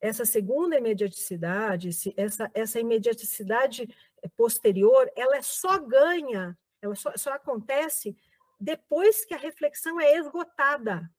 essa 0.00 0.24
segunda 0.24 0.76
imediaticidade, 0.76 1.90
essa, 2.16 2.50
essa 2.54 2.80
imediaticidade 2.80 3.88
posterior, 4.36 5.10
ela 5.16 5.40
só 5.42 5.78
ganha, 5.78 6.56
ela 6.82 6.94
só, 6.94 7.12
só 7.16 7.32
acontece 7.32 8.16
depois 8.58 9.24
que 9.24 9.34
a 9.34 9.38
reflexão 9.38 10.00
é 10.00 10.16
esgotada. 10.16 11.10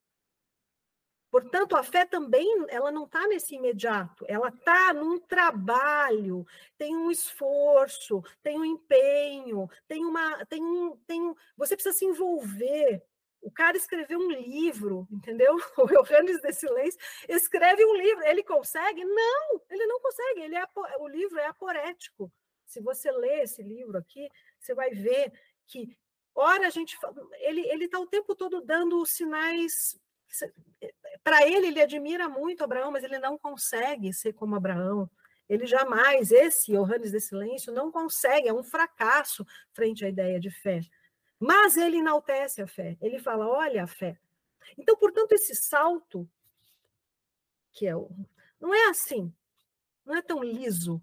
Portanto, 1.30 1.76
a 1.76 1.82
fé 1.82 2.06
também, 2.06 2.66
ela 2.68 2.90
não 2.90 3.04
está 3.04 3.26
nesse 3.26 3.54
imediato, 3.54 4.24
ela 4.26 4.48
está 4.48 4.94
num 4.94 5.18
trabalho, 5.18 6.46
tem 6.78 6.96
um 6.96 7.10
esforço, 7.10 8.22
tem 8.42 8.58
um 8.58 8.64
empenho, 8.64 9.68
tem 9.86 10.04
uma, 10.04 10.44
tem 10.46 10.62
um, 10.62 10.96
tem 11.06 11.20
um, 11.20 11.34
você 11.56 11.76
precisa 11.76 11.96
se 11.96 12.06
envolver, 12.06 13.02
o 13.40 13.50
cara 13.50 13.76
escreveu 13.76 14.18
um 14.18 14.30
livro, 14.30 15.06
entendeu? 15.10 15.56
O 15.78 15.86
Johannes 15.86 16.40
de 16.40 16.52
Silêncio 16.52 17.00
escreve 17.28 17.84
um 17.84 17.94
livro. 17.94 18.24
Ele 18.24 18.42
consegue? 18.42 19.04
Não, 19.04 19.60
ele 19.70 19.86
não 19.86 20.00
consegue. 20.00 20.40
Ele 20.42 20.56
é, 20.56 20.64
o 20.98 21.08
livro 21.08 21.38
é 21.38 21.46
aporético. 21.46 22.32
Se 22.66 22.80
você 22.80 23.10
ler 23.10 23.44
esse 23.44 23.62
livro 23.62 23.96
aqui, 23.96 24.28
você 24.58 24.74
vai 24.74 24.90
ver 24.90 25.32
que, 25.66 25.96
ora, 26.34 26.66
a 26.66 26.70
gente. 26.70 26.98
Ele 27.40 27.84
está 27.84 27.98
o 27.98 28.06
tempo 28.06 28.34
todo 28.34 28.60
dando 28.60 29.04
sinais. 29.06 29.98
Para 31.22 31.46
ele, 31.46 31.68
ele 31.68 31.82
admira 31.82 32.28
muito 32.28 32.64
Abraão, 32.64 32.90
mas 32.90 33.04
ele 33.04 33.18
não 33.18 33.36
consegue 33.36 34.12
ser 34.12 34.32
como 34.32 34.54
Abraão. 34.54 35.10
Ele 35.48 35.66
jamais, 35.66 36.30
esse 36.30 36.72
Johannes 36.72 37.10
de 37.10 37.20
Silêncio, 37.20 37.72
não 37.72 37.90
consegue, 37.90 38.48
é 38.48 38.52
um 38.52 38.62
fracasso 38.62 39.46
frente 39.72 40.04
à 40.04 40.08
ideia 40.08 40.38
de 40.38 40.50
fé. 40.50 40.80
Mas 41.38 41.76
ele 41.76 41.98
enaltece 41.98 42.60
a 42.60 42.66
fé. 42.66 42.96
Ele 43.00 43.18
fala: 43.18 43.46
olha 43.46 43.84
a 43.84 43.86
fé. 43.86 44.18
Então, 44.76 44.96
portanto, 44.96 45.32
esse 45.32 45.54
salto, 45.54 46.28
que 47.72 47.86
é 47.86 47.96
o. 47.96 48.10
Não 48.60 48.74
é 48.74 48.88
assim. 48.88 49.32
Não 50.04 50.16
é 50.16 50.22
tão 50.22 50.42
liso. 50.42 51.00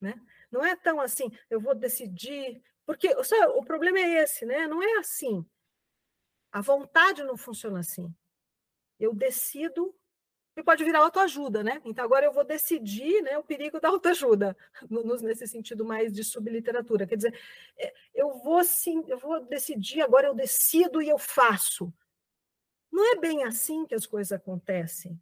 Né? 0.00 0.14
Não 0.50 0.64
é 0.64 0.76
tão 0.76 1.00
assim, 1.00 1.30
eu 1.50 1.60
vou 1.60 1.74
decidir. 1.74 2.62
Porque 2.86 3.08
o 3.08 3.64
problema 3.64 3.98
é 3.98 4.22
esse, 4.22 4.46
né? 4.46 4.66
Não 4.66 4.82
é 4.82 4.98
assim. 4.98 5.44
A 6.50 6.60
vontade 6.60 7.22
não 7.22 7.36
funciona 7.36 7.80
assim. 7.80 8.14
Eu 8.98 9.14
decido 9.14 9.94
e 10.58 10.62
pode 10.62 10.82
virar 10.82 11.00
autoajuda, 11.00 11.62
né? 11.62 11.80
Então 11.84 12.04
agora 12.04 12.26
eu 12.26 12.32
vou 12.32 12.44
decidir 12.44 13.22
né, 13.22 13.38
o 13.38 13.44
perigo 13.44 13.80
da 13.80 13.88
autoajuda, 13.88 14.56
nesse 15.22 15.46
sentido 15.46 15.84
mais 15.84 16.12
de 16.12 16.24
subliteratura. 16.24 17.06
Quer 17.06 17.16
dizer, 17.16 17.40
é, 17.76 17.94
eu 18.12 18.32
vou 18.38 18.64
sim, 18.64 19.04
eu 19.06 19.18
vou 19.18 19.44
decidir, 19.44 20.00
agora 20.00 20.26
eu 20.26 20.34
decido 20.34 21.00
e 21.00 21.08
eu 21.08 21.18
faço. 21.18 21.92
Não 22.90 23.12
é 23.12 23.16
bem 23.16 23.44
assim 23.44 23.86
que 23.86 23.94
as 23.94 24.04
coisas 24.04 24.32
acontecem. 24.32 25.20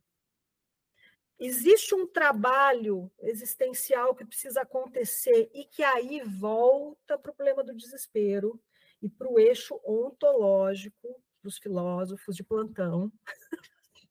Existe 1.38 1.94
um 1.94 2.06
trabalho 2.06 3.10
existencial 3.20 4.14
que 4.14 4.24
precisa 4.24 4.62
acontecer 4.62 5.50
e 5.52 5.64
que 5.66 5.82
aí 5.82 6.22
volta 6.22 7.18
para 7.18 7.30
o 7.30 7.34
problema 7.34 7.62
do 7.62 7.74
desespero 7.74 8.58
e 9.02 9.08
para 9.08 9.30
o 9.30 9.38
eixo 9.38 9.78
ontológico 9.84 11.20
dos 11.46 11.58
filósofos 11.58 12.34
de 12.34 12.42
plantão, 12.42 13.10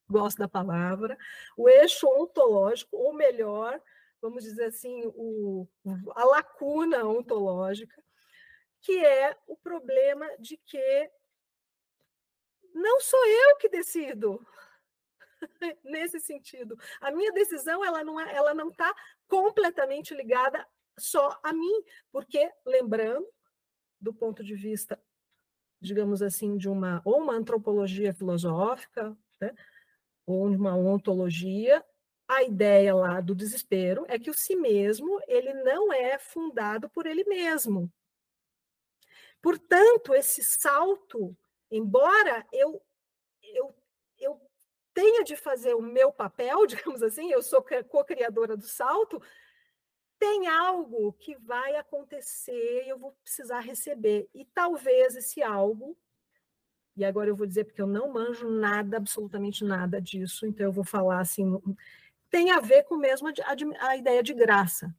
gosto 0.10 0.38
da 0.38 0.48
palavra, 0.48 1.18
o 1.58 1.68
eixo 1.68 2.08
ontológico, 2.08 2.96
ou 2.96 3.14
melhor, 3.14 3.80
vamos 4.22 4.44
dizer 4.44 4.66
assim, 4.66 5.04
o, 5.08 5.68
a 6.16 6.24
lacuna 6.24 7.04
ontológica, 7.04 8.02
que 8.82 9.06
é 9.06 9.38
o 9.48 9.58
problema 9.58 10.26
de 10.40 10.58
que 10.58 11.12
não 12.74 13.02
sou 13.02 13.26
eu 13.26 13.58
que 13.58 13.68
decido 13.68 14.46
nesse 15.84 16.20
sentido. 16.20 16.78
A 17.02 17.12
minha 17.12 17.32
decisão 17.34 17.84
ela 17.84 18.04
não 18.04 18.20
é, 18.20 18.34
ela 18.34 18.54
não 18.54 18.70
está 18.70 18.94
completamente 19.28 20.14
ligada 20.14 20.66
só 20.98 21.38
a 21.44 21.52
mim, 21.52 21.84
porque 22.12 22.50
lembrando 22.66 23.28
do 24.00 24.14
ponto 24.14 24.44
de 24.44 24.56
vista, 24.56 25.02
digamos 25.82 26.22
assim, 26.22 26.58
de 26.58 26.70
uma 26.70 27.02
ou 27.06 27.22
uma 27.22 27.34
antropologia 27.34 28.14
filosófica, 28.14 29.16
né? 29.40 29.54
ou 30.26 30.48
uma 30.48 30.76
ontologia, 30.76 31.84
a 32.28 32.44
ideia 32.44 32.96
lá 32.96 33.22
do 33.22 33.36
desespero 33.36 34.06
é 34.08 34.18
que 34.18 34.30
o 34.30 34.34
si 34.34 34.56
mesmo 34.56 35.22
ele 35.28 35.54
não 35.54 35.94
é 35.94 36.18
fundado 36.18 36.90
por 36.90 37.06
ele 37.06 37.24
mesmo. 37.26 37.92
Portanto, 39.42 40.16
esse 40.16 40.44
salto, 40.44 41.38
embora 41.70 42.46
eu, 42.52 42.82
eu, 43.44 43.76
eu 44.18 44.42
tenha 44.92 45.24
de 45.24 45.36
fazer 45.36 45.76
o 45.76 45.82
meu 45.82 46.12
papel, 46.12 46.66
digamos 46.66 47.04
assim, 47.04 47.32
eu 47.32 47.44
sou 47.44 47.64
co-criadora 47.88 48.58
do 48.58 48.66
salto, 48.66 49.22
tem 50.26 50.48
algo 50.48 51.14
que 51.14 51.36
vai 51.36 51.76
acontecer 51.76 52.84
e 52.84 52.90
eu 52.90 52.98
vou 52.98 53.12
precisar 53.22 53.60
receber. 53.60 54.28
E 54.34 54.44
talvez 54.44 55.16
esse 55.16 55.44
algo 55.44 55.96
e 56.98 57.04
agora 57.04 57.30
eu 57.30 57.36
vou 57.36 57.46
dizer 57.46 57.66
porque 57.66 57.82
eu 57.82 57.88
não 57.88 58.12
manjo 58.12 58.50
nada, 58.50 58.98
absolutamente 58.98 59.64
nada 59.64 60.02
disso, 60.02 60.48
então 60.48 60.66
eu 60.66 60.72
vou 60.72 60.84
falar 60.84 61.20
assim, 61.20 61.62
tem 62.30 62.52
a 62.52 62.60
ver 62.60 62.84
com 62.84 62.96
mesmo 62.96 63.28
a, 63.28 63.88
a 63.88 63.98
ideia 63.98 64.24
de 64.24 64.34
graça. 64.34 64.96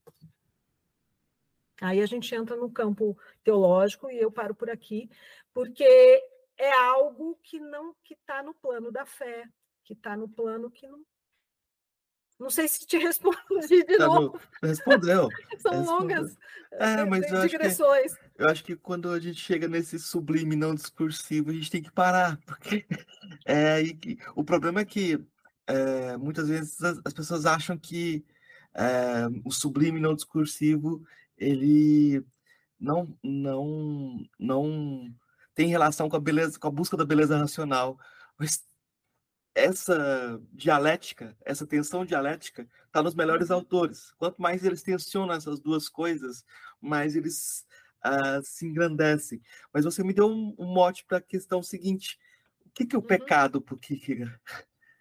Aí 1.81 2.01
a 2.01 2.07
gente 2.07 2.35
entra 2.35 2.55
no 2.55 2.71
campo 2.71 3.19
teológico 3.43 4.11
e 4.11 4.19
eu 4.19 4.31
paro 4.31 4.55
por 4.55 4.71
aqui, 4.71 5.11
porque 5.53 5.85
é 6.57 6.73
algo 6.73 7.39
que 7.43 7.59
não 7.59 7.95
que 8.05 8.15
está 8.15 8.43
no 8.43 8.55
plano 8.55 8.93
da 8.93 9.05
fé, 9.05 9.49
que 9.83 9.93
está 9.93 10.17
no 10.17 10.29
plano 10.29 10.71
que 10.71 10.87
não 10.87 11.03
não 12.39 12.51
sei 12.51 12.69
se 12.69 12.87
te 12.87 12.99
respondi 12.99 13.85
de 13.85 13.97
tá 13.97 14.07
novo. 14.07 14.41
No... 14.63 14.69
Respondeu. 14.69 15.29
São 15.59 15.73
Respondeu. 15.73 15.85
longas 15.85 16.37
é, 16.79 17.05
mas 17.05 17.31
eu 17.31 17.47
digressões. 17.49 18.13
Acho 18.13 18.21
que, 18.21 18.43
eu 18.43 18.49
acho 18.51 18.65
que 18.65 18.77
quando 18.77 19.11
a 19.11 19.19
gente 19.19 19.41
chega 19.41 19.69
nesse 19.69 19.99
sublime 19.99 20.57
não 20.57 20.75
discursivo, 20.75 21.51
a 21.51 21.53
gente 21.53 21.71
tem 21.71 21.83
que 21.83 21.91
parar, 21.91 22.39
porque 22.47 22.87
é 23.45 23.83
que 23.85 24.19
o 24.35 24.45
problema 24.45 24.81
é 24.81 24.85
que 24.85 25.25
é, 25.67 26.17
muitas 26.17 26.49
vezes 26.49 26.83
as, 26.83 27.01
as, 27.05 27.13
pessoas 27.13 27.47
acham 27.47 27.77
que 27.79 28.25
é, 28.75 29.27
o 29.45 29.51
sublime 29.51 29.99
não 29.99 30.15
discursivo 30.15 31.03
ele 31.37 32.23
não 32.79 33.17
não 33.23 34.23
não 34.39 35.13
tem 35.55 35.69
relação 35.69 36.09
com 36.09 36.17
a 36.17 36.21
beleza, 36.21 36.59
com 36.59 36.69
a 36.69 36.71
busca 36.71 36.97
da 36.97 37.05
beleza 37.05 37.39
racional, 37.39 37.99
mas 38.39 38.63
essa 39.57 40.39
dialética, 40.53 41.35
essa 41.43 41.67
tensão 41.67 42.05
dialética, 42.05 42.69
está 42.87 43.03
nos 43.03 43.15
melhores 43.15 43.49
uhum. 43.49 43.57
autores. 43.57 44.13
Quanto 44.19 44.41
mais 44.41 44.63
eles 44.63 44.83
tensionam 44.83 45.35
essas 45.35 45.59
duas 45.59 45.89
coisas, 45.89 46.45
mais 46.79 47.17
eles 47.17 47.67
uh, 48.05 48.43
se 48.45 48.67
engrandecem. 48.67 49.41
Mas 49.73 49.87
você 49.87 50.05
me 50.05 50.13
deu 50.13 50.29
um, 50.29 50.55
um 50.59 50.67
mote 50.67 51.07
para 51.07 51.19
a 51.19 51.23
questão 51.23 51.63
seguinte: 51.63 52.19
o 52.67 52.71
que, 52.71 52.85
que 52.85 52.95
é 52.95 52.99
o 52.99 53.01
uhum. 53.01 53.09
pecado 53.09 53.61
para 53.61 53.75
o 53.75 53.79
Kierkegaard? 53.79 54.39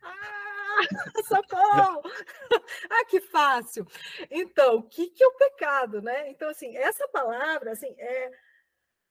Ah, 0.02 0.82
socorro! 1.28 2.02
ah, 2.90 3.06
que 3.10 3.20
fácil! 3.20 3.86
Então, 4.32 4.78
o 4.78 4.84
que, 4.84 5.10
que 5.10 5.22
é 5.22 5.28
o 5.28 5.38
pecado, 5.38 6.02
né? 6.02 6.30
Então, 6.30 6.50
assim, 6.50 6.78
essa 6.78 7.06
palavra, 7.10 7.74
assim, 7.74 7.94
é 7.98 8.32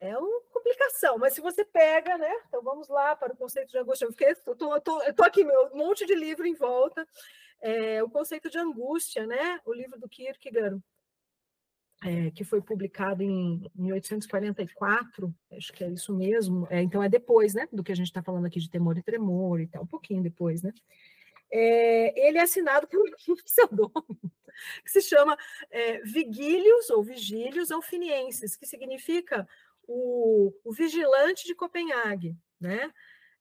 é 0.04 0.18
uma 0.18 0.40
complicação, 0.52 1.18
mas 1.18 1.32
se 1.32 1.40
você 1.40 1.64
pega, 1.64 2.18
né? 2.18 2.32
Então 2.48 2.62
vamos 2.62 2.88
lá 2.88 3.16
para 3.16 3.32
o 3.32 3.36
conceito 3.36 3.70
de 3.70 3.78
angústia. 3.78 4.04
Eu 4.04 4.10
estou 4.10 5.24
aqui, 5.24 5.44
meu, 5.44 5.70
um 5.72 5.78
monte 5.78 6.04
de 6.04 6.14
livro 6.14 6.46
em 6.46 6.54
volta. 6.54 7.06
É, 7.60 8.02
o 8.02 8.10
conceito 8.10 8.50
de 8.50 8.58
angústia, 8.58 9.26
né? 9.26 9.60
O 9.64 9.72
livro 9.72 9.98
do 9.98 10.08
Kierkegaard, 10.08 10.78
é, 12.04 12.30
que 12.32 12.44
foi 12.44 12.60
publicado 12.60 13.22
em 13.22 13.70
1844, 13.74 15.34
acho 15.52 15.72
que 15.72 15.82
é 15.82 15.88
isso 15.88 16.14
mesmo. 16.14 16.66
É, 16.70 16.82
então 16.82 17.02
é 17.02 17.08
depois, 17.08 17.54
né? 17.54 17.66
Do 17.72 17.82
que 17.82 17.92
a 17.92 17.96
gente 17.96 18.08
está 18.08 18.22
falando 18.22 18.44
aqui 18.44 18.60
de 18.60 18.68
temor 18.68 18.98
e 18.98 19.02
tremor 19.02 19.60
e 19.60 19.66
tal, 19.66 19.84
um 19.84 19.86
pouquinho 19.86 20.22
depois, 20.22 20.62
né? 20.62 20.72
É, 21.50 22.28
ele 22.28 22.36
é 22.36 22.42
assinado 22.42 22.86
por 22.86 23.00
um 23.00 23.36
pseudônimo 23.44 24.32
que 24.84 24.90
se 24.90 25.02
chama 25.02 25.36
é, 25.70 26.00
Vigílios 26.00 26.90
ou 26.90 27.02
Vigílios 27.02 27.70
Alfinienses, 27.70 28.56
que 28.56 28.66
significa 28.66 29.48
o, 29.86 30.52
o 30.64 30.72
vigilante 30.72 31.44
de 31.46 31.54
Copenhague, 31.54 32.36
né? 32.60 32.90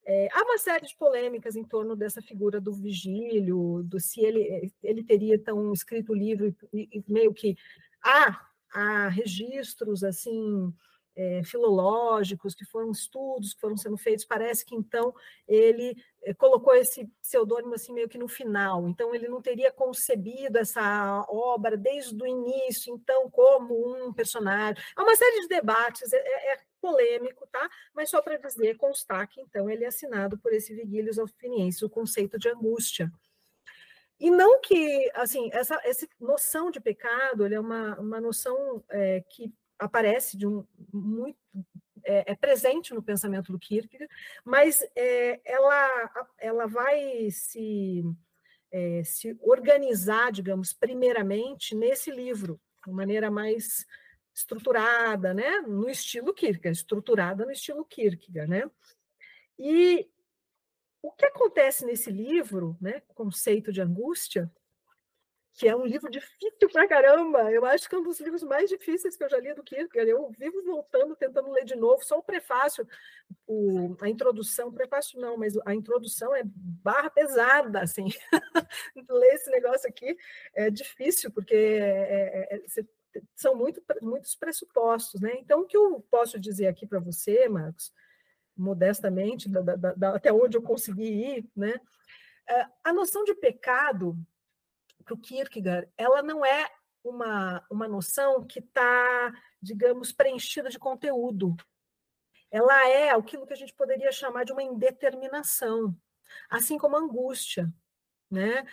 É, 0.06 0.28
há 0.34 0.44
uma 0.44 0.58
série 0.58 0.86
de 0.86 0.98
polêmicas 0.98 1.56
em 1.56 1.64
torno 1.64 1.96
dessa 1.96 2.22
figura 2.22 2.60
do 2.60 2.74
vigílio, 2.74 3.82
do 3.84 4.00
se 4.00 4.20
ele, 4.22 4.74
ele 4.84 5.04
teria 5.04 5.40
tão 5.40 5.72
escrito 5.72 6.12
o 6.12 6.16
livro 6.16 6.54
e, 6.74 6.90
e 6.92 7.04
meio 7.08 7.34
que 7.34 7.56
há, 8.04 8.46
há 8.74 9.08
registros 9.08 10.04
assim 10.04 10.74
é, 11.16 11.42
filológicos, 11.44 12.54
que 12.54 12.66
foram 12.66 12.92
estudos 12.92 13.54
que 13.54 13.62
foram 13.62 13.78
sendo 13.78 13.98
feitos, 13.98 14.26
parece 14.26 14.66
que 14.66 14.76
então 14.76 15.14
ele 15.48 15.96
colocou 16.38 16.74
esse 16.76 17.06
pseudônimo 17.22 17.74
assim 17.74 17.94
meio 17.94 18.08
que 18.08 18.18
no 18.18 18.28
final, 18.28 18.88
então 18.88 19.14
ele 19.14 19.28
não 19.28 19.42
teria 19.42 19.72
concebido 19.72 20.58
essa 20.58 21.26
obra 21.28 21.76
desde 21.76 22.22
o 22.22 22.28
início, 22.28 22.94
então 22.94 23.30
como 23.30 23.74
um 23.96 24.14
personagem. 24.14 24.82
Há 24.96 25.04
uma 25.04 25.16
série 25.16 25.42
de 25.42 25.48
debates, 25.48 26.14
é, 26.14 26.18
é, 26.18 26.54
é 26.54 26.60
polêmico, 26.80 27.48
tá? 27.52 27.70
Mas 27.94 28.10
só 28.10 28.22
para 28.22 28.38
dizer, 28.38 28.78
constar 28.78 29.28
que 29.28 29.42
então 29.42 29.70
ele 29.70 29.84
é 29.84 29.88
assinado 29.88 30.38
por 30.38 30.54
esse 30.54 30.74
Vigílios 30.74 31.18
Alfiniense, 31.20 31.86
o 31.86 31.90
conceito 31.90 32.38
de 32.38 32.50
angústia. 32.50 33.12
E 34.20 34.30
não 34.30 34.62
que, 34.62 35.12
assim, 35.16 35.50
essa, 35.52 35.80
essa 35.84 36.08
noção 36.20 36.72
de 36.72 36.80
pecado, 36.80 37.46
ele 37.46 37.56
é 37.56 37.60
uma, 37.60 38.00
uma 38.00 38.22
noção 38.22 38.84
é, 38.90 39.22
que 39.30 39.54
aparece 39.78 40.38
de 40.38 40.48
um 40.48 40.66
muito 40.94 41.38
é, 42.06 42.32
é, 42.32 42.36
presente 42.36 42.94
no 42.94 43.02
pensamento 43.02 43.52
do 43.52 43.60
Kierkegaard, 43.60 44.12
mas 44.44 44.82
é, 44.96 45.42
ela, 45.46 46.30
ela 46.38 46.68
vai 46.68 47.30
se, 47.32 48.04
é, 48.72 49.04
se 49.04 49.38
organizar, 49.42 50.32
digamos, 50.32 50.74
primeiramente 50.74 51.76
nesse 51.76 52.12
livro, 52.12 52.60
de 52.86 52.92
maneira 52.92 53.32
mais 53.32 53.86
estruturada, 54.36 55.34
né, 55.34 55.62
no 55.62 55.90
estilo 55.90 56.34
Kierkegaard, 56.34 56.78
estruturada 56.78 57.46
no 57.46 57.52
estilo 57.52 57.86
Kierkegaard, 57.86 58.50
né? 58.50 58.70
E 59.58 60.10
o 61.02 61.12
que 61.12 61.26
acontece 61.26 61.86
nesse 61.86 62.10
livro, 62.10 62.76
né, 62.82 63.02
conceito 63.14 63.72
de 63.72 63.82
angústia, 63.82 64.52
que 65.54 65.68
é 65.68 65.76
um 65.76 65.86
livro 65.86 66.10
difícil 66.10 66.70
pra 66.72 66.88
caramba. 66.88 67.52
Eu 67.52 67.64
acho 67.66 67.88
que 67.88 67.94
é 67.94 67.98
um 67.98 68.04
dos 68.04 68.20
livros 68.20 68.42
mais 68.44 68.70
difíceis 68.70 69.16
que 69.16 69.24
eu 69.24 69.30
já 69.30 69.38
li 69.38 69.54
do 69.54 69.64
Kierkegaard. 69.64 70.10
Eu 70.10 70.32
vivo 70.32 70.64
voltando, 70.64 71.16
tentando 71.16 71.52
ler 71.52 71.64
de 71.64 71.76
novo. 71.76 72.04
Só 72.04 72.18
o 72.18 72.24
prefácio, 72.24 72.88
o, 73.46 73.96
a 74.02 74.10
introdução, 74.10 74.72
prefácio 74.72 75.20
não, 75.20 75.38
mas 75.38 75.54
a 75.66 75.76
introdução 75.76 76.36
é 76.36 76.42
barra 76.44 77.10
pesada, 77.10 77.82
assim. 77.82 78.08
ler 79.10 79.34
esse 79.36 79.52
negócio 79.52 79.88
aqui 79.88 80.18
é 80.56 80.72
difícil, 80.72 81.32
porque 81.32 81.56
é, 81.56 82.48
é, 82.52 82.56
é 82.56 82.86
são 83.36 83.56
muito, 83.56 83.80
muitos 84.02 84.36
pressupostos, 84.36 85.22
né? 85.22 85.34
Então, 85.38 85.62
o 85.62 85.66
que 85.68 85.78
eu 85.78 86.04
posso 86.10 86.40
dizer 86.40 86.66
aqui 86.66 86.88
para 86.88 87.00
você, 87.00 87.48
Marcos, 87.48 87.94
modestamente, 88.58 89.48
da, 89.48 89.62
da, 89.62 89.94
da, 89.94 90.16
até 90.16 90.34
onde 90.34 90.58
eu 90.58 90.64
consegui 90.64 91.04
ir, 91.04 91.46
né? 91.56 91.80
É, 92.50 92.66
a 92.84 92.92
noção 92.92 93.24
de 93.24 93.36
pecado 93.36 94.18
para 95.04 95.14
o 95.14 95.18
Kierkegaard, 95.18 95.90
ela 95.98 96.22
não 96.22 96.46
é 96.46 96.70
uma, 97.04 97.66
uma 97.70 97.88
noção 97.88 98.46
que 98.46 98.60
está, 98.60 99.34
digamos, 99.62 100.12
preenchida 100.12 100.70
de 100.70 100.80
conteúdo. 100.80 101.56
Ela 102.50 102.88
é 102.88 103.10
aquilo 103.10 103.46
que 103.46 103.54
a 103.54 103.58
gente 103.58 103.74
poderia 103.74 104.12
chamar 104.12 104.46
de 104.46 104.52
uma 104.52 104.64
indeterminação, 104.64 105.96
assim 106.50 106.78
como 106.78 106.96
angústia. 106.96 107.72
Né? 108.30 108.66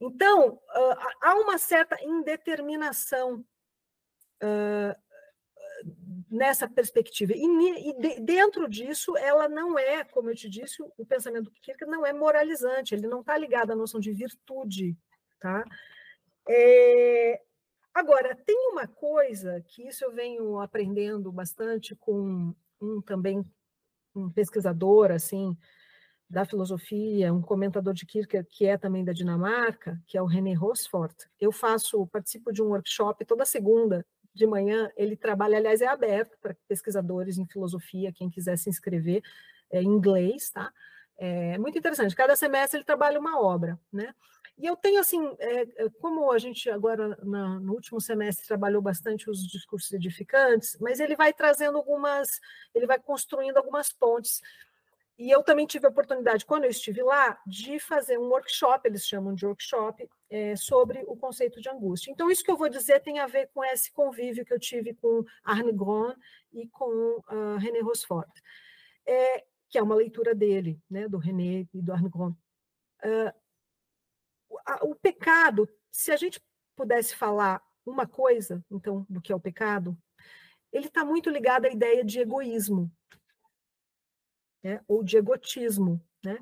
Então, 0.00 0.60
há 1.20 1.34
uma 1.36 1.58
certa 1.58 2.02
indeterminação 2.02 3.44
nessa 6.30 6.68
perspectiva. 6.68 7.32
E, 7.34 7.92
de, 7.98 8.20
dentro 8.20 8.68
disso, 8.68 9.16
ela 9.16 9.48
não 9.48 9.78
é, 9.78 10.04
como 10.04 10.30
eu 10.30 10.34
te 10.34 10.48
disse, 10.48 10.82
o 10.96 11.06
pensamento 11.06 11.44
do 11.44 11.50
Kierkegaard 11.52 11.96
não 11.96 12.06
é 12.06 12.12
moralizante, 12.12 12.94
ele 12.94 13.06
não 13.06 13.20
está 13.20 13.36
ligado 13.38 13.72
à 13.72 13.76
noção 13.76 14.00
de 14.00 14.12
virtude, 14.12 14.96
Tá? 15.44 15.62
É, 16.48 17.38
agora, 17.92 18.34
tem 18.34 18.56
uma 18.70 18.88
coisa 18.88 19.62
que 19.68 19.86
isso 19.86 20.02
eu 20.02 20.10
venho 20.10 20.58
aprendendo 20.58 21.30
bastante 21.30 21.94
com 21.94 22.54
um 22.80 23.02
também 23.02 23.44
um 24.16 24.30
pesquisador 24.30 25.10
assim 25.10 25.54
da 26.30 26.46
filosofia, 26.46 27.30
um 27.30 27.42
comentador 27.42 27.92
de 27.92 28.06
Kierkegaard 28.06 28.48
que 28.50 28.64
é 28.64 28.78
também 28.78 29.04
da 29.04 29.12
Dinamarca, 29.12 30.00
que 30.06 30.16
é 30.16 30.22
o 30.22 30.24
René 30.24 30.54
Rosfort. 30.54 31.14
Eu 31.38 31.52
faço, 31.52 32.06
participo 32.06 32.50
de 32.50 32.62
um 32.62 32.68
workshop 32.68 33.22
toda 33.26 33.44
segunda 33.44 34.02
de 34.32 34.46
manhã. 34.46 34.90
Ele 34.96 35.14
trabalha, 35.14 35.58
aliás, 35.58 35.82
é 35.82 35.86
aberto 35.86 36.38
para 36.40 36.56
pesquisadores 36.66 37.36
em 37.36 37.46
filosofia, 37.46 38.14
quem 38.14 38.30
quiser 38.30 38.56
se 38.56 38.70
inscrever, 38.70 39.22
é 39.70 39.82
em 39.82 39.88
inglês, 39.88 40.48
tá? 40.48 40.72
É 41.18 41.58
muito 41.58 41.76
interessante. 41.76 42.16
Cada 42.16 42.34
semestre 42.34 42.78
ele 42.78 42.84
trabalha 42.86 43.20
uma 43.20 43.38
obra, 43.38 43.78
né? 43.92 44.14
E 44.56 44.66
eu 44.66 44.76
tenho, 44.76 45.00
assim, 45.00 45.20
é, 45.38 45.88
como 46.00 46.30
a 46.30 46.38
gente 46.38 46.70
agora, 46.70 47.18
na, 47.24 47.58
no 47.58 47.72
último 47.72 48.00
semestre, 48.00 48.46
trabalhou 48.46 48.80
bastante 48.80 49.28
os 49.28 49.44
discursos 49.46 49.90
edificantes, 49.92 50.76
mas 50.80 51.00
ele 51.00 51.16
vai 51.16 51.32
trazendo 51.32 51.76
algumas, 51.76 52.40
ele 52.72 52.86
vai 52.86 52.98
construindo 53.00 53.56
algumas 53.56 53.92
pontes. 53.92 54.40
E 55.18 55.30
eu 55.30 55.42
também 55.42 55.66
tive 55.66 55.86
a 55.86 55.90
oportunidade, 55.90 56.44
quando 56.44 56.64
eu 56.64 56.70
estive 56.70 57.02
lá, 57.02 57.40
de 57.46 57.78
fazer 57.78 58.18
um 58.18 58.28
workshop, 58.28 58.88
eles 58.88 59.06
chamam 59.06 59.34
de 59.34 59.46
workshop, 59.46 60.08
é, 60.30 60.56
sobre 60.56 61.04
o 61.06 61.16
conceito 61.16 61.60
de 61.60 61.68
angústia. 61.68 62.10
Então, 62.10 62.30
isso 62.30 62.42
que 62.42 62.50
eu 62.50 62.56
vou 62.56 62.68
dizer 62.68 63.00
tem 63.00 63.20
a 63.20 63.26
ver 63.26 63.48
com 63.54 63.64
esse 63.64 63.92
convívio 63.92 64.44
que 64.44 64.52
eu 64.52 64.58
tive 64.58 64.94
com 64.94 65.24
Arne 65.44 65.72
Gron 65.72 66.14
e 66.52 66.68
com 66.68 67.22
uh, 67.28 67.56
René 67.58 67.80
Rosfort, 67.80 68.30
é, 69.06 69.44
que 69.68 69.78
é 69.78 69.82
uma 69.82 69.94
leitura 69.94 70.34
dele, 70.34 70.80
né, 70.90 71.08
do 71.08 71.18
René 71.18 71.66
e 71.72 71.80
do 71.80 71.92
Arne 71.92 72.08
Gron. 72.08 72.30
Uh, 73.04 73.43
o 74.82 74.94
pecado, 74.94 75.68
se 75.90 76.10
a 76.10 76.16
gente 76.16 76.40
pudesse 76.76 77.14
falar 77.14 77.62
uma 77.86 78.06
coisa, 78.06 78.64
então, 78.70 79.06
do 79.08 79.20
que 79.20 79.32
é 79.32 79.36
o 79.36 79.40
pecado, 79.40 79.96
ele 80.72 80.86
está 80.86 81.04
muito 81.04 81.30
ligado 81.30 81.66
à 81.66 81.70
ideia 81.70 82.04
de 82.04 82.18
egoísmo, 82.18 82.90
né? 84.62 84.80
ou 84.88 85.04
de 85.04 85.16
egotismo. 85.16 86.00
Né? 86.24 86.38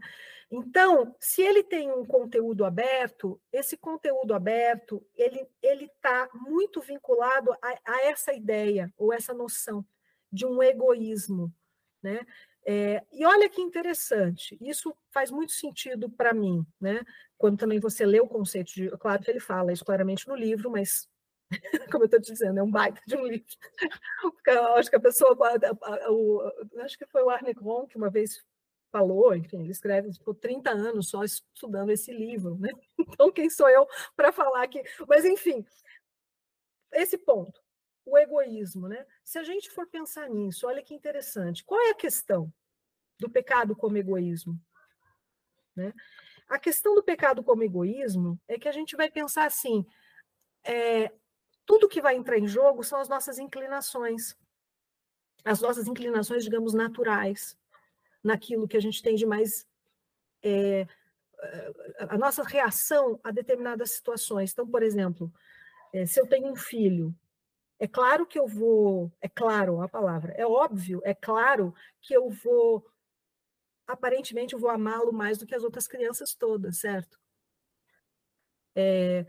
Então, 0.51 1.14
se 1.18 1.43
ele 1.43 1.62
tem 1.62 1.90
um 1.90 2.05
conteúdo 2.05 2.64
aberto, 2.64 3.40
esse 3.52 3.76
conteúdo 3.76 4.34
aberto 4.34 5.05
ele 5.16 5.48
está 5.62 6.28
muito 6.34 6.80
vinculado 6.80 7.52
a, 7.52 7.78
a, 7.84 8.05
essa 8.05 8.32
ideia 8.32 8.93
ou 8.97 9.12
essa 9.12 9.34
noção 9.34 9.84
de 10.30 10.47
um 10.47 10.62
egoísmo, 10.62 11.52
né? 12.02 12.26
É, 12.64 13.02
e 13.10 13.24
olha 13.26 13.48
que 13.48 13.60
interessante, 13.60 14.56
isso 14.60 14.94
faz 15.10 15.30
muito 15.30 15.52
sentido 15.52 16.09
para 16.09 16.32
mim, 16.32 16.64
né? 16.80 17.01
Quando 17.36 17.59
também 17.59 17.80
você 17.80 18.06
lê 18.06 18.20
o 18.20 18.28
conceito 18.28 18.72
de. 18.72 18.89
Claro 18.98 19.22
que 19.22 19.30
ele 19.30 19.40
fala 19.40 19.72
isso 19.72 19.84
claramente 19.84 20.28
no 20.28 20.36
livro, 20.36 20.70
mas, 20.70 21.09
como 21.93 22.05
eu 22.05 22.06
estou 22.06 22.20
te 22.20 22.32
dizendo, 22.32 22.60
é 22.60 22.62
um 22.62 22.70
baita 22.70 23.01
de 23.06 23.16
um 23.16 23.26
livro. 23.26 23.47
acho 24.76 24.90
que 24.90 24.97
a 24.97 25.01
pessoa. 25.01 25.36
acho 26.84 26.98
que 26.98 27.06
foi 27.06 27.22
o 27.22 27.30
Arne 27.30 27.52
Gron 27.52 27.86
que 27.86 27.97
uma 27.97 28.10
vez 28.10 28.44
falou, 28.93 29.34
enfim, 29.34 29.62
ele 29.62 29.72
escreve 29.72 30.10
por 30.22 30.34
30 30.34 30.70
anos 30.70 31.09
só 31.09 31.24
estudando 31.24 31.90
esse 31.90 32.12
livro, 32.12 32.56
né? 32.59 32.70
Então, 33.14 33.32
quem 33.32 33.51
sou 33.51 33.68
eu 33.68 33.86
para 34.16 34.32
falar 34.32 34.62
aqui? 34.62 34.82
Mas, 35.09 35.24
enfim, 35.24 35.66
esse 36.93 37.18
ponto 37.18 37.60
o 38.04 38.18
egoísmo, 38.18 38.88
né? 38.88 39.06
Se 39.22 39.38
a 39.38 39.42
gente 39.42 39.70
for 39.70 39.86
pensar 39.86 40.28
nisso, 40.28 40.66
olha 40.66 40.82
que 40.82 40.94
interessante. 40.94 41.64
Qual 41.64 41.80
é 41.80 41.90
a 41.90 41.94
questão 41.94 42.52
do 43.18 43.30
pecado 43.30 43.76
como 43.76 43.96
egoísmo? 43.96 44.58
Né? 45.74 45.92
A 46.48 46.58
questão 46.58 46.94
do 46.94 47.02
pecado 47.02 47.42
como 47.42 47.62
egoísmo 47.62 48.38
é 48.46 48.58
que 48.58 48.68
a 48.68 48.72
gente 48.72 48.96
vai 48.96 49.10
pensar 49.10 49.46
assim: 49.46 49.86
é, 50.64 51.12
tudo 51.64 51.88
que 51.88 52.02
vai 52.02 52.16
entrar 52.16 52.38
em 52.38 52.46
jogo 52.46 52.82
são 52.82 53.00
as 53.00 53.08
nossas 53.08 53.38
inclinações, 53.38 54.36
as 55.44 55.60
nossas 55.60 55.86
inclinações, 55.86 56.44
digamos, 56.44 56.74
naturais, 56.74 57.56
naquilo 58.22 58.68
que 58.68 58.76
a 58.76 58.80
gente 58.80 59.02
tem 59.02 59.14
de 59.14 59.26
mais. 59.26 59.66
É, 60.42 60.86
a 61.98 62.16
nossa 62.16 62.42
reação 62.44 63.18
a 63.22 63.32
determinadas 63.32 63.90
situações. 63.92 64.52
Então, 64.52 64.66
por 64.66 64.82
exemplo, 64.82 65.32
é, 65.92 66.06
se 66.06 66.20
eu 66.20 66.26
tenho 66.26 66.48
um 66.48 66.56
filho, 66.56 67.14
é 67.82 67.88
claro 67.88 68.24
que 68.24 68.38
eu 68.38 68.46
vou, 68.46 69.10
é 69.20 69.28
claro 69.28 69.82
a 69.82 69.88
palavra, 69.88 70.32
é 70.34 70.46
óbvio, 70.46 71.02
é 71.04 71.12
claro 71.12 71.74
que 72.00 72.14
eu 72.14 72.30
vou, 72.30 72.86
aparentemente, 73.88 74.54
eu 74.54 74.60
vou 74.60 74.70
amá-lo 74.70 75.12
mais 75.12 75.36
do 75.36 75.44
que 75.44 75.54
as 75.56 75.64
outras 75.64 75.88
crianças 75.88 76.32
todas, 76.32 76.78
certo? 76.78 77.18
É, 78.76 79.26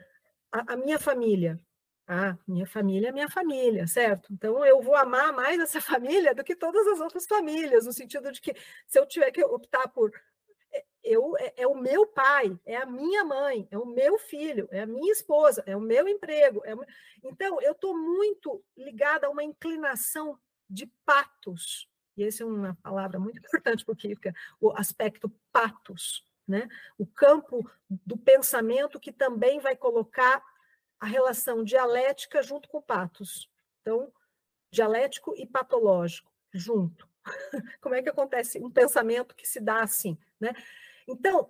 a, 0.51 0.73
a 0.73 0.77
minha 0.77 0.99
família, 0.99 1.59
ah, 2.07 2.37
minha 2.47 2.67
família 2.67 3.09
é 3.09 3.11
minha 3.11 3.27
família, 3.27 3.87
certo? 3.87 4.31
Então 4.31 4.63
eu 4.63 4.83
vou 4.83 4.95
amar 4.95 5.33
mais 5.33 5.59
essa 5.59 5.81
família 5.81 6.35
do 6.35 6.43
que 6.43 6.55
todas 6.55 6.85
as 6.85 6.99
outras 6.99 7.25
famílias, 7.25 7.87
no 7.87 7.91
sentido 7.91 8.31
de 8.31 8.39
que 8.39 8.53
se 8.85 8.99
eu 8.99 9.07
tiver 9.07 9.31
que 9.31 9.43
optar 9.43 9.87
por 9.87 10.11
eu, 11.03 11.35
é, 11.37 11.53
é, 11.57 11.67
o 11.67 11.75
meu 11.75 12.07
pai, 12.07 12.57
é 12.65 12.77
a 12.77 12.85
minha 12.85 13.23
mãe, 13.23 13.67
é 13.69 13.77
o 13.77 13.85
meu 13.85 14.17
filho, 14.17 14.67
é 14.71 14.81
a 14.81 14.85
minha 14.85 15.11
esposa, 15.11 15.63
é 15.65 15.75
o 15.75 15.81
meu 15.81 16.07
emprego. 16.07 16.61
É 16.65 16.73
o... 16.73 16.85
Então, 17.23 17.61
eu 17.61 17.73
estou 17.73 17.97
muito 17.97 18.63
ligada 18.77 19.27
a 19.27 19.29
uma 19.29 19.43
inclinação 19.43 20.39
de 20.69 20.87
patos, 21.05 21.89
e 22.15 22.23
essa 22.23 22.43
é 22.43 22.45
uma 22.45 22.77
palavra 22.81 23.19
muito 23.19 23.37
importante 23.45 23.85
para 23.85 23.93
o 23.93 24.67
o 24.67 24.71
aspecto 24.71 25.29
patos, 25.51 26.25
né? 26.47 26.67
o 26.97 27.05
campo 27.05 27.69
do 27.89 28.17
pensamento 28.17 28.99
que 28.99 29.11
também 29.11 29.59
vai 29.59 29.75
colocar 29.75 30.43
a 30.99 31.05
relação 31.05 31.63
dialética 31.63 32.41
junto 32.41 32.69
com 32.69 32.81
patos. 32.81 33.49
Então, 33.81 34.11
dialético 34.71 35.33
e 35.37 35.45
patológico 35.45 36.31
junto. 36.53 37.07
Como 37.81 37.95
é 37.95 38.01
que 38.01 38.09
acontece 38.09 38.59
um 38.59 38.71
pensamento 38.71 39.35
que 39.35 39.47
se 39.47 39.59
dá 39.59 39.81
assim, 39.81 40.17
né? 40.39 40.53
Então, 41.07 41.49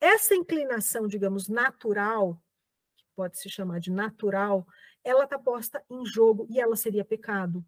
essa 0.00 0.34
inclinação, 0.34 1.06
digamos, 1.06 1.48
natural, 1.48 2.40
que 2.96 3.04
pode 3.14 3.38
se 3.38 3.48
chamar 3.48 3.80
de 3.80 3.90
natural, 3.90 4.66
ela 5.04 5.24
está 5.24 5.38
posta 5.38 5.82
em 5.90 6.04
jogo 6.04 6.46
e 6.50 6.60
ela 6.60 6.76
seria 6.76 7.04
pecado. 7.04 7.64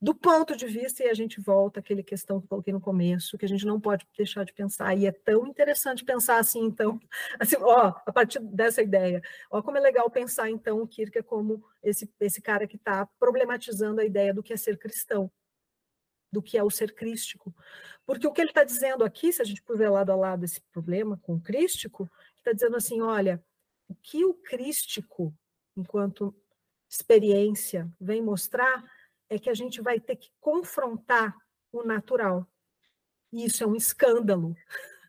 Do 0.00 0.14
ponto 0.14 0.56
de 0.56 0.64
vista, 0.66 1.02
e 1.02 1.08
a 1.08 1.14
gente 1.14 1.40
volta 1.40 1.80
àquela 1.80 2.04
questão 2.04 2.38
que 2.38 2.44
eu 2.44 2.48
coloquei 2.48 2.72
no 2.72 2.80
começo, 2.80 3.36
que 3.36 3.44
a 3.44 3.48
gente 3.48 3.66
não 3.66 3.80
pode 3.80 4.06
deixar 4.16 4.44
de 4.44 4.52
pensar, 4.52 4.94
e 4.96 5.06
é 5.06 5.12
tão 5.12 5.44
interessante 5.46 6.04
pensar 6.04 6.38
assim, 6.38 6.60
então, 6.60 7.00
assim, 7.38 7.56
ó, 7.60 7.92
a 8.06 8.12
partir 8.12 8.38
dessa 8.38 8.80
ideia, 8.80 9.20
ó, 9.50 9.60
como 9.60 9.76
é 9.76 9.80
legal 9.80 10.08
pensar, 10.08 10.48
então, 10.48 10.80
o 10.80 10.86
Kierkegaard 10.86 11.28
como 11.28 11.64
esse, 11.82 12.08
esse 12.20 12.40
cara 12.40 12.66
que 12.66 12.76
está 12.76 13.06
problematizando 13.18 14.00
a 14.00 14.04
ideia 14.04 14.32
do 14.32 14.42
que 14.42 14.52
é 14.52 14.56
ser 14.56 14.78
cristão 14.78 15.30
do 16.30 16.42
que 16.42 16.58
é 16.58 16.62
o 16.62 16.70
ser 16.70 16.94
crístico. 16.94 17.54
Porque 18.06 18.26
o 18.26 18.32
que 18.32 18.40
ele 18.40 18.50
está 18.50 18.64
dizendo 18.64 19.04
aqui, 19.04 19.32
se 19.32 19.42
a 19.42 19.44
gente 19.44 19.62
puser 19.62 19.90
lado 19.90 20.10
a 20.10 20.16
lado 20.16 20.44
esse 20.44 20.60
problema 20.72 21.18
com 21.22 21.34
o 21.34 21.40
crístico, 21.40 22.10
está 22.36 22.52
dizendo 22.52 22.76
assim: 22.76 23.00
olha, 23.00 23.42
o 23.88 23.94
que 23.94 24.24
o 24.24 24.34
crístico, 24.34 25.34
enquanto 25.76 26.34
experiência, 26.88 27.90
vem 28.00 28.22
mostrar 28.22 28.82
é 29.28 29.38
que 29.38 29.50
a 29.50 29.54
gente 29.54 29.80
vai 29.80 30.00
ter 30.00 30.16
que 30.16 30.30
confrontar 30.40 31.36
o 31.70 31.82
natural. 31.82 32.46
E 33.30 33.44
isso 33.44 33.62
é 33.62 33.66
um 33.66 33.76
escândalo. 33.76 34.56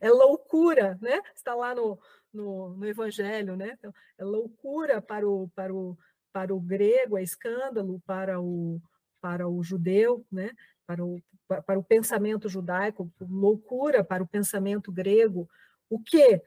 É 0.00 0.08
loucura, 0.08 0.96
né? 1.02 1.20
Está 1.34 1.52
lá 1.52 1.74
no, 1.74 1.98
no, 2.32 2.76
no 2.76 2.86
Evangelho, 2.86 3.56
né? 3.56 3.72
Então, 3.76 3.92
é 4.16 4.24
loucura 4.24 5.02
para 5.02 5.28
o, 5.28 5.48
para, 5.48 5.74
o, 5.74 5.98
para 6.32 6.54
o 6.54 6.60
grego, 6.60 7.18
é 7.18 7.24
escândalo 7.24 8.00
para 8.06 8.40
o, 8.40 8.80
para 9.20 9.48
o 9.48 9.62
judeu, 9.62 10.24
né? 10.30 10.50
para, 10.90 11.04
o, 11.04 11.22
para 11.46 11.78
o 11.78 11.84
pensamento 11.84 12.48
judaico, 12.48 13.12
loucura 13.20 14.02
para 14.02 14.24
o 14.24 14.26
pensamento 14.26 14.90
grego, 14.90 15.48
o 15.88 16.00
que? 16.02 16.42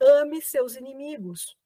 Ame 0.00 0.40
seus 0.40 0.76
inimigos. 0.76 1.58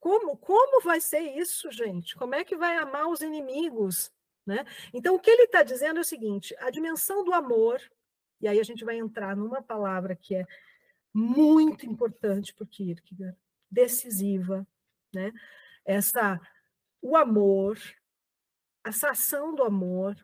Como, 0.00 0.36
como 0.36 0.82
vai 0.82 1.00
ser 1.00 1.20
isso, 1.20 1.70
gente? 1.70 2.16
Como 2.16 2.34
é 2.34 2.42
que 2.42 2.56
vai 2.56 2.76
amar 2.76 3.06
os 3.06 3.20
inimigos? 3.20 4.12
Né? 4.44 4.64
Então, 4.92 5.14
o 5.14 5.20
que 5.20 5.30
ele 5.30 5.44
está 5.44 5.62
dizendo 5.62 5.98
é 5.98 6.00
o 6.00 6.04
seguinte: 6.04 6.56
a 6.58 6.68
dimensão 6.68 7.22
do 7.22 7.32
amor, 7.32 7.80
e 8.40 8.48
aí 8.48 8.58
a 8.58 8.64
gente 8.64 8.84
vai 8.84 8.96
entrar 8.96 9.36
numa 9.36 9.62
palavra 9.62 10.16
que 10.16 10.34
é 10.34 10.44
muito 11.14 11.86
importante 11.86 12.52
para 12.52 12.66
Kierkegaard, 12.66 13.38
decisiva, 13.70 14.66
né? 15.14 15.32
essa 15.84 16.40
o 17.02 17.16
amor, 17.16 17.76
essa 18.86 19.10
ação 19.10 19.54
do 19.54 19.64
amor, 19.64 20.16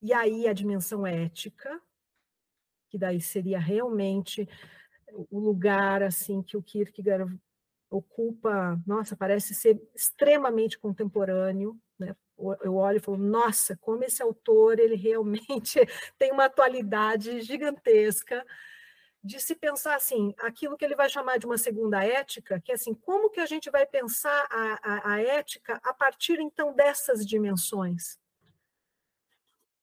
e 0.00 0.12
aí 0.12 0.46
a 0.46 0.52
dimensão 0.52 1.06
ética, 1.06 1.80
que 2.90 2.98
daí 2.98 3.20
seria 3.20 3.58
realmente 3.58 4.48
o 5.30 5.40
lugar 5.40 6.02
assim 6.02 6.42
que 6.42 6.56
o 6.56 6.62
Kierkegaard 6.62 7.34
ocupa, 7.90 8.78
nossa, 8.86 9.16
parece 9.16 9.54
ser 9.54 9.80
extremamente 9.94 10.78
contemporâneo, 10.78 11.80
né? 11.98 12.14
Eu 12.62 12.76
olho 12.76 12.98
e 12.98 13.00
falo, 13.00 13.16
nossa, 13.16 13.76
como 13.78 14.04
esse 14.04 14.22
autor 14.22 14.78
ele 14.78 14.94
realmente 14.94 15.80
tem 16.18 16.30
uma 16.30 16.44
atualidade 16.44 17.40
gigantesca 17.40 18.44
de 19.22 19.40
se 19.40 19.54
pensar 19.54 19.96
assim, 19.96 20.34
aquilo 20.38 20.76
que 20.76 20.84
ele 20.84 20.94
vai 20.94 21.08
chamar 21.08 21.38
de 21.38 21.46
uma 21.46 21.58
segunda 21.58 22.04
ética, 22.04 22.60
que 22.60 22.70
é 22.70 22.74
assim, 22.74 22.94
como 22.94 23.30
que 23.30 23.40
a 23.40 23.46
gente 23.46 23.70
vai 23.70 23.84
pensar 23.84 24.46
a, 24.50 24.80
a, 24.82 25.12
a 25.14 25.20
ética 25.20 25.80
a 25.82 25.92
partir 25.92 26.38
então 26.40 26.72
dessas 26.72 27.26
dimensões? 27.26 28.18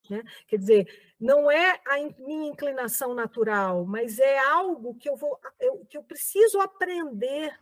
Né? 0.10 0.24
Quer 0.48 0.58
dizer, 0.58 1.14
não 1.20 1.52
é 1.52 1.82
a 1.86 1.98
minha 2.20 2.50
inclinação 2.50 3.14
natural, 3.14 3.86
mas 3.86 4.20
é 4.20 4.40
algo 4.40 4.96
que 4.96 5.10
eu 5.10 5.16
vou, 5.16 5.40
eu, 5.60 5.86
que 5.86 5.98
eu 5.98 6.04
preciso 6.04 6.62
aprender 6.62 7.58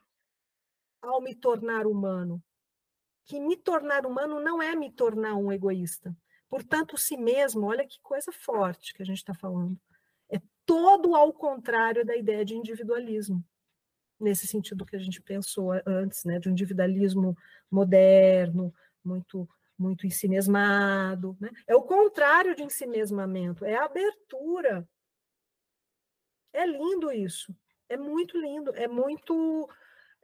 ao 1.02 1.22
me 1.22 1.34
tornar 1.34 1.88
humano. 1.88 2.42
Que 3.26 3.40
me 3.40 3.56
tornar 3.56 4.06
humano 4.06 4.40
não 4.40 4.62
é 4.62 4.76
me 4.76 4.92
tornar 4.92 5.36
um 5.36 5.52
egoísta. 5.52 6.16
Portanto, 6.50 6.98
si 6.98 7.18
mesmo, 7.18 7.66
olha 7.66 7.88
que 7.88 8.00
coisa 8.02 8.32
forte 8.32 8.94
que 8.94 9.02
a 9.02 9.06
gente 9.06 9.18
está 9.18 9.34
falando 9.34 9.80
todo 10.66 11.16
ao 11.16 11.34
contrário 11.34 12.06
da 12.06 12.16
ideia 12.16 12.44
de 12.46 12.56
individualismo, 12.56 13.44
nesse 14.20 14.48
sentido 14.48 14.86
que 14.86 14.96
a 14.96 15.00
gente 15.00 15.22
pensou 15.22 15.72
antes, 15.86 16.24
né, 16.24 16.40
de 16.40 16.50
um 16.50 16.52
individualismo 16.52 17.38
moderno, 17.70 18.74
muito 19.04 19.48
muito 19.76 20.06
ensimesmado, 20.06 21.36
né? 21.42 21.50
É 21.68 21.76
o 21.76 21.82
contrário 21.82 22.56
de 22.56 22.62
ensimesmamento, 22.62 23.66
é 23.66 23.76
abertura. 23.76 24.88
É 26.54 26.66
lindo 26.66 27.12
isso, 27.12 27.54
é 27.90 27.98
muito 27.98 28.38
lindo, 28.40 28.72
é 28.76 28.88
muito 28.88 29.68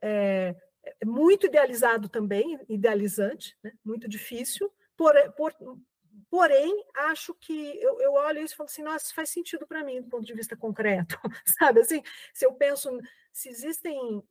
é, 0.01 0.55
é 1.01 1.05
muito 1.05 1.47
idealizado 1.47 2.07
também, 2.07 2.59
idealizante, 2.69 3.57
né? 3.63 3.73
muito 3.83 4.07
difícil, 4.07 4.71
por, 4.95 5.13
por, 5.33 5.53
Porém, 6.29 6.85
acho 6.95 7.33
que 7.33 7.81
eu, 7.81 7.99
eu 7.99 8.13
olho 8.13 8.39
isso 8.41 8.53
e 8.53 8.57
falo 8.57 8.69
assim, 8.69 8.83
nossa, 8.83 9.13
faz 9.13 9.31
sentido 9.31 9.65
para 9.65 9.83
mim 9.83 10.01
do 10.01 10.09
ponto 10.09 10.25
de 10.25 10.33
vista 10.33 10.55
concreto, 10.55 11.17
sabe? 11.57 11.79
Assim, 11.79 12.03
se 12.33 12.45
eu 12.45 12.53
penso, 12.53 12.99
se 13.33 13.49
existem, 13.49 14.23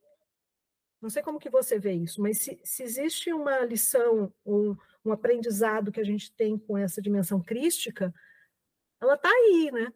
não 1.01 1.09
sei 1.09 1.21
como 1.21 1.39
que 1.39 1.49
você 1.49 1.77
vê 1.77 1.91
isso, 1.91 2.21
mas 2.21 2.37
se, 2.37 2.59
se 2.63 2.83
existe 2.83 3.33
uma 3.33 3.59
lição, 3.59 4.33
um, 4.45 4.77
um 5.03 5.11
aprendizado 5.11 5.91
que 5.91 5.99
a 5.99 6.05
gente 6.05 6.31
tem 6.31 6.57
com 6.57 6.77
essa 6.77 7.01
dimensão 7.01 7.43
crística, 7.43 8.13
ela 9.01 9.15
está 9.15 9.29
aí, 9.29 9.69
né? 9.73 9.91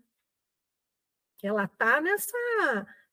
Ela 1.42 1.66
está 1.66 2.02
nessa, 2.02 2.38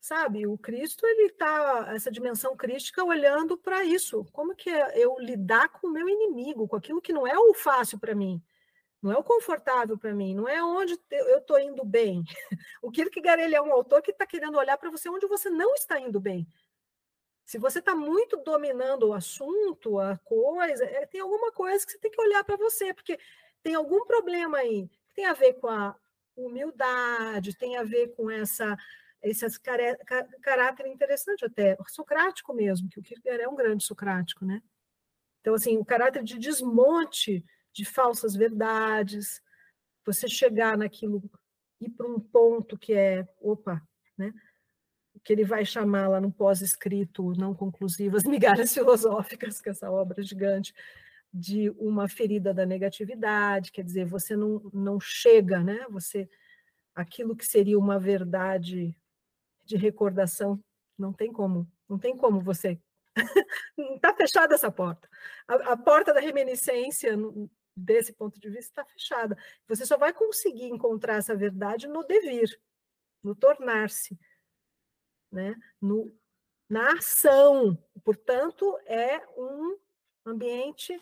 sabe? 0.01 0.49
O 0.49 0.59
Cristo 0.59 1.07
ele 1.07 1.27
está 1.27 1.93
essa 1.95 2.11
dimensão 2.11 2.57
crística 2.57 3.05
olhando 3.05 3.57
para 3.57 3.85
isso. 3.85 4.25
Como 4.33 4.55
que 4.55 4.71
é 4.71 4.99
eu 4.99 5.17
lidar 5.19 5.69
com 5.69 5.89
o 5.89 5.91
meu 5.93 6.09
inimigo, 6.09 6.67
com 6.67 6.77
aquilo 6.77 7.01
que 7.01 7.13
não 7.13 7.27
é 7.27 7.39
o 7.39 7.55
fácil 7.55 7.99
para 7.99 8.15
mim? 8.15 8.43
Não 9.03 9.13
é 9.13 9.17
o 9.17 9.25
confortável 9.25 9.97
para 9.97 10.15
mim, 10.15 10.35
não 10.35 10.49
é 10.49 10.63
onde 10.63 10.99
eu 11.11 11.39
estou 11.39 11.59
indo 11.59 11.85
bem. 11.85 12.23
O 12.83 12.91
Kierkegaard 12.91 13.43
ele 13.43 13.55
é 13.55 13.63
um 13.63 13.73
autor 13.73 14.03
que 14.03 14.11
está 14.11 14.27
querendo 14.27 14.59
olhar 14.59 14.77
para 14.77 14.91
você 14.91 15.09
onde 15.09 15.27
você 15.27 15.51
não 15.51 15.75
está 15.75 15.99
indo 15.99 16.21
bem. 16.21 16.47
Se 17.45 17.59
você 17.59 17.81
está 17.81 17.95
muito 17.95 18.37
dominando 18.39 19.09
o 19.09 19.13
assunto, 19.13 19.99
a 19.99 20.17
coisa, 20.19 20.85
é, 20.85 21.05
tem 21.07 21.21
alguma 21.21 21.51
coisa 21.53 21.85
que 21.85 21.93
você 21.93 21.99
tem 21.99 22.11
que 22.11 22.21
olhar 22.21 22.45
para 22.45 22.57
você, 22.57 22.95
porque 22.95 23.19
tem 23.63 23.75
algum 23.75 24.05
problema 24.07 24.59
aí 24.59 24.89
que 24.89 25.15
tem 25.15 25.27
a 25.27 25.33
ver 25.33 25.55
com 25.55 25.69
a 25.69 25.97
humildade, 26.37 27.57
tem 27.57 27.77
a 27.77 27.83
ver 27.83 28.15
com 28.15 28.31
essa 28.31 28.77
esse 29.23 29.45
caráter 30.41 30.87
interessante 30.87 31.45
até, 31.45 31.77
socrático 31.89 32.55
mesmo, 32.55 32.89
que 32.89 32.99
o 32.99 33.03
Kierkegaard 33.03 33.43
é 33.43 33.49
um 33.49 33.55
grande 33.55 33.85
socrático, 33.85 34.47
né? 34.47 34.63
Então, 35.41 35.55
assim, 35.55 35.77
o 35.77 35.85
caráter 35.85 36.23
de 36.23 36.39
desmonte 36.39 37.45
de 37.73 37.85
falsas 37.85 38.35
verdades, 38.35 39.43
você 40.05 40.29
chegar 40.29 40.77
naquilo 40.77 41.23
ir 41.81 41.91
para 41.91 42.07
um 42.07 42.21
ponto 42.21 42.79
que 42.79 42.93
é, 42.93 43.27
opa, 43.41 43.83
né? 44.17 44.33
que 45.25 45.33
ele 45.33 45.45
vai 45.45 45.65
chamar 45.65 46.09
lá 46.09 46.21
no 46.21 46.33
pós-escrito 46.33 47.33
não 47.37 47.55
conclusivas 47.55 48.25
migalhas 48.25 48.73
filosóficas, 48.73 49.61
que 49.61 49.69
é 49.69 49.73
essa 49.73 49.91
obra 49.91 50.23
gigante, 50.23 50.75
de 51.33 51.71
uma 51.71 52.09
ferida 52.09 52.53
da 52.53 52.67
negatividade, 52.67 53.71
quer 53.71 53.85
dizer, 53.85 54.05
você 54.05 54.35
não, 54.35 54.61
não 54.73 54.99
chega, 54.99 55.63
né? 55.63 55.87
Você 55.91 56.29
aquilo 56.95 57.37
que 57.37 57.47
seria 57.47 57.79
uma 57.79 57.99
verdade 57.99 58.95
de 59.65 59.77
recordação, 59.77 60.63
não 60.99 61.13
tem 61.13 61.33
como, 61.33 61.71
não 61.89 61.99
tem 61.99 62.17
como 62.17 62.41
você. 62.41 62.79
Está 63.95 64.13
fechada 64.17 64.55
essa 64.55 64.71
porta. 64.71 65.09
A, 65.47 65.73
a, 65.73 65.77
porta 65.77 66.13
da 66.13 66.21
reminiscência, 66.21 67.17
desse 67.77 68.13
ponto 68.13 68.39
de 68.39 68.49
vista, 68.49 68.83
está 68.83 68.85
fechada. 68.85 69.37
Você 69.69 69.87
só 69.87 69.97
vai 69.97 70.13
conseguir 70.13 70.67
encontrar 70.67 71.17
essa 71.17 71.35
verdade 71.35 71.87
no 71.87 72.05
devir, 72.05 72.61
no 73.23 73.35
tornar-se, 73.35 74.19
né? 75.31 75.55
no, 75.81 76.13
na 76.69 76.93
ação. 76.95 77.77
Portanto, 78.05 78.79
é 78.87 79.19
um 79.37 79.79
ambiente 80.27 81.01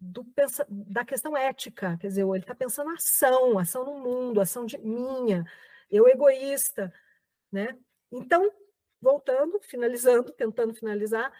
do, 0.00 0.26
da 0.68 1.04
questão 1.04 1.36
ética, 1.36 1.96
quer 1.98 2.08
dizer, 2.08 2.22
ele 2.22 2.38
está 2.38 2.54
pensando 2.54 2.90
ação, 2.90 3.58
ação 3.58 3.84
no 3.84 3.98
mundo, 3.98 4.40
ação 4.40 4.66
de 4.66 4.76
minha, 4.78 5.44
eu 5.90 6.06
egoísta, 6.06 6.92
né? 7.50 7.78
Então, 8.12 8.52
voltando, 9.00 9.60
finalizando, 9.60 10.32
tentando 10.32 10.74
finalizar, 10.74 11.32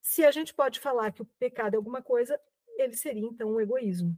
se 0.00 0.24
a 0.24 0.30
gente 0.30 0.54
pode 0.54 0.80
falar 0.80 1.12
que 1.12 1.22
o 1.22 1.26
pecado 1.38 1.74
é 1.74 1.76
alguma 1.76 2.02
coisa, 2.02 2.40
ele 2.78 2.96
seria 2.96 3.26
então 3.26 3.54
um 3.54 3.60
egoísmo. 3.60 4.16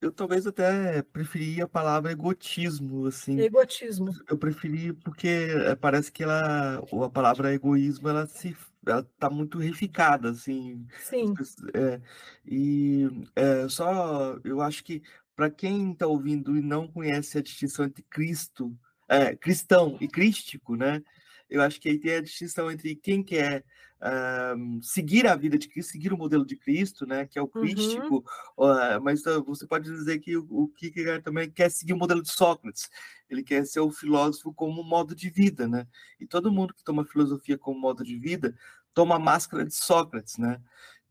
Eu 0.00 0.10
talvez 0.10 0.46
até 0.46 1.02
preferia 1.02 1.64
a 1.64 1.68
palavra 1.68 2.10
egotismo, 2.10 3.06
assim. 3.06 3.38
Egotismo. 3.38 4.10
Eu 4.26 4.38
preferi 4.38 4.94
porque 4.94 5.28
eh, 5.28 5.76
parece 5.76 6.10
que 6.10 6.22
ela, 6.22 6.78
a 6.78 7.10
palavra 7.10 7.52
egoísmo, 7.52 8.08
ela 8.08 8.26
se 8.26 8.56
ela 8.86 9.02
tá 9.18 9.28
muito 9.28 9.58
reificada, 9.58 10.30
assim. 10.30 10.86
Sim. 11.00 11.34
É, 11.74 12.00
e 12.46 13.08
é, 13.36 13.68
só 13.68 14.38
eu 14.42 14.62
acho 14.62 14.82
que 14.82 15.02
para 15.36 15.50
quem 15.50 15.92
está 15.92 16.06
ouvindo 16.06 16.56
e 16.56 16.62
não 16.62 16.88
conhece 16.88 17.36
a 17.36 17.42
distinção 17.42 17.84
entre 17.84 18.02
Cristo, 18.04 18.74
é, 19.06 19.36
cristão 19.36 19.98
e 20.00 20.08
crístico, 20.08 20.76
né? 20.76 21.02
Eu 21.50 21.60
acho 21.62 21.80
que 21.80 21.88
aí 21.88 21.98
tem 21.98 22.14
a 22.14 22.22
distinção 22.22 22.70
entre 22.70 22.94
quem 22.94 23.22
quer 23.22 23.64
uh, 24.00 24.82
seguir 24.82 25.26
a 25.26 25.36
vida 25.36 25.58
de 25.58 25.68
Cristo, 25.68 25.92
seguir 25.92 26.12
o 26.12 26.16
modelo 26.16 26.46
de 26.46 26.56
Cristo, 26.56 27.06
né? 27.06 27.26
Que 27.26 27.38
é 27.38 27.42
o 27.42 27.50
uhum. 27.52 27.60
crístico, 27.60 28.24
uhum. 28.56 28.66
uh, 28.66 29.02
mas 29.02 29.24
uh, 29.26 29.42
você 29.44 29.66
pode 29.66 29.90
dizer 29.90 30.18
que 30.18 30.36
o, 30.36 30.46
o 30.48 30.68
Kierkegaard 30.68 31.22
também 31.22 31.50
quer 31.50 31.70
seguir 31.70 31.92
o 31.92 31.98
modelo 31.98 32.22
de 32.22 32.30
Sócrates. 32.30 32.88
Ele 33.28 33.42
quer 33.42 33.66
ser 33.66 33.80
o 33.80 33.90
filósofo 33.90 34.52
como 34.54 34.82
modo 34.82 35.14
de 35.14 35.28
vida, 35.28 35.68
né? 35.68 35.86
E 36.18 36.26
todo 36.26 36.52
mundo 36.52 36.74
que 36.74 36.84
toma 36.84 37.04
filosofia 37.04 37.58
como 37.58 37.78
modo 37.78 38.04
de 38.04 38.16
vida 38.16 38.54
toma 38.94 39.16
a 39.16 39.20
máscara 39.20 39.64
de 39.64 39.74
Sócrates, 39.74 40.38
né? 40.38 40.60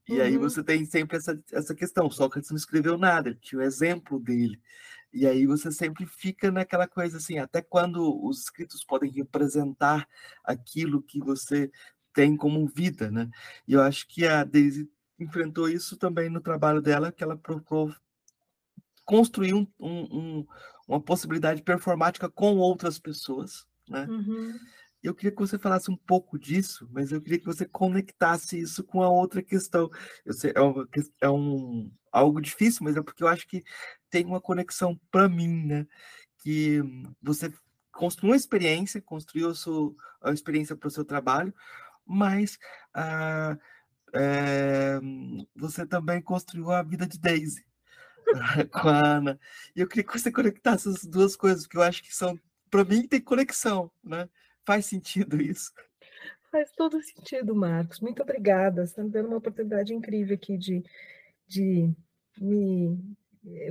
E 0.08 0.14
uhum. 0.14 0.22
aí 0.22 0.38
você 0.38 0.64
tem 0.64 0.84
sempre 0.86 1.18
essa, 1.18 1.40
essa 1.52 1.76
questão. 1.76 2.10
Sócrates 2.10 2.50
não 2.50 2.58
escreveu 2.58 2.98
nada, 2.98 3.30
ele 3.30 3.38
tinha 3.40 3.60
o 3.60 3.64
exemplo 3.64 4.20
dele. 4.20 4.60
E 5.12 5.26
aí 5.26 5.46
você 5.46 5.72
sempre 5.72 6.06
fica 6.06 6.52
naquela 6.52 6.88
coisa 6.88 7.18
assim, 7.18 7.40
até 7.40 7.62
quando 7.62 8.24
os 8.24 8.44
escritos 8.44 8.84
podem 8.84 9.12
representar 9.12 10.08
aquilo 10.44 11.02
que 11.02 11.20
você 11.20 11.72
tem 12.14 12.36
como 12.36 12.68
vida, 12.68 13.10
né? 13.10 13.30
E 13.68 13.74
eu 13.74 13.82
acho 13.82 14.08
que 14.08 14.28
a 14.28 14.44
Daisy 14.44 14.90
enfrentou 15.20 15.68
isso 15.68 15.98
também 15.98 16.30
no 16.30 16.42
trabalho 16.42 16.82
dela, 16.82 17.12
que 17.12 17.24
ela 17.24 17.38
procurou 17.38 17.94
construir 19.04 19.56
um, 19.56 19.66
um, 19.80 20.46
uma 20.88 21.02
possibilidade 21.02 21.64
performática 21.64 22.30
com 22.30 22.58
outras 22.58 23.00
pessoas, 23.00 23.66
né? 23.90 24.06
Uhum. 24.08 24.56
Eu 25.02 25.16
queria 25.16 25.32
que 25.32 25.40
você 25.40 25.58
falasse 25.58 25.90
um 25.90 25.96
pouco 25.96 26.38
disso, 26.38 26.88
mas 26.92 27.12
eu 27.12 27.20
queria 27.20 27.40
que 27.40 27.46
você 27.46 27.66
conectasse 27.66 28.60
isso 28.60 28.84
com 28.84 29.02
a 29.02 29.10
outra 29.10 29.42
questão. 29.42 29.90
Eu 30.26 30.34
sei, 30.34 30.52
é, 30.54 30.62
uma, 30.62 30.88
é 31.22 31.30
um, 31.30 31.92
algo 32.12 32.42
difícil, 32.42 32.84
mas 32.84 32.98
é 32.98 33.02
porque 33.02 33.24
eu 33.24 33.28
acho 33.28 33.48
que 33.48 33.64
tem 34.10 34.26
uma 34.26 34.42
conexão 34.42 35.00
para 35.12 35.30
mim, 35.30 35.66
né? 35.66 35.88
Que 36.40 36.82
você 37.22 37.52
construiu 37.92 38.32
uma 38.32 38.38
experiência, 38.38 39.02
construiu 39.02 39.50
a 39.50 39.56
sua 39.56 39.94
a 40.22 40.32
experiência 40.32 40.76
para 40.76 40.88
o 40.88 40.92
seu 40.92 41.06
trabalho, 41.06 41.54
mas 42.06 42.58
ah, 42.94 43.58
é, 44.14 45.00
você 45.56 45.86
também 45.86 46.22
construiu 46.22 46.72
a 46.72 46.84
vida 46.84 47.08
de 47.08 47.20
Daisy 47.20 47.66
com 48.72 48.90
a 48.90 49.18
Ana. 49.18 49.40
E 49.76 49.82
eu 49.82 49.88
queria 49.88 50.04
que 50.04 50.18
você 50.18 50.32
conectasse 50.32 50.90
as 50.90 51.06
duas 51.06 51.36
coisas, 51.36 51.64
porque 51.64 51.78
eu 51.78 51.84
acho 51.84 52.04
que 52.04 52.14
são, 52.14 52.40
para 52.70 52.84
mim, 52.84 53.08
tem 53.08 53.22
conexão, 53.22 53.92
né? 54.04 54.28
Faz 54.66 54.86
sentido 54.86 55.42
isso? 55.42 55.72
Faz 56.52 56.72
todo 56.72 57.02
sentido, 57.02 57.56
Marcos. 57.56 58.00
Muito 58.00 58.22
obrigada. 58.22 58.86
Você 58.86 58.92
está 58.92 59.04
me 59.04 59.10
dando 59.10 59.28
uma 59.28 59.38
oportunidade 59.38 59.94
incrível 59.94 60.36
aqui 60.36 60.58
de, 60.58 60.84
de 61.48 61.94
me 62.40 63.16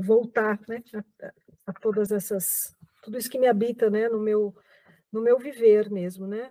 voltar 0.02 0.60
né, 0.68 0.82
a, 0.94 1.32
a, 1.66 1.72
todas 1.72 2.10
essas, 2.10 2.74
tudo 3.02 3.18
isso 3.18 3.30
que 3.30 3.38
me 3.38 3.46
habita 3.46 3.90
né, 3.90 4.08
no, 4.08 4.20
meu, 4.20 4.54
no 5.12 5.20
meu 5.20 5.38
viver 5.38 5.90
mesmo, 5.90 6.26
né? 6.26 6.50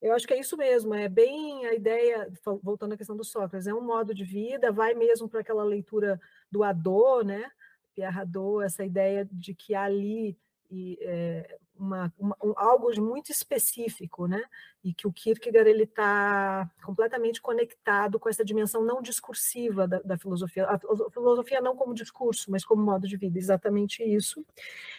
Eu 0.00 0.12
acho 0.12 0.26
que 0.26 0.34
é 0.34 0.38
isso 0.38 0.54
mesmo, 0.56 0.92
é 0.92 1.08
bem 1.08 1.64
a 1.64 1.72
ideia, 1.72 2.30
voltando 2.62 2.92
à 2.92 2.96
questão 2.96 3.16
do 3.16 3.24
Sócrates, 3.24 3.66
é 3.66 3.72
um 3.72 3.80
modo 3.80 4.14
de 4.14 4.22
vida, 4.22 4.70
vai 4.70 4.92
mesmo 4.92 5.26
para 5.28 5.40
aquela 5.40 5.64
leitura 5.64 6.20
do 6.50 6.62
Adô, 6.62 7.22
né? 7.22 7.50
Pierre 7.94 8.18
Hadot, 8.18 8.62
essa 8.62 8.84
ideia 8.84 9.26
de 9.32 9.54
que 9.54 9.74
ali 9.74 10.36
e, 10.70 10.98
é, 11.00 11.58
uma, 11.78 12.12
uma, 12.18 12.36
um, 12.42 12.52
algo 12.56 12.88
muito 13.00 13.30
específico, 13.30 14.26
né? 14.26 14.42
E 14.82 14.92
que 14.92 15.06
o 15.06 15.12
Kierkegaard 15.12 15.68
ele 15.68 15.84
está 15.84 16.70
completamente 16.84 17.40
conectado 17.40 18.18
com 18.18 18.28
essa 18.28 18.44
dimensão 18.44 18.84
não 18.84 19.02
discursiva 19.02 19.88
da, 19.88 20.00
da, 20.00 20.18
filosofia, 20.18 20.66
a 20.66 20.78
filosofia 21.10 21.60
não 21.60 21.76
como 21.76 21.94
discurso, 21.94 22.50
mas 22.50 22.64
como 22.64 22.82
modo 22.82 23.08
de 23.08 23.16
vida, 23.16 23.38
exatamente 23.38 24.02
isso. 24.02 24.44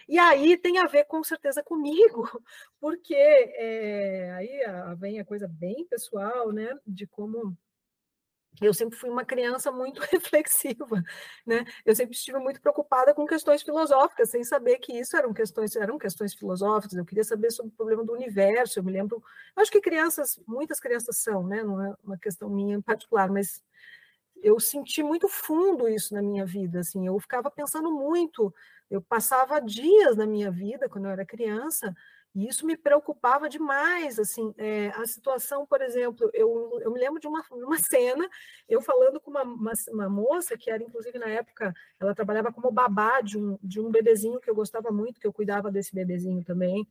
E 0.07 0.17
aí 0.17 0.57
tem 0.57 0.79
a 0.79 0.87
ver 0.87 1.05
com 1.05 1.23
certeza 1.23 1.63
comigo, 1.63 2.23
porque 2.79 3.15
é, 3.15 4.31
aí 4.33 4.95
vem 4.97 5.19
a 5.19 5.25
coisa 5.25 5.47
bem 5.47 5.85
pessoal, 5.85 6.51
né? 6.51 6.77
De 6.85 7.07
como 7.07 7.55
eu 8.61 8.73
sempre 8.73 8.97
fui 8.97 9.09
uma 9.09 9.25
criança 9.25 9.71
muito 9.71 9.99
reflexiva, 10.11 11.03
né? 11.45 11.65
Eu 11.85 11.95
sempre 11.95 12.15
estive 12.15 12.39
muito 12.39 12.61
preocupada 12.61 13.13
com 13.13 13.25
questões 13.25 13.61
filosóficas, 13.61 14.29
sem 14.29 14.43
saber 14.43 14.77
que 14.79 14.93
isso 14.93 15.15
eram 15.17 15.33
questões, 15.33 15.75
eram 15.75 15.97
questões 15.97 16.33
filosóficas. 16.33 16.97
Eu 16.97 17.05
queria 17.05 17.23
saber 17.23 17.51
sobre 17.51 17.71
o 17.73 17.75
problema 17.75 18.03
do 18.03 18.13
universo. 18.13 18.79
Eu 18.79 18.83
me 18.83 18.91
lembro, 18.91 19.23
acho 19.55 19.71
que 19.71 19.81
crianças, 19.81 20.39
muitas 20.47 20.79
crianças 20.79 21.17
são, 21.17 21.45
né? 21.45 21.63
Não 21.63 21.81
é 21.81 21.93
uma 22.03 22.17
questão 22.17 22.49
minha 22.49 22.75
em 22.75 22.81
particular, 22.81 23.29
mas 23.29 23.63
eu 24.41 24.59
senti 24.59 25.01
muito 25.01 25.27
fundo 25.27 25.87
isso 25.87 26.13
na 26.13 26.21
minha 26.21 26.45
vida, 26.45 26.79
assim. 26.79 27.07
Eu 27.07 27.19
ficava 27.19 27.49
pensando 27.49 27.91
muito. 27.91 28.53
Eu 28.89 29.01
passava 29.01 29.59
dias 29.59 30.15
na 30.15 30.25
minha 30.27 30.51
vida 30.51 30.87
quando 30.87 31.05
eu 31.05 31.11
era 31.11 31.25
criança 31.25 31.95
e 32.35 32.47
isso 32.47 32.65
me 32.65 32.75
preocupava 32.75 33.47
demais, 33.47 34.19
assim, 34.19 34.53
é, 34.57 34.89
a 34.89 35.05
situação, 35.05 35.65
por 35.65 35.81
exemplo, 35.81 36.29
eu, 36.33 36.79
eu 36.81 36.91
me 36.91 36.99
lembro 36.99 37.17
de 37.19 37.27
uma, 37.27 37.41
uma 37.49 37.77
cena, 37.79 38.29
eu 38.67 38.81
falando 38.81 39.21
com 39.21 39.31
uma, 39.31 39.43
uma, 39.43 39.71
uma, 39.89 40.09
moça, 40.09 40.57
que 40.57 40.69
era, 40.69 40.83
inclusive, 40.83 41.17
na 41.17 41.29
época, 41.29 41.73
ela 41.97 42.13
trabalhava 42.13 42.51
como 42.51 42.69
babá 42.71 43.21
de 43.21 43.37
um, 43.37 43.57
de 43.63 43.79
um 43.79 43.89
bebezinho 43.89 44.41
que 44.41 44.49
eu 44.49 44.55
gostava 44.55 44.91
muito, 44.91 45.19
que 45.19 45.25
eu 45.25 45.31
cuidava 45.31 45.71
desse 45.71 45.95
bebezinho 45.95 46.43
também, 46.43 46.85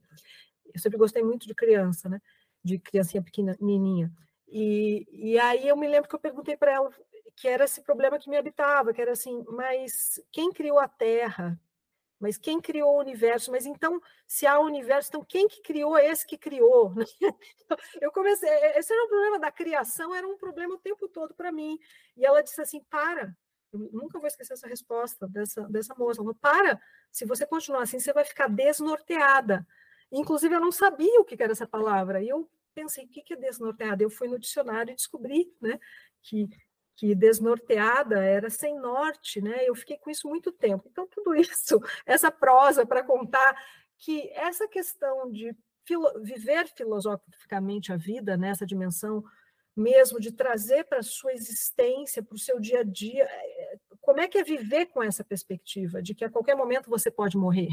eu 0.73 0.79
sempre 0.79 0.97
gostei 0.97 1.23
muito 1.23 1.45
de 1.45 1.53
criança, 1.53 2.09
né, 2.09 2.19
de 2.63 2.79
criancinha 2.79 3.21
pequenininha, 3.21 4.11
e, 4.47 5.07
e 5.11 5.39
aí 5.39 5.67
eu 5.67 5.77
me 5.77 5.87
lembro 5.87 6.09
que 6.09 6.15
eu 6.15 6.19
perguntei 6.19 6.57
para 6.57 6.71
ela 6.71 6.89
que 7.35 7.47
era 7.47 7.65
esse 7.65 7.81
problema 7.81 8.17
que 8.17 8.29
me 8.29 8.37
habitava, 8.37 8.93
que 8.93 9.01
era 9.01 9.11
assim, 9.11 9.43
mas 9.49 10.21
quem 10.31 10.51
criou 10.51 10.79
a 10.79 10.87
Terra? 10.87 11.59
Mas 12.19 12.37
quem 12.37 12.61
criou 12.61 12.95
o 12.95 12.99
universo? 12.99 13.51
Mas 13.51 13.65
então, 13.65 14.01
se 14.25 14.47
há 14.47 14.59
o 14.59 14.65
universo, 14.65 15.09
então 15.09 15.23
quem 15.23 15.47
que 15.47 15.61
criou 15.61 15.97
esse 15.97 16.25
que 16.25 16.37
criou? 16.37 16.93
Eu 18.01 18.11
comecei, 18.11 18.49
esse 18.77 18.93
era 18.93 19.03
um 19.03 19.09
problema 19.09 19.39
da 19.39 19.51
criação, 19.51 20.15
era 20.15 20.27
um 20.27 20.37
problema 20.37 20.75
o 20.75 20.79
tempo 20.79 21.07
todo 21.07 21.33
para 21.33 21.51
mim. 21.51 21.77
E 22.15 22.25
ela 22.25 22.41
disse 22.41 22.61
assim: 22.61 22.81
para, 22.89 23.35
eu 23.75 23.79
nunca 23.91 24.17
vou 24.17 24.27
esquecer 24.27 24.53
essa 24.53 24.67
resposta 24.67 25.27
dessa, 25.27 25.61
dessa 25.67 25.93
moça. 25.95 26.21
Ela 26.21 26.33
falou, 26.33 26.35
para, 26.35 26.81
se 27.11 27.25
você 27.25 27.45
continuar 27.45 27.83
assim, 27.83 27.99
você 27.99 28.13
vai 28.13 28.23
ficar 28.23 28.47
desnorteada. 28.47 29.67
Inclusive, 30.11 30.55
eu 30.55 30.61
não 30.61 30.71
sabia 30.71 31.19
o 31.19 31.25
que 31.25 31.41
era 31.41 31.51
essa 31.51 31.67
palavra. 31.67 32.23
E 32.23 32.29
eu 32.29 32.49
pensei, 32.73 33.05
o 33.05 33.07
que 33.07 33.33
é 33.33 33.35
desnorteada? 33.35 34.01
Eu 34.03 34.09
fui 34.09 34.27
no 34.27 34.39
dicionário 34.39 34.91
e 34.91 34.95
descobri 34.95 35.53
né, 35.61 35.79
que 36.21 36.47
que 36.95 37.13
desnorteada 37.13 38.23
era 38.23 38.49
sem 38.49 38.79
norte, 38.79 39.41
né? 39.41 39.67
Eu 39.67 39.75
fiquei 39.75 39.97
com 39.97 40.09
isso 40.09 40.27
muito 40.27 40.51
tempo. 40.51 40.87
Então, 40.89 41.07
tudo 41.07 41.35
isso, 41.35 41.79
essa 42.05 42.31
prosa 42.31 42.85
para 42.85 43.03
contar 43.03 43.55
que 43.97 44.29
essa 44.31 44.67
questão 44.67 45.31
de 45.31 45.55
filo 45.85 46.09
viver 46.21 46.67
filosoficamente 46.67 47.93
a 47.93 47.97
vida 47.97 48.35
nessa 48.35 48.65
dimensão 48.65 49.23
mesmo 49.75 50.19
de 50.19 50.31
trazer 50.31 50.85
para 50.85 50.99
a 50.99 51.03
sua 51.03 51.33
existência, 51.33 52.23
para 52.23 52.35
o 52.35 52.39
seu 52.39 52.59
dia 52.59 52.79
a 52.79 52.83
dia, 52.83 53.23
é, 53.23 53.77
como 53.99 54.21
é 54.21 54.27
que 54.27 54.37
é 54.37 54.43
viver 54.43 54.85
com 54.85 55.03
essa 55.03 55.23
perspectiva 55.23 56.01
de 56.01 56.15
que 56.15 56.23
a 56.23 56.29
qualquer 56.29 56.55
momento 56.55 56.89
você 56.89 57.11
pode 57.11 57.35
morrer? 57.35 57.67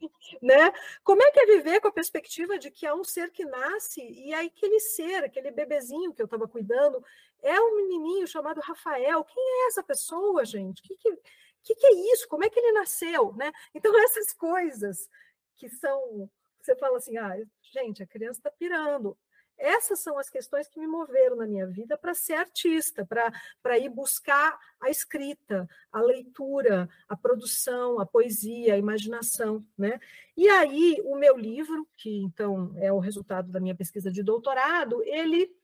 né? 0.42 0.72
Como 1.02 1.22
é 1.22 1.30
que 1.30 1.40
é 1.40 1.46
viver 1.46 1.80
com 1.80 1.88
a 1.88 1.92
perspectiva 1.92 2.58
de 2.58 2.70
que 2.70 2.86
há 2.86 2.94
um 2.94 3.04
ser 3.04 3.30
que 3.30 3.44
nasce 3.44 4.02
e 4.02 4.34
aí 4.34 4.46
aquele 4.46 4.78
ser, 4.78 5.24
aquele 5.24 5.50
bebezinho 5.50 6.12
que 6.12 6.20
eu 6.20 6.26
estava 6.26 6.46
cuidando, 6.46 7.02
é 7.44 7.60
um 7.60 7.76
menininho 7.76 8.26
chamado 8.26 8.60
Rafael. 8.60 9.22
Quem 9.24 9.44
é 9.44 9.66
essa 9.68 9.82
pessoa, 9.82 10.44
gente? 10.44 10.80
O 10.80 10.82
que, 10.82 10.96
que, 11.62 11.74
que, 11.74 11.86
é 11.86 12.12
isso? 12.12 12.26
Como 12.26 12.42
é 12.42 12.48
que 12.48 12.58
ele 12.58 12.72
nasceu? 12.72 13.34
Né? 13.34 13.52
Então, 13.74 13.92
essas 14.02 14.32
coisas 14.32 15.08
que 15.54 15.68
são. 15.68 16.28
Você 16.60 16.74
fala 16.76 16.96
assim, 16.96 17.18
ah, 17.18 17.36
gente, 17.60 18.02
a 18.02 18.06
criança 18.06 18.40
está 18.40 18.50
pirando. 18.50 19.16
Essas 19.56 20.00
são 20.00 20.18
as 20.18 20.28
questões 20.28 20.66
que 20.66 20.80
me 20.80 20.86
moveram 20.86 21.36
na 21.36 21.46
minha 21.46 21.66
vida 21.66 21.96
para 21.96 22.14
ser 22.14 22.34
artista, 22.34 23.06
para 23.62 23.78
ir 23.78 23.88
buscar 23.88 24.58
a 24.80 24.90
escrita, 24.90 25.68
a 25.92 26.00
leitura, 26.00 26.88
a 27.08 27.16
produção, 27.16 28.00
a 28.00 28.06
poesia, 28.06 28.74
a 28.74 28.78
imaginação. 28.78 29.64
Né? 29.76 30.00
E 30.36 30.48
aí, 30.48 31.00
o 31.04 31.16
meu 31.16 31.36
livro, 31.36 31.86
que 31.96 32.22
então 32.22 32.72
é 32.78 32.92
o 32.92 32.98
resultado 32.98 33.52
da 33.52 33.60
minha 33.60 33.76
pesquisa 33.76 34.10
de 34.10 34.22
doutorado, 34.22 35.02
ele 35.04 35.54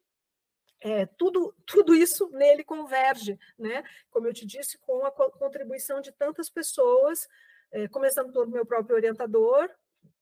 é, 0.80 1.06
tudo, 1.06 1.54
tudo 1.66 1.94
isso 1.94 2.30
nele 2.30 2.64
converge, 2.64 3.38
né? 3.58 3.82
Como 4.10 4.26
eu 4.26 4.32
te 4.32 4.46
disse, 4.46 4.78
com 4.78 5.04
a 5.04 5.10
contribuição 5.10 6.00
de 6.00 6.10
tantas 6.12 6.48
pessoas, 6.48 7.28
é, 7.70 7.86
começando 7.88 8.32
pelo 8.32 8.48
meu 8.48 8.64
próprio 8.64 8.96
orientador 8.96 9.68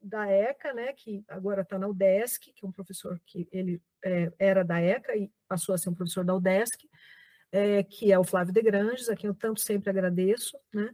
da 0.00 0.26
ECA, 0.26 0.72
né? 0.72 0.92
Que 0.92 1.24
agora 1.28 1.62
está 1.62 1.78
na 1.78 1.88
UDESC, 1.88 2.52
que 2.52 2.64
é 2.64 2.68
um 2.68 2.72
professor 2.72 3.20
que 3.24 3.48
ele 3.52 3.80
é, 4.04 4.32
era 4.38 4.64
da 4.64 4.80
ECA 4.80 5.16
e 5.16 5.30
passou 5.46 5.74
a 5.74 5.78
ser 5.78 5.90
um 5.90 5.94
professor 5.94 6.24
da 6.24 6.34
UDESC, 6.34 6.88
é, 7.52 7.82
que 7.82 8.12
é 8.12 8.18
o 8.18 8.24
Flávio 8.24 8.52
de 8.52 8.62
Granges, 8.62 9.08
a 9.08 9.16
quem 9.16 9.28
eu 9.28 9.34
tanto 9.34 9.60
sempre 9.60 9.90
agradeço, 9.90 10.58
né? 10.72 10.90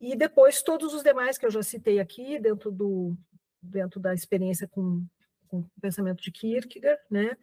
E 0.00 0.14
depois 0.14 0.62
todos 0.62 0.92
os 0.92 1.02
demais 1.02 1.38
que 1.38 1.46
eu 1.46 1.50
já 1.50 1.62
citei 1.62 2.00
aqui, 2.00 2.38
dentro, 2.38 2.70
do, 2.70 3.16
dentro 3.62 3.98
da 3.98 4.12
experiência 4.12 4.68
com, 4.68 5.06
com 5.48 5.60
o 5.60 5.70
pensamento 5.80 6.22
de 6.22 6.30
Kierkegaard, 6.30 7.00
né? 7.10 7.36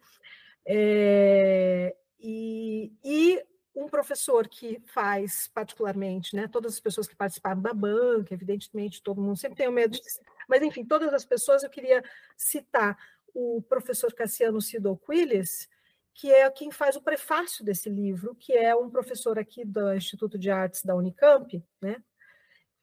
É, 0.66 1.94
e, 2.18 2.92
e, 3.04 3.44
um 3.74 3.88
professor 3.88 4.48
que 4.48 4.80
faz 4.86 5.48
particularmente, 5.52 6.34
né, 6.34 6.48
todas 6.48 6.74
as 6.74 6.80
pessoas 6.80 7.08
que 7.08 7.16
participaram 7.16 7.60
da 7.60 7.74
banca, 7.74 8.32
evidentemente, 8.32 9.02
todo 9.02 9.20
mundo 9.20 9.36
sempre 9.36 9.56
tem 9.56 9.68
o 9.68 9.72
medo 9.72 9.92
de... 9.92 10.00
Mas, 10.48 10.62
enfim, 10.62 10.84
todas 10.84 11.12
as 11.12 11.24
pessoas, 11.24 11.62
eu 11.62 11.70
queria 11.70 12.02
citar 12.36 12.96
o 13.34 13.60
professor 13.68 14.12
Cassiano 14.14 14.60
Cido 14.60 14.96
Quiles, 14.96 15.68
que 16.14 16.32
é 16.32 16.48
quem 16.50 16.70
faz 16.70 16.94
o 16.94 17.02
prefácio 17.02 17.64
desse 17.64 17.90
livro, 17.90 18.36
que 18.36 18.52
é 18.52 18.74
um 18.76 18.88
professor 18.88 19.38
aqui 19.38 19.64
do 19.64 19.92
Instituto 19.92 20.38
de 20.38 20.50
Artes 20.50 20.84
da 20.84 20.94
Unicamp, 20.94 21.62
né, 21.82 21.96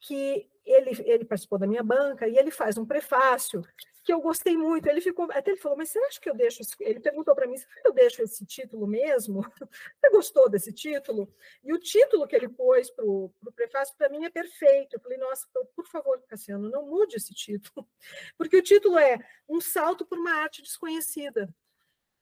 que 0.02 0.48
ele, 0.66 0.90
ele 1.04 1.24
participou 1.24 1.58
da 1.58 1.66
minha 1.66 1.82
banca 1.82 2.28
e 2.28 2.36
ele 2.36 2.50
faz 2.50 2.76
um 2.76 2.84
prefácio 2.84 3.64
que 4.04 4.12
eu 4.12 4.20
gostei 4.20 4.56
muito. 4.56 4.88
Ele 4.88 5.00
ficou, 5.00 5.28
até 5.30 5.52
ele 5.52 5.60
falou, 5.60 5.78
mas 5.78 5.90
você 5.90 5.98
acha 6.00 6.20
que 6.20 6.28
eu 6.28 6.34
deixo? 6.34 6.60
Ele 6.80 6.98
perguntou 7.00 7.34
para 7.34 7.46
mim, 7.46 7.56
se 7.56 7.66
eu 7.84 7.92
deixo 7.92 8.20
esse 8.22 8.44
título 8.44 8.86
mesmo? 8.86 9.42
Você 10.00 10.10
gostou 10.10 10.48
desse 10.48 10.72
título? 10.72 11.32
E 11.62 11.72
o 11.72 11.78
título 11.78 12.26
que 12.26 12.34
ele 12.34 12.48
pôs 12.48 12.90
para 12.90 13.04
o 13.04 13.32
prefácio, 13.54 13.94
para 13.96 14.08
mim, 14.08 14.24
é 14.24 14.30
perfeito. 14.30 14.94
Eu 14.96 15.00
falei, 15.00 15.18
nossa, 15.18 15.46
por 15.74 15.86
favor, 15.86 16.20
Cassiano, 16.26 16.68
não 16.68 16.86
mude 16.86 17.16
esse 17.16 17.32
título, 17.32 17.88
porque 18.36 18.56
o 18.56 18.62
título 18.62 18.98
é 18.98 19.18
Um 19.48 19.60
Salto 19.60 20.04
por 20.04 20.18
uma 20.18 20.32
Arte 20.32 20.62
Desconhecida. 20.62 21.48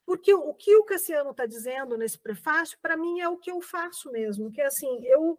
Porque 0.05 0.35
o 0.35 0.53
que 0.55 0.75
o 0.77 0.85
Cassiano 0.85 1.31
está 1.31 1.47
dizendo 1.47 1.97
nesse 1.97 2.19
prefácio, 2.19 2.77
para 2.83 2.97
mim, 2.97 3.21
é 3.21 3.29
o 3.29 3.39
que 3.39 3.51
eu 3.51 3.61
faço 3.61 4.11
mesmo, 4.11 4.51
que 4.51 4.61
é 4.61 4.67
assim, 4.67 5.05
eu 5.07 5.39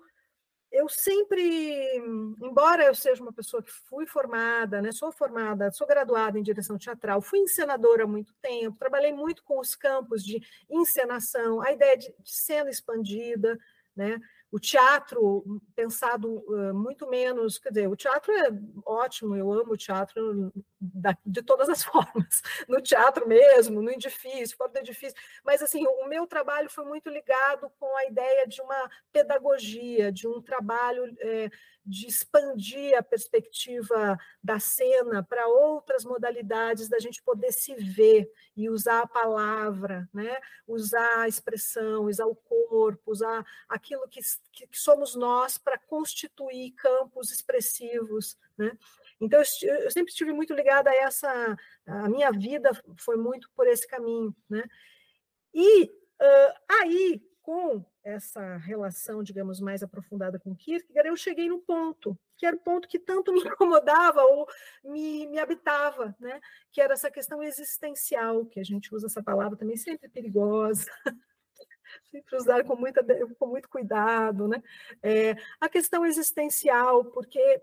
eu 0.72 0.88
sempre, 0.88 1.98
embora 2.42 2.86
eu 2.86 2.96
seja 2.96 3.22
uma 3.22 3.34
pessoa 3.34 3.62
que 3.62 3.72
fui 3.72 4.08
formada, 4.08 4.82
né, 4.82 4.92
sou 4.92 5.12
formada, 5.12 5.72
sou 5.72 5.86
graduada 5.86 6.40
em 6.40 6.44
direção 6.44 6.78
teatral, 6.78 7.22
fui 7.22 7.40
encenadora 7.40 8.06
há 8.06 8.08
muito 8.08 8.34
tempo, 8.42 8.80
trabalhei 8.80 9.12
muito 9.12 9.44
com 9.44 9.60
os 9.60 9.76
campos 9.76 10.24
de 10.24 10.42
encenação, 10.70 11.62
a 11.62 11.72
ideia 11.74 11.98
de, 11.98 12.08
de 12.18 12.36
cena 12.36 12.70
expandida, 12.70 13.60
né, 13.96 14.18
o 14.52 14.60
teatro 14.60 15.62
pensado 15.74 16.44
uh, 16.48 16.74
muito 16.74 17.10
menos, 17.10 17.58
quer 17.58 17.70
dizer, 17.70 17.88
o 17.88 17.96
teatro 17.96 18.34
é 18.34 18.50
ótimo, 18.86 19.36
eu 19.36 19.52
amo 19.52 19.74
o 19.74 19.78
teatro 19.78 20.52
da, 20.80 21.18
de 21.26 21.42
todas 21.42 21.70
as 21.70 21.82
formas, 21.86 22.42
no 22.68 22.82
teatro 22.82 23.28
mesmo, 23.28 23.82
no 23.82 23.90
edifício, 23.90 24.58
fora 24.58 24.72
do 24.72 24.80
edifício, 24.80 25.18
mas 25.46 25.62
assim, 25.62 25.86
o 25.88 26.08
meu 26.08 26.28
trabalho 26.28 26.70
foi 26.70 26.84
muito 26.84 27.10
ligado 27.10 27.72
com 27.80 27.96
a 27.98 28.06
ideia 28.06 28.46
de 28.46 28.62
uma 28.62 28.90
pedagogia, 29.12 30.12
de 30.12 30.28
um 30.28 30.42
trabalho 30.42 31.06
é, 31.20 31.50
de 31.86 32.08
expandir 32.08 32.96
a 32.96 33.02
perspectiva 33.02 34.18
da 34.44 34.60
cena 34.60 35.24
para 35.24 35.48
outras 35.48 36.06
modalidades 36.06 36.88
da 36.88 37.00
gente 37.00 37.22
poder 37.24 37.52
se 37.52 37.74
ver 37.76 38.32
e 38.56 38.70
usar 38.70 39.02
a 39.02 39.08
palavra, 39.08 40.08
né? 40.14 40.40
usar 40.68 41.22
a 41.22 41.28
expressão, 41.28 42.06
usar 42.06 42.26
o 42.26 42.36
corpo, 42.36 43.12
usar 43.12 43.46
aquilo 43.68 44.08
que, 44.08 44.22
que, 44.52 44.68
somos 44.72 45.16
nós 45.16 45.58
para 45.58 45.78
constituir 45.78 46.72
campos 46.74 47.32
expressivos. 47.32 48.38
Né? 48.58 48.78
Então, 49.20 49.42
eu, 49.62 49.76
eu 49.76 49.92
sempre 49.92 50.12
estive 50.12 50.34
muito 50.34 50.54
ligada 50.54 50.90
a 50.90 50.96
essa. 50.96 51.58
A 51.86 52.10
minha 52.10 52.32
vida 52.32 52.72
foi 52.98 53.18
muito 53.18 53.50
por 53.56 53.68
esse 53.68 53.88
caminho. 53.88 54.36
Né? 54.48 54.64
E 55.54 55.86
uh, 55.86 56.54
aí, 56.82 57.22
com 57.42 57.84
essa 58.04 58.58
relação, 58.58 59.24
digamos, 59.24 59.60
mais 59.60 59.82
aprofundada 59.82 60.40
com 60.40 60.56
Kierkegaard, 60.56 61.10
eu 61.10 61.18
cheguei 61.18 61.50
no 61.50 61.60
ponto, 61.60 62.18
que 62.38 62.46
era 62.46 62.56
o 62.56 62.60
ponto 62.60 62.88
que 62.88 63.00
tanto 63.00 63.34
me 63.34 63.42
incomodava 63.46 64.24
ou 64.24 64.48
me, 64.84 65.28
me 65.28 65.40
habitava, 65.40 66.16
né? 66.20 66.40
que 66.72 66.82
era 66.82 66.94
essa 66.94 67.10
questão 67.10 67.42
existencial, 67.42 68.46
que 68.46 68.60
a 68.60 68.64
gente 68.64 68.94
usa 68.94 69.08
essa 69.08 69.24
palavra 69.24 69.58
também 69.58 69.76
sempre 69.76 70.08
perigosa, 70.08 70.90
sempre 72.12 72.36
usar 72.36 72.64
com, 72.64 72.76
muita, 72.76 73.04
com 73.38 73.48
muito 73.48 73.68
cuidado, 73.68 74.48
né? 74.48 74.62
É, 75.02 75.36
a 75.60 75.68
questão 75.68 76.06
existencial, 76.06 77.06
porque 77.06 77.62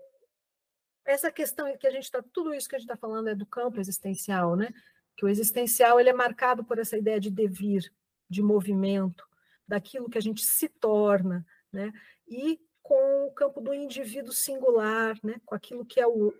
essa 1.05 1.31
questão 1.31 1.75
que 1.77 1.87
a 1.87 1.91
gente 1.91 2.03
está, 2.03 2.21
tudo 2.33 2.53
isso 2.53 2.69
que 2.69 2.75
a 2.75 2.79
gente 2.79 2.89
está 2.89 2.97
falando 2.97 3.29
é 3.29 3.35
do 3.35 3.45
campo 3.45 3.79
existencial, 3.79 4.55
né? 4.55 4.69
Que 5.17 5.25
o 5.25 5.29
existencial 5.29 5.99
ele 5.99 6.09
é 6.09 6.13
marcado 6.13 6.63
por 6.63 6.77
essa 6.77 6.97
ideia 6.97 7.19
de 7.19 7.31
devir, 7.31 7.91
de 8.29 8.43
movimento, 8.43 9.28
daquilo 9.69 10.09
que 10.09 10.17
a 10.17 10.21
gente 10.21 10.43
se 10.43 10.67
torna, 10.67 11.45
né? 11.71 11.93
E 12.27 12.59
com 12.81 13.27
o 13.27 13.31
campo 13.31 13.61
do 13.61 13.71
indivíduo 13.71 14.33
singular, 14.33 15.15
né? 15.23 15.39
Com 15.45 15.53
aquilo 15.53 15.85
que 15.85 16.01
é 16.01 16.07
o 16.07 16.33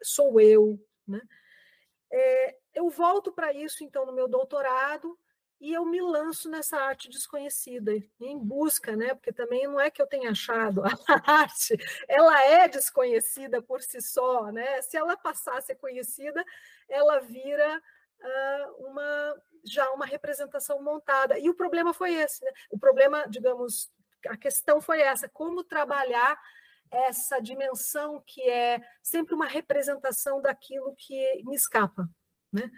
sou 0.00 0.40
eu, 0.40 0.78
né? 1.06 1.20
É, 2.12 2.56
eu 2.74 2.88
volto 2.88 3.32
para 3.32 3.52
isso 3.52 3.82
então 3.82 4.06
no 4.06 4.12
meu 4.12 4.28
doutorado 4.28 5.18
e 5.60 5.72
eu 5.72 5.84
me 5.84 6.00
lanço 6.00 6.48
nessa 6.48 6.76
arte 6.76 7.08
desconhecida 7.08 7.92
em 8.20 8.38
busca, 8.38 8.94
né? 8.94 9.14
Porque 9.14 9.32
também 9.32 9.66
não 9.66 9.80
é 9.80 9.90
que 9.90 10.00
eu 10.00 10.06
tenha 10.06 10.30
achado 10.30 10.82
a 10.84 10.90
arte, 11.42 11.76
ela 12.06 12.40
é 12.44 12.68
desconhecida 12.68 13.60
por 13.60 13.82
si 13.82 14.00
só, 14.00 14.52
né? 14.52 14.80
Se 14.82 14.96
ela 14.96 15.16
passar 15.16 15.58
a 15.58 15.60
ser 15.60 15.74
conhecida, 15.74 16.44
ela 16.88 17.18
vira 17.18 17.82
uh, 18.20 18.86
uma 18.86 19.34
já 19.64 19.90
uma 19.90 20.06
representação 20.06 20.82
montada. 20.82 21.38
E 21.38 21.50
o 21.50 21.54
problema 21.54 21.92
foi 21.92 22.14
esse, 22.14 22.44
né? 22.44 22.50
O 22.70 22.78
problema, 22.78 23.26
digamos, 23.28 23.90
a 24.28 24.36
questão 24.36 24.80
foi 24.80 25.00
essa: 25.00 25.28
como 25.28 25.64
trabalhar 25.64 26.38
essa 26.90 27.40
dimensão 27.40 28.22
que 28.24 28.42
é 28.42 28.80
sempre 29.02 29.34
uma 29.34 29.46
representação 29.46 30.40
daquilo 30.40 30.94
que 30.96 31.42
me 31.44 31.56
escapa, 31.56 32.08
né? 32.52 32.70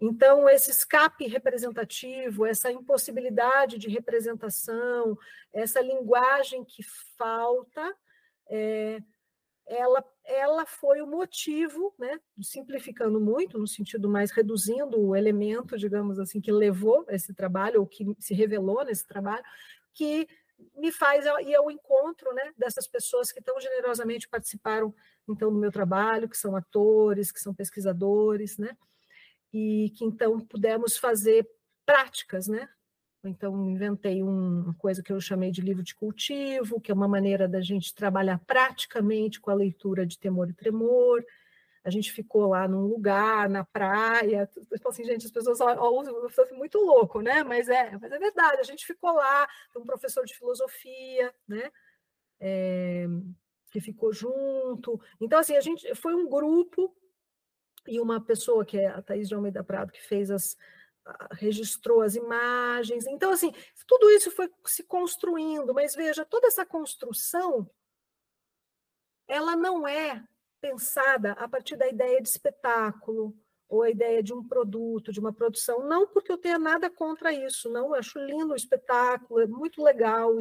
Então, 0.00 0.48
esse 0.48 0.70
escape 0.70 1.26
representativo, 1.26 2.44
essa 2.44 2.70
impossibilidade 2.70 3.78
de 3.78 3.88
representação, 3.88 5.16
essa 5.52 5.80
linguagem 5.80 6.64
que 6.64 6.82
falta, 7.16 7.96
é, 8.48 9.00
ela, 9.66 10.04
ela 10.24 10.64
foi 10.64 11.02
o 11.02 11.06
motivo, 11.06 11.94
né, 11.98 12.18
simplificando 12.40 13.20
muito, 13.20 13.58
no 13.58 13.66
sentido 13.66 14.08
mais 14.08 14.30
reduzindo 14.30 14.98
o 14.98 15.14
elemento, 15.14 15.76
digamos 15.76 16.18
assim, 16.18 16.40
que 16.40 16.50
levou 16.50 17.04
esse 17.08 17.34
trabalho, 17.34 17.80
ou 17.80 17.86
que 17.86 18.04
se 18.18 18.32
revelou 18.34 18.84
nesse 18.84 19.06
trabalho, 19.06 19.44
que 19.92 20.26
me 20.76 20.90
faz 20.90 21.24
ir 21.46 21.54
ao 21.54 21.70
encontro 21.70 22.32
né, 22.32 22.52
dessas 22.56 22.86
pessoas 22.86 23.30
que 23.30 23.42
tão 23.42 23.60
generosamente 23.60 24.28
participaram 24.28 24.94
então 25.28 25.52
do 25.52 25.58
meu 25.58 25.70
trabalho, 25.70 26.28
que 26.28 26.36
são 26.36 26.56
atores, 26.56 27.30
que 27.30 27.40
são 27.40 27.54
pesquisadores, 27.54 28.56
né, 28.56 28.76
e 29.52 29.90
que 29.96 30.04
então 30.04 30.40
pudemos 30.40 30.96
fazer 30.96 31.46
práticas, 31.84 32.48
né, 32.48 32.68
então, 33.24 33.68
inventei 33.70 34.22
uma 34.22 34.74
coisa 34.74 35.02
que 35.02 35.12
eu 35.12 35.20
chamei 35.20 35.50
de 35.50 35.60
livro 35.60 35.82
de 35.82 35.94
cultivo, 35.94 36.80
que 36.80 36.90
é 36.90 36.94
uma 36.94 37.08
maneira 37.08 37.48
da 37.48 37.60
gente 37.60 37.94
trabalhar 37.94 38.38
praticamente 38.46 39.40
com 39.40 39.50
a 39.50 39.54
leitura 39.54 40.06
de 40.06 40.18
temor 40.18 40.50
e 40.50 40.54
tremor. 40.54 41.24
A 41.82 41.90
gente 41.90 42.12
ficou 42.12 42.48
lá 42.48 42.66
num 42.66 42.86
lugar, 42.86 43.48
na 43.48 43.64
praia. 43.64 44.48
Eu 44.70 44.90
assim, 44.90 45.04
gente, 45.04 45.26
as 45.26 45.32
pessoas 45.32 45.58
usam 45.60 46.56
muito 46.56 46.78
louco, 46.78 47.20
né? 47.20 47.42
Mas 47.42 47.68
é, 47.68 47.98
mas 47.98 48.10
é 48.10 48.18
verdade. 48.18 48.60
A 48.60 48.64
gente 48.64 48.86
ficou 48.86 49.12
lá, 49.12 49.46
um 49.76 49.84
professor 49.84 50.24
de 50.24 50.34
filosofia, 50.34 51.34
né? 51.46 51.70
é, 52.40 53.06
que 53.70 53.80
ficou 53.80 54.12
junto. 54.12 55.00
Então, 55.20 55.38
assim, 55.38 55.56
a 55.56 55.60
gente 55.60 55.94
foi 55.94 56.14
um 56.14 56.28
grupo 56.28 56.94
e 57.86 57.98
uma 58.00 58.20
pessoa 58.20 58.64
que 58.64 58.78
é 58.78 58.86
a 58.86 59.02
Thaís 59.02 59.28
de 59.28 59.34
Almeida 59.34 59.64
Prado, 59.64 59.92
que 59.92 60.02
fez 60.02 60.30
as, 60.30 60.56
registrou 61.32 62.00
as 62.02 62.14
imagens. 62.14 63.06
Então, 63.06 63.32
assim, 63.32 63.52
tudo 63.86 64.10
isso 64.10 64.30
foi 64.30 64.50
se 64.64 64.82
construindo, 64.84 65.74
mas 65.74 65.94
veja, 65.94 66.24
toda 66.24 66.46
essa 66.46 66.64
construção, 66.64 67.68
ela 69.28 69.56
não 69.56 69.86
é 69.86 70.22
pensada 70.60 71.32
a 71.32 71.48
partir 71.48 71.76
da 71.76 71.88
ideia 71.88 72.20
de 72.22 72.28
espetáculo 72.28 73.36
ou 73.68 73.82
a 73.82 73.90
ideia 73.90 74.22
de 74.22 74.32
um 74.32 74.46
produto, 74.46 75.12
de 75.12 75.20
uma 75.20 75.32
produção. 75.32 75.86
Não 75.86 76.06
porque 76.06 76.30
eu 76.30 76.38
tenha 76.38 76.58
nada 76.58 76.88
contra 76.90 77.32
isso, 77.32 77.68
não, 77.70 77.86
eu 77.88 77.94
acho 77.94 78.18
lindo 78.18 78.52
o 78.52 78.56
espetáculo, 78.56 79.40
é 79.40 79.46
muito 79.46 79.82
legal. 79.82 80.36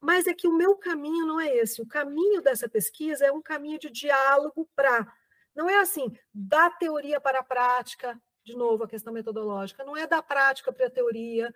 Mas 0.00 0.26
é 0.26 0.34
que 0.34 0.46
o 0.46 0.56
meu 0.56 0.76
caminho 0.76 1.26
não 1.26 1.40
é 1.40 1.56
esse. 1.56 1.80
O 1.80 1.86
caminho 1.86 2.42
dessa 2.42 2.68
pesquisa 2.68 3.24
é 3.24 3.32
um 3.32 3.42
caminho 3.42 3.78
de 3.78 3.90
diálogo 3.90 4.68
para. 4.76 5.10
Não 5.54 5.70
é 5.70 5.76
assim, 5.78 6.12
da 6.32 6.68
teoria 6.68 7.20
para 7.20 7.38
a 7.40 7.44
prática, 7.44 8.20
de 8.44 8.54
novo, 8.54 8.84
a 8.84 8.88
questão 8.88 9.12
metodológica, 9.12 9.84
não 9.84 9.96
é 9.96 10.06
da 10.06 10.22
prática 10.22 10.72
para 10.72 10.86
a 10.86 10.90
teoria, 10.90 11.52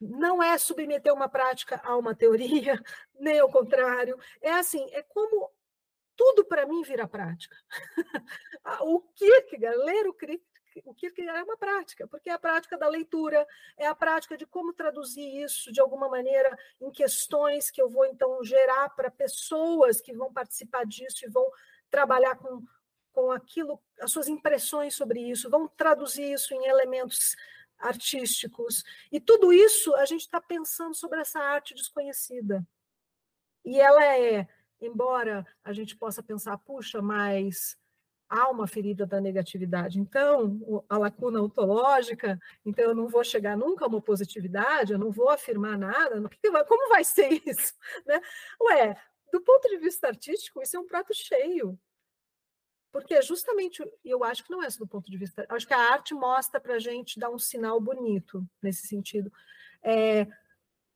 não 0.00 0.42
é 0.42 0.58
submeter 0.58 1.14
uma 1.14 1.28
prática 1.28 1.80
a 1.84 1.96
uma 1.96 2.14
teoria, 2.14 2.74
nem 3.14 3.38
ao 3.38 3.50
contrário. 3.50 4.18
É 4.40 4.52
assim, 4.52 4.84
é 4.92 5.02
como 5.02 5.48
tudo 6.16 6.44
para 6.44 6.66
mim 6.66 6.82
vira 6.82 7.06
prática. 7.06 7.56
o 8.82 9.00
Kierkegaard, 9.14 9.78
ler 9.78 10.08
o, 10.08 10.16
o 10.86 10.94
Kierkegaard 10.94 11.40
é 11.40 11.44
uma 11.44 11.56
prática, 11.56 12.08
porque 12.08 12.28
é 12.28 12.32
a 12.32 12.38
prática 12.38 12.76
da 12.76 12.88
leitura, 12.88 13.46
é 13.78 13.86
a 13.86 13.94
prática 13.94 14.36
de 14.36 14.44
como 14.44 14.72
traduzir 14.72 15.44
isso 15.44 15.70
de 15.70 15.80
alguma 15.80 16.08
maneira 16.08 16.56
em 16.80 16.90
questões 16.90 17.70
que 17.70 17.80
eu 17.80 17.88
vou 17.88 18.04
então 18.06 18.42
gerar 18.42 18.90
para 18.90 19.10
pessoas 19.10 20.00
que 20.00 20.12
vão 20.12 20.32
participar 20.32 20.84
disso 20.84 21.24
e 21.24 21.30
vão 21.30 21.48
trabalhar 21.88 22.36
com 22.36 22.62
com 23.12 23.30
aquilo, 23.30 23.80
as 24.02 24.10
suas 24.10 24.28
impressões 24.28 24.94
sobre 24.94 25.20
isso, 25.20 25.48
vão 25.48 25.68
traduzir 25.68 26.32
isso 26.32 26.52
em 26.54 26.66
elementos 26.66 27.36
artísticos. 27.78 28.84
E 29.10 29.20
tudo 29.20 29.52
isso 29.52 29.94
a 29.96 30.04
gente 30.04 30.22
está 30.22 30.40
pensando 30.40 30.94
sobre 30.94 31.20
essa 31.20 31.38
arte 31.38 31.74
desconhecida. 31.74 32.66
E 33.64 33.78
ela 33.78 34.04
é, 34.04 34.48
embora 34.80 35.46
a 35.62 35.72
gente 35.72 35.96
possa 35.96 36.22
pensar, 36.22 36.58
puxa, 36.58 37.00
mas 37.00 37.76
há 38.28 38.48
uma 38.48 38.66
ferida 38.66 39.06
da 39.06 39.20
negatividade, 39.20 40.00
então 40.00 40.84
a 40.88 40.96
lacuna 40.96 41.42
ontológica, 41.42 42.40
então 42.64 42.86
eu 42.86 42.94
não 42.94 43.06
vou 43.06 43.22
chegar 43.22 43.56
nunca 43.58 43.84
a 43.84 43.88
uma 43.88 44.00
positividade, 44.00 44.92
eu 44.92 44.98
não 44.98 45.10
vou 45.10 45.28
afirmar 45.28 45.76
nada, 45.76 46.16
como 46.66 46.88
vai 46.88 47.04
ser 47.04 47.42
isso? 47.46 47.74
Né? 48.06 48.20
Ué, 48.60 48.96
do 49.30 49.40
ponto 49.40 49.68
de 49.68 49.76
vista 49.76 50.08
artístico, 50.08 50.62
isso 50.62 50.76
é 50.76 50.80
um 50.80 50.86
prato 50.86 51.12
cheio. 51.14 51.78
Porque 52.92 53.20
justamente, 53.22 53.82
eu 54.04 54.22
acho 54.22 54.44
que 54.44 54.50
não 54.50 54.62
é 54.62 54.68
só 54.68 54.80
do 54.80 54.86
ponto 54.86 55.10
de 55.10 55.16
vista, 55.16 55.46
acho 55.48 55.66
que 55.66 55.72
a 55.72 55.78
arte 55.78 56.12
mostra 56.12 56.60
para 56.60 56.74
a 56.74 56.78
gente 56.78 57.18
dar 57.18 57.30
um 57.30 57.38
sinal 57.38 57.80
bonito 57.80 58.46
nesse 58.62 58.86
sentido. 58.86 59.32
É, 59.82 60.26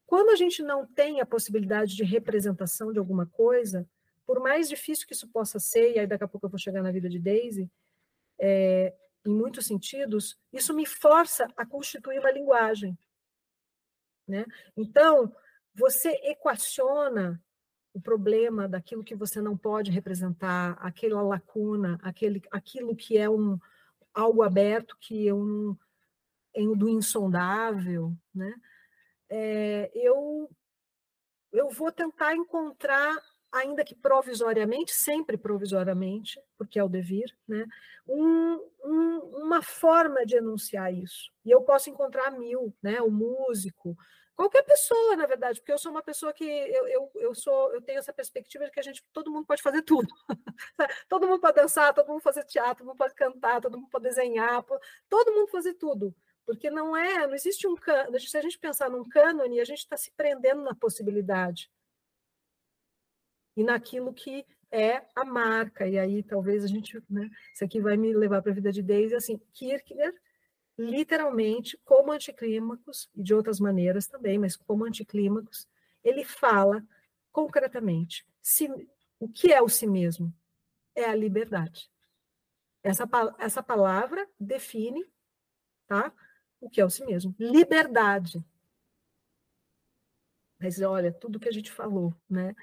quando 0.06 0.28
a 0.28 0.36
gente 0.36 0.62
não 0.62 0.86
tem 0.86 1.20
a 1.20 1.26
possibilidade 1.26 1.96
de 1.96 2.04
representação 2.04 2.92
de 2.92 2.98
alguma 2.98 3.26
coisa, 3.26 3.88
por 4.26 4.40
mais 4.40 4.68
difícil 4.68 5.06
que 5.06 5.14
isso 5.14 5.26
possa 5.28 5.58
ser, 5.58 5.94
e 5.94 5.98
aí 5.98 6.06
daqui 6.06 6.22
a 6.22 6.28
pouco 6.28 6.46
eu 6.46 6.50
vou 6.50 6.58
chegar 6.58 6.82
na 6.82 6.92
vida 6.92 7.08
de 7.08 7.18
Daisy, 7.18 7.70
é, 8.38 8.94
em 9.24 9.30
muitos 9.30 9.66
sentidos, 9.66 10.38
isso 10.52 10.74
me 10.74 10.84
força 10.84 11.48
a 11.56 11.64
constituir 11.64 12.18
uma 12.18 12.30
linguagem. 12.30 12.96
Né? 14.28 14.44
Então, 14.76 15.34
você 15.74 16.10
equaciona 16.24 17.42
o 17.96 18.00
problema 18.00 18.68
daquilo 18.68 19.02
que 19.02 19.14
você 19.14 19.40
não 19.40 19.56
pode 19.56 19.90
representar, 19.90 20.76
aquela 20.80 21.22
lacuna, 21.22 21.98
aquele, 22.02 22.42
aquilo 22.50 22.94
que 22.94 23.16
é 23.16 23.28
um 23.28 23.58
algo 24.12 24.42
aberto, 24.42 24.98
que 25.00 25.26
é 25.26 25.32
um 25.32 25.74
do 26.76 26.90
insondável, 26.90 28.14
né? 28.34 28.54
É, 29.30 29.90
eu 29.94 30.48
eu 31.52 31.70
vou 31.70 31.90
tentar 31.90 32.34
encontrar, 32.34 33.16
ainda 33.50 33.82
que 33.82 33.94
provisoriamente, 33.94 34.92
sempre 34.92 35.38
provisoriamente, 35.38 36.38
porque 36.58 36.78
é 36.78 36.84
o 36.84 36.88
devir, 36.88 37.34
né? 37.48 37.64
Um, 38.06 38.60
um, 38.84 39.18
uma 39.42 39.62
forma 39.62 40.26
de 40.26 40.36
enunciar 40.36 40.92
isso. 40.92 41.30
E 41.46 41.50
eu 41.50 41.62
posso 41.62 41.88
encontrar 41.88 42.30
mil, 42.30 42.74
né? 42.82 43.00
O 43.00 43.10
músico, 43.10 43.96
Qualquer 44.36 44.62
pessoa, 44.64 45.16
na 45.16 45.24
verdade, 45.24 45.60
porque 45.60 45.72
eu 45.72 45.78
sou 45.78 45.90
uma 45.90 46.02
pessoa 46.02 46.30
que 46.30 46.44
eu, 46.44 46.86
eu, 46.88 47.10
eu 47.14 47.34
sou, 47.34 47.72
eu 47.72 47.80
tenho 47.80 47.98
essa 47.98 48.12
perspectiva 48.12 48.66
de 48.66 48.70
que 48.70 48.78
a 48.78 48.82
gente, 48.82 49.02
todo 49.10 49.30
mundo 49.30 49.46
pode 49.46 49.62
fazer 49.62 49.80
tudo. 49.80 50.06
todo 51.08 51.26
mundo 51.26 51.40
pode 51.40 51.56
dançar, 51.56 51.94
todo 51.94 52.08
mundo 52.08 52.20
fazer 52.20 52.44
teatro, 52.44 52.78
todo 52.78 52.88
mundo 52.88 52.98
pode 52.98 53.14
cantar, 53.14 53.62
todo 53.62 53.78
mundo 53.78 53.88
pode 53.88 54.04
desenhar, 54.04 54.62
todo 55.08 55.32
mundo 55.32 55.48
fazer 55.48 55.72
tudo. 55.74 56.14
Porque 56.44 56.68
não 56.68 56.94
é, 56.94 57.26
não 57.26 57.34
existe 57.34 57.66
um 57.66 57.74
cânone. 57.74 58.20
Se 58.20 58.36
a 58.36 58.42
gente 58.42 58.58
pensar 58.58 58.90
num 58.90 59.08
cânone, 59.08 59.58
a 59.58 59.64
gente 59.64 59.78
está 59.78 59.96
se 59.96 60.10
prendendo 60.10 60.62
na 60.62 60.74
possibilidade. 60.74 61.70
E 63.56 63.64
naquilo 63.64 64.12
que 64.12 64.46
é 64.70 65.02
a 65.14 65.24
marca. 65.24 65.88
E 65.88 65.98
aí 65.98 66.22
talvez 66.22 66.62
a 66.62 66.66
gente, 66.66 67.02
né, 67.08 67.30
isso 67.54 67.64
aqui 67.64 67.80
vai 67.80 67.96
me 67.96 68.14
levar 68.14 68.42
para 68.42 68.52
a 68.52 68.54
vida 68.54 68.70
de 68.70 68.82
Daisy, 68.82 69.14
assim, 69.14 69.40
Kierkegaard 69.54 70.14
literalmente, 70.78 71.78
como 71.84 72.12
anticlímacos, 72.12 73.10
e 73.14 73.22
de 73.22 73.34
outras 73.34 73.58
maneiras 73.58 74.06
também, 74.06 74.38
mas 74.38 74.56
como 74.56 74.84
anticlímacos, 74.84 75.68
ele 76.04 76.24
fala 76.24 76.84
concretamente 77.32 78.26
se, 78.42 78.68
o 79.18 79.28
que 79.28 79.52
é 79.52 79.60
o 79.60 79.68
si 79.68 79.86
mesmo? 79.86 80.32
É 80.94 81.04
a 81.04 81.14
liberdade. 81.14 81.90
Essa, 82.82 83.08
essa 83.38 83.62
palavra 83.62 84.28
define 84.38 85.04
tá, 85.86 86.12
o 86.60 86.70
que 86.70 86.80
é 86.80 86.84
o 86.84 86.90
si 86.90 87.04
mesmo. 87.04 87.34
Liberdade. 87.38 88.44
Mas 90.58 90.80
olha, 90.80 91.12
tudo 91.12 91.40
que 91.40 91.48
a 91.48 91.52
gente 91.52 91.70
falou, 91.70 92.14
né? 92.28 92.54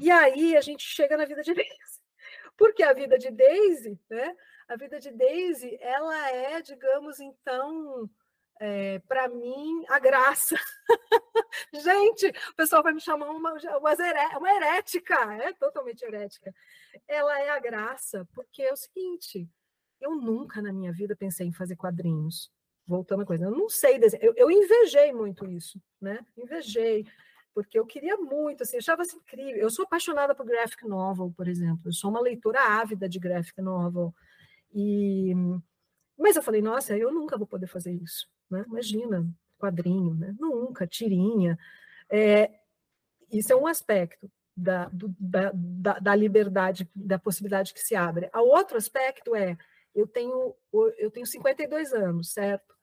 E 0.00 0.10
aí 0.10 0.56
a 0.56 0.60
gente 0.60 0.84
chega 0.84 1.16
na 1.16 1.24
vida 1.24 1.42
de 1.42 1.54
Daisy. 1.54 2.00
Porque 2.56 2.82
a 2.82 2.92
vida 2.92 3.18
de 3.18 3.30
Daisy, 3.30 3.98
né? 4.08 4.36
A 4.68 4.76
vida 4.76 4.98
de 4.98 5.10
Daisy, 5.10 5.78
ela 5.80 6.30
é, 6.30 6.60
digamos, 6.60 7.20
então, 7.20 8.10
é, 8.60 8.98
para 9.00 9.28
mim, 9.28 9.84
a 9.88 9.98
graça. 9.98 10.56
Gente, 11.72 12.28
o 12.50 12.54
pessoal 12.56 12.82
vai 12.82 12.92
me 12.92 13.00
chamar 13.00 13.30
uma, 13.30 13.52
uma, 13.52 14.50
herética, 14.56 15.14
é 15.34 15.52
totalmente 15.52 16.02
herética. 16.02 16.52
Ela 17.06 17.40
é 17.40 17.50
a 17.50 17.60
graça, 17.60 18.26
porque 18.34 18.62
é 18.62 18.72
o 18.72 18.76
seguinte: 18.76 19.48
eu 20.00 20.16
nunca 20.16 20.60
na 20.60 20.72
minha 20.72 20.92
vida 20.92 21.14
pensei 21.14 21.46
em 21.46 21.52
fazer 21.52 21.76
quadrinhos. 21.76 22.50
Voltando 22.88 23.22
a 23.22 23.26
coisa, 23.26 23.44
eu 23.44 23.50
não 23.50 23.68
sei 23.68 23.98
desenhar. 23.98 24.24
Eu, 24.24 24.34
eu 24.36 24.50
invejei 24.50 25.12
muito 25.12 25.44
isso, 25.50 25.80
né? 26.00 26.24
Invejei 26.36 27.04
porque 27.56 27.78
eu 27.78 27.86
queria 27.86 28.18
muito, 28.18 28.62
assim, 28.62 28.76
achava 28.76 29.00
assim, 29.00 29.16
incrível. 29.16 29.56
Eu 29.56 29.70
sou 29.70 29.86
apaixonada 29.86 30.34
por 30.34 30.44
graphic 30.44 30.86
novel, 30.86 31.32
por 31.34 31.48
exemplo. 31.48 31.88
Eu 31.88 31.92
sou 31.92 32.10
uma 32.10 32.20
leitora 32.20 32.60
ávida 32.60 33.08
de 33.08 33.18
graphic 33.18 33.62
novel. 33.62 34.14
E, 34.78 35.32
mas 36.18 36.36
eu 36.36 36.42
falei, 36.42 36.60
nossa, 36.60 36.94
eu 36.94 37.10
nunca 37.10 37.38
vou 37.38 37.46
poder 37.46 37.66
fazer 37.66 37.92
isso. 37.92 38.28
Né? 38.50 38.62
Imagina, 38.68 39.26
quadrinho, 39.58 40.12
né? 40.14 40.36
nunca, 40.38 40.86
tirinha. 40.86 41.58
É, 42.10 42.50
isso 43.32 43.50
é 43.50 43.56
um 43.56 43.66
aspecto 43.66 44.30
da, 44.54 44.90
do, 44.90 45.16
da, 45.18 45.50
da, 45.54 45.98
da, 45.98 46.14
liberdade, 46.14 46.86
da 46.94 47.18
possibilidade 47.18 47.72
que 47.72 47.80
se 47.80 47.96
abre. 47.96 48.28
O 48.34 48.54
outro 48.54 48.76
aspecto 48.76 49.34
é, 49.34 49.56
eu 49.94 50.06
tenho, 50.06 50.54
eu 50.98 51.10
tenho 51.10 51.26
52 51.26 51.94
anos, 51.94 52.34
certo? 52.34 52.76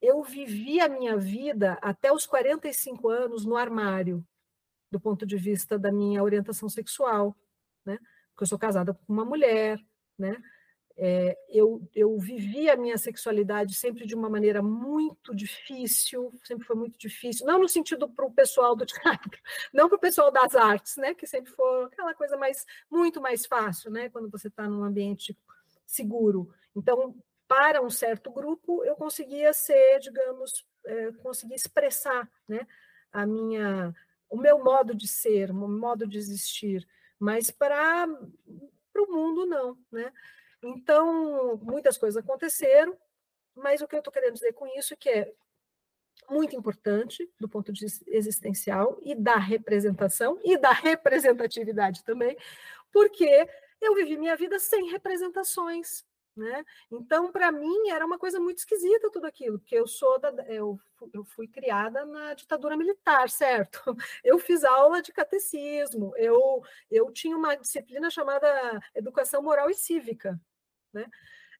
Eu 0.00 0.24
vivi 0.24 0.80
a 0.80 0.88
minha 0.88 1.16
vida 1.16 1.78
até 1.80 2.12
os 2.12 2.26
45 2.26 3.08
anos 3.08 3.44
no 3.44 3.56
armário, 3.56 4.26
do 4.90 4.98
ponto 4.98 5.24
de 5.24 5.36
vista 5.36 5.78
da 5.78 5.92
minha 5.92 6.20
orientação 6.20 6.68
sexual, 6.68 7.36
né? 7.86 7.96
Porque 8.30 8.42
eu 8.42 8.48
sou 8.48 8.58
casada 8.58 8.92
com 8.92 9.12
uma 9.12 9.24
mulher, 9.24 9.78
né? 10.18 10.36
É, 11.04 11.36
eu, 11.48 11.82
eu 11.96 12.16
vivi 12.16 12.70
a 12.70 12.76
minha 12.76 12.96
sexualidade 12.96 13.74
sempre 13.74 14.06
de 14.06 14.14
uma 14.14 14.30
maneira 14.30 14.62
muito 14.62 15.34
difícil, 15.34 16.32
sempre 16.44 16.64
foi 16.64 16.76
muito 16.76 16.96
difícil, 16.96 17.44
não 17.44 17.58
no 17.58 17.68
sentido 17.68 18.08
para 18.08 18.24
o 18.24 18.32
pessoal 18.32 18.76
do 18.76 18.86
teatro, 18.86 19.40
não 19.74 19.88
para 19.88 19.96
o 19.96 20.00
pessoal 20.00 20.30
das 20.30 20.54
artes, 20.54 20.96
né, 20.96 21.12
que 21.12 21.26
sempre 21.26 21.50
foi 21.50 21.86
aquela 21.86 22.14
coisa 22.14 22.36
mais 22.36 22.64
muito 22.88 23.20
mais 23.20 23.44
fácil, 23.46 23.90
né, 23.90 24.10
quando 24.10 24.30
você 24.30 24.46
está 24.46 24.68
num 24.68 24.84
ambiente 24.84 25.36
seguro. 25.84 26.54
Então, 26.76 27.16
para 27.48 27.82
um 27.82 27.90
certo 27.90 28.30
grupo, 28.30 28.84
eu 28.84 28.94
conseguia 28.94 29.52
ser, 29.52 29.98
digamos, 29.98 30.64
é, 30.86 31.10
conseguia 31.14 31.56
expressar, 31.56 32.30
né, 32.46 32.64
a 33.12 33.26
minha, 33.26 33.92
o 34.30 34.36
meu 34.36 34.62
modo 34.62 34.94
de 34.94 35.08
ser, 35.08 35.50
o 35.50 35.54
meu 35.54 35.68
modo 35.68 36.06
de 36.06 36.16
existir, 36.16 36.86
mas 37.18 37.50
para 37.50 38.06
para 38.92 39.02
o 39.02 39.10
mundo 39.10 39.46
não, 39.46 39.76
né? 39.90 40.12
Então, 40.62 41.56
muitas 41.56 41.98
coisas 41.98 42.22
aconteceram, 42.22 42.96
mas 43.54 43.80
o 43.80 43.88
que 43.88 43.94
eu 43.94 43.98
estou 43.98 44.12
querendo 44.12 44.34
dizer 44.34 44.52
com 44.52 44.66
isso 44.78 44.94
é 44.94 44.96
que 44.96 45.08
é, 45.08 45.32
muito 46.30 46.56
importante 46.56 47.28
do 47.38 47.48
ponto 47.48 47.72
de 47.72 47.80
vista 47.80 48.04
existencial 48.08 48.98
e 49.02 49.14
da 49.14 49.36
representação 49.36 50.38
e 50.44 50.56
da 50.56 50.70
representatividade 50.72 52.04
também, 52.04 52.36
porque 52.92 53.48
eu 53.80 53.94
vivi 53.94 54.16
minha 54.16 54.36
vida 54.36 54.58
sem 54.58 54.90
representações, 54.90 56.04
né? 56.36 56.64
Então, 56.90 57.30
para 57.30 57.50
mim, 57.50 57.90
era 57.90 58.06
uma 58.06 58.18
coisa 58.18 58.40
muito 58.40 58.58
esquisita 58.58 59.10
tudo 59.10 59.26
aquilo, 59.26 59.58
porque 59.58 59.74
eu 59.74 59.86
sou 59.86 60.18
da, 60.18 60.30
eu, 60.46 60.78
eu 61.12 61.24
fui 61.24 61.48
criada 61.48 62.04
na 62.04 62.34
ditadura 62.34 62.76
militar, 62.76 63.28
certo? 63.28 63.80
Eu 64.24 64.38
fiz 64.38 64.64
aula 64.64 65.02
de 65.02 65.12
catecismo, 65.12 66.12
eu, 66.16 66.62
eu 66.90 67.10
tinha 67.12 67.36
uma 67.36 67.56
disciplina 67.56 68.08
chamada 68.10 68.80
Educação 68.94 69.42
Moral 69.42 69.68
e 69.68 69.74
Cívica, 69.74 70.40
né? 70.92 71.06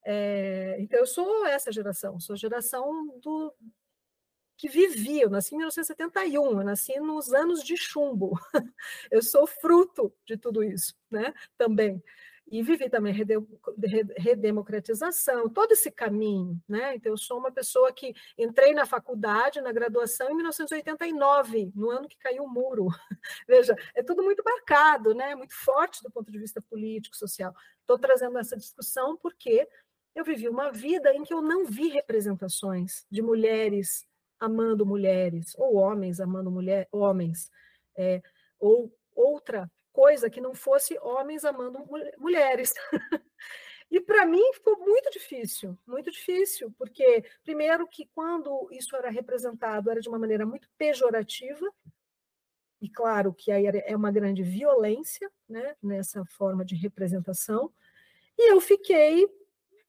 É, 0.05 0.77
então, 0.81 0.99
eu 0.99 1.07
sou 1.07 1.47
essa 1.47 1.71
geração, 1.71 2.19
sou 2.19 2.35
a 2.35 2.37
geração 2.37 3.19
do, 3.21 3.55
que 4.63 4.69
vivi. 4.69 5.21
Eu 5.21 5.29
nasci 5.29 5.55
em 5.55 5.59
1971, 5.59 6.61
eu 6.61 6.65
nasci 6.65 7.01
nos 7.01 7.33
anos 7.33 7.65
de 7.65 7.77
chumbo. 7.77 8.39
Eu 9.11 9.21
sou 9.21 9.45
fruto 9.45 10.15
de 10.25 10.37
tudo 10.37 10.63
isso, 10.63 10.95
né? 11.11 11.35
Também. 11.59 12.01
E 12.51 12.62
vivi 12.62 12.90
também 12.90 13.14
redemocratização, 14.19 15.48
todo 15.48 15.73
esse 15.73 15.90
caminho, 15.90 16.60
né? 16.69 16.97
Então, 16.97 17.12
eu 17.12 17.16
sou 17.16 17.39
uma 17.39 17.51
pessoa 17.51 17.93
que 17.93 18.14
entrei 18.36 18.74
na 18.74 18.85
faculdade, 18.85 19.60
na 19.60 19.73
graduação, 19.73 20.31
em 20.31 20.35
1989, 20.35 21.73
no 21.74 21.90
ano 21.90 22.09
que 22.09 22.19
caiu 22.19 22.44
o 22.44 22.51
muro. 22.51 22.89
Veja, 23.48 23.74
é 23.94 24.02
tudo 24.02 24.23
muito 24.23 24.43
marcado, 24.44 25.14
né? 25.14 25.35
Muito 25.35 25.55
forte 25.55 26.02
do 26.02 26.10
ponto 26.10 26.31
de 26.31 26.39
vista 26.39 26.60
político, 26.60 27.16
social. 27.16 27.55
Estou 27.81 27.98
trazendo 27.98 28.36
essa 28.39 28.56
discussão 28.56 29.16
porque 29.16 29.66
eu 30.14 30.24
vivi 30.24 30.48
uma 30.48 30.70
vida 30.70 31.14
em 31.14 31.23
que 31.23 31.32
eu 31.32 31.40
não 31.40 31.64
vi 31.64 31.89
representações 31.89 33.06
de 33.10 33.23
mulheres 33.23 34.06
amando 34.43 34.85
mulheres, 34.85 35.55
ou 35.56 35.77
homens 35.77 36.20
amando 36.20 36.51
mulher, 36.51 36.89
homens, 36.90 37.48
é, 37.97 38.20
ou 38.59 38.93
outra 39.14 39.70
coisa 39.93 40.31
que 40.31 40.40
não 40.40 40.55
fosse 40.55 40.98
homens 40.98 41.44
amando 41.44 41.78
mulheres. 42.19 42.73
e 43.90 44.01
para 44.01 44.24
mim 44.24 44.52
ficou 44.55 44.78
muito 44.78 45.10
difícil, 45.10 45.78
muito 45.86 46.10
difícil, 46.10 46.73
porque, 46.78 47.24
primeiro, 47.44 47.86
que 47.86 48.09
quando 48.14 48.69
isso 48.73 48.97
era 48.97 49.10
representado 49.10 49.90
era 49.90 50.01
de 50.01 50.09
uma 50.09 50.19
maneira 50.19 50.47
muito 50.47 50.69
pejorativa, 50.77 51.66
e 52.81 52.89
claro 52.89 53.32
que 53.32 53.52
aí 53.52 53.64
é 53.66 53.97
uma 53.97 54.10
grande 54.10 54.43
violência 54.43 55.31
né, 55.48 55.77
nessa 55.81 56.24
forma 56.24 56.64
de 56.64 56.74
representação, 56.74 57.73
e 58.36 58.51
eu 58.51 58.60
fiquei 58.60 59.28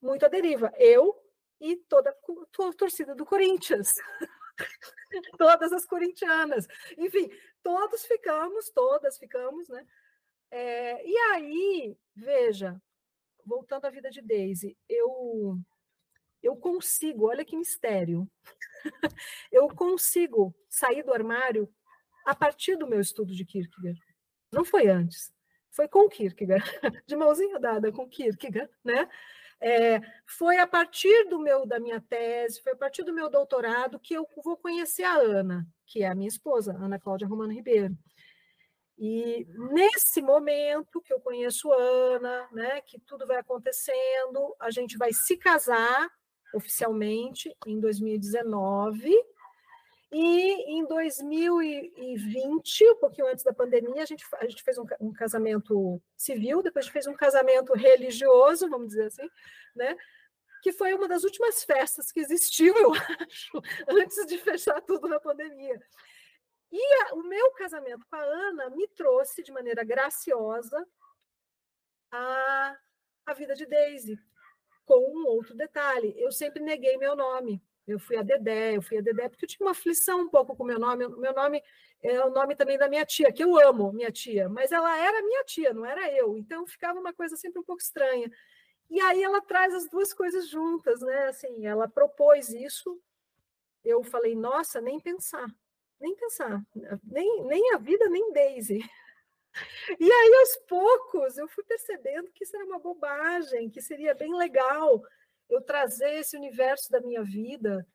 muito 0.01 0.25
à 0.25 0.27
deriva. 0.27 0.71
Eu 0.77 1.17
e 1.59 1.77
toda 1.77 2.09
a 2.09 2.73
torcida 2.73 3.15
do 3.15 3.25
Corinthians. 3.25 3.93
todas 5.37 5.71
as 5.71 5.85
corintianas. 5.85 6.67
Enfim, 6.97 7.29
todos 7.61 8.05
ficamos, 8.05 8.69
todas 8.69 9.17
ficamos, 9.17 9.67
né? 9.69 9.85
É, 10.51 11.07
e 11.07 11.17
aí, 11.17 11.97
veja, 12.15 12.79
voltando 13.45 13.85
à 13.85 13.89
vida 13.89 14.09
de 14.09 14.21
Daisy, 14.21 14.77
eu 14.87 15.57
eu 16.41 16.57
consigo, 16.57 17.29
olha 17.29 17.45
que 17.45 17.55
mistério, 17.55 18.29
eu 19.51 19.67
consigo 19.69 20.53
sair 20.69 21.01
do 21.01 21.13
armário 21.13 21.73
a 22.25 22.35
partir 22.35 22.75
do 22.75 22.85
meu 22.85 22.99
estudo 22.99 23.33
de 23.33 23.45
Kierkegaard. 23.45 23.99
Não 24.51 24.65
foi 24.65 24.87
antes, 24.87 25.33
foi 25.71 25.87
com 25.87 26.09
Kierkegaard, 26.09 26.63
de 27.07 27.15
mãozinha 27.15 27.59
dada 27.59 27.91
com 27.91 28.07
Kierkegaard, 28.09 28.71
né? 28.83 29.09
É, 29.65 30.01
foi 30.27 30.57
a 30.57 30.67
partir 30.67 31.29
do 31.29 31.39
meu 31.39 31.65
da 31.65 31.79
minha 31.79 32.01
tese, 32.01 32.61
foi 32.61 32.73
a 32.73 32.75
partir 32.75 33.01
do 33.03 33.13
meu 33.13 33.29
doutorado 33.29 33.97
que 33.97 34.13
eu 34.13 34.27
vou 34.43 34.57
conhecer 34.57 35.03
a 35.03 35.15
Ana, 35.15 35.65
que 35.85 36.03
é 36.03 36.09
a 36.09 36.13
minha 36.13 36.27
esposa, 36.27 36.73
Ana 36.73 36.99
Cláudia 36.99 37.25
Romano 37.25 37.53
Ribeiro. 37.53 37.97
E 38.99 39.47
nesse 39.71 40.21
momento 40.21 41.01
que 41.01 41.13
eu 41.13 41.19
conheço 41.21 41.71
a 41.71 41.77
Ana, 41.77 42.49
né, 42.51 42.81
que 42.81 42.99
tudo 42.99 43.25
vai 43.25 43.37
acontecendo, 43.37 44.53
a 44.59 44.69
gente 44.69 44.97
vai 44.97 45.13
se 45.13 45.37
casar 45.37 46.09
oficialmente 46.53 47.49
em 47.65 47.79
2019 47.79 49.15
e 50.13 50.77
em 50.77 50.85
2020, 50.85 52.89
um 52.91 52.95
pouquinho 52.97 53.27
antes 53.27 53.43
da 53.43 53.51
pandemia, 53.51 54.03
a 54.03 54.05
gente, 54.05 54.23
a 54.35 54.45
gente 54.45 54.61
fez 54.61 54.77
um, 54.77 54.85
um, 54.99 55.11
casamento 55.11 55.99
civil, 56.15 56.61
depois 56.61 56.83
a 56.83 56.85
gente 56.85 56.93
fez 56.93 57.07
um 57.07 57.15
casamento 57.15 57.73
religioso, 57.73 58.69
vamos 58.69 58.89
dizer 58.89 59.07
assim, 59.07 59.27
né? 59.75 59.97
Que 60.61 60.71
foi 60.71 60.93
uma 60.93 61.07
das 61.07 61.23
últimas 61.23 61.63
festas 61.63 62.11
que 62.11 62.19
existiu, 62.19 62.73
eu 62.77 62.93
acho, 62.93 63.59
antes 63.87 64.23
de 64.27 64.37
fechar 64.37 64.79
tudo 64.81 65.07
na 65.07 65.19
pandemia. 65.19 65.81
E 66.71 66.93
a, 67.05 67.15
o 67.15 67.23
meu 67.23 67.51
casamento 67.53 68.05
com 68.07 68.15
a 68.15 68.23
Ana 68.23 68.69
me 68.69 68.87
trouxe 68.89 69.41
de 69.41 69.51
maneira 69.51 69.83
graciosa 69.83 70.87
a, 72.11 72.77
a 73.25 73.33
vida 73.33 73.55
de 73.55 73.65
Daisy, 73.65 74.19
com 74.85 74.99
um 74.99 75.25
outro 75.25 75.55
detalhe. 75.55 76.13
Eu 76.17 76.31
sempre 76.31 76.61
neguei 76.61 76.97
meu 76.97 77.15
nome. 77.15 77.59
Eu 77.85 77.99
fui 77.99 78.15
a 78.15 78.23
Dedé, 78.23 78.77
eu 78.77 78.81
fui 78.81 78.97
a 78.97 79.01
Dedé, 79.01 79.27
porque 79.27 79.45
eu 79.45 79.49
tinha 79.49 79.65
uma 79.65 79.71
aflição 79.71 80.21
um 80.21 80.29
pouco 80.29 80.55
com 80.55 80.63
o 80.63 80.65
meu 80.65 80.79
nome. 80.79 81.07
Meu 81.07 81.33
nome 81.33 81.61
é 82.01 82.23
o 82.23 82.29
nome 82.29 82.55
também 82.55 82.77
da 82.77 82.87
minha 82.87 83.05
tia, 83.05 83.31
que 83.31 83.43
eu 83.43 83.59
amo, 83.59 83.91
minha 83.91 84.11
tia, 84.11 84.47
mas 84.47 84.71
ela 84.71 84.97
era 84.97 85.21
minha 85.21 85.43
tia, 85.43 85.73
não 85.73 85.85
era 85.85 86.11
eu. 86.11 86.37
Então 86.37 86.65
ficava 86.65 86.99
uma 86.99 87.13
coisa 87.13 87.35
sempre 87.35 87.59
um 87.59 87.63
pouco 87.63 87.81
estranha. 87.81 88.31
E 88.89 89.01
aí 89.01 89.21
ela 89.21 89.41
traz 89.41 89.73
as 89.73 89.89
duas 89.89 90.13
coisas 90.13 90.47
juntas, 90.47 91.01
né? 91.01 91.27
Assim, 91.27 91.65
ela 91.65 91.87
propôs 91.87 92.49
isso. 92.49 93.01
Eu 93.83 94.01
falei, 94.03 94.33
nossa, 94.33 94.79
nem 94.79 94.99
pensar, 94.99 95.47
nem 95.99 96.15
pensar, 96.15 96.61
nem, 97.03 97.43
nem 97.43 97.73
a 97.73 97.77
vida, 97.77 98.07
nem 98.07 98.31
Daisy. 98.31 98.79
E 99.99 100.11
aí, 100.11 100.33
aos 100.39 100.55
poucos, 100.67 101.37
eu 101.37 101.47
fui 101.47 101.63
percebendo 101.63 102.31
que 102.31 102.43
isso 102.43 102.55
era 102.55 102.65
uma 102.65 102.79
bobagem, 102.79 103.69
que 103.69 103.81
seria 103.81 104.15
bem 104.15 104.35
legal 104.35 105.03
eu 105.49 105.61
trazer 105.61 106.11
esse 106.15 106.35
universo 106.37 106.91
da 106.91 107.01
minha 107.01 107.23
vida, 107.23 107.87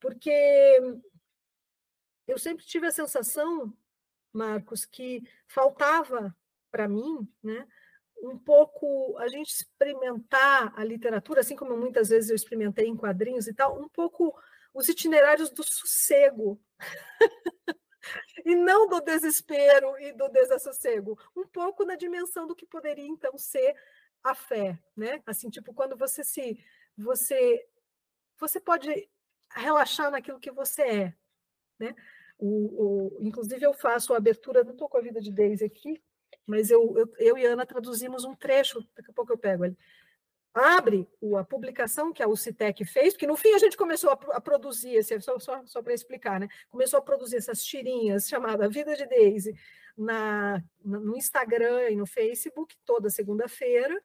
porque 0.00 0.78
eu 2.26 2.38
sempre 2.38 2.64
tive 2.64 2.86
a 2.86 2.92
sensação, 2.92 3.76
Marcos, 4.32 4.84
que 4.84 5.22
faltava 5.46 6.34
para 6.70 6.88
mim, 6.88 7.28
né, 7.42 7.66
um 8.22 8.38
pouco 8.38 9.16
a 9.18 9.28
gente 9.28 9.50
experimentar 9.50 10.72
a 10.78 10.84
literatura, 10.84 11.40
assim 11.40 11.56
como 11.56 11.76
muitas 11.76 12.08
vezes 12.08 12.30
eu 12.30 12.36
experimentei 12.36 12.86
em 12.86 12.96
quadrinhos 12.96 13.46
e 13.46 13.54
tal, 13.54 13.80
um 13.80 13.88
pouco 13.88 14.34
os 14.72 14.88
itinerários 14.88 15.50
do 15.50 15.62
sossego. 15.62 16.60
e 18.44 18.54
não 18.54 18.86
do 18.88 19.00
desespero 19.00 19.98
e 19.98 20.12
do 20.12 20.28
desassossego, 20.28 21.18
um 21.36 21.46
pouco 21.46 21.84
na 21.84 21.96
dimensão 21.96 22.46
do 22.46 22.54
que 22.54 22.66
poderia 22.66 23.06
então 23.06 23.36
ser 23.38 23.74
a 24.24 24.34
fé, 24.34 24.78
né? 24.96 25.22
Assim, 25.26 25.50
tipo, 25.50 25.74
quando 25.74 25.96
você 25.96 26.24
se 26.24 26.58
você 26.96 27.66
você 28.40 28.58
pode 28.58 29.08
relaxar 29.50 30.10
naquilo 30.10 30.40
que 30.40 30.50
você 30.50 30.82
é, 30.82 31.14
né? 31.78 31.94
O, 32.38 32.48
o, 32.48 33.18
inclusive 33.20 33.64
eu 33.64 33.72
faço 33.72 34.12
a 34.12 34.16
abertura, 34.16 34.64
não 34.64 34.72
estou 34.72 34.88
com 34.88 34.98
a 34.98 35.02
vida 35.02 35.20
de 35.20 35.30
Daisy 35.30 35.64
aqui, 35.64 36.02
mas 36.46 36.70
eu, 36.70 36.98
eu, 36.98 37.12
eu 37.18 37.38
e 37.38 37.44
Ana 37.44 37.64
traduzimos 37.64 38.24
um 38.24 38.34
trecho, 38.34 38.84
daqui 38.96 39.10
a 39.10 39.14
pouco 39.14 39.32
eu 39.32 39.38
pego 39.38 39.64
ele. 39.64 39.78
Abre 40.52 41.08
a 41.38 41.44
publicação 41.44 42.12
que 42.12 42.22
a 42.22 42.28
UCITEC 42.28 42.84
fez, 42.84 43.14
porque 43.14 43.26
no 43.26 43.36
fim 43.36 43.54
a 43.54 43.58
gente 43.58 43.76
começou 43.76 44.10
a, 44.10 44.12
a 44.32 44.40
produzir, 44.40 44.94
esse, 44.94 45.20
só, 45.20 45.38
só, 45.38 45.64
só 45.66 45.82
para 45.82 45.94
explicar, 45.94 46.40
né? 46.40 46.48
Começou 46.70 46.98
a 46.98 47.02
produzir 47.02 47.36
essas 47.36 47.64
tirinhas 47.64 48.28
chamadas 48.28 48.72
Vida 48.72 48.96
de 48.96 49.06
Daisy 49.06 49.54
na, 49.96 50.62
no 50.84 51.16
Instagram 51.16 51.90
e 51.90 51.96
no 51.96 52.06
Facebook 52.06 52.76
toda 52.84 53.10
segunda-feira 53.10 54.00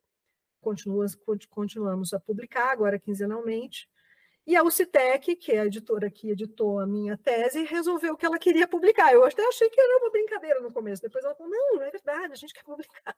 continuamos, 0.60 1.16
continuamos 1.50 2.14
a 2.14 2.20
publicar, 2.20 2.72
agora 2.72 3.00
quinzenalmente. 3.00 3.90
E 4.50 4.56
a 4.56 4.64
UCITEC, 4.64 5.36
que 5.36 5.52
é 5.52 5.60
a 5.60 5.66
editora 5.66 6.10
que 6.10 6.32
editou 6.32 6.80
a 6.80 6.88
minha 6.88 7.16
tese, 7.18 7.64
resolveu 7.66 8.18
que 8.18 8.26
ela 8.26 8.40
queria 8.40 8.68
publicar. 8.68 9.14
Eu 9.14 9.24
até 9.24 9.48
achei 9.48 9.70
que 9.70 9.80
era 9.80 10.00
uma 10.00 10.10
brincadeira 10.10 10.60
no 10.60 10.72
começo. 10.72 11.04
Depois 11.04 11.24
ela 11.24 11.36
falou: 11.36 11.52
não, 11.52 11.76
não 11.76 11.84
é 11.84 11.92
verdade, 11.92 12.34
a 12.34 12.36
gente 12.36 12.54
quer 12.54 12.64
publicar. 12.64 13.16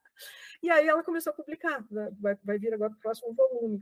E 0.62 0.70
aí 0.70 0.88
ela 0.88 1.04
começou 1.04 1.32
a 1.32 1.34
publicar, 1.34 1.86
vai, 2.20 2.38
vai 2.44 2.60
vir 2.60 2.74
agora 2.74 2.92
o 2.92 3.00
próximo 3.00 3.34
volume. 3.34 3.82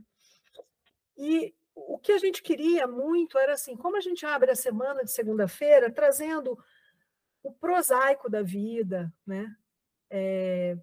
E 1.16 1.52
o 1.74 1.98
que 1.98 2.12
a 2.12 2.18
gente 2.18 2.42
queria 2.42 2.86
muito 2.86 3.36
era 3.36 3.54
assim: 3.54 3.76
como 3.76 3.96
a 3.96 4.00
gente 4.00 4.24
abre 4.24 4.52
a 4.52 4.56
semana 4.56 5.02
de 5.02 5.10
segunda-feira 5.10 5.92
trazendo 5.92 6.56
o 7.42 7.52
prosaico 7.52 8.30
da 8.30 8.42
vida, 8.42 9.12
né? 9.26 9.52
É, 10.08 10.76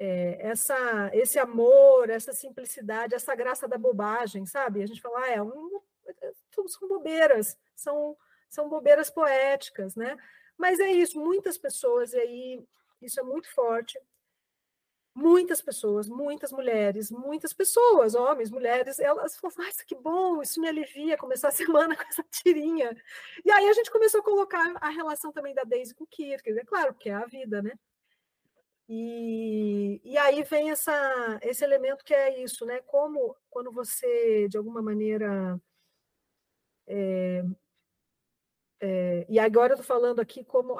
é, 0.00 0.38
essa, 0.40 1.10
esse 1.12 1.38
amor, 1.38 2.08
essa 2.08 2.32
simplicidade, 2.32 3.14
essa 3.14 3.34
graça 3.34 3.68
da 3.68 3.76
bobagem, 3.76 4.46
sabe? 4.46 4.82
A 4.82 4.86
gente 4.86 5.02
fala, 5.02 5.20
ah, 5.24 5.30
é 5.30 5.42
um, 5.42 5.78
são 6.66 6.88
bobeiras, 6.88 7.58
são, 7.76 8.16
são 8.48 8.66
bobeiras 8.66 9.10
poéticas, 9.10 9.94
né? 9.94 10.16
Mas 10.56 10.80
é 10.80 10.90
isso, 10.90 11.20
muitas 11.20 11.58
pessoas, 11.58 12.14
e 12.14 12.18
aí 12.18 12.64
isso 13.02 13.20
é 13.20 13.22
muito 13.22 13.52
forte, 13.52 14.00
muitas 15.14 15.60
pessoas, 15.60 16.08
muitas 16.08 16.50
mulheres, 16.50 17.10
muitas 17.10 17.52
pessoas, 17.52 18.14
homens, 18.14 18.50
mulheres, 18.50 18.98
elas 18.98 19.36
falam, 19.36 19.56
nossa, 19.58 19.84
que 19.84 19.94
bom, 19.94 20.40
isso 20.40 20.62
me 20.62 20.68
alivia 20.68 21.18
começar 21.18 21.48
a 21.48 21.52
semana 21.52 21.94
com 21.94 22.04
essa 22.04 22.24
tirinha. 22.30 22.96
E 23.44 23.50
aí 23.50 23.68
a 23.68 23.72
gente 23.74 23.90
começou 23.90 24.20
a 24.20 24.24
colocar 24.24 24.72
a 24.80 24.88
relação 24.88 25.30
também 25.30 25.54
da 25.54 25.62
Daisy 25.62 25.94
com 25.94 26.04
o 26.04 26.06
Kierkegaard, 26.06 26.62
é 26.62 26.64
claro, 26.64 26.94
porque 26.94 27.10
é 27.10 27.14
a 27.14 27.26
vida, 27.26 27.60
né? 27.60 27.72
E, 28.92 30.00
e 30.02 30.18
aí 30.18 30.42
vem 30.42 30.72
essa, 30.72 31.38
esse 31.42 31.62
elemento 31.62 32.04
que 32.04 32.12
é 32.12 32.42
isso, 32.42 32.66
né? 32.66 32.80
Como 32.80 33.36
quando 33.48 33.70
você, 33.70 34.48
de 34.48 34.58
alguma 34.58 34.82
maneira, 34.82 35.60
é, 36.88 37.44
é, 38.80 39.26
e 39.28 39.38
agora 39.38 39.74
eu 39.74 39.76
estou 39.76 39.86
falando 39.86 40.18
aqui 40.18 40.42
como 40.42 40.74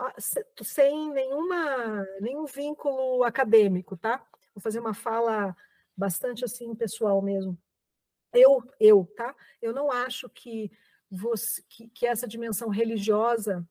sem 0.60 1.12
nenhuma, 1.12 2.04
nenhum 2.20 2.46
vínculo 2.46 3.22
acadêmico, 3.22 3.96
tá? 3.96 4.26
Vou 4.52 4.60
fazer 4.60 4.80
uma 4.80 4.92
fala 4.92 5.56
bastante 5.96 6.44
assim 6.44 6.74
pessoal 6.74 7.22
mesmo. 7.22 7.56
Eu, 8.32 8.60
eu, 8.80 9.08
tá? 9.16 9.36
Eu 9.62 9.72
não 9.72 9.88
acho 9.88 10.28
que, 10.28 10.68
você, 11.08 11.62
que, 11.68 11.88
que 11.90 12.06
essa 12.08 12.26
dimensão 12.26 12.70
religiosa 12.70 13.64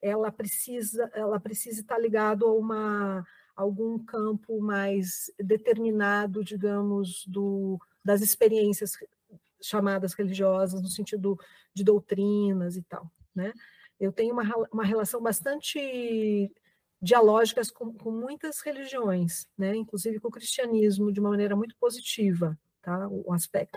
ela 0.00 0.30
precisa, 0.30 1.10
ela 1.12 1.40
precisa 1.40 1.80
estar 1.80 1.98
ligado 1.98 2.46
a 2.46 2.52
uma 2.52 3.26
algum 3.58 3.98
campo 3.98 4.60
mais 4.60 5.32
determinado, 5.36 6.44
digamos, 6.44 7.26
do, 7.26 7.76
das 8.04 8.20
experiências 8.20 8.92
chamadas 9.60 10.14
religiosas, 10.14 10.80
no 10.80 10.88
sentido 10.88 11.36
de 11.74 11.82
doutrinas 11.82 12.76
e 12.76 12.82
tal. 12.82 13.10
Né? 13.34 13.52
Eu 13.98 14.12
tenho 14.12 14.32
uma, 14.32 14.44
uma 14.72 14.84
relação 14.84 15.20
bastante 15.20 16.48
dialógicas 17.02 17.68
com, 17.68 17.92
com, 17.92 18.12
muitas 18.12 18.60
religiões, 18.60 19.48
né? 19.58 19.74
inclusive 19.74 20.20
com 20.20 20.28
o 20.28 20.32
cristianismo, 20.32 21.12
de 21.12 21.18
uma 21.18 21.30
maneira 21.30 21.56
muito 21.56 21.74
positiva, 21.80 22.56
tá? 22.80 23.08
o 23.08 23.32
aspecto. 23.32 23.76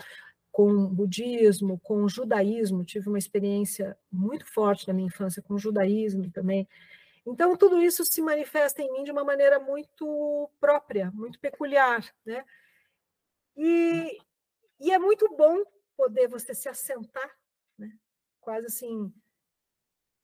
Com 0.52 0.70
o 0.70 0.88
budismo, 0.88 1.80
com 1.80 2.04
o 2.04 2.08
judaísmo, 2.08 2.84
tive 2.84 3.08
uma 3.08 3.18
experiência 3.18 3.96
muito 4.12 4.46
forte 4.46 4.86
na 4.86 4.94
minha 4.94 5.08
infância 5.08 5.42
com 5.42 5.54
o 5.54 5.58
judaísmo 5.58 6.30
também. 6.30 6.68
Então, 7.24 7.56
tudo 7.56 7.80
isso 7.80 8.04
se 8.04 8.20
manifesta 8.20 8.82
em 8.82 8.90
mim 8.92 9.04
de 9.04 9.12
uma 9.12 9.22
maneira 9.22 9.60
muito 9.60 10.50
própria, 10.60 11.10
muito 11.12 11.38
peculiar. 11.38 12.04
Né? 12.24 12.44
E, 13.56 14.18
e 14.80 14.90
é 14.90 14.98
muito 14.98 15.28
bom 15.36 15.62
poder 15.96 16.26
você 16.26 16.52
se 16.52 16.68
assentar, 16.68 17.30
né? 17.78 17.92
quase 18.40 18.66
assim, 18.66 19.12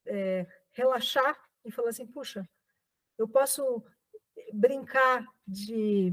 é, 0.06 0.44
relaxar 0.72 1.38
e 1.64 1.70
falar 1.70 1.90
assim: 1.90 2.06
puxa, 2.06 2.48
eu 3.16 3.28
posso 3.28 3.82
brincar 4.52 5.24
de, 5.46 6.12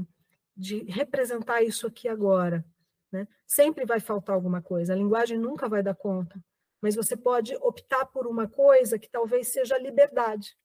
de 0.56 0.84
representar 0.84 1.62
isso 1.62 1.88
aqui 1.88 2.08
agora. 2.08 2.64
Né? 3.10 3.26
Sempre 3.44 3.84
vai 3.84 3.98
faltar 3.98 4.36
alguma 4.36 4.62
coisa, 4.62 4.92
a 4.92 4.96
linguagem 4.96 5.36
nunca 5.36 5.68
vai 5.68 5.82
dar 5.82 5.96
conta, 5.96 6.40
mas 6.80 6.94
você 6.94 7.16
pode 7.16 7.56
optar 7.56 8.06
por 8.06 8.24
uma 8.24 8.46
coisa 8.46 9.00
que 9.00 9.08
talvez 9.08 9.48
seja 9.48 9.74
a 9.74 9.80
liberdade 9.80 10.56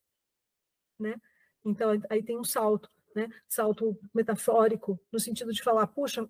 né? 1.01 1.15
Então 1.65 1.91
aí 2.09 2.23
tem 2.23 2.37
um 2.37 2.43
salto, 2.43 2.89
né? 3.15 3.29
Salto 3.47 3.99
metafórico 4.13 4.99
no 5.11 5.19
sentido 5.19 5.51
de 5.53 5.61
falar, 5.61 5.87
puxa, 5.87 6.27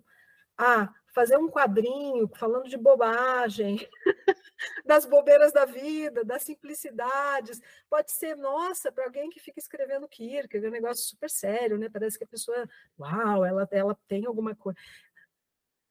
ah, 0.58 0.92
fazer 1.14 1.36
um 1.36 1.48
quadrinho 1.48 2.28
falando 2.34 2.68
de 2.68 2.76
bobagem, 2.76 3.88
das 4.84 5.04
bobeiras 5.04 5.52
da 5.52 5.64
vida, 5.64 6.24
das 6.24 6.42
simplicidades, 6.42 7.60
pode 7.88 8.12
ser, 8.12 8.36
nossa, 8.36 8.90
para 8.90 9.04
alguém 9.04 9.28
que 9.30 9.40
fica 9.40 9.58
escrevendo 9.58 10.08
Kierkegaard, 10.08 10.66
é 10.66 10.68
um 10.68 10.72
negócio 10.72 11.04
super 11.04 11.30
sério, 11.30 11.78
né? 11.78 11.88
Parece 11.90 12.18
que 12.18 12.24
a 12.24 12.28
pessoa, 12.28 12.68
uau, 12.98 13.44
ela, 13.44 13.68
ela 13.70 13.96
tem 14.08 14.24
alguma 14.26 14.54
coisa. 14.54 14.78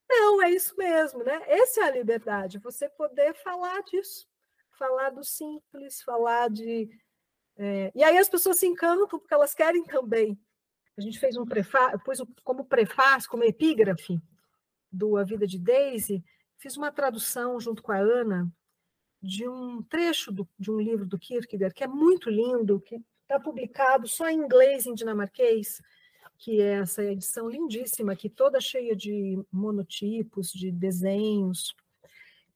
Não, 0.08 0.42
é 0.42 0.50
isso 0.50 0.76
mesmo, 0.76 1.22
né? 1.22 1.40
Essa 1.46 1.82
é 1.82 1.84
a 1.84 1.90
liberdade, 1.90 2.58
você 2.58 2.88
poder 2.88 3.34
falar 3.34 3.82
disso, 3.82 4.28
falar 4.78 5.10
do 5.10 5.24
simples, 5.24 6.02
falar 6.02 6.50
de, 6.50 6.88
é, 7.64 7.92
e 7.94 8.02
aí 8.02 8.18
as 8.18 8.28
pessoas 8.28 8.58
se 8.58 8.66
encantam 8.66 9.06
porque 9.06 9.32
elas 9.32 9.54
querem 9.54 9.84
também. 9.84 10.36
A 10.96 11.00
gente 11.00 11.20
fez 11.20 11.36
um 11.36 11.46
prefácio, 11.46 12.00
pus 12.00 12.20
como 12.42 12.64
prefácio, 12.64 13.30
como 13.30 13.44
epígrafe 13.44 14.20
do 14.90 15.16
A 15.16 15.22
Vida 15.22 15.46
de 15.46 15.60
Daisy, 15.60 16.24
fiz 16.58 16.76
uma 16.76 16.90
tradução 16.90 17.60
junto 17.60 17.80
com 17.80 17.92
a 17.92 17.98
Ana 17.98 18.52
de 19.22 19.48
um 19.48 19.80
trecho 19.80 20.32
do, 20.32 20.48
de 20.58 20.72
um 20.72 20.80
livro 20.80 21.06
do 21.06 21.16
Kierkegaard 21.16 21.72
que 21.72 21.84
é 21.84 21.86
muito 21.86 22.28
lindo, 22.28 22.80
que 22.80 23.00
está 23.22 23.38
publicado 23.38 24.08
só 24.08 24.28
em 24.28 24.38
inglês, 24.38 24.84
em 24.84 24.94
dinamarquês, 24.94 25.80
que 26.36 26.60
é 26.60 26.80
essa 26.80 27.04
edição 27.04 27.48
lindíssima, 27.48 28.12
aqui 28.12 28.28
toda 28.28 28.60
cheia 28.60 28.96
de 28.96 29.40
monotipos, 29.52 30.50
de 30.50 30.72
desenhos, 30.72 31.72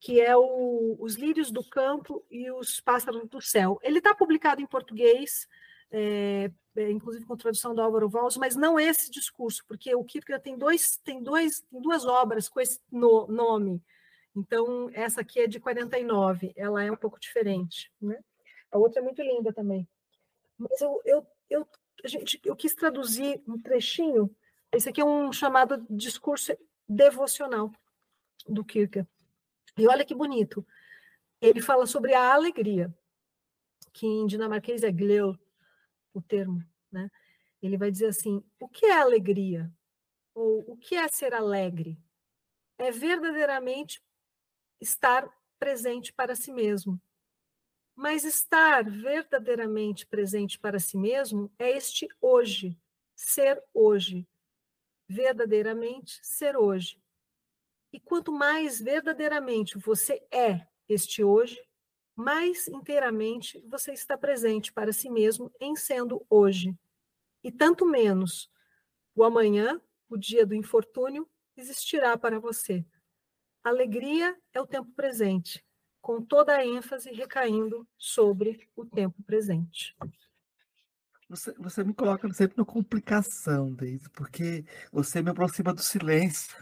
que 0.06 0.20
é 0.20 0.36
o, 0.36 0.96
Os 1.00 1.16
Lírios 1.16 1.50
do 1.50 1.64
Campo 1.64 2.24
e 2.30 2.48
os 2.48 2.78
Pássaros 2.78 3.28
do 3.28 3.40
Céu. 3.40 3.76
Ele 3.82 3.98
está 3.98 4.14
publicado 4.14 4.62
em 4.62 4.66
português, 4.66 5.48
é, 5.90 6.48
é, 6.76 6.90
inclusive 6.92 7.26
com 7.26 7.36
tradução 7.36 7.74
do 7.74 7.80
Álvaro 7.80 8.08
Valls, 8.08 8.38
mas 8.38 8.54
não 8.54 8.78
esse 8.78 9.10
discurso, 9.10 9.64
porque 9.66 9.92
o 9.96 10.04
Kierkegaard 10.04 10.44
tem, 10.44 10.56
dois, 10.56 10.96
tem, 10.98 11.20
dois, 11.20 11.62
tem 11.62 11.82
duas 11.82 12.04
obras 12.04 12.48
com 12.48 12.60
esse 12.60 12.80
no, 12.88 13.26
nome. 13.26 13.82
Então, 14.36 14.88
essa 14.92 15.22
aqui 15.22 15.40
é 15.40 15.48
de 15.48 15.58
49, 15.58 16.52
ela 16.54 16.84
é 16.84 16.92
um 16.92 16.96
pouco 16.96 17.18
diferente. 17.18 17.90
Né? 18.00 18.16
A 18.70 18.78
outra 18.78 19.00
é 19.00 19.04
muito 19.04 19.20
linda 19.22 19.52
também. 19.52 19.88
Mas 20.56 20.80
eu, 20.80 21.02
eu, 21.04 21.26
eu, 21.50 21.68
gente, 22.04 22.40
eu 22.44 22.54
quis 22.54 22.76
traduzir 22.76 23.42
um 23.44 23.60
trechinho. 23.60 24.32
Esse 24.70 24.88
aqui 24.88 25.00
é 25.00 25.04
um 25.04 25.32
chamado 25.32 25.84
discurso 25.90 26.56
devocional 26.88 27.72
do 28.46 28.64
Kierkegaard. 28.64 29.15
E 29.76 29.86
olha 29.86 30.04
que 30.04 30.14
bonito. 30.14 30.66
Ele 31.40 31.60
fala 31.60 31.86
sobre 31.86 32.14
a 32.14 32.32
alegria, 32.32 32.94
que 33.92 34.06
em 34.06 34.26
dinamarquês 34.26 34.82
é 34.82 34.90
gleu, 34.90 35.38
o 36.14 36.22
termo, 36.22 36.64
né? 36.90 37.10
Ele 37.62 37.76
vai 37.76 37.90
dizer 37.90 38.06
assim: 38.06 38.42
o 38.58 38.68
que 38.68 38.86
é 38.86 38.98
alegria? 38.98 39.70
Ou 40.34 40.64
o 40.66 40.76
que 40.76 40.94
é 40.94 41.06
ser 41.08 41.34
alegre? 41.34 41.98
É 42.78 42.90
verdadeiramente 42.90 44.02
estar 44.80 45.28
presente 45.58 46.12
para 46.12 46.34
si 46.34 46.52
mesmo. 46.52 47.00
Mas 47.94 48.24
estar 48.24 48.84
verdadeiramente 48.84 50.06
presente 50.06 50.58
para 50.58 50.78
si 50.78 50.98
mesmo 50.98 51.50
é 51.58 51.70
este 51.70 52.06
hoje, 52.20 52.78
ser 53.14 53.62
hoje. 53.72 54.26
Verdadeiramente 55.08 56.18
ser 56.22 56.56
hoje. 56.56 57.00
E 57.96 58.00
quanto 58.00 58.30
mais 58.30 58.78
verdadeiramente 58.78 59.78
você 59.78 60.22
é 60.30 60.66
este 60.86 61.24
hoje, 61.24 61.58
mais 62.14 62.68
inteiramente 62.68 63.58
você 63.66 63.94
está 63.94 64.18
presente 64.18 64.70
para 64.70 64.92
si 64.92 65.08
mesmo 65.08 65.50
em 65.58 65.74
sendo 65.74 66.22
hoje. 66.28 66.76
E 67.42 67.50
tanto 67.50 67.86
menos 67.86 68.50
o 69.14 69.24
amanhã, 69.24 69.80
o 70.10 70.18
dia 70.18 70.44
do 70.44 70.54
infortúnio, 70.54 71.26
existirá 71.56 72.18
para 72.18 72.38
você. 72.38 72.84
Alegria 73.64 74.36
é 74.52 74.60
o 74.60 74.66
tempo 74.66 74.92
presente, 74.92 75.64
com 76.02 76.20
toda 76.20 76.54
a 76.54 76.66
ênfase 76.66 77.10
recaindo 77.12 77.88
sobre 77.96 78.68
o 78.76 78.84
tempo 78.84 79.22
presente. 79.22 79.96
Você, 81.30 81.52
você 81.58 81.82
me 81.82 81.94
coloca 81.94 82.30
sempre 82.34 82.58
na 82.58 82.64
complicação, 82.64 83.72
Deise, 83.72 84.10
porque 84.10 84.66
você 84.92 85.22
me 85.22 85.30
aproxima 85.30 85.72
do 85.72 85.82
silêncio. 85.82 86.54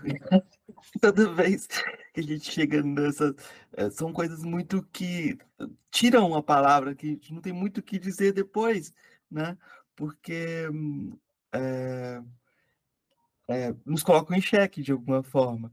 Toda 1.01 1.32
vez 1.32 1.66
que 2.12 2.20
a 2.20 2.23
gente 2.23 2.51
chega 2.51 2.82
nessa. 2.82 3.35
É, 3.73 3.90
são 3.90 4.12
coisas 4.12 4.43
muito 4.43 4.82
que 4.93 5.39
tiram 5.90 6.35
a 6.35 6.43
palavra, 6.43 6.94
que 6.94 7.06
a 7.06 7.11
gente 7.11 7.32
não 7.32 7.40
tem 7.40 7.52
muito 7.52 7.78
o 7.78 7.82
que 7.82 7.98
dizer 7.98 8.32
depois, 8.32 8.93
né? 9.31 9.56
Porque 9.97 10.69
é, 11.52 12.23
é, 13.48 13.74
nos 13.85 14.02
colocam 14.02 14.36
em 14.36 14.40
xeque 14.40 14.82
de 14.82 14.93
alguma 14.93 15.23
forma. 15.23 15.73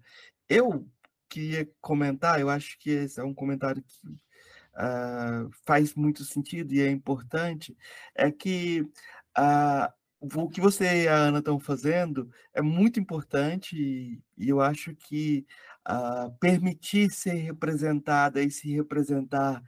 Eu 0.50 0.88
queria 1.30 1.70
comentar, 1.80 2.40
eu 2.40 2.50
acho 2.50 2.78
que 2.78 2.90
esse 2.90 3.20
é 3.20 3.24
um 3.24 3.34
comentário 3.34 3.82
que 3.82 4.08
uh, 4.08 5.50
faz 5.66 5.96
muito 5.96 6.26
sentido 6.26 6.74
e 6.74 6.82
é 6.82 6.90
importante, 6.90 7.76
é 8.14 8.30
que 8.30 8.82
uh, 8.82 9.92
o 10.22 10.50
que 10.50 10.62
você 10.62 11.04
e 11.04 11.08
a 11.08 11.16
Ana 11.16 11.40
estão 11.40 11.60
fazendo 11.60 12.30
é 12.54 12.62
muito 12.62 13.00
importante 13.00 13.76
e, 13.76 14.22
e 14.38 14.50
eu 14.50 14.62
acho 14.62 14.96
que 14.96 15.46
uh, 15.90 16.32
permitir 16.40 17.12
ser 17.12 17.34
representada 17.34 18.42
e 18.42 18.52
se 18.52 18.72
representar, 18.72 19.64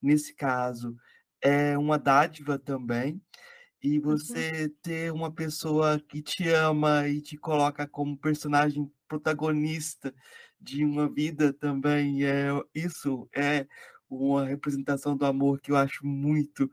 nesse 0.00 0.34
caso, 0.34 0.96
é 1.42 1.76
uma 1.76 1.98
dádiva 1.98 2.58
também. 2.58 3.20
E 3.82 3.98
uhum. 3.98 4.04
você 4.04 4.64
uhum. 4.64 4.74
ter 4.82 5.12
uma 5.12 5.30
pessoa 5.30 6.00
que 6.00 6.22
te 6.22 6.48
ama 6.48 7.06
e 7.06 7.20
te 7.20 7.36
coloca 7.36 7.86
como 7.86 8.16
personagem 8.16 8.90
protagonista 9.06 10.14
de 10.60 10.84
uma 10.84 11.08
vida 11.08 11.52
também, 11.52 12.24
é 12.24 12.48
isso 12.74 13.28
é 13.34 13.66
uma 14.10 14.44
representação 14.46 15.16
do 15.16 15.24
amor 15.26 15.60
que 15.60 15.70
eu 15.70 15.76
acho 15.76 16.04
muito 16.04 16.68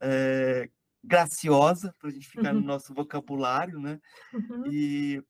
é, 0.00 0.68
graciosa 1.02 1.94
para 1.98 2.10
a 2.10 2.12
gente 2.12 2.28
ficar 2.28 2.54
uhum. 2.54 2.60
no 2.60 2.66
nosso 2.66 2.92
vocabulário, 2.94 3.80
né? 3.80 4.00
Uhum. 4.32 4.66
E 4.72 5.22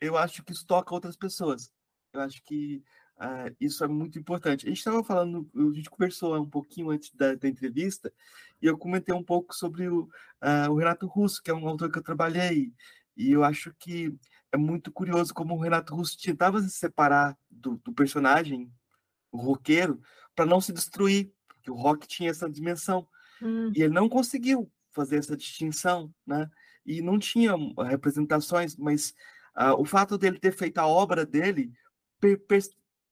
eu 0.00 0.16
acho 0.16 0.44
que 0.44 0.52
isso 0.52 0.66
toca 0.66 0.94
outras 0.94 1.16
pessoas. 1.16 1.72
Eu 2.12 2.20
acho 2.20 2.42
que 2.44 2.82
uh, 3.18 3.54
isso 3.60 3.82
é 3.84 3.88
muito 3.88 4.18
importante. 4.18 4.66
A 4.66 4.68
gente 4.68 4.78
estava 4.78 5.02
falando, 5.02 5.48
a 5.54 5.74
gente 5.74 5.90
conversou 5.90 6.36
um 6.36 6.48
pouquinho 6.48 6.90
antes 6.90 7.12
da, 7.14 7.34
da, 7.34 7.48
entrevista 7.48 8.12
e 8.60 8.66
eu 8.66 8.76
comentei 8.76 9.14
um 9.14 9.22
pouco 9.22 9.54
sobre 9.54 9.88
o, 9.88 10.02
uh, 10.02 10.70
o 10.70 10.76
Renato 10.76 11.06
Russo, 11.06 11.42
que 11.42 11.50
é 11.50 11.54
um 11.54 11.66
autor 11.66 11.90
que 11.90 11.98
eu 11.98 12.04
trabalhei. 12.04 12.72
E 13.16 13.32
eu 13.32 13.42
acho 13.42 13.74
que 13.78 14.14
é 14.52 14.56
muito 14.56 14.92
curioso 14.92 15.32
como 15.32 15.54
o 15.54 15.60
Renato 15.60 15.94
Russo 15.94 16.16
tentava 16.18 16.60
se 16.60 16.70
separar 16.70 17.36
do, 17.50 17.80
do 17.84 17.92
personagem, 17.92 18.70
o 19.32 19.38
roqueiro, 19.38 20.00
para 20.34 20.46
não 20.46 20.60
se 20.60 20.72
destruir, 20.72 21.32
porque 21.48 21.70
o 21.70 21.74
rock 21.74 22.06
tinha 22.06 22.30
essa 22.30 22.48
dimensão. 22.48 23.08
Hum. 23.42 23.72
E 23.74 23.82
ele 23.82 23.92
não 23.92 24.08
conseguiu 24.08 24.70
fazer 24.96 25.18
essa 25.18 25.36
distinção, 25.36 26.12
né? 26.26 26.50
E 26.84 27.02
não 27.02 27.18
tinha 27.18 27.52
representações, 27.84 28.76
mas 28.76 29.10
uh, 29.56 29.78
o 29.78 29.84
fato 29.84 30.16
dele 30.16 30.38
ter 30.38 30.52
feito 30.52 30.78
a 30.78 30.86
obra 30.86 31.26
dele 31.26 31.72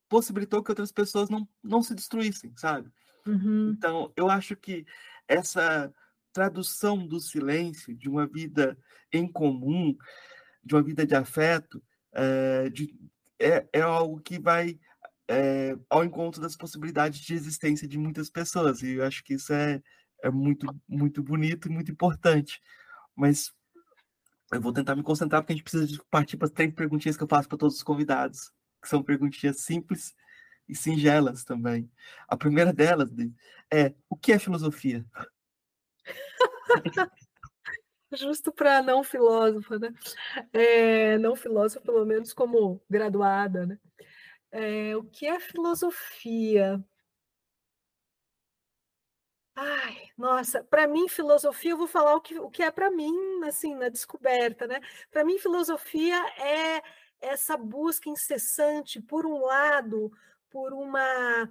possibilitou 0.08 0.62
que 0.62 0.70
outras 0.70 0.90
pessoas 0.90 1.28
não, 1.28 1.46
não 1.62 1.82
se 1.82 1.94
destruíssem, 1.94 2.52
sabe? 2.56 2.90
Uhum. 3.26 3.70
Então, 3.76 4.12
eu 4.16 4.30
acho 4.30 4.56
que 4.56 4.86
essa 5.28 5.92
tradução 6.32 7.06
do 7.06 7.20
silêncio, 7.20 7.94
de 7.94 8.08
uma 8.08 8.26
vida 8.26 8.76
em 9.12 9.30
comum, 9.30 9.96
de 10.64 10.74
uma 10.74 10.82
vida 10.82 11.06
de 11.06 11.14
afeto, 11.14 11.82
é, 12.12 12.68
de, 12.70 12.94
é, 13.38 13.66
é 13.72 13.80
algo 13.80 14.20
que 14.20 14.38
vai 14.38 14.78
é, 15.28 15.76
ao 15.88 16.04
encontro 16.04 16.40
das 16.40 16.56
possibilidades 16.56 17.20
de 17.20 17.34
existência 17.34 17.88
de 17.88 17.98
muitas 17.98 18.30
pessoas. 18.30 18.82
E 18.82 18.94
eu 18.94 19.04
acho 19.04 19.22
que 19.24 19.34
isso 19.34 19.52
é, 19.52 19.82
é 20.24 20.30
muito, 20.30 20.66
muito 20.88 21.22
bonito 21.22 21.68
e 21.68 21.70
muito 21.70 21.92
importante. 21.92 22.60
Mas 23.14 23.52
eu 24.50 24.60
vou 24.60 24.72
tentar 24.72 24.96
me 24.96 25.02
concentrar, 25.02 25.42
porque 25.42 25.52
a 25.52 25.56
gente 25.56 25.64
precisa 25.64 26.02
partir 26.10 26.38
para 26.38 26.46
as 26.46 26.52
três 26.52 26.72
perguntinhas 26.72 27.16
que 27.16 27.22
eu 27.22 27.28
faço 27.28 27.46
para 27.46 27.58
todos 27.58 27.76
os 27.76 27.82
convidados, 27.82 28.50
que 28.82 28.88
são 28.88 29.02
perguntinhas 29.02 29.60
simples 29.60 30.14
e 30.66 30.74
singelas 30.74 31.44
também. 31.44 31.90
A 32.26 32.36
primeira 32.38 32.72
delas 32.72 33.10
é: 33.70 33.94
o 34.08 34.16
que 34.16 34.32
é 34.32 34.38
filosofia? 34.38 35.04
Justo 38.12 38.50
para 38.52 38.80
não 38.80 39.04
filósofa, 39.04 39.78
né? 39.78 39.92
É, 40.52 41.18
não 41.18 41.36
filósofa, 41.36 41.84
pelo 41.84 42.06
menos 42.06 42.32
como 42.32 42.80
graduada, 42.88 43.66
né? 43.66 43.78
É, 44.50 44.96
o 44.96 45.04
que 45.04 45.26
é 45.26 45.38
filosofia? 45.38 46.82
Ai, 49.56 50.08
nossa, 50.18 50.64
para 50.64 50.86
mim, 50.86 51.08
filosofia, 51.08 51.72
eu 51.72 51.76
vou 51.78 51.86
falar 51.86 52.14
o 52.16 52.20
que, 52.20 52.38
o 52.38 52.50
que 52.50 52.62
é 52.62 52.70
para 52.72 52.90
mim, 52.90 53.14
assim, 53.44 53.74
na 53.74 53.88
descoberta, 53.88 54.66
né? 54.66 54.80
Para 55.10 55.24
mim, 55.24 55.38
filosofia 55.38 56.16
é 56.40 56.82
essa 57.20 57.56
busca 57.56 58.08
incessante, 58.10 59.00
por 59.00 59.24
um 59.26 59.44
lado, 59.44 60.10
por 60.50 60.72
uma. 60.72 61.48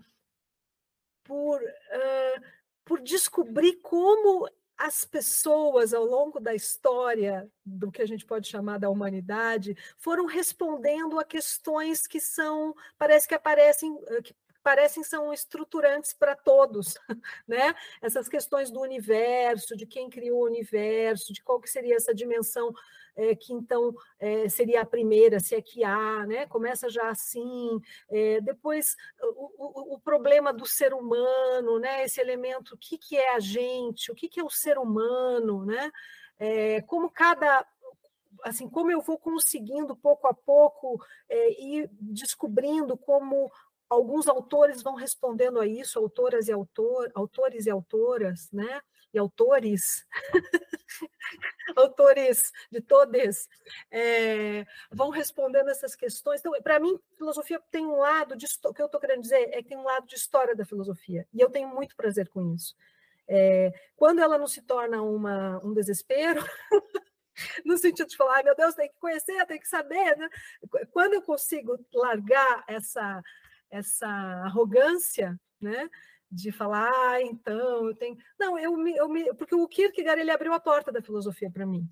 por, 1.23 1.61
uh, 1.61 2.41
por 2.85 3.01
descobrir 3.01 3.75
como 3.81 4.47
as 4.77 5.05
pessoas 5.05 5.93
ao 5.93 6.03
longo 6.03 6.39
da 6.39 6.53
história 6.53 7.49
do 7.65 7.91
que 7.91 8.01
a 8.01 8.05
gente 8.05 8.25
pode 8.25 8.47
chamar 8.49 8.79
da 8.79 8.89
humanidade 8.89 9.77
foram 9.97 10.25
respondendo 10.25 11.19
a 11.19 11.23
questões 11.23 12.07
que 12.07 12.19
são 12.19 12.75
parece 12.97 13.27
que 13.27 13.35
aparecem 13.35 13.95
que 14.23 14.35
parecem 14.63 15.03
são 15.03 15.33
estruturantes 15.33 16.13
para 16.13 16.35
todos, 16.35 16.95
né? 17.47 17.75
Essas 18.01 18.27
questões 18.27 18.71
do 18.71 18.79
universo, 18.79 19.75
de 19.75 19.85
quem 19.85 20.09
criou 20.09 20.41
o 20.41 20.45
universo, 20.45 21.33
de 21.33 21.43
qual 21.43 21.59
que 21.59 21.69
seria 21.69 21.95
essa 21.95 22.13
dimensão 22.15 22.73
é, 23.15 23.35
que 23.35 23.53
então 23.53 23.93
é, 24.19 24.49
seria 24.49 24.81
a 24.81 24.85
primeira, 24.85 25.39
se 25.39 25.53
é 25.53 25.61
que 25.61 25.83
há, 25.83 26.25
né? 26.25 26.47
Começa 26.47 26.89
já 26.89 27.09
assim. 27.09 27.79
É, 28.09 28.41
depois 28.41 28.95
o, 29.21 29.95
o, 29.95 29.99
problema 29.99 30.51
do 30.51 30.65
ser 30.65 30.93
humano, 30.93 31.77
né? 31.77 32.03
Esse 32.03 32.19
elemento, 32.19 32.73
o 32.73 32.77
que, 32.77 32.97
que 32.97 33.17
é 33.17 33.35
a 33.35 33.39
gente, 33.39 34.11
o 34.11 34.15
que, 34.15 34.27
que 34.27 34.39
é 34.39 34.43
o 34.43 34.49
ser 34.49 34.77
humano, 34.77 35.65
né? 35.65 35.91
como 36.87 37.09
cada 37.09 37.65
assim 38.43 38.67
como 38.67 38.91
eu 38.91 39.01
vou 39.01 39.17
conseguindo 39.17 39.95
pouco 39.95 40.27
a 40.27 40.33
pouco 40.33 41.01
é, 41.29 41.61
ir 41.61 41.89
descobrindo 41.93 42.97
como 42.97 43.49
alguns 43.93 44.27
autores 44.27 44.81
vão 44.81 44.95
respondendo 44.95 45.59
a 45.59 45.67
isso, 45.67 45.99
autoras 45.99 46.47
e 46.47 46.51
autor, 46.51 47.11
autores 47.13 47.65
e 47.65 47.69
autoras, 47.69 48.49
né? 48.51 48.81
E 49.13 49.19
autores, 49.19 50.07
autores 51.75 52.51
de 52.71 52.81
todos, 52.81 53.47
é, 53.91 54.65
vão 54.91 55.11
respondendo 55.11 55.69
essas 55.69 55.95
questões. 55.95 56.39
Então, 56.39 56.51
para 56.63 56.79
mim, 56.79 56.99
filosofia 57.15 57.61
tem 57.69 57.85
um 57.85 57.97
lado 57.97 58.35
de 58.35 58.47
o 58.65 58.73
que 58.73 58.81
eu 58.81 58.87
estou 58.87 58.99
querendo 58.99 59.21
dizer 59.21 59.49
é 59.53 59.61
que 59.61 59.69
tem 59.69 59.77
um 59.77 59.83
lado 59.83 60.07
de 60.07 60.15
história 60.15 60.55
da 60.55 60.65
filosofia, 60.65 61.27
e 61.31 61.39
eu 61.39 61.49
tenho 61.49 61.67
muito 61.67 61.95
prazer 61.95 62.27
com 62.29 62.53
isso. 62.55 62.75
É, 63.27 63.71
quando 63.95 64.19
ela 64.19 64.37
não 64.37 64.47
se 64.47 64.63
torna 64.63 65.01
uma, 65.03 65.63
um 65.63 65.73
desespero, 65.73 66.43
no 67.65 67.77
sentido 67.77 68.07
de 68.07 68.17
falar, 68.17 68.43
meu 68.43 68.55
Deus, 68.55 68.75
tem 68.75 68.89
que 68.89 68.99
conhecer, 68.99 69.45
tem 69.45 69.59
que 69.59 69.67
saber, 69.67 70.17
né? 70.17 70.29
Quando 70.91 71.13
eu 71.13 71.21
consigo 71.21 71.77
largar 71.93 72.63
essa 72.67 73.21
essa 73.73 74.07
arrogância, 74.07 75.39
né? 75.59 75.89
De 76.31 76.51
falar, 76.51 76.89
ah, 76.89 77.21
então 77.21 77.87
eu 77.87 77.95
tenho. 77.95 78.17
Não, 78.39 78.57
eu 78.57 78.77
me, 78.77 78.95
eu 78.95 79.09
me... 79.09 79.33
porque 79.33 79.55
o 79.55 79.67
Kierkegaard 79.67 80.21
ele 80.21 80.31
abriu 80.31 80.53
a 80.53 80.59
porta 80.59 80.91
da 80.91 81.01
filosofia 81.01 81.49
para 81.51 81.65
mim. 81.65 81.89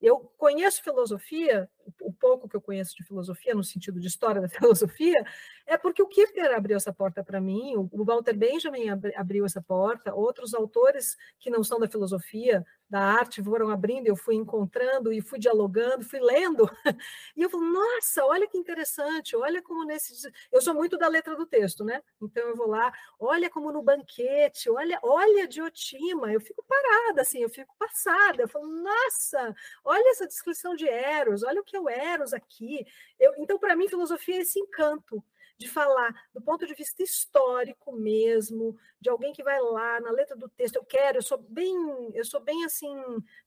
Eu 0.00 0.18
conheço 0.36 0.82
filosofia, 0.82 1.68
o 2.00 2.12
pouco 2.12 2.48
que 2.48 2.56
eu 2.56 2.60
conheço 2.60 2.96
de 2.96 3.04
filosofia, 3.04 3.54
no 3.54 3.64
sentido 3.64 4.00
de 4.00 4.06
história 4.06 4.40
da 4.40 4.48
filosofia, 4.48 5.24
é 5.66 5.76
porque 5.76 6.02
o 6.02 6.08
Kierkegaard 6.08 6.54
abriu 6.54 6.76
essa 6.76 6.92
porta 6.92 7.22
para 7.22 7.40
mim, 7.40 7.74
o 7.76 8.04
Walter 8.04 8.36
Benjamin 8.36 8.88
abriu 9.16 9.44
essa 9.44 9.60
porta, 9.60 10.14
outros 10.14 10.54
autores 10.54 11.16
que 11.38 11.50
não 11.50 11.62
são 11.62 11.78
da 11.78 11.88
filosofia, 11.88 12.64
da 12.88 13.00
arte 13.00 13.42
foram 13.42 13.68
abrindo, 13.68 14.06
eu 14.06 14.16
fui 14.16 14.34
encontrando 14.34 15.12
e 15.12 15.20
fui 15.20 15.38
dialogando, 15.38 16.04
fui 16.04 16.20
lendo, 16.20 16.68
e 17.36 17.42
eu 17.42 17.50
falo, 17.50 17.64
nossa, 17.64 18.24
olha 18.24 18.48
que 18.48 18.56
interessante, 18.56 19.36
olha 19.36 19.62
como 19.62 19.84
nesse. 19.84 20.14
Eu 20.50 20.62
sou 20.62 20.74
muito 20.74 20.96
da 20.96 21.06
letra 21.06 21.36
do 21.36 21.44
texto, 21.44 21.84
né? 21.84 22.02
Então 22.20 22.42
eu 22.48 22.56
vou 22.56 22.66
lá, 22.66 22.90
olha 23.18 23.50
como 23.50 23.70
no 23.70 23.82
banquete, 23.82 24.70
olha, 24.70 24.98
olha 25.02 25.46
Diotima, 25.46 26.32
eu 26.32 26.40
fico 26.40 26.64
parada, 26.66 27.20
assim, 27.20 27.42
eu 27.42 27.50
fico 27.50 27.74
passada, 27.78 28.42
eu 28.42 28.48
falo, 28.48 28.66
nossa, 28.66 29.54
olha 29.84 30.10
essa 30.10 30.26
descrição 30.26 30.74
de 30.74 30.88
Eros, 30.88 31.42
olha 31.42 31.60
o 31.60 31.64
que 31.64 31.77
o 31.78 31.88
Eros 31.88 32.32
aqui. 32.32 32.86
Eu, 33.18 33.34
então, 33.38 33.58
para 33.58 33.76
mim, 33.76 33.88
filosofia 33.88 34.36
é 34.36 34.40
esse 34.40 34.58
encanto 34.58 35.22
de 35.58 35.68
falar 35.68 36.14
do 36.32 36.40
ponto 36.40 36.64
de 36.64 36.72
vista 36.72 37.02
histórico 37.02 37.92
mesmo, 37.92 38.78
de 39.00 39.10
alguém 39.10 39.32
que 39.32 39.42
vai 39.42 39.60
lá 39.60 40.00
na 40.00 40.10
letra 40.10 40.36
do 40.36 40.48
texto, 40.48 40.76
eu 40.76 40.84
quero, 40.84 41.18
eu 41.18 41.22
sou 41.22 41.36
bem, 41.36 41.76
eu 42.14 42.24
sou 42.24 42.40
bem 42.40 42.64
assim, 42.64 42.96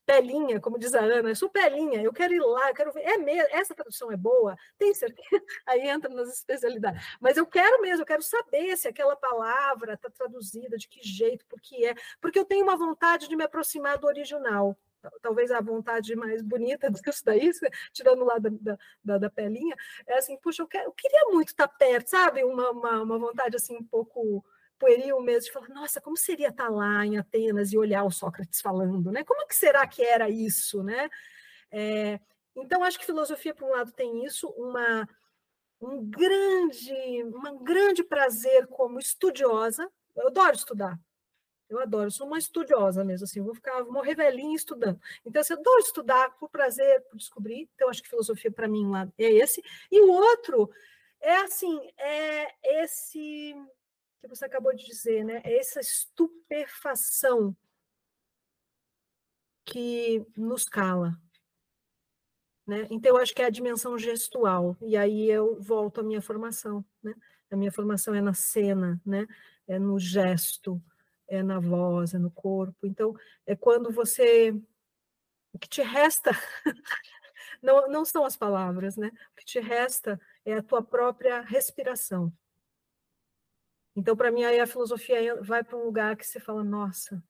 pelinha, 0.06 0.60
como 0.60 0.78
diz 0.78 0.94
a 0.94 1.00
Ana, 1.00 1.30
eu 1.30 1.36
sou 1.36 1.50
pelinha, 1.50 2.02
eu 2.02 2.12
quero 2.12 2.34
ir 2.34 2.42
lá, 2.42 2.70
eu 2.70 2.76
quero 2.76 2.92
ver, 2.92 3.02
é 3.02 3.18
mesmo, 3.18 3.48
essa 3.52 3.74
tradução 3.74 4.12
é 4.12 4.18
boa, 4.18 4.58
tem 4.78 4.94
certeza, 4.94 5.22
aí 5.66 5.88
entra 5.88 6.14
nas 6.14 6.30
especialidades, 6.34 7.02
mas 7.22 7.38
eu 7.38 7.46
quero 7.46 7.82
mesmo, 7.82 8.02
eu 8.02 8.08
quero 8.08 8.22
saber 8.22 8.76
se 8.76 8.90
aquela 8.90 9.16
palavra 9.16 9.94
está 9.94 10.10
traduzida, 10.10 10.78
de 10.78 10.90
que 10.90 11.02
jeito, 11.02 11.46
por 11.46 11.62
que 11.62 11.86
é, 11.86 11.96
porque 12.20 12.38
eu 12.38 12.46
tenho 12.46 12.64
uma 12.64 12.76
vontade 12.76 13.30
de 13.30 13.36
me 13.38 13.46
aproximar 13.46 13.98
do 13.98 14.08
original, 14.08 14.78
talvez 15.22 15.52
a 15.52 15.62
vontade 15.62 16.16
mais 16.16 16.42
bonita 16.42 16.90
disso 16.92 17.24
daí, 17.26 17.52
tirando 17.94 18.24
lá 18.24 18.38
da, 18.38 18.78
da, 19.04 19.18
da, 19.18 19.30
pelinha, 19.30 19.76
é 20.08 20.18
assim, 20.18 20.38
puxa, 20.38 20.64
eu, 20.64 20.68
quero, 20.68 20.86
eu 20.86 20.92
queria 20.92 21.26
muito 21.30 21.50
estar 21.50 21.68
perto, 21.68 22.08
sabe? 22.08 22.44
Uma, 22.44 22.72
uma, 22.72 23.02
uma, 23.04 23.20
vontade 23.20 23.56
assim 23.56 23.76
um 23.78 23.84
pouco 23.84 24.44
pueril 24.78 25.20
mesmo, 25.22 25.46
de 25.46 25.52
falar, 25.52 25.70
nossa, 25.70 26.02
como 26.02 26.18
seria 26.18 26.50
estar 26.50 26.70
lá 26.70 27.06
em 27.06 27.18
Atenas 27.18 27.72
e 27.72 27.78
olhar 27.78 28.04
o 28.04 28.12
Sócrates 28.12 28.62
falando, 28.62 29.12
né? 29.12 29.24
Como 29.24 29.48
que 29.48 29.56
será 29.56 29.86
que 29.88 30.04
era 30.04 30.30
isso, 30.30 30.84
né? 30.84 31.10
É, 31.72 32.20
então, 32.56 32.84
acho 32.84 33.00
que 33.00 33.06
filosofia, 33.06 33.54
por 33.54 33.68
um 33.68 33.72
lado, 33.72 33.92
tem 33.92 34.26
isso, 34.26 34.50
uma, 34.58 35.08
um 35.80 36.04
grande, 36.10 37.24
um 37.24 37.64
grande 37.64 38.04
prazer 38.04 38.68
como 38.68 39.00
estudiosa, 39.00 39.90
eu 40.16 40.28
adoro 40.28 40.56
estudar, 40.56 41.00
eu 41.72 41.80
adoro, 41.80 42.12
sou 42.12 42.28
uma 42.28 42.38
estudiosa 42.38 43.04
mesmo, 43.04 43.24
assim, 43.24 43.42
vou 43.42 43.56
ficar, 43.56 43.82
vou 43.84 43.94
morrer 43.94 44.14
velhinha 44.14 44.56
estudando. 44.56 45.00
Então, 45.26 45.42
assim, 45.42 45.54
eu 45.54 45.60
adoro 45.60 45.80
estudar 45.80 46.38
por 46.38 46.50
prazer, 46.50 47.02
por 47.10 47.18
descobrir. 47.18 47.70
Então, 47.76 47.90
acho 47.90 48.04
que 48.04 48.10
filosofia, 48.10 48.52
para 48.52 48.68
mim, 48.68 48.90
lá 48.90 49.08
é 49.18 49.32
esse. 49.32 49.64
E 49.90 50.02
o 50.02 50.10
outro 50.12 50.70
é, 51.22 51.38
assim, 51.38 51.80
é 51.98 52.82
esse 52.84 53.56
que 54.20 54.28
você 54.28 54.46
acabou 54.46 54.76
de 54.76 54.86
dizer, 54.86 55.24
né? 55.24 55.42
É 55.44 55.58
essa 55.58 55.80
estupefação 55.80 57.56
que 59.64 60.26
nos 60.36 60.66
cala. 60.66 61.18
Né? 62.68 62.88
Então, 62.92 63.12
eu 63.12 63.18
acho 63.18 63.34
que 63.34 63.42
é 63.42 63.46
a 63.46 63.50
dimensão 63.50 63.98
gestual. 63.98 64.76
E 64.82 64.98
aí 64.98 65.30
eu 65.30 65.60
volto 65.62 66.02
à 66.02 66.04
minha 66.04 66.22
formação. 66.22 66.86
Né? 67.02 67.16
A 67.50 67.56
minha 67.56 67.72
formação 67.72 68.14
é 68.14 68.22
na 68.22 68.34
cena, 68.34 69.02
né? 69.06 69.26
é 69.68 69.80
no 69.80 69.98
gesto 69.98 70.82
é 71.32 71.42
na 71.42 71.60
voz, 71.60 72.14
é 72.14 72.20
no 72.20 72.30
corpo. 72.30 72.86
Então, 72.86 73.16
é 73.46 73.56
quando 73.56 73.90
você. 73.90 74.52
O 75.54 75.58
que 75.58 75.68
te 75.68 75.82
resta 75.82 76.32
não, 77.64 77.88
não 77.88 78.06
são 78.06 78.26
as 78.26 78.36
palavras, 78.36 78.98
né? 78.98 79.08
O 79.08 79.36
que 79.38 79.46
te 79.46 79.60
resta 79.60 80.20
é 80.46 80.56
a 80.56 80.62
tua 80.62 80.84
própria 80.84 81.40
respiração. 81.42 82.32
Então, 83.96 84.16
para 84.16 84.32
mim, 84.32 84.44
aí 84.44 84.60
a 84.60 84.68
filosofia 84.68 85.42
vai 85.42 85.64
para 85.64 85.78
um 85.78 85.86
lugar 85.86 86.16
que 86.18 86.26
você 86.26 86.40
fala, 86.40 86.64
nossa, 86.64 87.24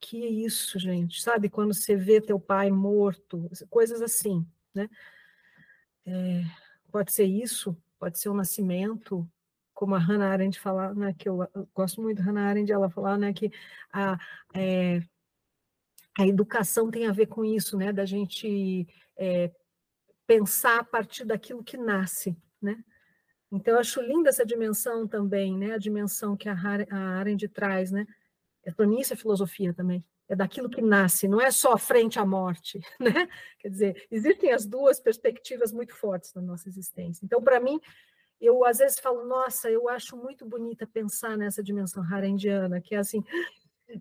que 0.00 0.24
é 0.24 0.28
isso, 0.28 0.78
gente? 0.78 1.22
Sabe, 1.22 1.48
quando 1.48 1.74
você 1.74 1.96
vê 1.96 2.20
teu 2.20 2.38
pai 2.38 2.70
morto, 2.70 3.48
coisas 3.70 4.02
assim, 4.02 4.46
né? 4.74 4.88
É, 6.04 6.42
pode 6.90 7.12
ser 7.12 7.24
isso, 7.24 7.76
pode 7.98 8.18
ser 8.18 8.28
o 8.28 8.34
nascimento, 8.34 9.28
como 9.78 9.94
a 9.94 9.98
Hannah 9.98 10.32
Arendt 10.32 10.58
fala, 10.58 10.92
né, 10.92 11.14
que 11.16 11.28
eu, 11.28 11.48
eu 11.54 11.68
gosto 11.72 12.02
muito 12.02 12.18
da 12.18 12.24
Hannah 12.24 12.48
Arendt, 12.48 12.72
ela 12.72 12.90
falar, 12.90 13.16
né, 13.16 13.32
que 13.32 13.48
a, 13.92 14.18
é, 14.52 15.00
a 16.18 16.26
educação 16.26 16.90
tem 16.90 17.06
a 17.06 17.12
ver 17.12 17.26
com 17.26 17.44
isso, 17.44 17.78
né, 17.78 17.92
da 17.92 18.04
gente 18.04 18.88
é, 19.16 19.52
pensar 20.26 20.80
a 20.80 20.84
partir 20.84 21.24
daquilo 21.24 21.62
que 21.62 21.76
nasce, 21.76 22.36
né? 22.60 22.82
Então, 23.52 23.74
eu 23.74 23.80
acho 23.80 24.02
linda 24.02 24.30
essa 24.30 24.44
dimensão 24.44 25.06
também, 25.06 25.56
né? 25.56 25.72
A 25.72 25.78
dimensão 25.78 26.36
que 26.36 26.48
a 26.48 26.56
Arendt 26.90 27.46
traz, 27.48 27.92
né? 27.92 28.04
É, 28.64 28.72
Para 28.72 28.86
mim, 28.86 28.98
isso 28.98 29.12
é 29.14 29.16
filosofia 29.16 29.72
também. 29.72 30.04
É 30.28 30.34
daquilo 30.34 30.68
que 30.68 30.82
nasce, 30.82 31.28
não 31.28 31.40
é 31.40 31.52
só 31.52 31.78
frente 31.78 32.18
à 32.18 32.26
morte, 32.26 32.80
né? 32.98 33.28
Quer 33.60 33.68
dizer, 33.68 34.06
existem 34.10 34.52
as 34.52 34.66
duas 34.66 34.98
perspectivas 34.98 35.72
muito 35.72 35.94
fortes 35.94 36.34
na 36.34 36.42
nossa 36.42 36.68
existência. 36.68 37.24
Então, 37.24 37.40
para 37.40 37.60
mim, 37.60 37.80
eu 38.40 38.64
às 38.64 38.78
vezes 38.78 38.98
falo, 38.98 39.24
nossa, 39.24 39.70
eu 39.70 39.88
acho 39.88 40.16
muito 40.16 40.46
bonita 40.46 40.86
pensar 40.86 41.36
nessa 41.36 41.62
dimensão 41.62 42.02
harendiana, 42.02 42.80
que 42.80 42.94
é 42.94 42.98
assim, 42.98 43.24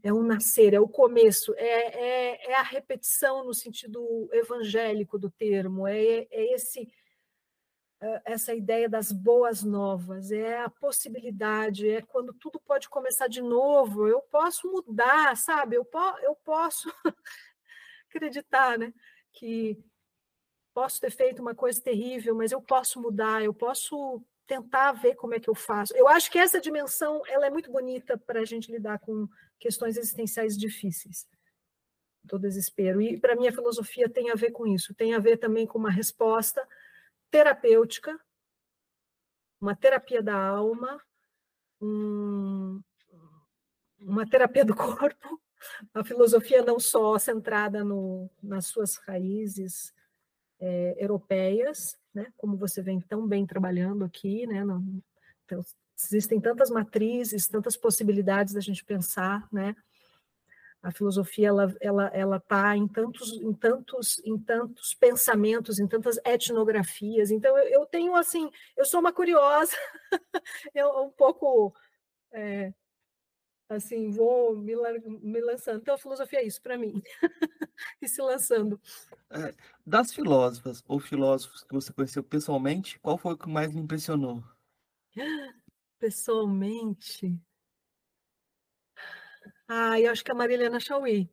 é 0.04 0.14
um 0.14 0.24
nascer, 0.24 0.74
é 0.74 0.80
o 0.80 0.88
começo, 0.88 1.54
é, 1.56 1.66
é, 1.66 2.52
é 2.52 2.56
a 2.56 2.64
repetição 2.64 3.44
no 3.44 3.54
sentido 3.54 4.30
evangélico 4.34 5.18
do 5.18 5.30
termo, 5.30 5.88
é, 5.88 6.28
é 6.30 6.54
esse 6.54 6.88
é, 8.00 8.22
essa 8.26 8.54
ideia 8.54 8.88
das 8.88 9.12
boas 9.12 9.64
novas, 9.64 10.32
é 10.32 10.60
a 10.60 10.70
possibilidade, 10.70 11.90
é 11.90 12.02
quando 12.02 12.32
tudo 12.34 12.60
pode 12.60 12.88
começar 12.90 13.28
de 13.28 13.42
novo, 13.42 14.08
eu 14.08 14.22
posso 14.22 14.72
mudar, 14.72 15.36
sabe? 15.36 15.78
Eu, 15.78 15.86
po 15.86 16.00
eu 16.22 16.36
posso 16.36 16.92
acreditar, 18.10 18.78
né? 18.78 18.94
Que 19.34 19.84
posso 20.78 21.02
ter 21.02 21.10
feito 21.10 21.42
uma 21.42 21.56
coisa 21.56 21.82
terrível, 21.82 22.36
mas 22.36 22.52
eu 22.52 22.62
posso 22.62 23.02
mudar, 23.02 23.44
eu 23.44 23.52
posso 23.52 24.22
tentar 24.46 24.92
ver 24.92 25.16
como 25.16 25.34
é 25.34 25.40
que 25.40 25.50
eu 25.50 25.56
faço. 25.56 25.92
Eu 25.98 26.08
acho 26.08 26.30
que 26.30 26.38
essa 26.38 26.62
dimensão 26.62 27.24
ela 27.28 27.48
é 27.48 27.50
muito 27.50 27.72
bonita 27.72 28.16
para 28.16 28.42
a 28.42 28.46
gente 28.46 28.72
lidar 28.72 29.00
com 29.00 29.28
questões 29.60 29.98
existenciais 29.98 30.56
difíceis 30.56 31.28
do 32.24 32.38
desespero. 32.38 33.02
E 33.02 33.20
para 33.20 33.36
mim 33.36 33.48
a 33.48 33.52
filosofia 33.52 34.08
tem 34.08 34.30
a 34.30 34.36
ver 34.36 34.52
com 34.52 34.68
isso, 34.68 34.94
tem 34.94 35.16
a 35.16 35.20
ver 35.20 35.38
também 35.38 35.66
com 35.66 35.80
uma 35.80 35.90
resposta 35.90 36.64
terapêutica, 37.32 38.16
uma 39.60 39.76
terapia 39.76 40.22
da 40.22 40.38
alma, 40.38 41.02
um, 41.82 42.80
uma 44.00 44.30
terapia 44.30 44.64
do 44.64 44.76
corpo, 44.78 45.42
a 45.92 46.04
filosofia 46.04 46.62
não 46.62 46.80
só 46.80 47.18
centrada 47.18 47.84
no, 47.84 48.30
nas 48.44 48.68
suas 48.68 48.98
raízes 48.98 49.92
é, 50.60 50.96
europeias, 50.98 51.98
né, 52.14 52.28
como 52.38 52.58
você 52.58 52.82
vem 52.82 53.00
tão 53.00 53.28
bem 53.28 53.46
trabalhando 53.46 54.04
aqui, 54.04 54.46
né, 54.48 54.64
no, 54.64 55.02
então, 55.46 55.64
existem 55.98 56.40
tantas 56.40 56.70
matrizes, 56.70 57.48
tantas 57.48 57.78
possibilidades 57.78 58.54
da 58.54 58.60
gente 58.60 58.84
pensar, 58.84 59.48
né, 59.52 59.76
a 60.82 60.92
filosofia 60.92 61.48
ela 61.48 61.76
ela 61.82 62.08
ela 62.14 62.38
está 62.38 62.78
em 62.78 62.88
tantos 62.88 63.34
em 63.34 63.52
tantos 63.54 64.20
em 64.24 64.38
tantos 64.38 64.94
pensamentos 64.94 65.80
em 65.80 65.88
tantas 65.88 66.18
etnografias. 66.24 67.32
Então 67.32 67.58
eu, 67.58 67.82
eu 67.82 67.86
tenho 67.86 68.16
assim 68.16 68.50
eu 68.76 68.86
sou 68.86 69.00
uma 69.00 69.12
curiosa 69.12 69.76
eu 70.74 70.90
um 71.04 71.10
pouco 71.10 71.74
é, 72.32 72.72
assim 73.70 74.10
vou 74.10 74.56
me, 74.56 74.76
me 75.22 75.42
lançando. 75.42 75.80
Então 75.82 75.96
a 75.96 75.98
filosofia 75.98 76.40
é 76.40 76.46
isso 76.46 76.62
para 76.62 76.78
mim 76.78 77.02
e 78.02 78.08
se 78.08 78.22
lançando. 78.22 78.80
É, 79.30 79.54
das 79.86 80.14
filósofas 80.14 80.84
ou 80.88 81.00
filósofos 81.00 81.64
que 81.64 81.74
você 81.74 81.92
conheceu 81.92 82.24
pessoalmente 82.24 83.00
qual 83.00 83.18
foi 83.18 83.34
o 83.34 83.38
que 83.38 83.50
mais 83.50 83.74
me 83.74 83.82
impressionou? 83.82 84.44
Pessoalmente? 86.00 87.40
Ah, 89.68 90.00
eu 90.00 90.12
acho 90.12 90.24
que 90.24 90.32
a 90.32 90.36
Marilena 90.36 90.80
Chauí. 90.80 91.30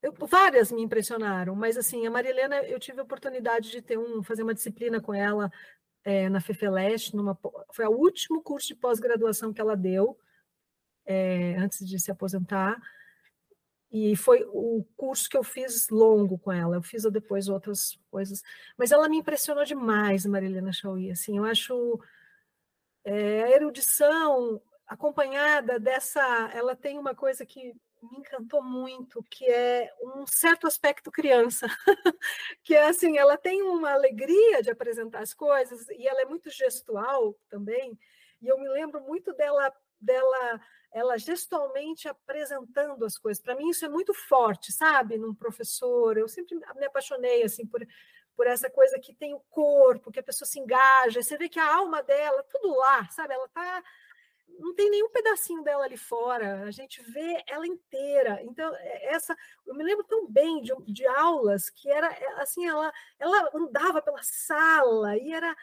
Eu, 0.00 0.12
várias 0.26 0.72
me 0.72 0.82
impressionaram, 0.82 1.54
mas 1.54 1.76
assim, 1.76 2.06
a 2.06 2.10
Marilena, 2.10 2.56
eu 2.64 2.78
tive 2.80 2.98
a 3.00 3.04
oportunidade 3.04 3.70
de 3.70 3.80
ter 3.80 3.96
um, 3.96 4.22
fazer 4.22 4.42
uma 4.42 4.54
disciplina 4.54 5.00
com 5.00 5.14
ela 5.14 5.50
é, 6.04 6.28
na 6.28 6.40
FEFELEST, 6.40 7.14
numa, 7.14 7.38
foi 7.72 7.86
o 7.86 7.92
último 7.92 8.42
curso 8.42 8.68
de 8.68 8.74
pós-graduação 8.74 9.52
que 9.52 9.60
ela 9.60 9.76
deu, 9.76 10.18
é, 11.04 11.56
antes 11.56 11.86
de 11.86 11.98
se 11.98 12.10
aposentar, 12.10 12.80
e 13.90 14.16
foi 14.16 14.42
o 14.48 14.84
curso 14.96 15.28
que 15.28 15.36
eu 15.36 15.44
fiz 15.44 15.88
longo 15.90 16.38
com 16.38 16.50
ela, 16.50 16.76
eu 16.76 16.82
fiz 16.82 17.02
depois 17.10 17.48
outras 17.48 17.98
coisas, 18.10 18.42
mas 18.76 18.90
ela 18.90 19.08
me 19.08 19.18
impressionou 19.18 19.64
demais, 19.64 20.24
Marilena 20.24 20.72
Chauí, 20.72 21.10
assim, 21.10 21.36
eu 21.36 21.44
acho 21.44 22.00
é, 23.04 23.44
a 23.44 23.50
erudição, 23.50 24.60
acompanhada 24.86 25.78
dessa, 25.78 26.20
ela 26.54 26.74
tem 26.74 26.98
uma 26.98 27.14
coisa 27.14 27.44
que 27.44 27.74
me 28.02 28.18
encantou 28.18 28.62
muito, 28.62 29.22
que 29.30 29.44
é 29.46 29.92
um 30.02 30.26
certo 30.26 30.66
aspecto 30.66 31.10
criança, 31.10 31.66
que 32.62 32.74
é 32.74 32.86
assim, 32.88 33.16
ela 33.16 33.36
tem 33.36 33.62
uma 33.62 33.92
alegria 33.92 34.62
de 34.62 34.70
apresentar 34.70 35.20
as 35.20 35.32
coisas 35.32 35.88
e 35.90 36.06
ela 36.06 36.22
é 36.22 36.24
muito 36.24 36.50
gestual 36.50 37.34
também. 37.48 37.98
E 38.40 38.48
eu 38.48 38.58
me 38.58 38.68
lembro 38.68 39.00
muito 39.00 39.32
dela 39.34 39.72
dela 40.00 40.60
ela 40.92 41.16
gestualmente 41.16 42.06
apresentando 42.06 43.04
as 43.04 43.16
coisas. 43.16 43.42
Para 43.42 43.54
mim 43.54 43.70
isso 43.70 43.84
é 43.84 43.88
muito 43.88 44.12
forte, 44.12 44.72
sabe? 44.72 45.16
Num 45.16 45.34
professor, 45.34 46.18
eu 46.18 46.28
sempre 46.28 46.56
me 46.56 46.84
apaixonei 46.84 47.44
assim 47.44 47.66
por 47.66 47.86
por 48.36 48.46
essa 48.46 48.70
coisa 48.70 48.98
que 48.98 49.14
tem 49.14 49.34
o 49.34 49.40
corpo, 49.50 50.10
que 50.10 50.20
a 50.20 50.22
pessoa 50.22 50.48
se 50.48 50.58
engaja, 50.58 51.22
você 51.22 51.36
vê 51.36 51.48
que 51.48 51.58
a 51.58 51.74
alma 51.76 52.02
dela, 52.02 52.42
tudo 52.44 52.74
lá, 52.76 53.06
sabe? 53.10 53.34
Ela 53.34 53.44
está 53.44 53.84
não 54.58 54.74
tem 54.74 54.90
nenhum 54.90 55.10
pedacinho 55.10 55.62
dela 55.62 55.84
ali 55.84 55.96
fora, 55.96 56.62
a 56.62 56.70
gente 56.70 57.02
vê 57.02 57.42
ela 57.46 57.66
inteira. 57.66 58.40
Então, 58.42 58.74
é, 58.76 59.14
essa, 59.14 59.36
eu 59.66 59.74
me 59.74 59.84
lembro 59.84 60.04
tão 60.04 60.26
bem 60.26 60.62
de, 60.62 60.72
de 60.86 61.06
aulas 61.06 61.70
que 61.70 61.90
era 61.90 62.12
é, 62.12 62.42
assim, 62.42 62.66
ela, 62.66 62.92
ela 63.18 63.50
andava 63.54 64.00
pela 64.00 64.22
sala 64.22 65.16
e 65.16 65.32
era, 65.32 65.54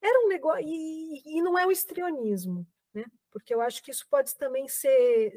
era 0.00 0.20
um 0.24 0.28
negócio, 0.28 0.64
e, 0.64 1.22
e 1.24 1.42
não 1.42 1.58
é 1.58 1.66
o 1.66 1.72
estrionismo, 1.72 2.66
né? 2.92 3.04
Porque 3.30 3.54
eu 3.54 3.60
acho 3.60 3.82
que 3.82 3.90
isso 3.90 4.06
pode 4.08 4.34
também 4.36 4.68
ser. 4.68 5.34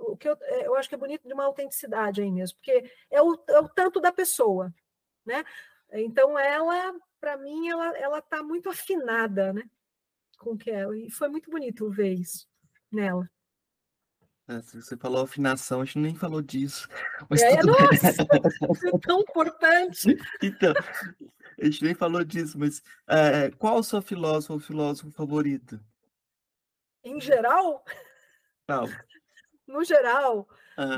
O 0.00 0.16
que 0.16 0.28
eu, 0.28 0.36
é, 0.42 0.66
eu 0.66 0.76
acho 0.76 0.88
que 0.88 0.94
é 0.94 0.98
bonito 0.98 1.26
de 1.26 1.32
uma 1.32 1.44
autenticidade 1.44 2.20
aí 2.20 2.30
mesmo, 2.30 2.58
porque 2.58 2.90
é 3.10 3.22
o, 3.22 3.42
é 3.48 3.60
o 3.60 3.68
tanto 3.68 4.00
da 4.00 4.12
pessoa, 4.12 4.72
né? 5.24 5.44
Então, 5.92 6.38
ela, 6.38 6.94
para 7.20 7.36
mim, 7.36 7.68
ela, 7.68 7.96
ela 7.98 8.18
está 8.18 8.42
muito 8.42 8.68
afinada, 8.68 9.52
né? 9.52 9.62
Com 10.42 10.56
que 10.56 10.70
é. 10.70 10.84
E 10.94 11.10
foi 11.10 11.28
muito 11.28 11.50
bonito 11.50 11.88
ver 11.90 12.14
isso 12.14 12.46
nela. 12.90 13.28
É, 14.48 14.60
você 14.60 14.96
falou 14.96 15.22
afinação, 15.22 15.80
a 15.80 15.84
gente 15.84 15.98
nem 15.98 16.14
falou 16.14 16.42
disso. 16.42 16.88
Mas 17.30 17.40
é, 17.42 17.62
nossa, 17.62 18.08
é 18.08 18.98
tão 19.00 19.20
importante. 19.20 20.16
Então, 20.42 20.74
a 21.60 21.64
gente 21.64 21.84
nem 21.84 21.94
falou 21.94 22.24
disso, 22.24 22.58
mas 22.58 22.82
é, 23.06 23.50
qual 23.52 23.78
o 23.78 23.84
seu 23.84 24.02
filósofo 24.02 24.54
ou 24.54 24.60
filósofo 24.60 25.12
favorito? 25.12 25.80
Em 27.04 27.20
geral? 27.20 27.84
Não. 28.68 28.86
No 29.66 29.84
geral, 29.84 30.48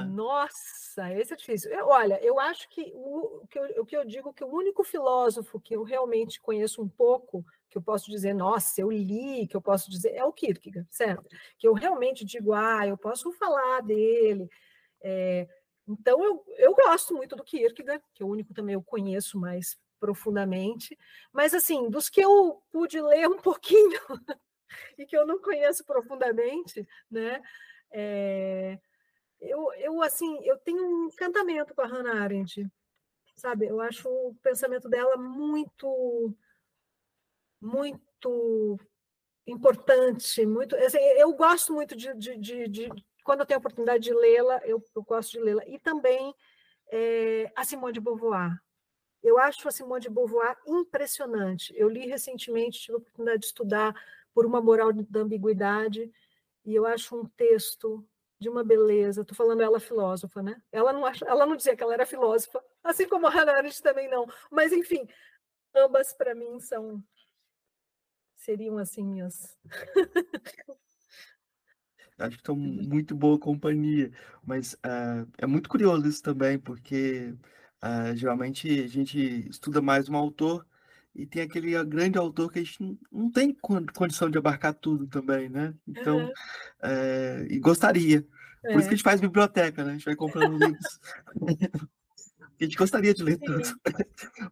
nossa, 0.04 1.12
esse 1.12 1.32
é 1.32 1.36
difícil. 1.36 1.70
Eu, 1.70 1.88
olha, 1.88 2.22
eu 2.22 2.38
acho 2.38 2.68
que 2.68 2.92
o, 2.94 3.42
o, 3.42 3.46
que 3.46 3.58
eu, 3.58 3.82
o 3.82 3.86
que 3.86 3.96
eu 3.96 4.04
digo 4.04 4.32
que 4.32 4.44
o 4.44 4.52
único 4.52 4.84
filósofo 4.84 5.60
que 5.60 5.74
eu 5.74 5.82
realmente 5.82 6.40
conheço 6.40 6.82
um 6.82 6.88
pouco, 6.88 7.44
que 7.68 7.76
eu 7.76 7.82
posso 7.82 8.10
dizer, 8.10 8.34
nossa, 8.34 8.80
eu 8.80 8.90
li, 8.90 9.46
que 9.46 9.56
eu 9.56 9.60
posso 9.62 9.90
dizer, 9.90 10.14
é 10.14 10.24
o 10.24 10.32
Kierkegaard, 10.32 10.88
certo? 10.90 11.28
Que 11.58 11.66
eu 11.66 11.72
realmente 11.74 12.24
digo, 12.24 12.52
ah, 12.52 12.86
eu 12.86 12.96
posso 12.96 13.32
falar 13.32 13.82
dele. 13.82 14.48
É, 15.02 15.48
então, 15.86 16.24
eu, 16.24 16.44
eu 16.56 16.74
gosto 16.74 17.14
muito 17.14 17.36
do 17.36 17.44
Kierkegaard, 17.44 18.02
que 18.14 18.22
é 18.22 18.26
o 18.26 18.28
único 18.28 18.54
também 18.54 18.74
eu 18.74 18.82
conheço 18.82 19.38
mais 19.38 19.78
profundamente, 19.98 20.98
mas 21.32 21.54
assim, 21.54 21.88
dos 21.88 22.08
que 22.08 22.20
eu 22.20 22.62
pude 22.70 23.00
ler 23.00 23.26
um 23.28 23.38
pouquinho 23.40 24.00
e 24.98 25.06
que 25.06 25.16
eu 25.16 25.26
não 25.26 25.40
conheço 25.40 25.84
profundamente, 25.84 26.86
né? 27.10 27.42
É, 27.90 28.78
eu, 29.44 29.72
eu, 29.74 30.02
assim, 30.02 30.38
eu 30.44 30.56
tenho 30.58 30.84
um 30.84 31.06
encantamento 31.06 31.74
com 31.74 31.82
a 31.82 31.86
Hannah 31.86 32.22
Arendt, 32.22 32.66
sabe? 33.36 33.66
Eu 33.66 33.80
acho 33.80 34.08
o 34.08 34.34
pensamento 34.42 34.88
dela 34.88 35.16
muito, 35.16 36.34
muito 37.60 38.78
importante, 39.46 40.44
muito. 40.46 40.74
Assim, 40.76 40.98
eu 40.98 41.32
gosto 41.34 41.72
muito 41.72 41.96
de, 41.96 42.14
de, 42.14 42.36
de, 42.36 42.68
de, 42.68 42.88
quando 43.24 43.40
eu 43.40 43.46
tenho 43.46 43.58
a 43.58 43.60
oportunidade 43.60 44.04
de 44.04 44.14
lê-la, 44.14 44.58
eu, 44.64 44.82
eu, 44.94 45.02
gosto 45.02 45.32
de 45.32 45.40
lê-la. 45.40 45.66
E 45.66 45.78
também 45.78 46.34
é, 46.90 47.52
a 47.54 47.64
Simone 47.64 47.92
de 47.92 48.00
Beauvoir. 48.00 48.58
Eu 49.22 49.38
acho 49.38 49.66
a 49.66 49.72
Simone 49.72 50.02
de 50.02 50.10
Beauvoir 50.10 50.56
impressionante. 50.66 51.72
Eu 51.76 51.88
li 51.88 52.06
recentemente, 52.06 52.80
tive 52.80 52.94
a 52.94 52.98
oportunidade 52.98 53.40
de 53.40 53.46
estudar 53.46 53.94
por 54.34 54.44
uma 54.44 54.60
moral 54.60 54.92
da 54.92 55.20
ambiguidade, 55.20 56.10
e 56.64 56.74
eu 56.74 56.86
acho 56.86 57.16
um 57.16 57.24
texto 57.24 58.06
de 58.44 58.48
uma 58.50 58.62
beleza. 58.62 59.22
Estou 59.22 59.34
falando 59.34 59.62
ela 59.62 59.80
filósofa, 59.80 60.42
né? 60.42 60.60
Ela 60.70 60.92
não, 60.92 61.04
acha, 61.06 61.24
ela 61.24 61.46
não 61.46 61.56
dizia 61.56 61.74
que 61.74 61.82
ela 61.82 61.94
era 61.94 62.06
filósofa, 62.06 62.62
assim 62.82 63.08
como 63.08 63.26
a 63.26 63.30
Hannah 63.30 63.56
Arendt 63.56 63.82
também 63.82 64.08
não. 64.08 64.26
Mas, 64.50 64.70
enfim, 64.70 65.08
ambas 65.74 66.12
para 66.12 66.34
mim 66.34 66.60
são 66.60 67.02
seriam 68.36 68.76
assim 68.76 69.02
minhas. 69.02 69.58
Acho 72.18 72.36
que 72.36 72.42
estão 72.42 72.54
muito 72.54 73.16
boa 73.16 73.38
companhia, 73.38 74.12
mas 74.44 74.74
uh, 74.74 75.26
é 75.36 75.46
muito 75.46 75.68
curioso 75.68 76.06
isso 76.06 76.22
também, 76.22 76.58
porque 76.58 77.34
uh, 77.82 78.14
geralmente 78.14 78.68
a 78.68 78.86
gente 78.86 79.48
estuda 79.48 79.82
mais 79.82 80.08
um 80.08 80.14
autor 80.14 80.64
e 81.14 81.26
tem 81.26 81.42
aquele 81.42 81.82
grande 81.84 82.18
autor 82.18 82.52
que 82.52 82.58
a 82.58 82.62
gente 82.62 82.98
não 83.10 83.30
tem 83.30 83.56
condição 83.94 84.28
de 84.28 84.36
abarcar 84.36 84.74
tudo 84.74 85.06
também, 85.06 85.48
né? 85.48 85.72
Então, 85.86 86.18
uhum. 86.18 86.32
é, 86.82 87.46
e 87.48 87.58
gostaria. 87.60 88.26
Por 88.64 88.72
é. 88.72 88.76
isso 88.76 88.88
que 88.88 88.94
a 88.94 88.96
gente 88.96 89.02
faz 89.02 89.20
biblioteca, 89.20 89.84
né? 89.84 89.90
A 89.90 89.92
gente 89.92 90.04
vai 90.06 90.16
comprando 90.16 90.56
livros. 90.56 91.00
a 92.60 92.64
gente 92.64 92.76
gostaria 92.76 93.12
de 93.12 93.22
ler 93.22 93.38
tudo. 93.38 93.62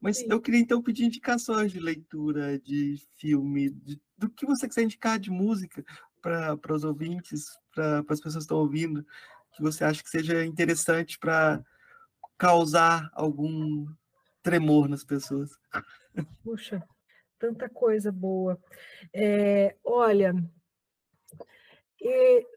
Mas 0.01 0.18
Sim. 0.18 0.26
eu 0.28 0.40
queria 0.40 0.60
então 0.60 0.82
pedir 0.82 1.05
indicações 1.05 1.72
de 1.72 1.80
leitura, 1.80 2.59
de 2.59 2.97
filme, 3.16 3.70
de, 3.70 3.98
do 4.18 4.28
que 4.28 4.44
você 4.44 4.68
quiser 4.68 4.82
indicar 4.82 5.18
de 5.18 5.30
música 5.30 5.82
para 6.20 6.74
os 6.74 6.84
ouvintes, 6.84 7.47
para 7.74 8.01
as 8.01 8.20
pessoas 8.20 8.34
que 8.34 8.40
estão 8.40 8.59
ouvindo, 8.59 9.05
que 9.55 9.62
você 9.62 9.82
acha 9.82 10.02
que 10.02 10.10
seja 10.10 10.44
interessante 10.44 11.18
para 11.18 11.64
causar 12.36 13.10
algum 13.14 13.86
tremor 14.43 14.89
nas 14.89 15.05
pessoas. 15.05 15.59
Puxa, 16.44 16.82
tanta 17.39 17.66
coisa 17.66 18.12
boa. 18.12 18.60
É, 19.12 19.74
olha, 19.82 20.34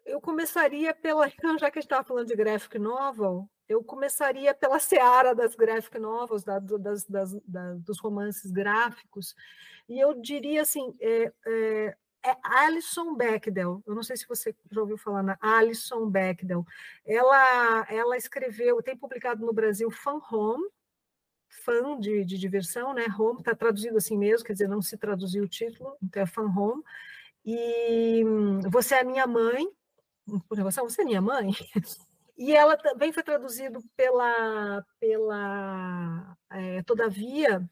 eu 0.06 0.20
começaria 0.22 0.94
pela. 0.94 1.28
Já 1.60 1.72
que 1.72 1.80
a 1.80 1.82
gente 1.82 1.86
estava 1.86 2.04
falando 2.04 2.28
de 2.28 2.36
graphic 2.36 2.80
novel, 2.80 3.50
eu 3.68 3.84
começaria 3.84 4.54
pela 4.54 4.80
seara 4.80 5.34
das 5.34 5.56
graphic 5.56 6.00
novels, 6.00 6.44
da, 6.44 6.60
das, 6.60 7.06
das, 7.06 7.34
da, 7.46 7.74
dos 7.76 8.00
romances 8.00 8.52
gráficos, 8.52 9.36
e 9.88 10.00
eu 10.00 10.20
diria 10.20 10.62
assim: 10.62 10.96
é, 11.00 11.32
é, 11.46 11.96
é 12.26 12.36
Alison 12.44 13.16
Bechdel. 13.16 13.84
Eu 13.86 13.96
não 13.96 14.04
sei 14.04 14.18
se 14.18 14.28
você 14.28 14.56
já 14.72 14.82
ouviu 14.82 14.98
falar 14.98 15.22
na 15.22 15.38
Alison 15.40 16.10
Bechdel. 16.10 16.66
Ela, 17.06 17.86
ela 17.90 18.18
escreveu, 18.18 18.82
tem 18.82 18.98
publicado 18.98 19.46
no 19.46 19.54
Brasil 19.54 19.92
Fan 19.92 20.20
Home, 20.32 20.68
fã 21.64 22.00
de, 22.00 22.26
de 22.26 22.38
diversão, 22.38 22.94
né? 22.94 23.06
Home 23.18 23.40
está 23.40 23.56
traduzido 23.56 23.98
assim 23.98 24.18
mesmo, 24.18 24.46
quer 24.46 24.54
dizer, 24.54 24.68
não 24.68 24.82
se 24.82 24.98
traduziu 24.98 25.44
o 25.44 25.48
título, 25.48 25.96
então 26.02 26.24
é 26.24 26.26
fan 26.26 26.48
home. 26.48 26.84
E 27.46 28.24
hum, 28.26 28.60
você 28.72 28.96
é 28.96 29.04
minha 29.04 29.28
mãe, 29.28 29.68
por 30.50 30.58
relação, 30.58 30.90
você 30.90 31.04
é 31.04 31.06
minha 31.06 31.22
mãe. 31.22 31.52
E 32.38 32.54
ela 32.54 32.76
também 32.76 33.14
foi 33.14 33.24
traduzido 33.24 33.82
pela, 33.96 34.86
pela 35.00 36.38
é, 36.52 36.84
Todavia, 36.84 37.64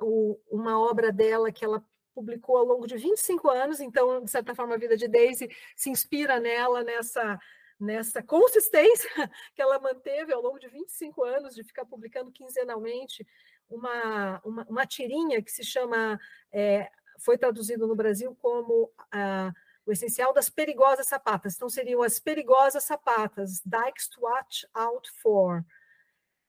o, 0.00 0.40
uma 0.50 0.80
obra 0.80 1.12
dela 1.12 1.52
que 1.52 1.62
ela 1.62 1.84
publicou 2.14 2.56
ao 2.56 2.64
longo 2.64 2.86
de 2.86 2.96
25 2.96 3.50
anos, 3.50 3.78
então, 3.78 4.24
de 4.24 4.30
certa 4.30 4.54
forma, 4.54 4.76
a 4.76 4.78
vida 4.78 4.96
de 4.96 5.06
Daisy 5.06 5.46
se 5.76 5.90
inspira 5.90 6.40
nela, 6.40 6.82
nessa 6.82 7.38
nessa 7.80 8.22
consistência 8.22 9.10
que 9.54 9.62
ela 9.62 9.80
manteve 9.80 10.32
ao 10.32 10.42
longo 10.42 10.58
de 10.58 10.68
25 10.68 11.24
anos 11.24 11.54
de 11.54 11.64
ficar 11.64 11.86
publicando 11.86 12.30
quinzenalmente 12.30 13.26
uma, 13.70 14.40
uma, 14.44 14.66
uma 14.68 14.86
tirinha 14.86 15.42
que 15.42 15.50
se 15.50 15.64
chama, 15.64 16.20
é, 16.52 16.90
foi 17.20 17.38
traduzido 17.38 17.86
no 17.86 17.94
Brasil 17.94 18.36
como 18.40 18.90
ah, 19.12 19.52
o 19.86 19.92
essencial 19.92 20.32
das 20.32 20.48
perigosas 20.48 21.06
sapatas. 21.06 21.54
Então, 21.54 21.68
seriam 21.68 22.02
as 22.02 22.18
perigosas 22.18 22.84
sapatas, 22.84 23.60
Dykes 23.64 24.08
to 24.08 24.22
Watch 24.22 24.66
Out 24.74 25.10
For. 25.20 25.64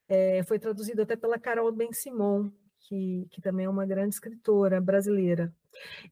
É, 0.08 0.44
foi 0.44 0.60
traduzido 0.60 1.02
até 1.02 1.16
pela 1.16 1.40
Carol 1.40 1.72
Ben-Simon, 1.72 2.52
que, 2.82 3.28
que 3.32 3.42
também 3.42 3.66
é 3.66 3.70
uma 3.70 3.86
grande 3.86 4.16
escritora 4.16 4.82
brasileira. 4.82 5.54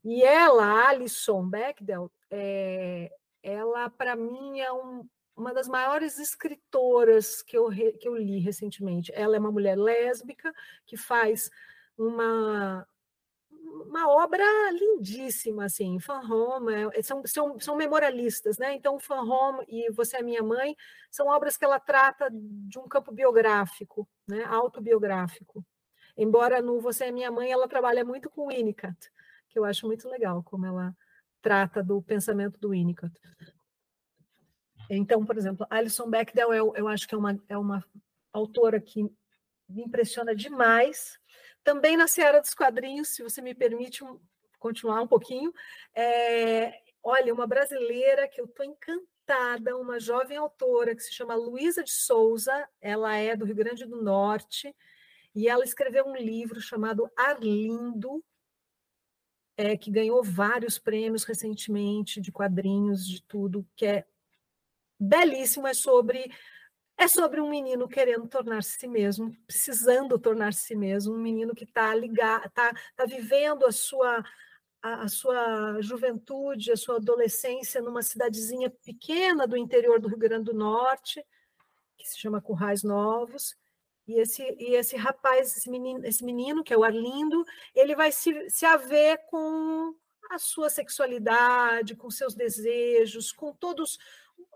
E 0.04 0.24
ela, 0.24 0.88
Alison 0.88 1.48
Bechdel, 1.48 2.12
é, 2.32 3.12
ela, 3.44 3.90
para 3.90 4.16
mim, 4.16 4.60
é 4.60 4.72
um, 4.72 5.08
uma 5.36 5.54
das 5.54 5.68
maiores 5.68 6.20
escritoras 6.20 7.42
que 7.42 7.58
eu, 7.58 7.68
re, 7.68 7.94
que 7.94 8.08
eu 8.08 8.16
li 8.16 8.40
recentemente. 8.40 9.12
Ela 9.14 9.36
é 9.36 9.40
uma 9.40 9.52
mulher 9.52 9.78
lésbica 9.78 10.54
que 10.86 10.96
faz 10.96 11.50
uma, 11.98 12.88
uma 13.70 14.10
obra 14.10 14.44
lindíssima, 14.72 15.66
assim, 15.66 16.00
Fan 16.00 16.22
Home, 16.22 16.74
é, 16.94 17.02
são, 17.02 17.22
são, 17.26 17.60
são 17.60 17.76
memorialistas, 17.76 18.58
né? 18.58 18.74
Então, 18.74 19.00
Fan 19.00 19.22
Home 19.22 19.64
e 19.68 19.92
Você 19.92 20.18
é 20.18 20.24
Minha 20.24 20.44
Mãe 20.44 20.76
são 21.10 21.28
obras 21.28 21.58
que 21.58 21.66
ela 21.66 21.80
trata 21.80 22.30
de 22.32 22.78
um 22.80 22.88
campo 22.88 23.12
biográfico, 23.12 24.08
né? 24.28 24.44
autobiográfico. 24.46 25.66
Embora 26.18 26.62
no 26.62 26.80
Você 26.82 27.06
é 27.06 27.12
Minha 27.12 27.32
Mãe 27.32 27.52
ela 27.52 27.68
trabalha 27.68 28.04
muito 28.04 28.30
com 28.30 28.48
Winnicott, 28.48 29.12
que 29.50 29.58
eu 29.58 29.66
acho 29.66 29.86
muito 29.88 30.08
legal 30.10 30.44
como 30.44 30.66
ela 30.66 30.96
trata 31.42 31.84
do 31.84 32.02
pensamento 32.02 32.60
do 32.60 32.70
Winnicott. 32.70 33.14
Então, 34.90 35.24
por 35.24 35.38
exemplo, 35.38 35.66
Alison 35.70 36.10
Bechdel, 36.10 36.54
eu, 36.54 36.74
eu 36.76 36.88
acho 36.88 37.08
que 37.08 37.14
é 37.14 37.18
uma, 37.18 37.40
é 37.48 37.58
uma 37.58 37.84
autora 38.34 38.80
que 38.80 39.04
me 39.70 39.84
impressiona 39.84 40.36
demais. 40.36 41.20
Também 41.64 41.98
na 41.98 42.08
seara 42.08 42.42
dos 42.42 42.54
quadrinhos, 42.54 43.10
se 43.10 43.24
você 43.24 43.42
me 43.42 43.54
permite 43.54 44.04
continuar 44.58 45.02
um 45.02 45.08
pouquinho, 45.08 45.54
é, 45.96 46.74
olha, 47.04 47.34
uma 47.34 47.48
brasileira 47.48 48.28
que 48.28 48.42
eu 48.42 48.46
estou 48.46 48.66
encantada, 48.66 49.78
uma 49.78 50.00
jovem 50.00 50.38
autora 50.38 50.96
que 50.96 51.04
se 51.04 51.14
chama 51.14 51.36
Luísa 51.36 51.84
de 51.84 51.92
Souza, 51.92 52.68
ela 52.82 53.16
é 53.16 53.36
do 53.36 53.46
Rio 53.46 53.56
Grande 53.56 53.86
do 53.86 54.02
Norte, 54.02 54.76
e 55.36 55.48
ela 55.48 55.64
escreveu 55.64 56.06
um 56.06 56.16
livro 56.16 56.60
chamado 56.60 57.10
Arlindo, 57.16 58.24
é, 59.56 59.78
que 59.78 59.92
ganhou 59.92 60.24
vários 60.24 60.80
prêmios 60.80 61.24
recentemente 61.24 62.22
de 62.22 62.32
quadrinhos, 62.32 63.06
de 63.08 63.22
tudo, 63.24 63.68
que 63.76 63.86
é 63.86 64.06
belíssimo, 65.00 65.68
é 65.68 65.74
sobre 65.74 66.32
é 67.00 67.08
sobre 67.08 67.40
um 67.40 67.50
menino 67.50 67.88
querendo 67.88 68.28
tornar-se 68.28 68.78
si 68.78 68.88
mesmo, 68.88 69.34
precisando 69.48 70.20
tornar-se 70.20 70.64
si 70.64 70.76
mesmo, 70.76 71.16
um 71.16 71.18
menino 71.18 71.56
que 71.56 71.64
está 71.64 71.96
ligado, 71.96 72.48
está 72.48 72.74
tá 72.94 73.06
vivendo 73.06 73.66
a 73.66 73.72
sua 73.72 74.24
a, 74.82 75.04
a, 75.04 75.08
sua 75.08 75.82
juventude, 75.82 76.72
a 76.72 76.78
sua 76.78 76.98
adolescência 76.98 77.82
numa 77.82 78.02
cidadezinha 78.02 78.70
pequena 78.70 79.48
do 79.48 79.58
interior 79.58 80.00
do 80.00 80.10
Rio 80.10 80.18
Grande 80.18 80.46
do 80.46 80.54
Norte, 80.54 81.26
que 81.98 82.08
se 82.08 82.20
chama 82.20 82.42
Currais 82.42 82.84
Novos, 82.84 83.56
e 84.06 84.20
esse, 84.20 84.44
e 84.58 84.76
esse 84.76 84.98
rapaz, 84.98 85.56
esse 85.56 85.70
menino, 85.70 86.06
esse 86.06 86.24
menino, 86.24 86.64
que 86.64 86.74
é 86.74 86.78
o 86.78 86.84
Arlindo, 86.84 87.46
ele 87.76 87.96
vai 87.96 88.12
se, 88.12 88.50
se 88.50 88.66
haver 88.66 89.20
com 89.28 89.94
a 90.32 90.38
sua 90.38 90.70
sexualidade, 90.70 91.96
com 91.96 92.10
seus 92.10 92.34
desejos, 92.34 93.32
com 93.32 93.54
todos, 93.54 93.96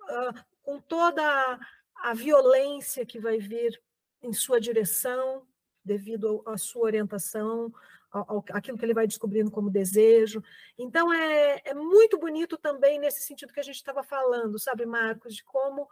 uh, 0.10 0.44
com 0.62 0.80
toda 0.80 1.60
a 1.98 2.14
violência 2.14 3.06
que 3.06 3.20
vai 3.20 3.38
vir 3.38 3.82
em 4.22 4.34
sua 4.34 4.60
direção, 4.60 5.46
devido 5.84 6.42
à 6.46 6.58
sua 6.58 6.84
orientação, 6.84 7.74
ao, 8.12 8.44
aquilo 8.52 8.78
que 8.78 8.86
ele 8.86 8.94
vai 8.94 9.08
descobrindo 9.08 9.52
como 9.52 9.70
desejo. 9.70 10.42
Então, 10.78 11.12
é, 11.14 11.62
é 11.66 11.74
muito 11.74 12.18
bonito 12.18 12.58
também 12.58 13.00
nesse 13.00 13.24
sentido 13.24 13.52
que 13.52 13.60
a 13.60 13.64
gente 13.64 13.76
estava 13.76 14.04
falando, 14.04 14.60
sabe, 14.60 14.86
Marcos, 14.86 15.36
de 15.36 15.44
como 15.44 15.88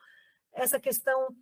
essa 0.53 0.79
questão 0.79 1.35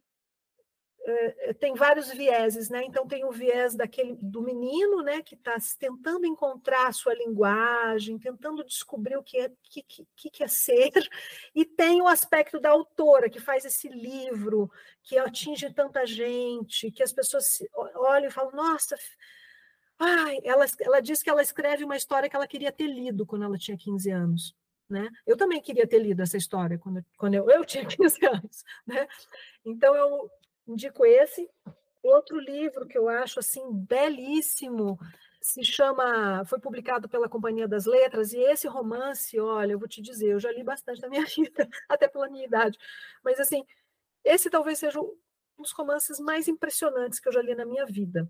tem 1.60 1.74
vários 1.74 2.12
vieses, 2.12 2.70
né? 2.70 2.84
Então 2.84 3.08
tem 3.08 3.24
o 3.26 3.32
viés 3.32 3.76
daquele 3.76 4.16
do 4.22 4.42
menino, 4.42 5.02
né, 5.02 5.22
que 5.22 5.36
está 5.36 5.56
tentando 5.78 6.26
encontrar 6.26 6.88
a 6.88 6.92
sua 6.92 7.14
linguagem, 7.14 8.18
tentando 8.18 8.64
descobrir 8.64 9.18
o 9.18 9.24
que 9.24 9.38
é 9.38 9.52
que, 9.64 9.84
que, 9.84 10.30
que 10.30 10.44
é 10.44 10.48
ser, 10.48 10.92
e 11.56 11.66
tem 11.66 12.02
o 12.02 12.08
aspecto 12.08 12.60
da 12.60 12.70
autora 12.70 13.30
que 13.30 13.40
faz 13.40 13.66
esse 13.66 13.88
livro 13.88 14.72
que 15.04 15.18
atinge 15.18 15.74
tanta 15.74 16.06
gente, 16.06 16.92
que 16.92 17.04
as 17.04 17.12
pessoas 17.12 17.60
olham 17.96 18.28
e 18.28 18.32
falam, 18.32 18.52
nossa, 18.52 18.96
ai, 19.98 20.40
ela, 20.44 20.66
ela 20.80 21.02
diz 21.02 21.22
que 21.22 21.30
ela 21.30 21.42
escreve 21.42 21.84
uma 21.84 21.98
história 21.98 22.30
que 22.30 22.36
ela 22.36 22.48
queria 22.48 22.72
ter 22.72 22.88
lido 22.88 23.26
quando 23.26 23.44
ela 23.44 23.58
tinha 23.58 23.78
15 23.78 24.10
anos. 24.12 24.56
Né? 24.90 25.08
Eu 25.26 25.38
também 25.38 25.62
queria 25.62 25.86
ter 25.86 26.00
lido 26.00 26.24
essa 26.24 26.36
história 26.36 26.80
quando, 26.80 27.06
quando 27.16 27.36
eu, 27.36 27.48
eu 27.50 27.64
tinha 27.64 27.86
15 27.86 28.26
anos. 28.26 28.64
Né? 28.88 29.08
Então, 29.64 29.96
eu, 29.96 30.32
indico 30.72 31.06
esse. 31.06 31.50
Outro 32.02 32.40
livro 32.40 32.88
que 32.88 32.98
eu 32.98 33.10
acho 33.10 33.40
assim 33.40 33.62
belíssimo 33.74 34.98
se 35.42 35.64
chama, 35.64 36.44
foi 36.46 36.60
publicado 36.60 37.08
pela 37.08 37.30
Companhia 37.30 37.68
das 37.68 37.86
Letras, 37.86 38.34
e 38.34 38.40
esse 38.40 38.68
romance, 38.68 39.40
olha, 39.40 39.72
eu 39.72 39.80
vou 39.80 39.88
te 39.88 40.02
dizer, 40.02 40.32
eu 40.32 40.40
já 40.40 40.52
li 40.52 40.64
bastante 40.64 41.02
na 41.02 41.08
minha 41.08 41.24
vida, 41.26 41.68
até 41.88 42.08
pela 42.08 42.30
minha 42.30 42.46
idade, 42.46 42.78
mas 43.24 43.40
assim, 43.40 43.66
esse 44.24 44.50
talvez 44.50 44.80
seja 44.80 45.00
um 45.00 45.16
dos 45.58 45.72
romances 45.72 46.20
mais 46.20 46.48
impressionantes 46.48 47.20
que 47.20 47.30
eu 47.30 47.34
já 47.34 47.42
li 47.42 47.56
na 47.56 47.66
minha 47.66 47.86
vida. 47.86 48.30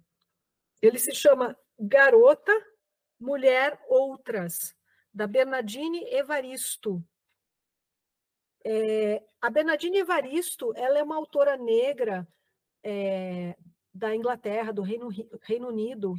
Ele 0.81 0.99
se 0.99 1.13
chama 1.13 1.57
Garota, 1.77 2.53
Mulher, 3.19 3.79
Outras, 3.87 4.75
da 5.13 5.27
Bernardine 5.27 6.05
Evaristo. 6.13 7.03
É, 8.65 9.23
a 9.41 9.49
Bernardine 9.49 9.99
Evaristo, 9.99 10.73
ela 10.75 10.97
é 10.97 11.03
uma 11.03 11.15
autora 11.15 11.55
negra 11.57 12.27
é, 12.83 13.55
da 13.93 14.15
Inglaterra, 14.15 14.73
do 14.73 14.81
Reino, 14.81 15.09
Reino 15.41 15.67
Unido, 15.67 16.15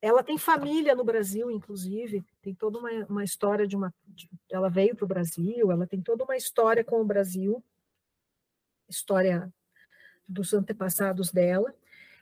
ela 0.00 0.22
tem 0.22 0.36
família 0.36 0.94
no 0.94 1.04
Brasil, 1.04 1.50
inclusive, 1.50 2.24
tem 2.42 2.54
toda 2.54 2.78
uma, 2.78 2.90
uma 3.06 3.24
história 3.24 3.66
de 3.66 3.74
uma. 3.74 3.92
De, 4.06 4.28
ela 4.50 4.68
veio 4.68 4.94
para 4.94 5.04
o 5.04 5.08
Brasil, 5.08 5.72
ela 5.72 5.86
tem 5.86 6.00
toda 6.02 6.22
uma 6.22 6.36
história 6.36 6.84
com 6.84 7.00
o 7.00 7.04
Brasil, 7.04 7.64
história 8.88 9.52
dos 10.28 10.52
antepassados 10.52 11.32
dela. 11.32 11.74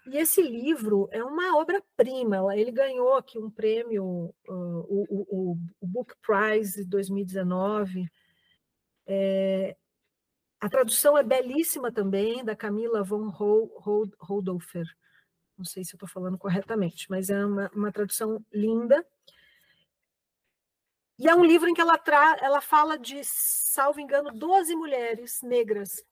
E 0.06 0.18
esse 0.18 0.42
livro 0.42 1.08
é 1.10 1.24
uma 1.24 1.56
obra-prima. 1.56 2.56
Ele 2.56 2.70
ganhou 2.70 3.14
aqui 3.14 3.38
um 3.38 3.50
prêmio, 3.50 4.34
uh, 4.48 4.86
o, 4.88 5.06
o, 5.08 5.58
o, 5.80 5.86
Book 5.86 6.14
Prize 6.20 6.84
2019. 6.84 8.10
É, 9.06 9.76
a 10.60 10.68
tradução 10.68 11.16
é 11.16 11.22
belíssima 11.22 11.92
também, 11.92 12.44
da 12.44 12.56
Camila 12.56 13.02
von 13.02 13.28
Holdhofer 13.28 14.86
não 15.56 15.64
sei 15.64 15.84
se 15.84 15.94
estou 15.94 16.08
falando 16.08 16.36
corretamente, 16.36 17.08
mas 17.08 17.30
é 17.30 17.44
uma, 17.44 17.70
uma 17.74 17.92
tradução 17.92 18.44
linda. 18.52 19.06
E 21.18 21.28
é 21.28 21.34
um 21.34 21.44
livro 21.44 21.68
em 21.68 21.74
que 21.74 21.80
ela, 21.80 21.96
tra 21.96 22.36
ela 22.40 22.60
fala 22.60 22.98
de, 22.98 23.20
salvo 23.22 24.00
engano, 24.00 24.32
12 24.32 24.74
mulheres 24.74 25.40
negras, 25.42 26.04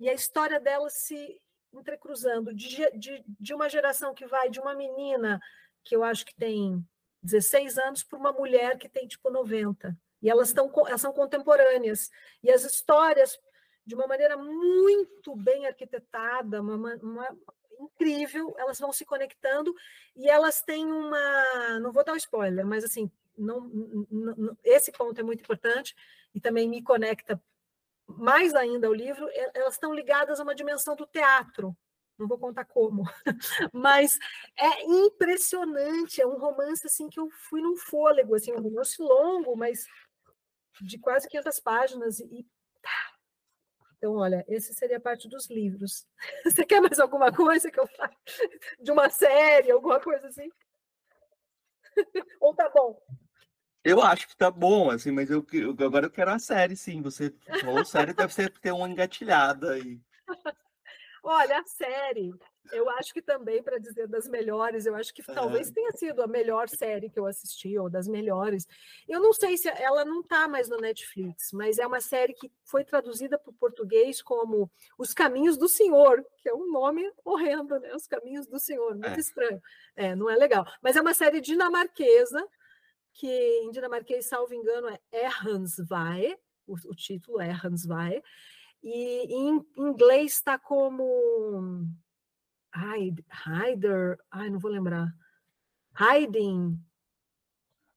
e 0.00 0.08
a 0.08 0.14
história 0.14 0.58
delas 0.58 0.94
se 0.94 1.40
entrecruzando, 1.72 2.52
de, 2.52 2.90
de, 2.98 3.24
de 3.26 3.54
uma 3.54 3.68
geração 3.68 4.14
que 4.14 4.26
vai 4.26 4.50
de 4.50 4.58
uma 4.58 4.74
menina 4.74 5.40
que 5.84 5.94
eu 5.94 6.02
acho 6.02 6.26
que 6.26 6.34
tem 6.34 6.84
16 7.22 7.78
anos 7.78 8.02
para 8.02 8.18
uma 8.18 8.32
mulher 8.32 8.78
que 8.78 8.88
tem 8.88 9.06
tipo 9.06 9.30
90. 9.30 9.96
E 10.20 10.28
elas, 10.28 10.52
tão, 10.52 10.70
elas 10.86 11.00
são 11.00 11.12
contemporâneas. 11.12 12.10
E 12.42 12.50
as 12.50 12.64
histórias, 12.64 13.38
de 13.86 13.94
uma 13.94 14.06
maneira 14.06 14.36
muito 14.36 15.36
bem 15.36 15.66
arquitetada, 15.66 16.60
uma, 16.60 16.96
uma, 16.96 17.38
incrível, 17.80 18.54
elas 18.58 18.78
vão 18.78 18.92
se 18.92 19.04
conectando 19.04 19.74
e 20.16 20.28
elas 20.28 20.62
têm 20.62 20.86
uma. 20.86 21.78
Não 21.80 21.92
vou 21.92 22.04
dar 22.04 22.12
um 22.12 22.16
spoiler, 22.16 22.66
mas 22.66 22.84
assim, 22.84 23.10
não, 23.36 23.60
não, 24.10 24.56
esse 24.64 24.90
ponto 24.90 25.20
é 25.20 25.24
muito 25.24 25.40
importante 25.40 25.94
e 26.34 26.40
também 26.40 26.68
me 26.68 26.82
conecta 26.82 27.40
mais 28.06 28.54
ainda 28.54 28.86
ao 28.86 28.94
livro. 28.94 29.28
Elas 29.54 29.74
estão 29.74 29.94
ligadas 29.94 30.40
a 30.40 30.42
uma 30.42 30.54
dimensão 30.54 30.96
do 30.96 31.06
teatro. 31.06 31.76
Não 32.18 32.26
vou 32.26 32.36
contar 32.36 32.64
como, 32.64 33.04
mas 33.72 34.18
é 34.56 34.84
impressionante. 34.84 36.20
É 36.20 36.26
um 36.26 36.36
romance 36.36 36.84
assim 36.84 37.08
que 37.08 37.20
eu 37.20 37.30
fui 37.30 37.60
num 37.60 37.76
fôlego, 37.76 38.34
assim, 38.34 38.52
um 38.52 38.60
romance 38.60 39.00
longo, 39.00 39.56
mas 39.56 39.86
de 40.80 40.98
quase 40.98 41.28
500 41.28 41.60
páginas 41.60 42.20
e 42.20 42.46
então, 43.98 44.14
olha, 44.14 44.44
esse 44.46 44.72
seria 44.74 45.00
parte 45.00 45.28
dos 45.28 45.50
livros. 45.50 46.06
Você 46.44 46.64
quer 46.64 46.80
mais 46.80 47.00
alguma 47.00 47.32
coisa 47.32 47.70
que 47.70 47.80
eu 47.80 47.86
fale? 47.86 48.16
De 48.80 48.92
uma 48.92 49.10
série, 49.10 49.72
alguma 49.72 50.00
coisa 50.00 50.28
assim? 50.28 50.48
Ou 52.40 52.54
tá 52.54 52.70
bom? 52.70 52.96
Eu 53.82 54.00
acho 54.02 54.28
que 54.28 54.36
tá 54.36 54.50
bom, 54.50 54.90
assim, 54.90 55.10
mas 55.10 55.30
eu, 55.30 55.44
eu 55.52 55.70
agora 55.86 56.06
eu 56.06 56.10
quero 56.10 56.30
a 56.30 56.38
série, 56.38 56.76
sim. 56.76 57.02
Você 57.02 57.34
falou 57.60 57.84
série, 57.84 58.12
deve 58.12 58.32
ser 58.32 58.50
ter 58.58 58.72
uma 58.72 58.88
engatilhada 58.88 59.72
aí. 59.72 60.00
Olha, 61.22 61.58
a 61.58 61.64
série, 61.64 62.32
eu 62.72 62.88
acho 62.90 63.12
que 63.12 63.22
também, 63.22 63.62
para 63.62 63.78
dizer 63.78 64.06
das 64.06 64.28
melhores, 64.28 64.86
eu 64.86 64.94
acho 64.94 65.12
que 65.12 65.22
talvez 65.22 65.70
tenha 65.70 65.92
sido 65.92 66.22
a 66.22 66.26
melhor 66.26 66.68
série 66.68 67.10
que 67.10 67.18
eu 67.18 67.26
assisti, 67.26 67.78
ou 67.78 67.88
das 67.88 68.08
melhores. 68.08 68.66
Eu 69.08 69.20
não 69.20 69.32
sei 69.32 69.56
se 69.56 69.68
ela 69.68 70.04
não 70.04 70.20
está 70.20 70.48
mais 70.48 70.68
no 70.68 70.76
Netflix, 70.78 71.52
mas 71.52 71.78
é 71.78 71.86
uma 71.86 72.00
série 72.00 72.34
que 72.34 72.50
foi 72.64 72.84
traduzida 72.84 73.38
para 73.38 73.50
o 73.50 73.54
português 73.54 74.22
como 74.22 74.70
Os 74.96 75.12
Caminhos 75.12 75.56
do 75.56 75.68
Senhor, 75.68 76.24
que 76.38 76.48
é 76.48 76.54
um 76.54 76.70
nome 76.70 77.10
horrendo, 77.24 77.78
né? 77.78 77.94
Os 77.94 78.06
Caminhos 78.06 78.46
do 78.46 78.58
Senhor, 78.58 78.92
muito 78.92 79.06
é. 79.06 79.18
estranho. 79.18 79.62
É, 79.96 80.14
não 80.14 80.28
é 80.28 80.36
legal. 80.36 80.66
Mas 80.82 80.96
é 80.96 81.00
uma 81.00 81.14
série 81.14 81.40
dinamarquesa, 81.40 82.46
que 83.12 83.28
em 83.62 83.70
dinamarquês, 83.70 84.26
salvo 84.26 84.54
engano, 84.54 84.88
é 84.88 85.00
Erhansvae, 85.12 86.38
o, 86.66 86.74
o 86.74 86.94
título 86.94 87.40
é 87.40 87.48
Erhansvae, 87.48 88.22
e 88.82 89.34
em 89.34 89.66
inglês 89.76 90.34
está 90.34 90.58
como 90.58 91.84
Hide, 92.74 93.24
Hider, 93.46 94.18
ai, 94.30 94.50
não 94.50 94.58
vou 94.58 94.70
lembrar. 94.70 95.14
Hiding 95.98 96.78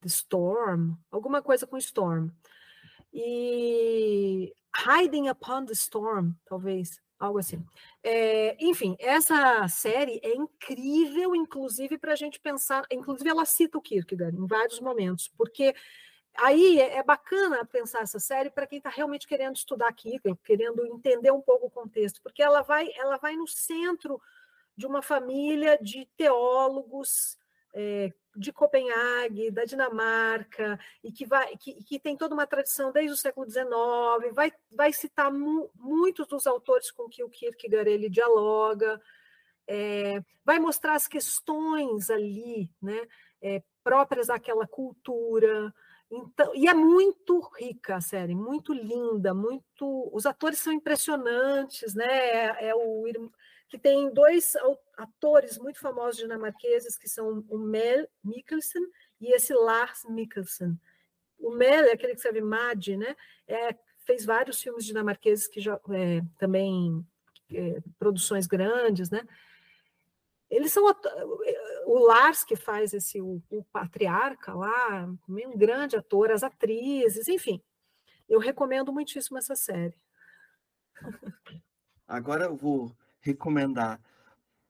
the 0.02 0.08
Storm, 0.08 0.96
alguma 1.12 1.42
coisa 1.42 1.68
com 1.68 1.78
Storm. 1.78 2.30
E 3.14 4.54
Hiding 4.76 5.30
Upon 5.30 5.66
the 5.66 5.74
Storm, 5.74 6.34
talvez, 6.46 7.02
algo 7.20 7.40
assim. 7.40 7.64
É, 8.04 8.56
enfim, 8.64 8.96
essa 9.00 9.68
série 9.68 10.20
é 10.24 10.34
incrível, 10.34 11.36
inclusive, 11.36 11.98
para 11.98 12.14
a 12.14 12.16
gente 12.16 12.40
pensar. 12.40 12.86
Inclusive, 12.92 13.30
ela 13.30 13.46
cita 13.46 13.78
o 13.78 13.82
Kierkegaard 13.82 14.36
em 14.36 14.48
vários 14.48 14.80
momentos, 14.80 15.28
porque 15.28 15.76
aí 16.38 16.80
é, 16.80 16.98
é 16.98 17.04
bacana 17.04 17.66
pensar 17.66 18.02
essa 18.02 18.20
série 18.20 18.50
para 18.50 18.66
quem 18.66 18.78
está 18.78 18.90
realmente 18.90 19.28
querendo 19.28 19.56
estudar 19.56 19.92
Kierkegaard, 19.94 20.40
querendo 20.44 20.86
entender 20.88 21.32
um 21.32 21.42
pouco 21.42 21.68
o 21.68 21.72
contexto, 21.72 22.22
porque 22.24 22.42
ela 22.42 22.62
vai, 22.62 22.90
ela 22.96 23.18
vai 23.18 23.36
no 23.36 23.48
centro 23.48 24.20
de 24.82 24.88
uma 24.88 25.04
família 25.04 25.78
de 25.80 26.08
teólogos 26.18 27.38
é, 27.72 28.12
de 28.36 28.52
Copenhague, 28.52 29.52
da 29.52 29.64
Dinamarca, 29.64 30.80
e 31.04 31.12
que, 31.12 31.24
vai, 31.24 31.56
que, 31.56 31.84
que, 31.84 32.00
tem 32.00 32.18
toda 32.18 32.34
uma 32.34 32.48
tradição 32.48 32.92
desde 32.92 33.12
o 33.12 33.18
século 33.18 33.48
XIX, 33.48 34.34
vai, 34.34 34.52
vai 34.72 34.92
citar 34.92 35.32
mu, 35.32 35.70
muitos 35.76 36.26
dos 36.28 36.48
autores 36.48 36.90
com 36.90 37.08
que 37.08 37.24
o 37.24 37.30
Kierkegaard 37.30 37.92
ele 37.92 38.10
dialoga, 38.10 39.00
é, 39.68 40.20
vai 40.44 40.58
mostrar 40.58 40.96
as 40.96 41.08
questões 41.08 42.10
ali, 42.10 42.68
né, 42.82 43.08
é, 43.40 43.62
próprias 43.84 44.32
àquela 44.32 44.66
cultura, 44.66 45.72
então, 46.12 46.54
e 46.56 46.68
é 46.68 46.74
muito 46.74 47.40
rica 47.58 47.98
a 47.98 48.02
série, 48.02 48.36
muito 48.36 48.74
linda, 48.74 49.34
muito. 49.34 50.10
Os 50.12 50.26
atores 50.26 50.60
são 50.60 50.74
impressionantes, 50.74 51.96
né? 51.96 52.06
É, 52.06 52.68
é 52.68 52.76
o 52.76 53.08
que 53.72 53.80
tem 53.80 54.14
dois 54.14 54.54
atores 54.98 55.58
muito 55.58 55.80
famosos 55.80 56.18
dinamarqueses, 56.18 56.98
que 56.98 57.08
são 57.08 57.42
o 57.50 57.58
Mel 57.58 58.06
Mikkelsen 58.22 58.84
e 59.22 59.34
esse 59.34 59.54
Lars 59.54 60.04
Mikkelsen. 60.10 60.78
O 61.40 61.52
Mel 61.52 61.86
é 61.86 61.94
aquele 61.94 62.12
que 62.12 62.18
escreve 62.18 62.42
Mad, 62.42 62.86
né? 62.90 63.16
É, 63.48 63.74
fez 64.00 64.26
vários 64.26 64.62
filmes 64.62 64.84
dinamarqueses 64.84 65.48
que 65.48 65.62
já, 65.62 65.80
é, 65.90 66.22
também 66.38 67.02
é, 67.50 67.82
produções 67.98 68.46
grandes, 68.46 69.10
né? 69.10 69.26
Eles 70.50 70.74
são 70.74 70.84
o 71.86 72.00
Lars 72.00 72.44
que 72.44 72.58
faz 72.58 72.94
esse 72.94 73.22
o, 73.22 73.42
o 73.50 73.64
patriarca 73.72 74.54
lá, 74.54 75.10
um 75.30 75.58
grande 75.58 75.96
ator, 75.96 76.30
as 76.30 76.44
atrizes, 76.44 77.30
enfim. 77.30 77.64
Eu 78.28 78.38
recomendo 78.38 78.92
muitíssimo 78.92 79.38
essa 79.38 79.56
série. 79.56 79.96
Agora 82.06 82.44
eu 82.44 82.56
vou 82.58 82.94
recomendar 83.22 84.00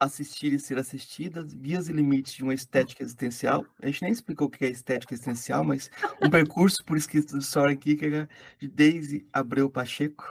assistir 0.02 0.52
e 0.52 0.60
ser 0.60 0.80
assistidas, 0.80 1.54
Vias 1.54 1.88
e 1.88 1.94
Limites 1.94 2.34
de 2.34 2.42
uma 2.42 2.56
Estética 2.56 3.04
Existencial. 3.04 3.64
A 3.80 3.86
gente 3.86 4.02
nem 4.02 4.12
explicou 4.12 4.48
o 4.48 4.50
que 4.50 4.66
é 4.66 4.70
estética 4.70 5.14
existencial, 5.14 5.64
mas 5.64 5.92
um 6.20 6.28
percurso 6.30 6.84
por 6.84 6.98
escrito 6.98 7.36
do 7.36 7.42
Soren 7.44 7.78
Kierkegaard, 7.78 8.28
de 8.58 8.68
Daisy 8.68 9.28
Abreu 9.32 9.70
Pacheco. 9.70 10.26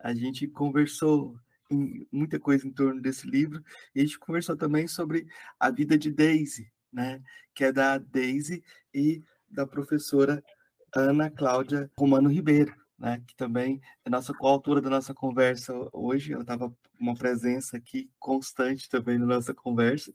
A 0.00 0.12
gente 0.12 0.48
conversou 0.48 1.38
em 1.70 2.08
muita 2.10 2.40
coisa 2.40 2.66
em 2.66 2.72
torno 2.72 3.00
desse 3.00 3.28
livro, 3.28 3.62
e 3.94 4.00
a 4.00 4.04
gente 4.04 4.18
conversou 4.18 4.56
também 4.56 4.88
sobre 4.88 5.28
a 5.60 5.70
vida 5.70 5.96
de 5.96 6.10
Daisy, 6.10 6.68
né, 6.92 7.22
que 7.54 7.62
é 7.62 7.70
da 7.70 7.98
Daisy 7.98 8.64
e 8.92 9.22
da 9.48 9.64
professora 9.64 10.42
Ana 10.92 11.30
Cláudia 11.30 11.88
Romano 11.96 12.28
Ribeiro 12.28 12.74
né, 12.98 13.22
que 13.26 13.36
também 13.36 13.80
é 14.04 14.10
nossa 14.10 14.34
coautora 14.34 14.80
da 14.80 14.90
nossa 14.90 15.14
conversa 15.14 15.72
hoje, 15.92 16.32
ela 16.32 16.42
estava 16.42 16.74
uma 16.98 17.14
presença 17.14 17.76
aqui 17.76 18.10
constante 18.18 18.88
também 18.88 19.18
na 19.18 19.26
nossa 19.26 19.54
conversa. 19.54 20.10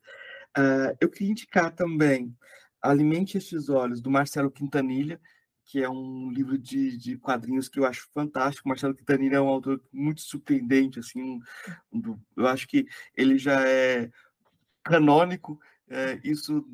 Uh, 0.58 0.96
eu 1.00 1.10
queria 1.10 1.32
indicar 1.32 1.72
também 1.72 2.36
Alimente 2.82 3.38
Estes 3.38 3.70
Olhos, 3.70 4.02
do 4.02 4.12
Marcelo 4.12 4.52
Quintanilha, 4.52 5.20
que 5.66 5.82
é 5.82 5.90
um 5.90 6.30
livro 6.30 6.58
de, 6.58 6.98
de 6.98 7.18
quadrinhos 7.18 7.70
que 7.70 7.80
eu 7.80 7.86
acho 7.86 8.10
fantástico. 8.14 8.68
Marcelo 8.68 8.94
Quintanilha 8.94 9.38
é 9.38 9.42
um 9.42 9.48
autor 9.48 9.82
muito 9.92 10.22
surpreendente, 10.22 11.00
assim, 11.00 11.40
um, 11.92 12.20
eu 12.36 12.48
acho 12.48 12.68
que 12.68 12.86
ele 13.16 13.38
já 13.38 13.66
é 13.66 14.12
canônico, 14.84 15.58
é, 15.88 16.20
isso 16.24 16.68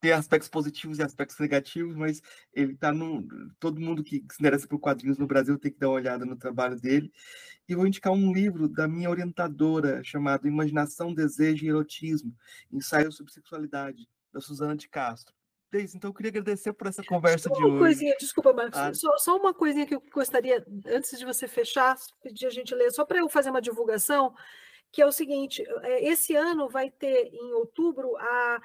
tem 0.00 0.12
aspectos 0.12 0.48
positivos 0.48 0.98
e 0.98 1.02
aspectos 1.02 1.38
negativos, 1.38 1.96
mas 1.96 2.22
ele 2.52 2.72
está 2.72 2.92
no. 2.92 3.26
Todo 3.58 3.80
mundo 3.80 4.04
que 4.04 4.24
se 4.30 4.40
interessa 4.40 4.66
por 4.66 4.78
quadrinhos 4.78 5.18
no 5.18 5.26
Brasil 5.26 5.58
tem 5.58 5.72
que 5.72 5.78
dar 5.78 5.88
uma 5.88 5.96
olhada 5.96 6.24
no 6.24 6.36
trabalho 6.36 6.80
dele. 6.80 7.12
E 7.68 7.74
vou 7.74 7.86
indicar 7.86 8.12
um 8.12 8.32
livro 8.32 8.68
da 8.68 8.88
minha 8.88 9.10
orientadora 9.10 10.02
chamado 10.02 10.48
Imaginação, 10.48 11.12
Desejo 11.12 11.64
e 11.64 11.68
Erotismo 11.68 12.34
Ensaio 12.72 13.12
sobre 13.12 13.32
Sexualidade, 13.32 14.08
da 14.32 14.40
Suzana 14.40 14.76
de 14.76 14.88
Castro. 14.88 15.34
Deise, 15.70 15.98
então 15.98 16.08
eu 16.08 16.14
queria 16.14 16.30
agradecer 16.30 16.72
por 16.72 16.86
essa 16.86 17.02
conversa 17.04 17.50
só 17.50 17.54
de 17.54 17.60
uma 17.60 17.68
hoje. 17.68 17.78
Coisinha, 17.78 18.16
desculpa, 18.18 18.54
Marcos, 18.54 18.78
ah. 18.78 18.94
só, 18.94 19.18
só, 19.18 19.36
uma 19.36 19.52
coisinha 19.52 19.86
que 19.86 19.94
eu 19.94 20.02
gostaria, 20.12 20.64
antes 20.86 21.18
de 21.18 21.26
você 21.26 21.46
fechar, 21.46 21.94
pedir 22.22 22.46
a 22.46 22.50
gente 22.50 22.74
ler, 22.74 22.90
só 22.90 23.04
para 23.04 23.18
eu 23.18 23.28
fazer 23.28 23.50
uma 23.50 23.60
divulgação, 23.60 24.34
que 24.90 25.02
é 25.02 25.06
o 25.06 25.12
seguinte: 25.12 25.62
é, 25.82 26.08
esse 26.08 26.34
ano 26.34 26.70
vai 26.70 26.90
ter, 26.90 27.28
em 27.34 27.52
outubro, 27.52 28.16
a 28.16 28.62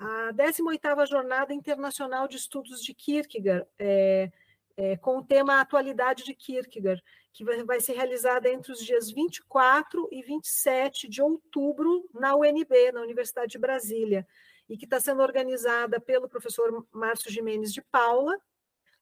a 0.00 0.32
18ª 0.32 1.06
Jornada 1.06 1.52
Internacional 1.52 2.26
de 2.26 2.36
Estudos 2.36 2.82
de 2.82 2.94
Kierkegaard, 2.94 3.66
é, 3.78 4.32
é, 4.74 4.96
com 4.96 5.18
o 5.18 5.22
tema 5.22 5.60
Atualidade 5.60 6.24
de 6.24 6.34
Kierkegaard, 6.34 7.02
que 7.34 7.44
vai, 7.44 7.62
vai, 7.64 7.80
ser 7.80 7.92
realizada 7.92 8.48
entre 8.48 8.72
os 8.72 8.78
dias 8.82 9.10
24 9.10 10.08
e 10.10 10.22
27 10.22 11.06
de 11.06 11.20
outubro 11.20 12.08
na 12.14 12.34
UNB, 12.34 12.92
na 12.94 13.02
Universidade 13.02 13.52
de 13.52 13.58
Brasília, 13.58 14.26
e 14.70 14.78
que 14.78 14.86
está 14.86 14.98
sendo 14.98 15.22
organizada 15.22 16.00
pelo 16.00 16.30
professor 16.30 16.86
Márcio 16.90 17.30
Jimenez 17.30 17.70
de 17.70 17.82
Paula, 17.82 18.34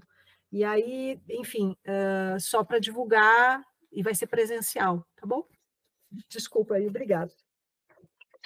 E 0.53 0.63
aí, 0.63 1.19
enfim, 1.31 1.75
uh, 1.87 2.39
só 2.39 2.63
para 2.63 2.77
divulgar 2.77 3.59
e 3.91 4.03
vai 4.03 4.13
ser 4.13 4.27
presencial, 4.27 5.03
tá 5.15 5.25
bom? 5.25 5.47
Desculpa 6.29 6.75
aí, 6.75 6.87
obrigado. 6.87 7.33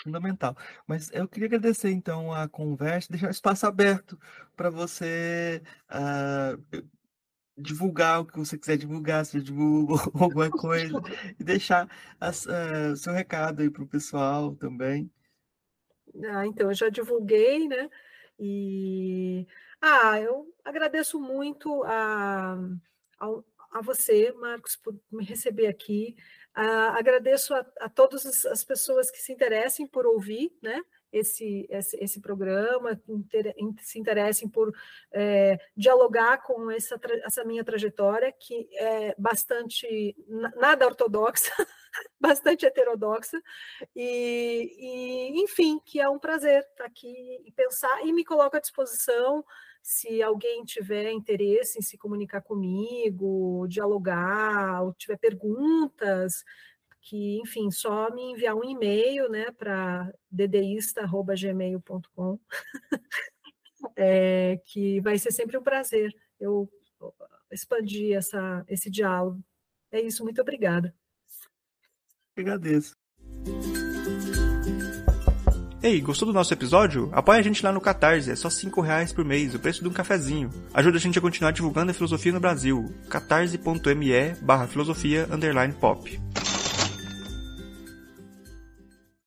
Fundamental. 0.02 0.56
Mas 0.88 1.12
eu 1.12 1.28
queria 1.28 1.48
agradecer, 1.48 1.92
então, 1.92 2.34
a 2.34 2.48
conversa, 2.48 3.12
deixar 3.12 3.28
o 3.28 3.32
espaço 3.32 3.68
aberto 3.68 4.18
para 4.56 4.70
você 4.70 5.62
uh, 5.92 6.82
divulgar 7.58 8.22
o 8.22 8.26
que 8.26 8.40
você 8.40 8.58
quiser 8.58 8.78
divulgar, 8.78 9.26
se 9.26 9.42
divulga 9.42 9.96
alguma 10.18 10.50
coisa, 10.50 11.02
e 11.38 11.44
deixar 11.44 11.90
o 12.22 12.30
uh, 12.30 12.96
seu 12.96 13.12
recado 13.12 13.62
aí 13.62 13.70
para 13.70 13.84
o 13.84 13.88
pessoal 13.88 14.56
também. 14.56 15.12
Ah, 16.32 16.48
então, 16.48 16.70
eu 16.70 16.74
já 16.74 16.88
divulguei, 16.88 17.68
né? 17.68 17.90
E 18.40 19.46
ah, 19.82 20.20
eu 20.20 20.54
agradeço 20.64 21.20
muito 21.20 21.84
a, 21.84 22.58
a, 23.20 23.28
a 23.72 23.82
você, 23.82 24.32
Marcos, 24.34 24.76
por 24.76 24.96
me 25.12 25.24
receber 25.24 25.68
aqui. 25.68 26.16
Uh, 26.58 26.98
agradeço 26.98 27.54
a, 27.54 27.66
a 27.82 27.90
todas 27.90 28.46
as 28.46 28.64
pessoas 28.64 29.12
que 29.12 29.20
se 29.20 29.32
interessem 29.32 29.86
por 29.86 30.08
ouvir, 30.08 30.52
né? 30.62 30.82
Esse, 31.12 31.66
esse, 31.70 31.96
esse 32.04 32.20
programa, 32.20 33.00
inter, 33.08 33.56
se 33.80 33.98
interessem 33.98 34.50
por 34.50 34.74
é, 35.12 35.58
dialogar 35.76 36.44
com 36.44 36.70
essa, 36.70 37.00
essa 37.24 37.46
minha 37.46 37.64
trajetória, 37.64 38.32
que 38.32 38.68
é 38.74 39.16
bastante 39.18 40.16
nada 40.58 40.86
ortodoxa, 40.86 41.52
bastante 42.20 42.66
heterodoxa, 42.66 43.42
e, 43.96 44.76
e, 44.78 45.42
enfim, 45.44 45.80
que 45.86 46.00
é 46.00 46.10
um 46.10 46.20
prazer 46.20 46.62
estar 46.62 46.86
aqui 46.86 47.42
e 47.46 47.52
pensar, 47.52 48.06
e 48.06 48.14
me 48.14 48.26
coloco 48.26 48.58
à 48.58 48.60
disposição 48.60 49.44
se 49.82 50.22
alguém 50.22 50.64
tiver 50.66 51.10
interesse 51.12 51.80
em 51.80 51.82
se 51.82 51.98
comunicar 51.98 52.42
comigo, 52.42 53.66
dialogar, 53.70 54.84
ou 54.84 54.94
tiver 54.94 55.18
perguntas, 55.18 56.44
que, 57.00 57.40
enfim, 57.40 57.72
só 57.72 58.14
me 58.14 58.32
enviar 58.32 58.54
um 58.54 58.66
e-mail 58.66 59.30
né, 59.30 59.50
para 59.52 60.12
dedeísta.gmail.com, 60.30 62.38
é, 63.96 64.60
que 64.66 65.00
vai 65.00 65.18
ser 65.18 65.32
sempre 65.32 65.58
um 65.58 65.64
prazer 65.64 66.14
eu 66.38 66.70
expandir 67.50 68.18
essa, 68.18 68.66
esse 68.68 68.90
diálogo. 68.90 69.42
É 69.90 70.02
isso, 70.02 70.22
muito 70.24 70.42
obrigada. 70.42 70.94
Agradeço. 72.38 72.96
Ei, 75.82 76.02
gostou 76.02 76.28
do 76.28 76.34
nosso 76.34 76.54
episódio? 76.54 77.10
Apoie 77.14 77.40
a 77.40 77.42
gente 77.42 77.64
lá 77.64 77.72
no 77.72 77.80
Catarse, 77.80 78.30
é 78.30 78.36
só 78.36 78.50
5 78.50 78.82
reais 78.82 79.14
por 79.14 79.24
mês, 79.24 79.56
o 79.56 79.60
preço 79.60 79.82
de 79.82 79.88
um 79.88 79.94
cafezinho. 79.94 80.50
Ajuda 80.74 80.98
a 80.98 81.00
gente 81.00 81.18
a 81.18 81.22
continuar 81.22 81.52
divulgando 81.52 81.92
a 81.92 81.94
filosofia 81.94 82.34
no 82.34 82.40
Brasil. 82.40 82.94
catarse.me 83.10 84.36
barra 84.42 84.68
filosofia 84.68 85.28
underline 85.32 85.74
pop. 85.74 86.20